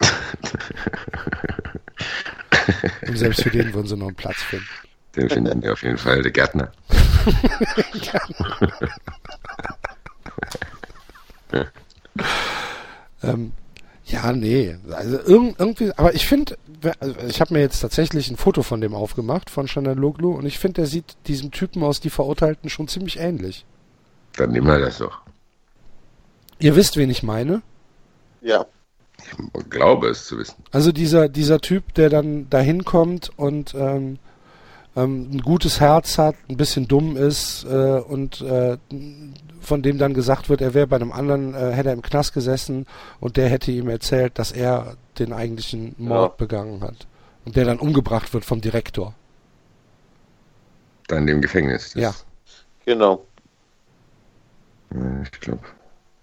[3.10, 4.66] Und selbst für den würden sie noch einen Platz finden.
[5.16, 6.72] Den finden wir auf jeden Fall, der Gärtner.
[13.22, 13.52] Ähm,
[14.06, 14.76] ja, nee.
[14.90, 16.56] Also irg irgendwie, aber ich finde,
[17.00, 20.46] also ich habe mir jetzt tatsächlich ein Foto von dem aufgemacht, von Chanel Loglu, und
[20.46, 23.66] ich finde, der sieht diesem Typen aus Die Verurteilten schon ziemlich ähnlich.
[24.36, 25.20] Dann nehmen wir das doch.
[26.58, 27.62] Ihr wisst, wen ich meine?
[28.40, 28.64] ja.
[29.58, 30.54] Ich glaube es zu wissen.
[30.72, 34.18] Also dieser, dieser Typ, der dann dahin kommt und ähm,
[34.96, 38.76] ähm, ein gutes Herz hat, ein bisschen dumm ist äh, und äh,
[39.60, 42.32] von dem dann gesagt wird, er wäre bei einem anderen, äh, hätte er im Knast
[42.32, 42.86] gesessen
[43.20, 46.36] und der hätte ihm erzählt, dass er den eigentlichen Mord Ja.
[46.36, 47.06] begangen hat.
[47.44, 49.14] Und der dann umgebracht wird vom Direktor.
[51.08, 51.92] Dann im Gefängnis.
[51.94, 52.14] Das- Ja.
[52.84, 53.24] Genau.
[55.22, 55.60] Ich glaube.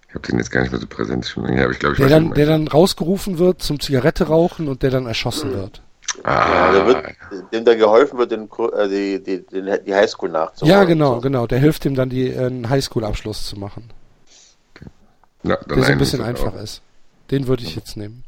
[0.10, 1.26] Ich habe den jetzt gar nicht mehr so präsent.
[1.27, 3.80] Schon lange her, aber ich glaube, ich Der weiß, dann, der dann rausgerufen wird zum
[3.80, 5.82] Zigarette rauchen und der dann erschossen wird.
[6.24, 7.03] Ah, Ja, wird,
[7.52, 10.72] dem da geholfen wird, den, äh, die, die, die, die Highschool nachzuholen.
[10.74, 11.22] Ja, genau, So.
[11.22, 11.45] genau.
[11.48, 13.90] Der hilft ihm dann, die, äh, einen Highschool-Abschluss zu machen.
[15.44, 16.61] ja, dann der so ein bisschen einfach auch.
[16.61, 16.82] ist.
[17.30, 18.24] Den würde ich jetzt nehmen.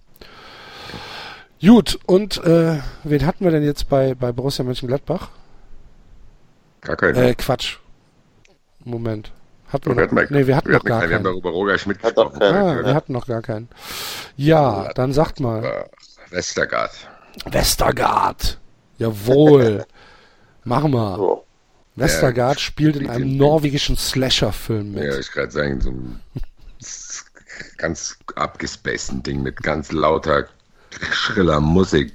[1.62, 5.30] Gut, und äh, wen hatten wir denn jetzt bei, bei Borussia Mönchengladbach?
[6.82, 7.16] Gar keinen.
[7.16, 7.78] Äh, Quatsch.
[8.84, 9.32] Moment.
[9.72, 11.10] Hatten wir wir hatten noch, mal- nee, wir hatten noch gar keinen.
[11.10, 11.34] Wir haben keinen.
[11.34, 12.40] darüber Roger Schmidt gesprochen.
[12.40, 12.56] keinen.
[12.56, 13.70] Ah, wir hatten noch gar keinen.
[14.36, 15.88] Ja, dann sagt mal.
[16.32, 16.92] Westergaard.
[17.46, 18.58] Westergaard.
[18.98, 19.86] Jawohl.
[20.64, 21.16] Machen wir.
[21.16, 21.46] So.
[21.96, 25.20] Westergaard spielt in spielt einem in- norwegischen Slasher-Film Ja, mit.
[25.20, 26.20] ich gerade sagen, so ein
[27.78, 30.48] ganz abgespaceden Ding mit ganz lauter,
[31.12, 32.14] schriller Musik.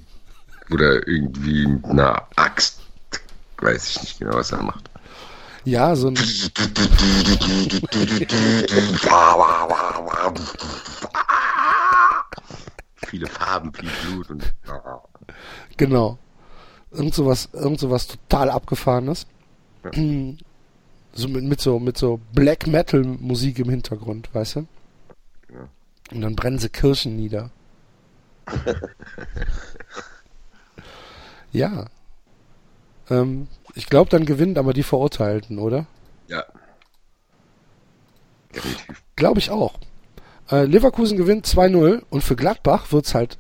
[0.71, 2.81] Oder irgendwie mit einer Axt.
[3.59, 4.89] Weiß ich nicht genau, was er macht.
[5.65, 6.17] Ja, so ein,
[13.07, 14.55] Viele Farben, viel Blut und.
[15.77, 16.19] genau.
[16.91, 19.27] Irgend sowas, irgend sowas total abgefahrenes.
[21.17, 24.67] So mit, mit so, mit so Black Metal Musik im Hintergrund, weißt du?
[25.49, 25.69] Ja.
[26.11, 27.51] Und dann brennen sie Kirchen nieder.
[31.53, 31.87] ja.
[33.11, 35.87] Ähm, ich glaube, dann gewinnen aber die Verurteilten, oder?
[36.29, 36.45] Ja.
[39.17, 39.75] Glaube ich auch.
[40.51, 43.39] Äh, Leverkusen gewinnt 2-0 und für Gladbach wird's halt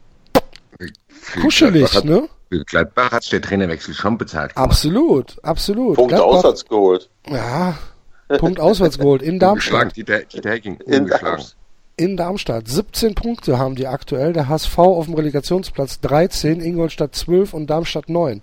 [1.10, 2.28] Für kuschelig, Gladbach hat, ne?
[2.50, 4.54] Für Gladbach hat der Trainerwechsel schon bezahlt.
[4.54, 4.70] gemacht.
[4.70, 5.96] Absolut, absolut.
[5.96, 7.10] Punkte Gladbach- auswärts geholt.
[7.28, 7.76] Ja,
[8.38, 9.96] Punkt auswärts geholt in Darmstadt.
[9.96, 10.76] Dieter, Dieter Hecking.
[10.86, 11.06] In.
[11.06, 11.56] Darmstadt.
[11.96, 12.66] In Darmstadt.
[12.66, 14.32] 17 Punkte haben die aktuell.
[14.32, 18.40] Der HSV auf dem Relegationsplatz 13, Ingolstadt 12 und Darmstadt 9.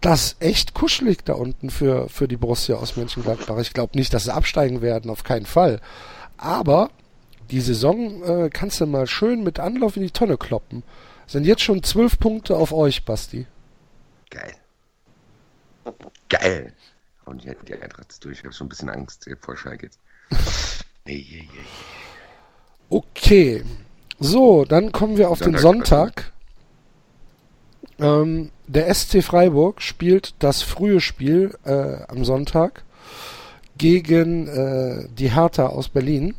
[0.00, 3.58] Das ist echt kuschelig da unten für, für die Borussia aus Mönchengladbach.
[3.58, 5.80] Ich glaube nicht, dass sie absteigen werden, auf keinen Fall.
[6.38, 6.90] Aber
[7.50, 10.82] die Saison äh, kannst du mal schön mit Anlauf in die Tonne kloppen.
[11.26, 13.46] Sind jetzt schon 12 Punkte auf euch, Basti.
[14.30, 14.54] Geil.
[16.28, 16.72] Geil.
[17.24, 18.38] Und die, die Eintracht ist durch.
[18.38, 20.00] Ich habe schon ein bisschen Angst äh, vor Schalke jetzt.
[22.88, 23.64] Okay.
[24.18, 26.32] So, dann kommen wir auf den Sonntag.
[27.98, 28.22] Sonntag.
[28.22, 32.84] Ähm, der SC Freiburg spielt das frühe Spiel äh, am Sonntag
[33.76, 36.34] gegen äh, die Hertha aus Berlin.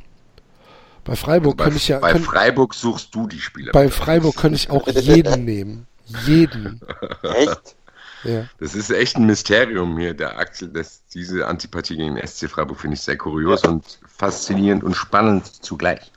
[1.04, 3.72] Bei Freiburg Bei, könnte ich ja bei könnt, Freiburg suchst du die Spieler.
[3.74, 5.88] bei Freiburg könnte ich auch jeden nehmen.
[6.26, 6.80] Jeden.
[7.24, 7.76] Echt?
[8.24, 8.46] Ja.
[8.60, 12.80] Das ist echt ein Mysterium hier, der Axel, dass diese Antipathie gegen den SC Freiburg
[12.80, 16.12] finde ich sehr kurios und faszinierend und spannend zugleich.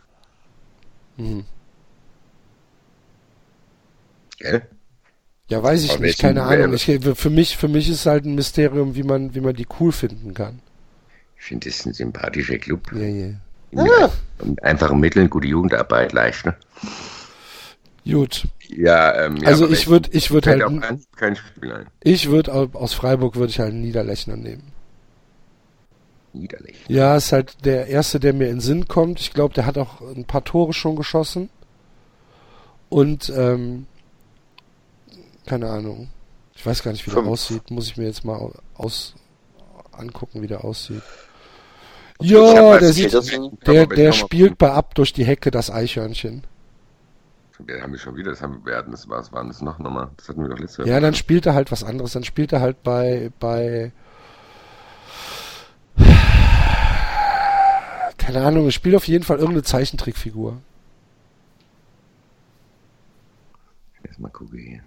[1.17, 1.47] Mhm.
[4.39, 4.69] Gell?
[5.49, 6.75] Ja, weiß ich Aber nicht, keine Ahnung.
[6.75, 9.93] Ich, für mich, für mich ist halt ein Mysterium, wie man, wie man die cool
[9.93, 10.61] finden kann.
[11.39, 12.91] Ich finde, das ist ein sympathischer Club.
[12.93, 13.35] Ja,
[13.73, 14.11] ja.
[14.43, 16.55] Mit einfachen Mitteln gute Jugendarbeit leisten.
[18.07, 18.47] Gut.
[18.69, 21.87] Ja, ähm, ja, Also ich würde, ich würde halt, auch kein, kein Spiel ein.
[22.03, 24.73] ich würde aus Freiburg würde ich halt einen Niederlechner nehmen.
[26.33, 26.77] Niederlich.
[26.89, 29.21] Ja, ist halt der erste, der mir in den Sinn kommt.
[29.21, 31.49] Ich glaube, der hat auch ein paar Tore schon geschossen.
[32.89, 33.87] Und, ähm,
[35.47, 36.09] keine Ahnung.
[36.55, 37.33] Ich weiß gar nicht, wie der Fünf.
[37.33, 37.71] aussieht.
[37.71, 39.15] Muss ich mir jetzt mal aus
[39.93, 41.03] angucken, wie der aussieht.
[42.21, 43.13] Ja, hab der sieht,
[43.67, 46.45] der, der spielt bei Ab durch die Hecke das Eichhörnchen.
[47.59, 50.11] Wir haben wir schon wieder, das haben wir, hatten das, was waren das noch nochmal?
[50.17, 50.89] Das hatten wir doch letztes Mal.
[50.89, 52.13] Ja, dann spielt er halt was anderes.
[52.13, 53.93] Dann spielt er halt bei, bei,
[58.19, 60.61] keine Ahnung, er spielt auf jeden Fall irgendeine Zeichentrickfigur.
[64.03, 64.81] Erstmal gucken hier.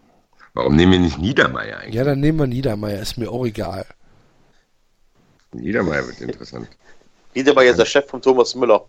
[0.57, 1.93] Warum nehmen wir nicht Niedermeier eigentlich?
[1.93, 3.85] Ja, dann nehmen wir Niedermeier, ist mir auch egal.
[5.53, 6.67] Niedermeier wird interessant.
[7.35, 8.83] Niedermeyer ist der Chef von Thomas Müller.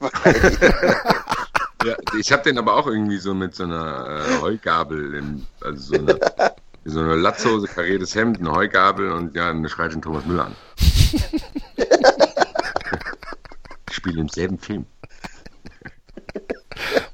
[1.84, 5.96] Ja, ich habe den aber auch irgendwie so mit so einer äh, Heugabel, im, also
[5.96, 6.16] so eine,
[6.84, 10.54] so eine Latzhose, kariertes Hemd, eine Heugabel und ja, eine schreit den Thomas Müller an.
[13.90, 14.86] ich spiele im selben Film.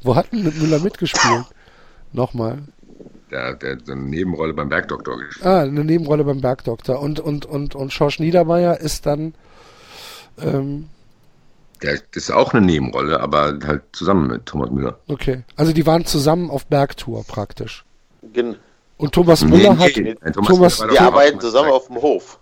[0.02, 1.47] Wo hat denn Müller mitgespielt?
[2.12, 2.58] Nochmal.
[3.31, 5.47] Der, der hat so eine Nebenrolle beim Bergdoktor gespielt.
[5.47, 7.00] Ah, eine Nebenrolle beim Bergdoktor.
[7.00, 9.34] Und, und, und, und Schorsch Niedermeier ist dann,
[10.40, 10.89] ähm,
[11.82, 14.98] Der, ist auch eine Nebenrolle, aber halt zusammen mit Thomas Müller.
[15.08, 15.42] okay.
[15.57, 17.84] Also die waren zusammen auf Bergtour praktisch.
[18.32, 18.57] Gen-
[18.97, 22.39] Und Thomas Müller hat, Nee, Thomas- Müller war Die arbeiten zusammen auf dem Hof.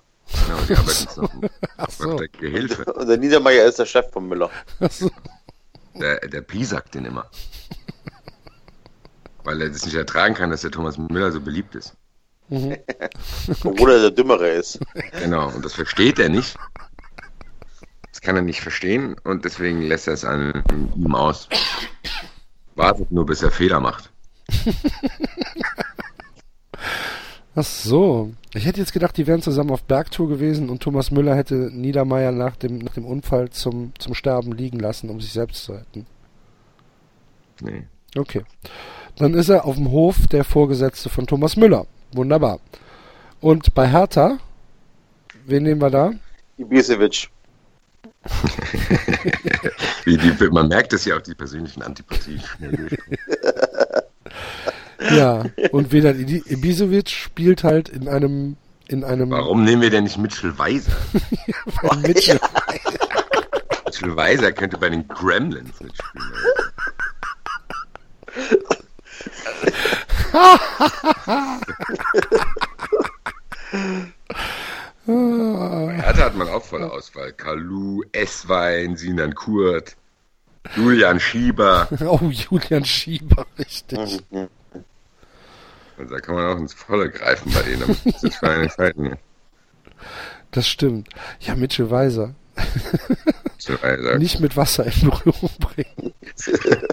[0.47, 1.51] Genau, die arbeiten zusammen.
[1.77, 2.85] ach so, Der Gehilfe.
[2.95, 4.51] Und der Niedermeyer ist der Chef von Müller.
[4.81, 5.11] ach so.
[5.95, 7.27] Der, der Pi sagt den immer.
[9.47, 11.95] Weil er das nicht ertragen kann, dass der Thomas Müller so beliebt ist.
[12.51, 14.81] Obwohl er der Dümmere ist.
[15.21, 16.57] Genau, und das versteht er nicht.
[18.11, 20.65] Das kann er nicht verstehen und deswegen lässt er es an
[20.97, 21.49] ihm aus.
[22.75, 24.11] Wartet nur, bis er Fehler macht.
[27.55, 28.33] Ach so.
[28.53, 32.33] Ich hätte jetzt gedacht, die wären zusammen auf Bergtour gewesen und Thomas Müller hätte Niedermeier
[32.33, 36.05] nach dem, nach dem Unfall zum, zum Sterben liegen lassen, um sich selbst zu retten.
[37.61, 37.87] Nee.
[38.17, 38.45] Okay.
[39.19, 41.87] Dann ist er auf dem Hof der Vorgesetzte von Thomas Müller.
[42.13, 42.61] Wunderbar.
[43.41, 44.39] Und bei Hertha,
[45.47, 46.13] wen nehmen wir da?
[46.59, 47.29] Ibisevic.
[50.07, 52.43] Die, man merkt es ja auch die persönlichen Antipathien.
[55.11, 58.57] Ja, und Idi- Ibisevic spielt halt in einem
[58.89, 60.93] in einem Warum nehmen wir denn nicht Mitchell Weiser?
[62.03, 62.41] Mitchell.
[63.85, 66.33] Mitchell Weiser könnte bei den Gremlins mitspielen.
[75.07, 77.33] Hertha hat man auch volle Auswahl.
[77.33, 79.97] Kalu, Esswein, Sinan Kurt,
[80.75, 81.89] Julian Schieber.
[82.01, 83.99] Oh, Julian Schieber, richtig.
[85.99, 87.97] Also da kann man auch ins Volle greifen bei denen.
[88.23, 89.19] Das keine Zeiten hier.
[90.51, 91.09] Das stimmt.
[91.41, 92.35] Ja, Mitchell Weiser.
[93.57, 94.19] Mitchell Weiser.
[94.19, 96.13] Nicht mit Wasser in Berührung bringen.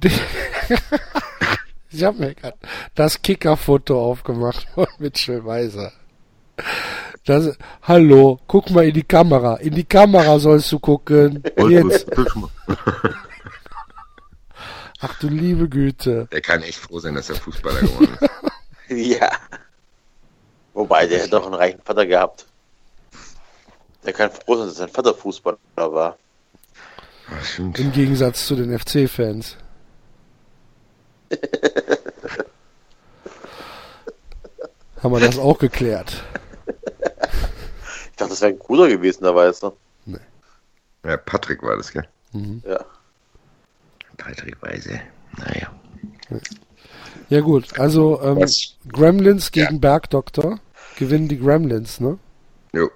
[1.90, 2.58] Ich habe mir gerade
[2.94, 5.92] das Kickerfoto aufgemacht von Mitchell Weiser.
[7.24, 9.56] Das, hallo, guck mal in die Kamera.
[9.56, 11.42] In die Kamera sollst du gucken.
[11.68, 12.06] Jetzt.
[15.00, 16.28] Ach du liebe Güte.
[16.32, 19.18] Der kann echt froh sein, dass er Fußballer geworden ist.
[19.20, 19.30] Ja.
[20.74, 22.46] Wobei, der hat doch einen reichen Vater gehabt.
[24.04, 26.16] Der kann froh sein, dass sein Vater Fußballer war.
[27.42, 27.78] Stimmt.
[27.78, 29.56] Im Gegensatz zu den FC-Fans.
[35.02, 36.24] Haben wir das auch geklärt.
[36.66, 39.72] Ich dachte, das wäre ein guter gewesen, der Weiße.
[41.04, 42.08] Ja, Patrick war das, gell?
[42.66, 42.84] Ja.
[44.16, 45.00] Patrick Weise.
[45.36, 45.72] Naja.
[47.28, 48.44] Ja gut, also ähm?
[48.88, 50.60] Gremlins gegen Bergdoktor
[50.96, 52.18] gewinnen die Gremlins, ne?
[52.72, 52.90] Jo.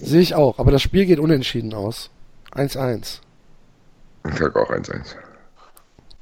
[0.00, 2.10] Sehe ich auch, aber das Spiel geht unentschieden aus.
[2.52, 3.20] 1-1.
[4.28, 5.14] Ich sag auch 1-1.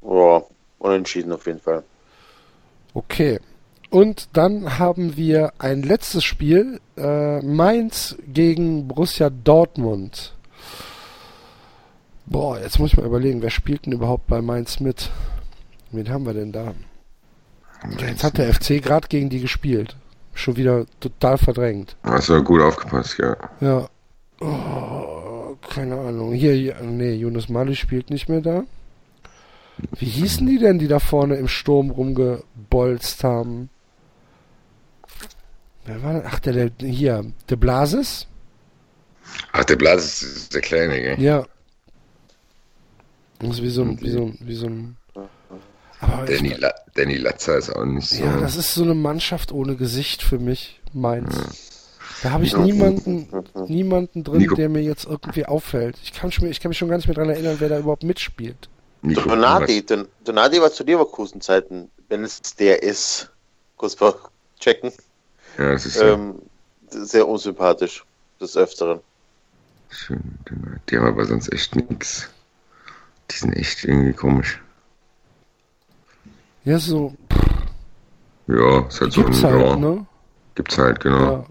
[0.02, 0.42] Ja,
[0.78, 1.82] unentschieden auf jeden Fall.
[2.94, 3.40] Okay.
[3.90, 10.34] Und dann haben wir ein letztes Spiel, äh, Mainz gegen Borussia Dortmund.
[12.26, 15.10] Boah, jetzt muss ich mal überlegen, wer spielt denn überhaupt bei Mainz mit?
[15.90, 16.74] Wen haben wir denn da?
[17.98, 19.96] Jetzt hat der FC gerade gegen die gespielt.
[20.34, 21.96] Schon wieder total verdrängt.
[22.02, 23.36] Hast du gut aufgepasst, ja.
[23.60, 23.88] Ja.
[24.40, 26.32] Oh, keine Ahnung.
[26.32, 28.64] Hier, nee, Jonas Mali spielt nicht mehr da.
[29.96, 33.70] Wie hießen die denn, die da vorne im Sturm rumgebolzt haben?
[35.84, 36.24] Wer war das?
[36.26, 38.26] Ach, der, der hier, der Blasis?
[39.52, 41.20] Ach, der Blasis ist der Kleine, gell?
[41.20, 41.46] Ja.
[43.38, 44.96] Das ist wie so ein, wie so ein, wie so ein.
[46.00, 48.22] Aber Danny, La Danny Latzer ist auch nicht so.
[48.22, 51.67] Ja, das ist so eine Mannschaft ohne Gesicht für mich, meins.
[52.22, 52.28] Ja.
[52.28, 53.28] Da habe ich niemanden,
[53.66, 54.54] niemanden drin, Nico.
[54.54, 55.96] der mir jetzt irgendwie auffällt.
[56.02, 58.02] Ich kann, schon, ich kann mich schon gar nicht mehr daran erinnern, wer da überhaupt
[58.02, 58.68] mitspielt.
[59.02, 63.30] Donati, Don, Donati war zu Leverkusen-Zeiten, wenn es der ist.
[63.76, 64.90] Kurz vor checken.
[65.56, 66.42] Ja, das ist ähm,
[66.88, 68.04] sehr unsympathisch,
[68.40, 69.00] des Öfteren.
[69.90, 70.20] Schön,
[70.88, 72.28] die haben aber sonst echt nichts.
[73.30, 74.60] Die sind echt irgendwie komisch.
[76.64, 77.14] Ja, so.
[78.46, 80.06] Ja, ist halt so ein halt, ja, ne?
[80.54, 81.32] Gibt's halt, genau.
[81.32, 81.46] Ja.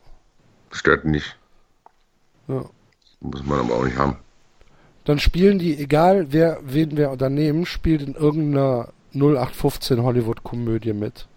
[0.71, 1.35] Stört nicht.
[2.47, 2.65] Ja.
[3.21, 4.17] Muss man aber auch nicht haben.
[5.05, 11.27] Dann spielen die, egal wer, wen wir daneben, spielt in irgendeiner 0815 Hollywood-Komödie mit.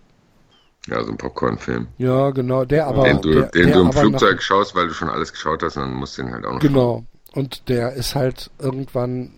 [0.89, 1.89] Ja, so ein Popcorn-Film.
[1.99, 3.05] Ja, genau, der aber.
[3.05, 5.63] Den du, der, den der du im Flugzeug nach, schaust, weil du schon alles geschaut
[5.63, 7.05] hast, und dann musst du den halt auch noch Genau.
[7.33, 7.45] Schauen.
[7.45, 9.31] Und der ist halt irgendwann,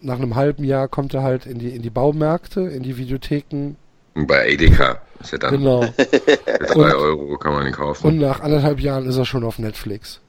[0.00, 3.76] nach einem halben Jahr kommt er halt in die, in die Baumärkte, in die Videotheken.
[4.14, 5.52] Bei Edeka ist er dann.
[5.52, 5.82] Genau.
[5.82, 8.06] Für drei Euro kann man ihn kaufen.
[8.06, 10.20] Und nach anderthalb Jahren ist er schon auf Netflix.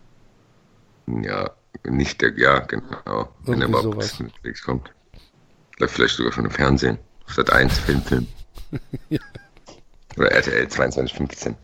[1.07, 1.51] Ja,
[1.85, 3.29] nicht der, ja, genau.
[3.45, 4.91] Wenn er überhaupt auf Netflix kommt.
[5.79, 6.97] Vielleicht sogar schon im Fernsehen.
[7.27, 8.27] Statt 1 Filmfilm.
[9.09, 9.19] ja.
[10.17, 11.55] Oder RTL 2215.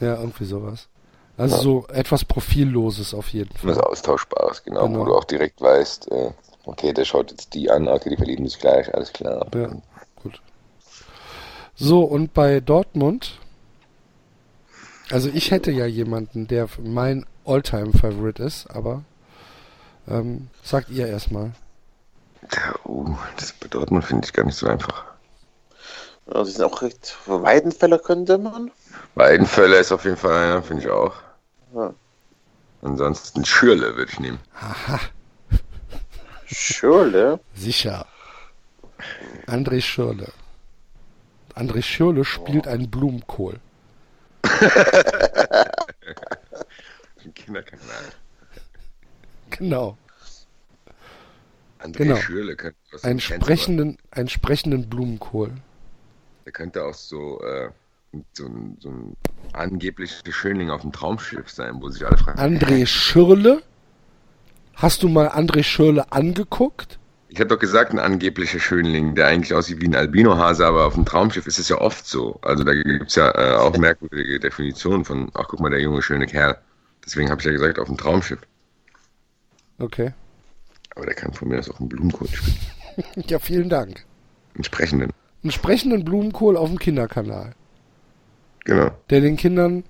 [0.00, 0.88] Ja, irgendwie sowas.
[1.36, 1.62] Also ja.
[1.62, 3.70] so etwas Profilloses auf jeden Fall.
[3.70, 6.30] Was Austauschbares, genau, genau, wo du auch direkt weißt, äh,
[6.64, 9.46] okay, der schaut jetzt die an, okay, die verlieben sich gleich, alles klar.
[9.54, 9.70] Ja.
[11.76, 13.38] So, und bei Dortmund,
[15.10, 19.02] also ich hätte ja jemanden, der mein Alltime-Favorite ist, aber
[20.06, 21.52] ähm, sagt ihr erstmal.
[22.52, 25.04] Ja, uh, das bei Dortmund finde ich gar nicht so einfach.
[26.32, 27.16] Ja, sie sind auch recht.
[27.26, 28.70] Weidenfeller könnte man.
[29.14, 31.14] Weidenfeller ist auf jeden Fall einer, finde ich auch.
[31.74, 31.92] Ja.
[32.82, 34.38] Ansonsten Schürle würde ich nehmen.
[34.54, 35.00] Haha.
[36.46, 37.40] Schürle?
[37.54, 38.06] Sicher.
[39.46, 40.28] André Schürle.
[41.54, 43.60] André Schürle spielt einen Blumenkohl.
[47.34, 48.04] Kinderkanal.
[49.50, 49.96] Genau.
[51.78, 52.16] André genau.
[52.16, 55.52] Schürle könnte einen sprechenden, einen sprechenden Blumenkohl.
[56.44, 57.70] Der könnte auch so, äh,
[58.32, 59.16] so, ein, so ein
[59.52, 62.38] angeblicher Schönling auf dem Traumschiff sein, wo sich alle fragen.
[62.38, 63.62] André Schürle?
[64.74, 66.98] Hast du mal André Schürle angeguckt?
[67.34, 70.94] Ich habe doch gesagt, ein angeblicher Schönling, der eigentlich aussieht wie ein Albinohase, aber auf
[70.94, 72.38] dem Traumschiff ist es ja oft so.
[72.42, 76.00] Also da gibt es ja äh, auch merkwürdige Definitionen von, ach guck mal, der junge,
[76.00, 76.56] schöne Kerl.
[77.04, 78.38] Deswegen habe ich ja gesagt, auf dem Traumschiff.
[79.80, 80.12] Okay.
[80.94, 82.56] Aber der kann von mir aus auch einen Blumenkohl spielen.
[83.26, 84.04] ja, vielen Dank.
[84.54, 85.10] Einen sprechenden.
[85.42, 87.56] Einen sprechenden Blumenkohl auf dem Kinderkanal.
[88.64, 88.92] Genau.
[89.10, 89.82] Der den Kindern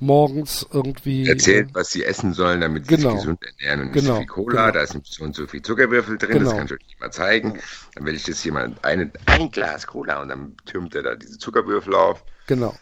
[0.00, 1.28] morgens irgendwie.
[1.28, 3.10] Erzählt, äh, was sie essen sollen, damit sie genau.
[3.10, 3.88] sich gesund ernähren.
[3.88, 4.00] Und genau.
[4.00, 4.72] nicht so viel Cola, genau.
[4.72, 6.44] da ist so und so viel Zuckerwürfel drin, Genau.
[6.44, 7.58] das kann ich euch nicht mal zeigen.
[7.94, 11.38] Dann werde ich das mal eine, ein Glas Cola und dann türmt er da diese
[11.38, 12.24] Zuckerwürfel auf.
[12.46, 12.74] Genau.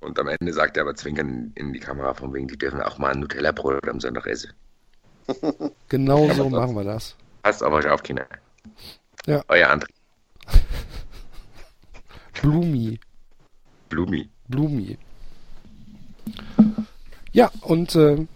[0.00, 2.98] Und am Ende sagt er aber zwinkern in die Kamera, von wegen, die dürfen auch
[2.98, 4.52] mal ein Nutella-Brot am Sonntag essen.
[5.88, 7.16] Genau so machen wir das.
[7.42, 8.26] Passt auf euch auf, Kinder.
[9.26, 9.42] Ja.
[9.48, 9.88] Euer André.
[12.40, 13.00] Blumi.
[13.88, 14.28] Blumi.
[14.48, 14.98] Blumi.
[17.36, 18.26] Ja, und äh,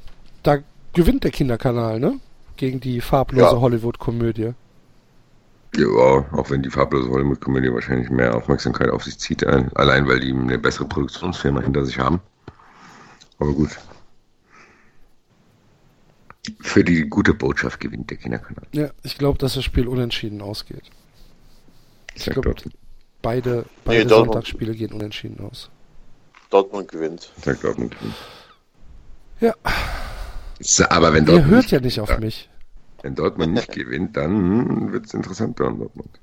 [0.42, 0.58] da
[0.92, 2.20] gewinnt der Kinderkanal, ne?
[2.58, 3.58] Gegen die farblose Ja.
[3.58, 4.52] Hollywood-Komödie.
[5.74, 10.20] Ja, auch wenn die farblose Hollywood-Komödie wahrscheinlich mehr Aufmerksamkeit auf sich zieht, äh, allein weil
[10.20, 12.20] die eine bessere Produktionsfirma hinter sich haben.
[13.38, 13.70] Aber gut.
[16.60, 18.66] Für die gute Botschaft gewinnt der Kinderkanal.
[18.72, 20.84] Ja, ich glaube, dass das Spiel unentschieden ausgeht.
[22.14, 22.76] Ich sag glaub, Dortmund.
[23.22, 24.34] Beide, beide Dortmund.
[24.34, 25.70] Sonntagsspiele gehen unentschieden aus.
[26.50, 27.32] Dortmund gewinnt.
[27.38, 27.96] Ich sag Dortmund.
[29.40, 29.54] Ja,
[30.60, 32.50] So, Aber wenn ihr Dortmund, hört nicht, ja nicht auf mich.
[33.02, 36.20] wenn Dortmund nicht gewinnt, dann wird es interessanter in Dortmund.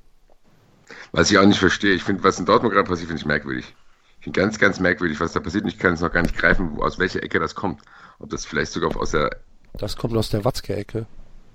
[1.12, 3.74] Was ich auch nicht verstehe, ich finde, was in Dortmund gerade passiert, finde ich merkwürdig.
[4.18, 6.36] Ich finde ganz, ganz merkwürdig, was da passiert und ich kann es noch gar nicht
[6.36, 7.82] greifen, wo, aus welcher Ecke das kommt.
[8.18, 9.30] Ob das vielleicht sogar aus der
[9.72, 11.06] Das kommt aus der Watzke-Ecke,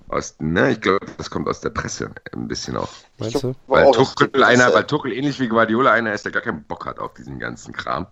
[0.08, 2.90] Aus, ne, ich glaube, das kommt aus der Presse ein bisschen auch.
[3.17, 3.56] meinst du?
[3.67, 4.75] Weil aus Tuchel, einer, Presse.
[4.75, 7.74] weil Tuchel ähnlich wie Guardiola einer ist, der gar keinen Bock hat auf diesen ganzen
[7.74, 8.08] Kram.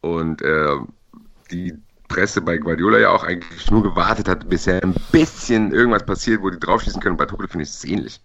[0.00, 0.76] Und äh,
[1.50, 1.74] die
[2.08, 6.50] Presse bei Guardiola ja auch eigentlich nur gewartet hat, bis ein bisschen irgendwas passiert, wo
[6.50, 7.16] die draufschießen können.
[7.16, 8.20] Bei Tuchel finde ich es ähnlich.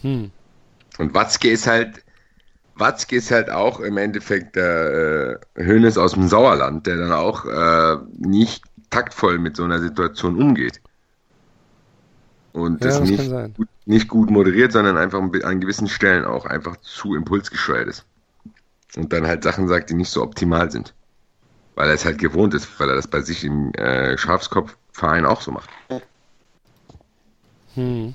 [0.00, 0.30] Hm.
[0.98, 2.02] Und Watzke ist halt,
[2.74, 7.44] Watzke ist halt auch im Endeffekt der äh, Hönes aus dem Sauerland, der dann auch
[7.44, 10.80] äh, nicht taktvoll mit so einer Situation umgeht.
[12.52, 16.44] Und ja, das, das nicht, gut, nicht gut moderiert, sondern einfach an gewissen Stellen auch
[16.44, 18.04] einfach zu impulsgesteuert ist.
[18.96, 20.92] Und dann halt Sachen sagt, die nicht so optimal sind.
[21.74, 25.40] Weil er es halt gewohnt ist, weil er das bei sich im äh, Schafskopfverein auch
[25.40, 25.70] so macht.
[27.74, 28.14] Hm.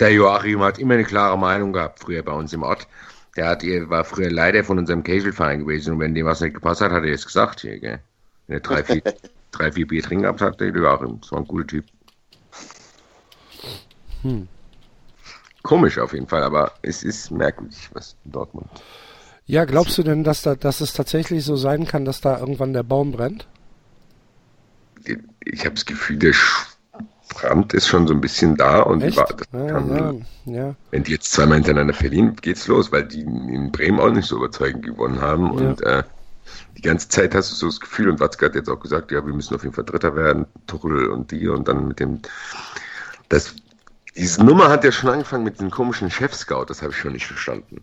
[0.00, 2.88] Der Joachim hat immer eine klare Meinung gehabt, früher bei uns im Ort.
[3.36, 6.80] Der hat, war früher Leiter von unserem Casual-Verein gewesen und wenn dem was nicht gepasst
[6.80, 8.00] hat, hat er es gesagt hier, gell?
[8.46, 9.02] Wenn er drei, vier,
[9.52, 11.20] drei, vier Bier trinken gehabt hat, der Joachim.
[11.20, 11.84] Das war ein guter Typ.
[14.22, 14.48] Hm.
[15.62, 18.68] Komisch auf jeden Fall, aber es ist merkwürdig, was in Dortmund.
[19.52, 22.72] Ja, glaubst du denn, dass, da, dass es tatsächlich so sein kann, dass da irgendwann
[22.72, 23.46] der Baum brennt?
[25.44, 26.32] Ich habe das Gefühl, der
[27.28, 29.18] Brand ist schon so ein bisschen da und Echt?
[29.18, 30.74] War, ja, kann, ja, ja.
[30.90, 34.36] wenn die jetzt zweimal hintereinander verlieren, geht's los, weil die in Bremen auch nicht so
[34.36, 36.02] überzeugend gewonnen haben und äh,
[36.78, 39.26] die ganze Zeit hast du so das Gefühl und Watzke hat jetzt auch gesagt, ja,
[39.26, 42.22] wir müssen auf jeden Fall Dritter werden, Tuchel und die und dann mit dem,
[43.28, 43.54] das
[44.16, 47.26] diese Nummer hat ja schon angefangen mit dem komischen Chef-Scout, das habe ich schon nicht
[47.26, 47.82] verstanden.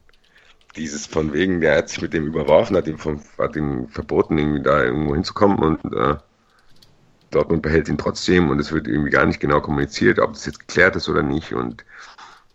[0.75, 4.38] Dieses von wegen, der hat sich mit dem überworfen, hat ihm, vom, hat ihm verboten,
[4.38, 6.15] irgendwie da irgendwo hinzukommen und äh,
[7.31, 10.59] Dortmund behält ihn trotzdem und es wird irgendwie gar nicht genau kommuniziert, ob das jetzt
[10.59, 11.83] geklärt ist oder nicht und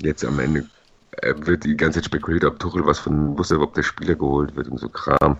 [0.00, 0.66] jetzt am Ende
[1.22, 4.54] äh, wird die ganze Zeit spekuliert, ob Tuchel was von wusste, ob der Spieler geholt
[4.56, 5.38] wird und so Kram.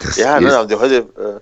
[0.00, 1.40] Das ja, ne, haben die heute äh,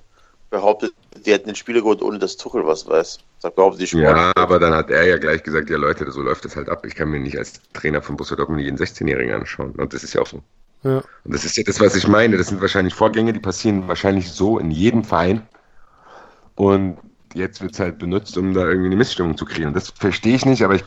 [0.50, 0.92] behauptet,
[1.24, 3.18] die hätten den Spieler geholt, ohne dass Tuchel was weiß.
[3.38, 4.02] Sagt die Sport.
[4.02, 6.86] Ja, aber dann hat er ja gleich gesagt, ja Leute, so läuft das halt ab.
[6.86, 9.72] Ich kann mir nicht als Trainer von Borussia Dortmund jeden 16-Jährigen anschauen.
[9.72, 10.42] Und das ist ja auch so.
[10.82, 11.02] Ja.
[11.24, 12.36] Und das ist ja das, was ich meine.
[12.38, 15.46] Das sind wahrscheinlich Vorgänge, die passieren wahrscheinlich so in jedem Verein.
[16.54, 16.98] Und
[17.34, 19.68] jetzt wird es halt benutzt, um da irgendwie eine Missstimmung zu kriegen.
[19.68, 20.84] Und das verstehe ich nicht, aber ich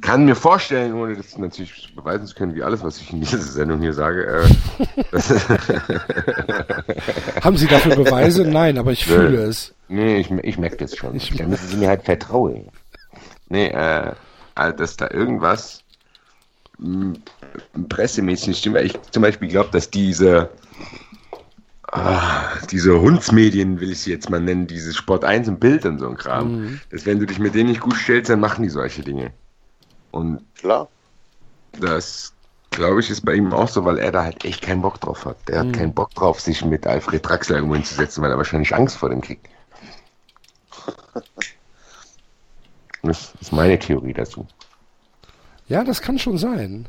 [0.00, 3.38] kann mir vorstellen, ohne das natürlich beweisen zu können, wie alles, was ich in dieser
[3.38, 4.26] Sendung hier sage.
[4.26, 4.48] Äh,
[7.42, 8.44] Haben Sie dafür Beweise?
[8.44, 9.74] Nein, aber ich fühle es.
[9.88, 11.16] Nee, ich, ich merke das schon.
[11.16, 12.68] Ich da müssen Sie mir halt vertrauen.
[13.48, 14.12] Nee, äh,
[14.54, 15.82] also, dass da irgendwas
[16.78, 17.14] m,
[17.88, 18.76] pressemäßig nicht stimmt.
[18.78, 20.50] Ich zum Beispiel glaube, dass diese
[21.92, 25.98] ah, diese Hundsmedien, will ich sie jetzt mal nennen, dieses Sport 1 im Bild und
[25.98, 26.80] so ein Kram, mhm.
[26.90, 29.32] dass wenn du dich mit denen nicht gut stellst, dann machen die solche Dinge.
[30.10, 30.88] Und Klar.
[31.78, 32.34] das,
[32.70, 35.24] glaube ich, ist bei ihm auch so, weil er da halt echt keinen Bock drauf
[35.24, 35.36] hat.
[35.48, 35.68] Der mhm.
[35.68, 39.10] hat keinen Bock drauf, sich mit Alfred Draxler irgendwo hinzusetzen, weil er wahrscheinlich Angst vor
[39.10, 39.46] dem kriegt.
[43.02, 44.46] Das ist meine Theorie dazu.
[45.68, 46.86] Ja, das kann schon sein.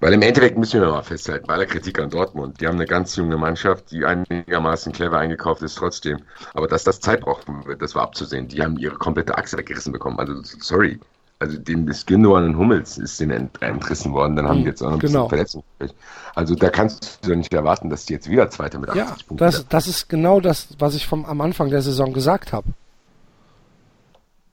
[0.00, 2.86] Weil im Endeffekt müssen wir mal festhalten, bei aller Kritik an Dortmund, die haben eine
[2.86, 6.18] ganz junge Mannschaft, die einigermaßen clever eingekauft ist trotzdem.
[6.54, 8.48] Aber dass das Zeit brauchen wird, das war abzusehen.
[8.48, 10.18] Die haben ihre komplette Achse weggerissen bekommen.
[10.18, 10.98] Also, sorry
[11.42, 14.82] also dem das Gündogan und Hummels ist den entrissen worden, dann haben die hm, jetzt
[14.82, 15.26] auch noch ein genau.
[15.26, 15.94] bisschen Verletzung.
[16.36, 19.36] Also da kannst du nicht erwarten, dass die jetzt wieder Zweiter mit 80 ja, Punkten
[19.38, 22.68] das, das ist genau das, was ich vom, am Anfang der Saison gesagt habe.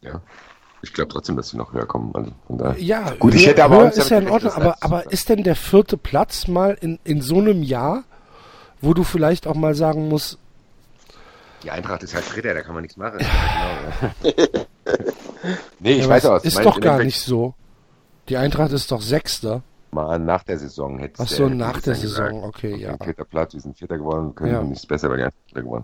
[0.01, 0.19] Ja.
[0.81, 2.11] Ich glaube trotzdem, dass sie noch höher kommen.
[2.15, 2.81] Also von daher.
[2.81, 5.55] Ja, gut, ich hätte aber höher ist ja in Ordnung, aber, aber ist denn der
[5.55, 8.03] vierte Platz mal in, in so einem Jahr,
[8.81, 10.39] wo du vielleicht auch mal sagen musst,
[11.63, 13.19] die Eintracht ist halt Dritter, da kann man nichts machen.
[13.19, 14.13] Ja.
[14.23, 14.65] genau,
[15.79, 16.43] nee, ich ja, weiß auch.
[16.43, 17.53] Ist doch gar nicht so.
[18.27, 19.63] Die Eintracht ist doch Sechster.
[19.91, 22.95] Mal nach der Saison hätte Ach so, nach der Saison, gesagt, okay, ja.
[23.03, 24.61] Vierter Platz, wir sind Vierter geworden, können ja.
[24.61, 25.83] nichts besser, weil die Eintracht Vierter geworden.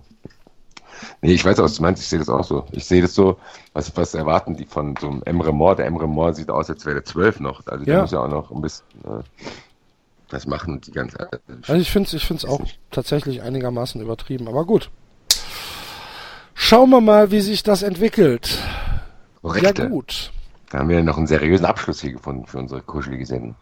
[1.21, 2.65] Nee, ich weiß auch, was du meinst, ich sehe das auch so.
[2.71, 3.37] Ich sehe das so,
[3.73, 5.77] was, was erwarten die von so einem Emre Moore?
[5.77, 7.65] Der Emre Moore sieht aus, als wäre der zwölf noch.
[7.65, 9.23] Also der muss ja auch noch ein bisschen äh,
[10.29, 11.41] was machen die ganze Zeit.
[11.67, 12.79] Also ich finde es ich find's auch nicht.
[12.91, 14.89] tatsächlich einigermaßen übertrieben, aber gut.
[16.53, 18.57] Schauen wir mal, wie sich das entwickelt.
[19.45, 19.83] Korrekte.
[19.83, 20.31] Ja, gut.
[20.71, 23.55] Da haben wir noch einen seriösen Abschluss hier gefunden für unsere kuschelige Sendung.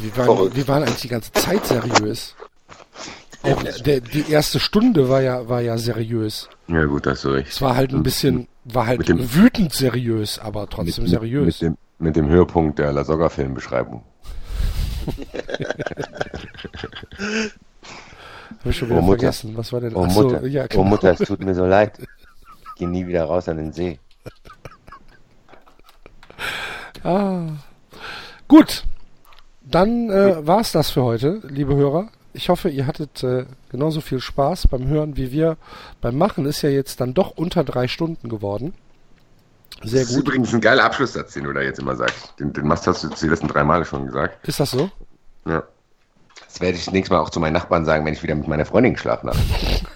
[0.00, 2.34] Wir waren, wir waren eigentlich die ganze Zeit seriös.
[3.42, 6.48] Auch der, die erste Stunde war ja, war ja seriös.
[6.68, 7.48] Ja, gut, hast du recht.
[7.50, 11.46] Es war halt ein bisschen, war halt dem, wütend seriös, aber trotzdem mit, seriös.
[11.46, 14.02] Mit dem, mit dem Höhepunkt der Lasogga-Filmbeschreibung.
[18.60, 19.56] Habe ich schon wieder oh, vergessen.
[19.56, 19.94] Was war denn?
[19.94, 20.46] Oh, Achso, Mutter.
[20.46, 20.82] Ja, genau.
[20.82, 21.98] oh Mutter, es tut mir so leid.
[22.74, 23.98] Ich gehe nie wieder raus an den See.
[27.06, 27.48] Ah.
[28.48, 28.84] Gut.
[29.68, 32.08] Dann äh, war es das für heute, liebe Hörer.
[32.32, 35.56] Ich hoffe, ihr hattet äh, genauso viel Spaß beim Hören wie wir
[36.00, 36.46] beim Machen.
[36.46, 38.74] Ist ja jetzt dann doch unter drei Stunden geworden.
[39.82, 40.18] Sehr das gut.
[40.18, 42.34] ist übrigens ein geiler Abschlusssatz, den du da jetzt immer sagst.
[42.38, 44.46] Den, den machst hast du die letzten drei Male schon gesagt.
[44.46, 44.90] Ist das so?
[45.46, 45.64] Ja.
[46.46, 48.66] Das werde ich nächstes Mal auch zu meinen Nachbarn sagen, wenn ich wieder mit meiner
[48.66, 49.38] Freundin geschlafen habe.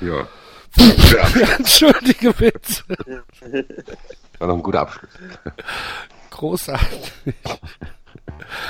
[0.00, 0.28] Ja.
[1.58, 2.84] Entschuldige bitte.
[4.38, 5.10] War noch ein guter Abschluss.
[6.30, 7.12] Großartig.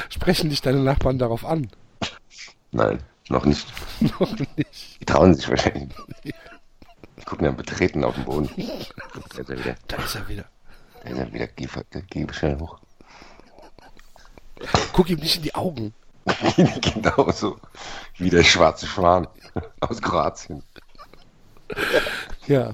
[0.09, 1.71] Sprechen dich deine Nachbarn darauf an?
[2.73, 3.67] Nein, noch nicht.
[4.01, 5.01] Noch nicht.
[5.01, 5.95] Die trauen sich wahrscheinlich.
[6.25, 8.51] Die gucken dann betreten auf den Boden.
[8.57, 9.77] Da ist er wieder.
[9.87, 10.45] Da ist er wieder.
[11.05, 11.47] Da ist er wieder.
[11.49, 11.69] Geh,
[12.09, 12.79] geh schnell hoch.
[14.93, 15.95] Guck ihm nicht in die Augen.
[16.81, 17.57] genau so.
[18.19, 19.27] Wie der schwarze Schwan
[19.81, 20.63] aus Kroatien.
[22.47, 22.73] Ja.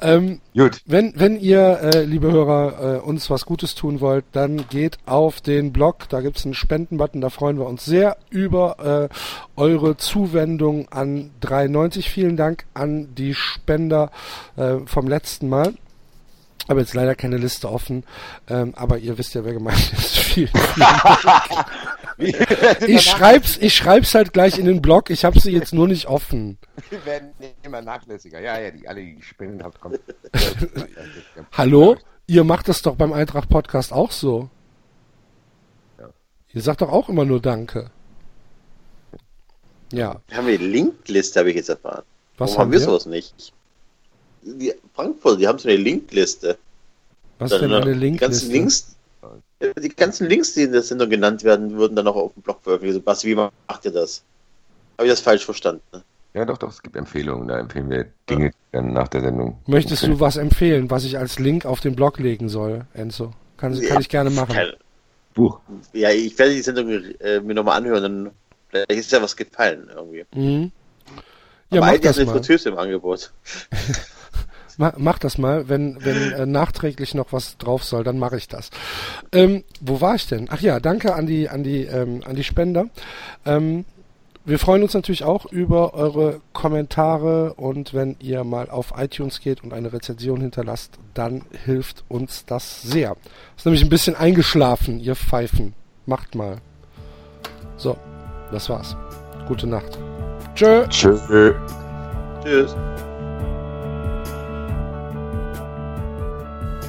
[0.00, 0.80] Ähm, Gut.
[0.86, 5.40] Wenn, wenn ihr, äh, liebe Hörer, äh, uns was Gutes tun wollt, dann geht auf
[5.40, 9.14] den Blog, da gibt's einen Spendenbutton, da freuen wir uns sehr über äh,
[9.60, 12.10] eure Zuwendung an 93.
[12.10, 14.10] Vielen Dank an die Spender
[14.56, 15.74] äh, vom letzten Mal.
[16.68, 18.04] Aber jetzt leider keine Liste offen,
[18.46, 20.18] ähm, aber ihr wisst ja, wer gemeint ist.
[20.28, 20.86] Vielen, vielen
[22.18, 25.10] ich schreib's, ich schreib's halt gleich in den Blog.
[25.10, 26.58] Ich habe sie jetzt nur nicht offen.
[26.90, 27.32] Wir werden
[27.62, 28.40] immer nachlässiger.
[28.40, 30.00] Ja, ja, die alle die Spenden habt, kommt.
[31.52, 31.96] Hallo?
[32.26, 34.50] Ihr macht das doch beim Eintracht Podcast auch so.
[35.98, 36.08] Ja.
[36.52, 37.90] Ihr sagt doch auch immer nur Danke.
[39.92, 40.20] Ja.
[40.32, 42.02] Haben wir die Linkliste, habe ich jetzt erfahren.
[42.36, 42.86] Was Warum haben wir wir?
[42.86, 43.52] sowas nicht?
[44.42, 46.58] Die Frankfurt, die haben so eine Linkliste.
[47.38, 48.52] Was denn eine Linkliste?
[48.52, 48.97] Links, ja,
[49.60, 52.60] die ganzen Links, die in der Sendung genannt werden, würden dann auch auf dem Blog
[52.62, 53.04] veröffentlicht.
[53.04, 54.22] Basti, wie macht ihr das?
[54.96, 55.82] Habe ich das falsch verstanden?
[55.92, 56.02] Ne?
[56.34, 57.48] Ja, doch, doch, es gibt Empfehlungen.
[57.48, 59.58] Da empfehlen wir Dinge dann nach der Sendung.
[59.66, 63.32] Möchtest du was empfehlen, was ich als Link auf den Blog legen soll, Enzo?
[63.56, 64.54] Kann, kann Ja, ich gerne machen.
[64.54, 64.72] Kein,
[65.34, 65.60] Buch.
[65.92, 66.88] ja, ich werde die Sendung
[67.20, 68.30] äh, mir nochmal anhören, dann
[68.68, 70.24] vielleicht ist ja was gefallen irgendwie.
[70.34, 70.72] Mhm.
[71.70, 72.32] Ja, Aber mach das eine mal.
[72.32, 73.32] Fritteuse im Angebot.
[74.78, 78.48] Ma mach das mal, wenn, wenn äh, nachträglich noch was drauf soll, dann mache ich
[78.48, 78.70] das.
[79.32, 80.46] Ähm, wo war ich denn?
[80.50, 82.86] Ach ja, danke an die, an die, ähm, an die Spender.
[83.44, 83.84] Ähm,
[84.44, 89.62] wir freuen uns natürlich auch über eure Kommentare und wenn ihr mal auf iTunes geht
[89.62, 93.16] und eine Rezension hinterlasst, dann hilft uns das sehr.
[93.58, 95.74] Ist nämlich ein bisschen eingeschlafen, ihr Pfeifen.
[96.06, 96.58] Macht mal.
[97.76, 97.98] So,
[98.50, 98.96] das war's.
[99.46, 99.98] Gute Nacht.
[100.54, 100.86] Tschö.
[100.88, 101.52] Tschö.
[102.42, 102.74] Tschüss.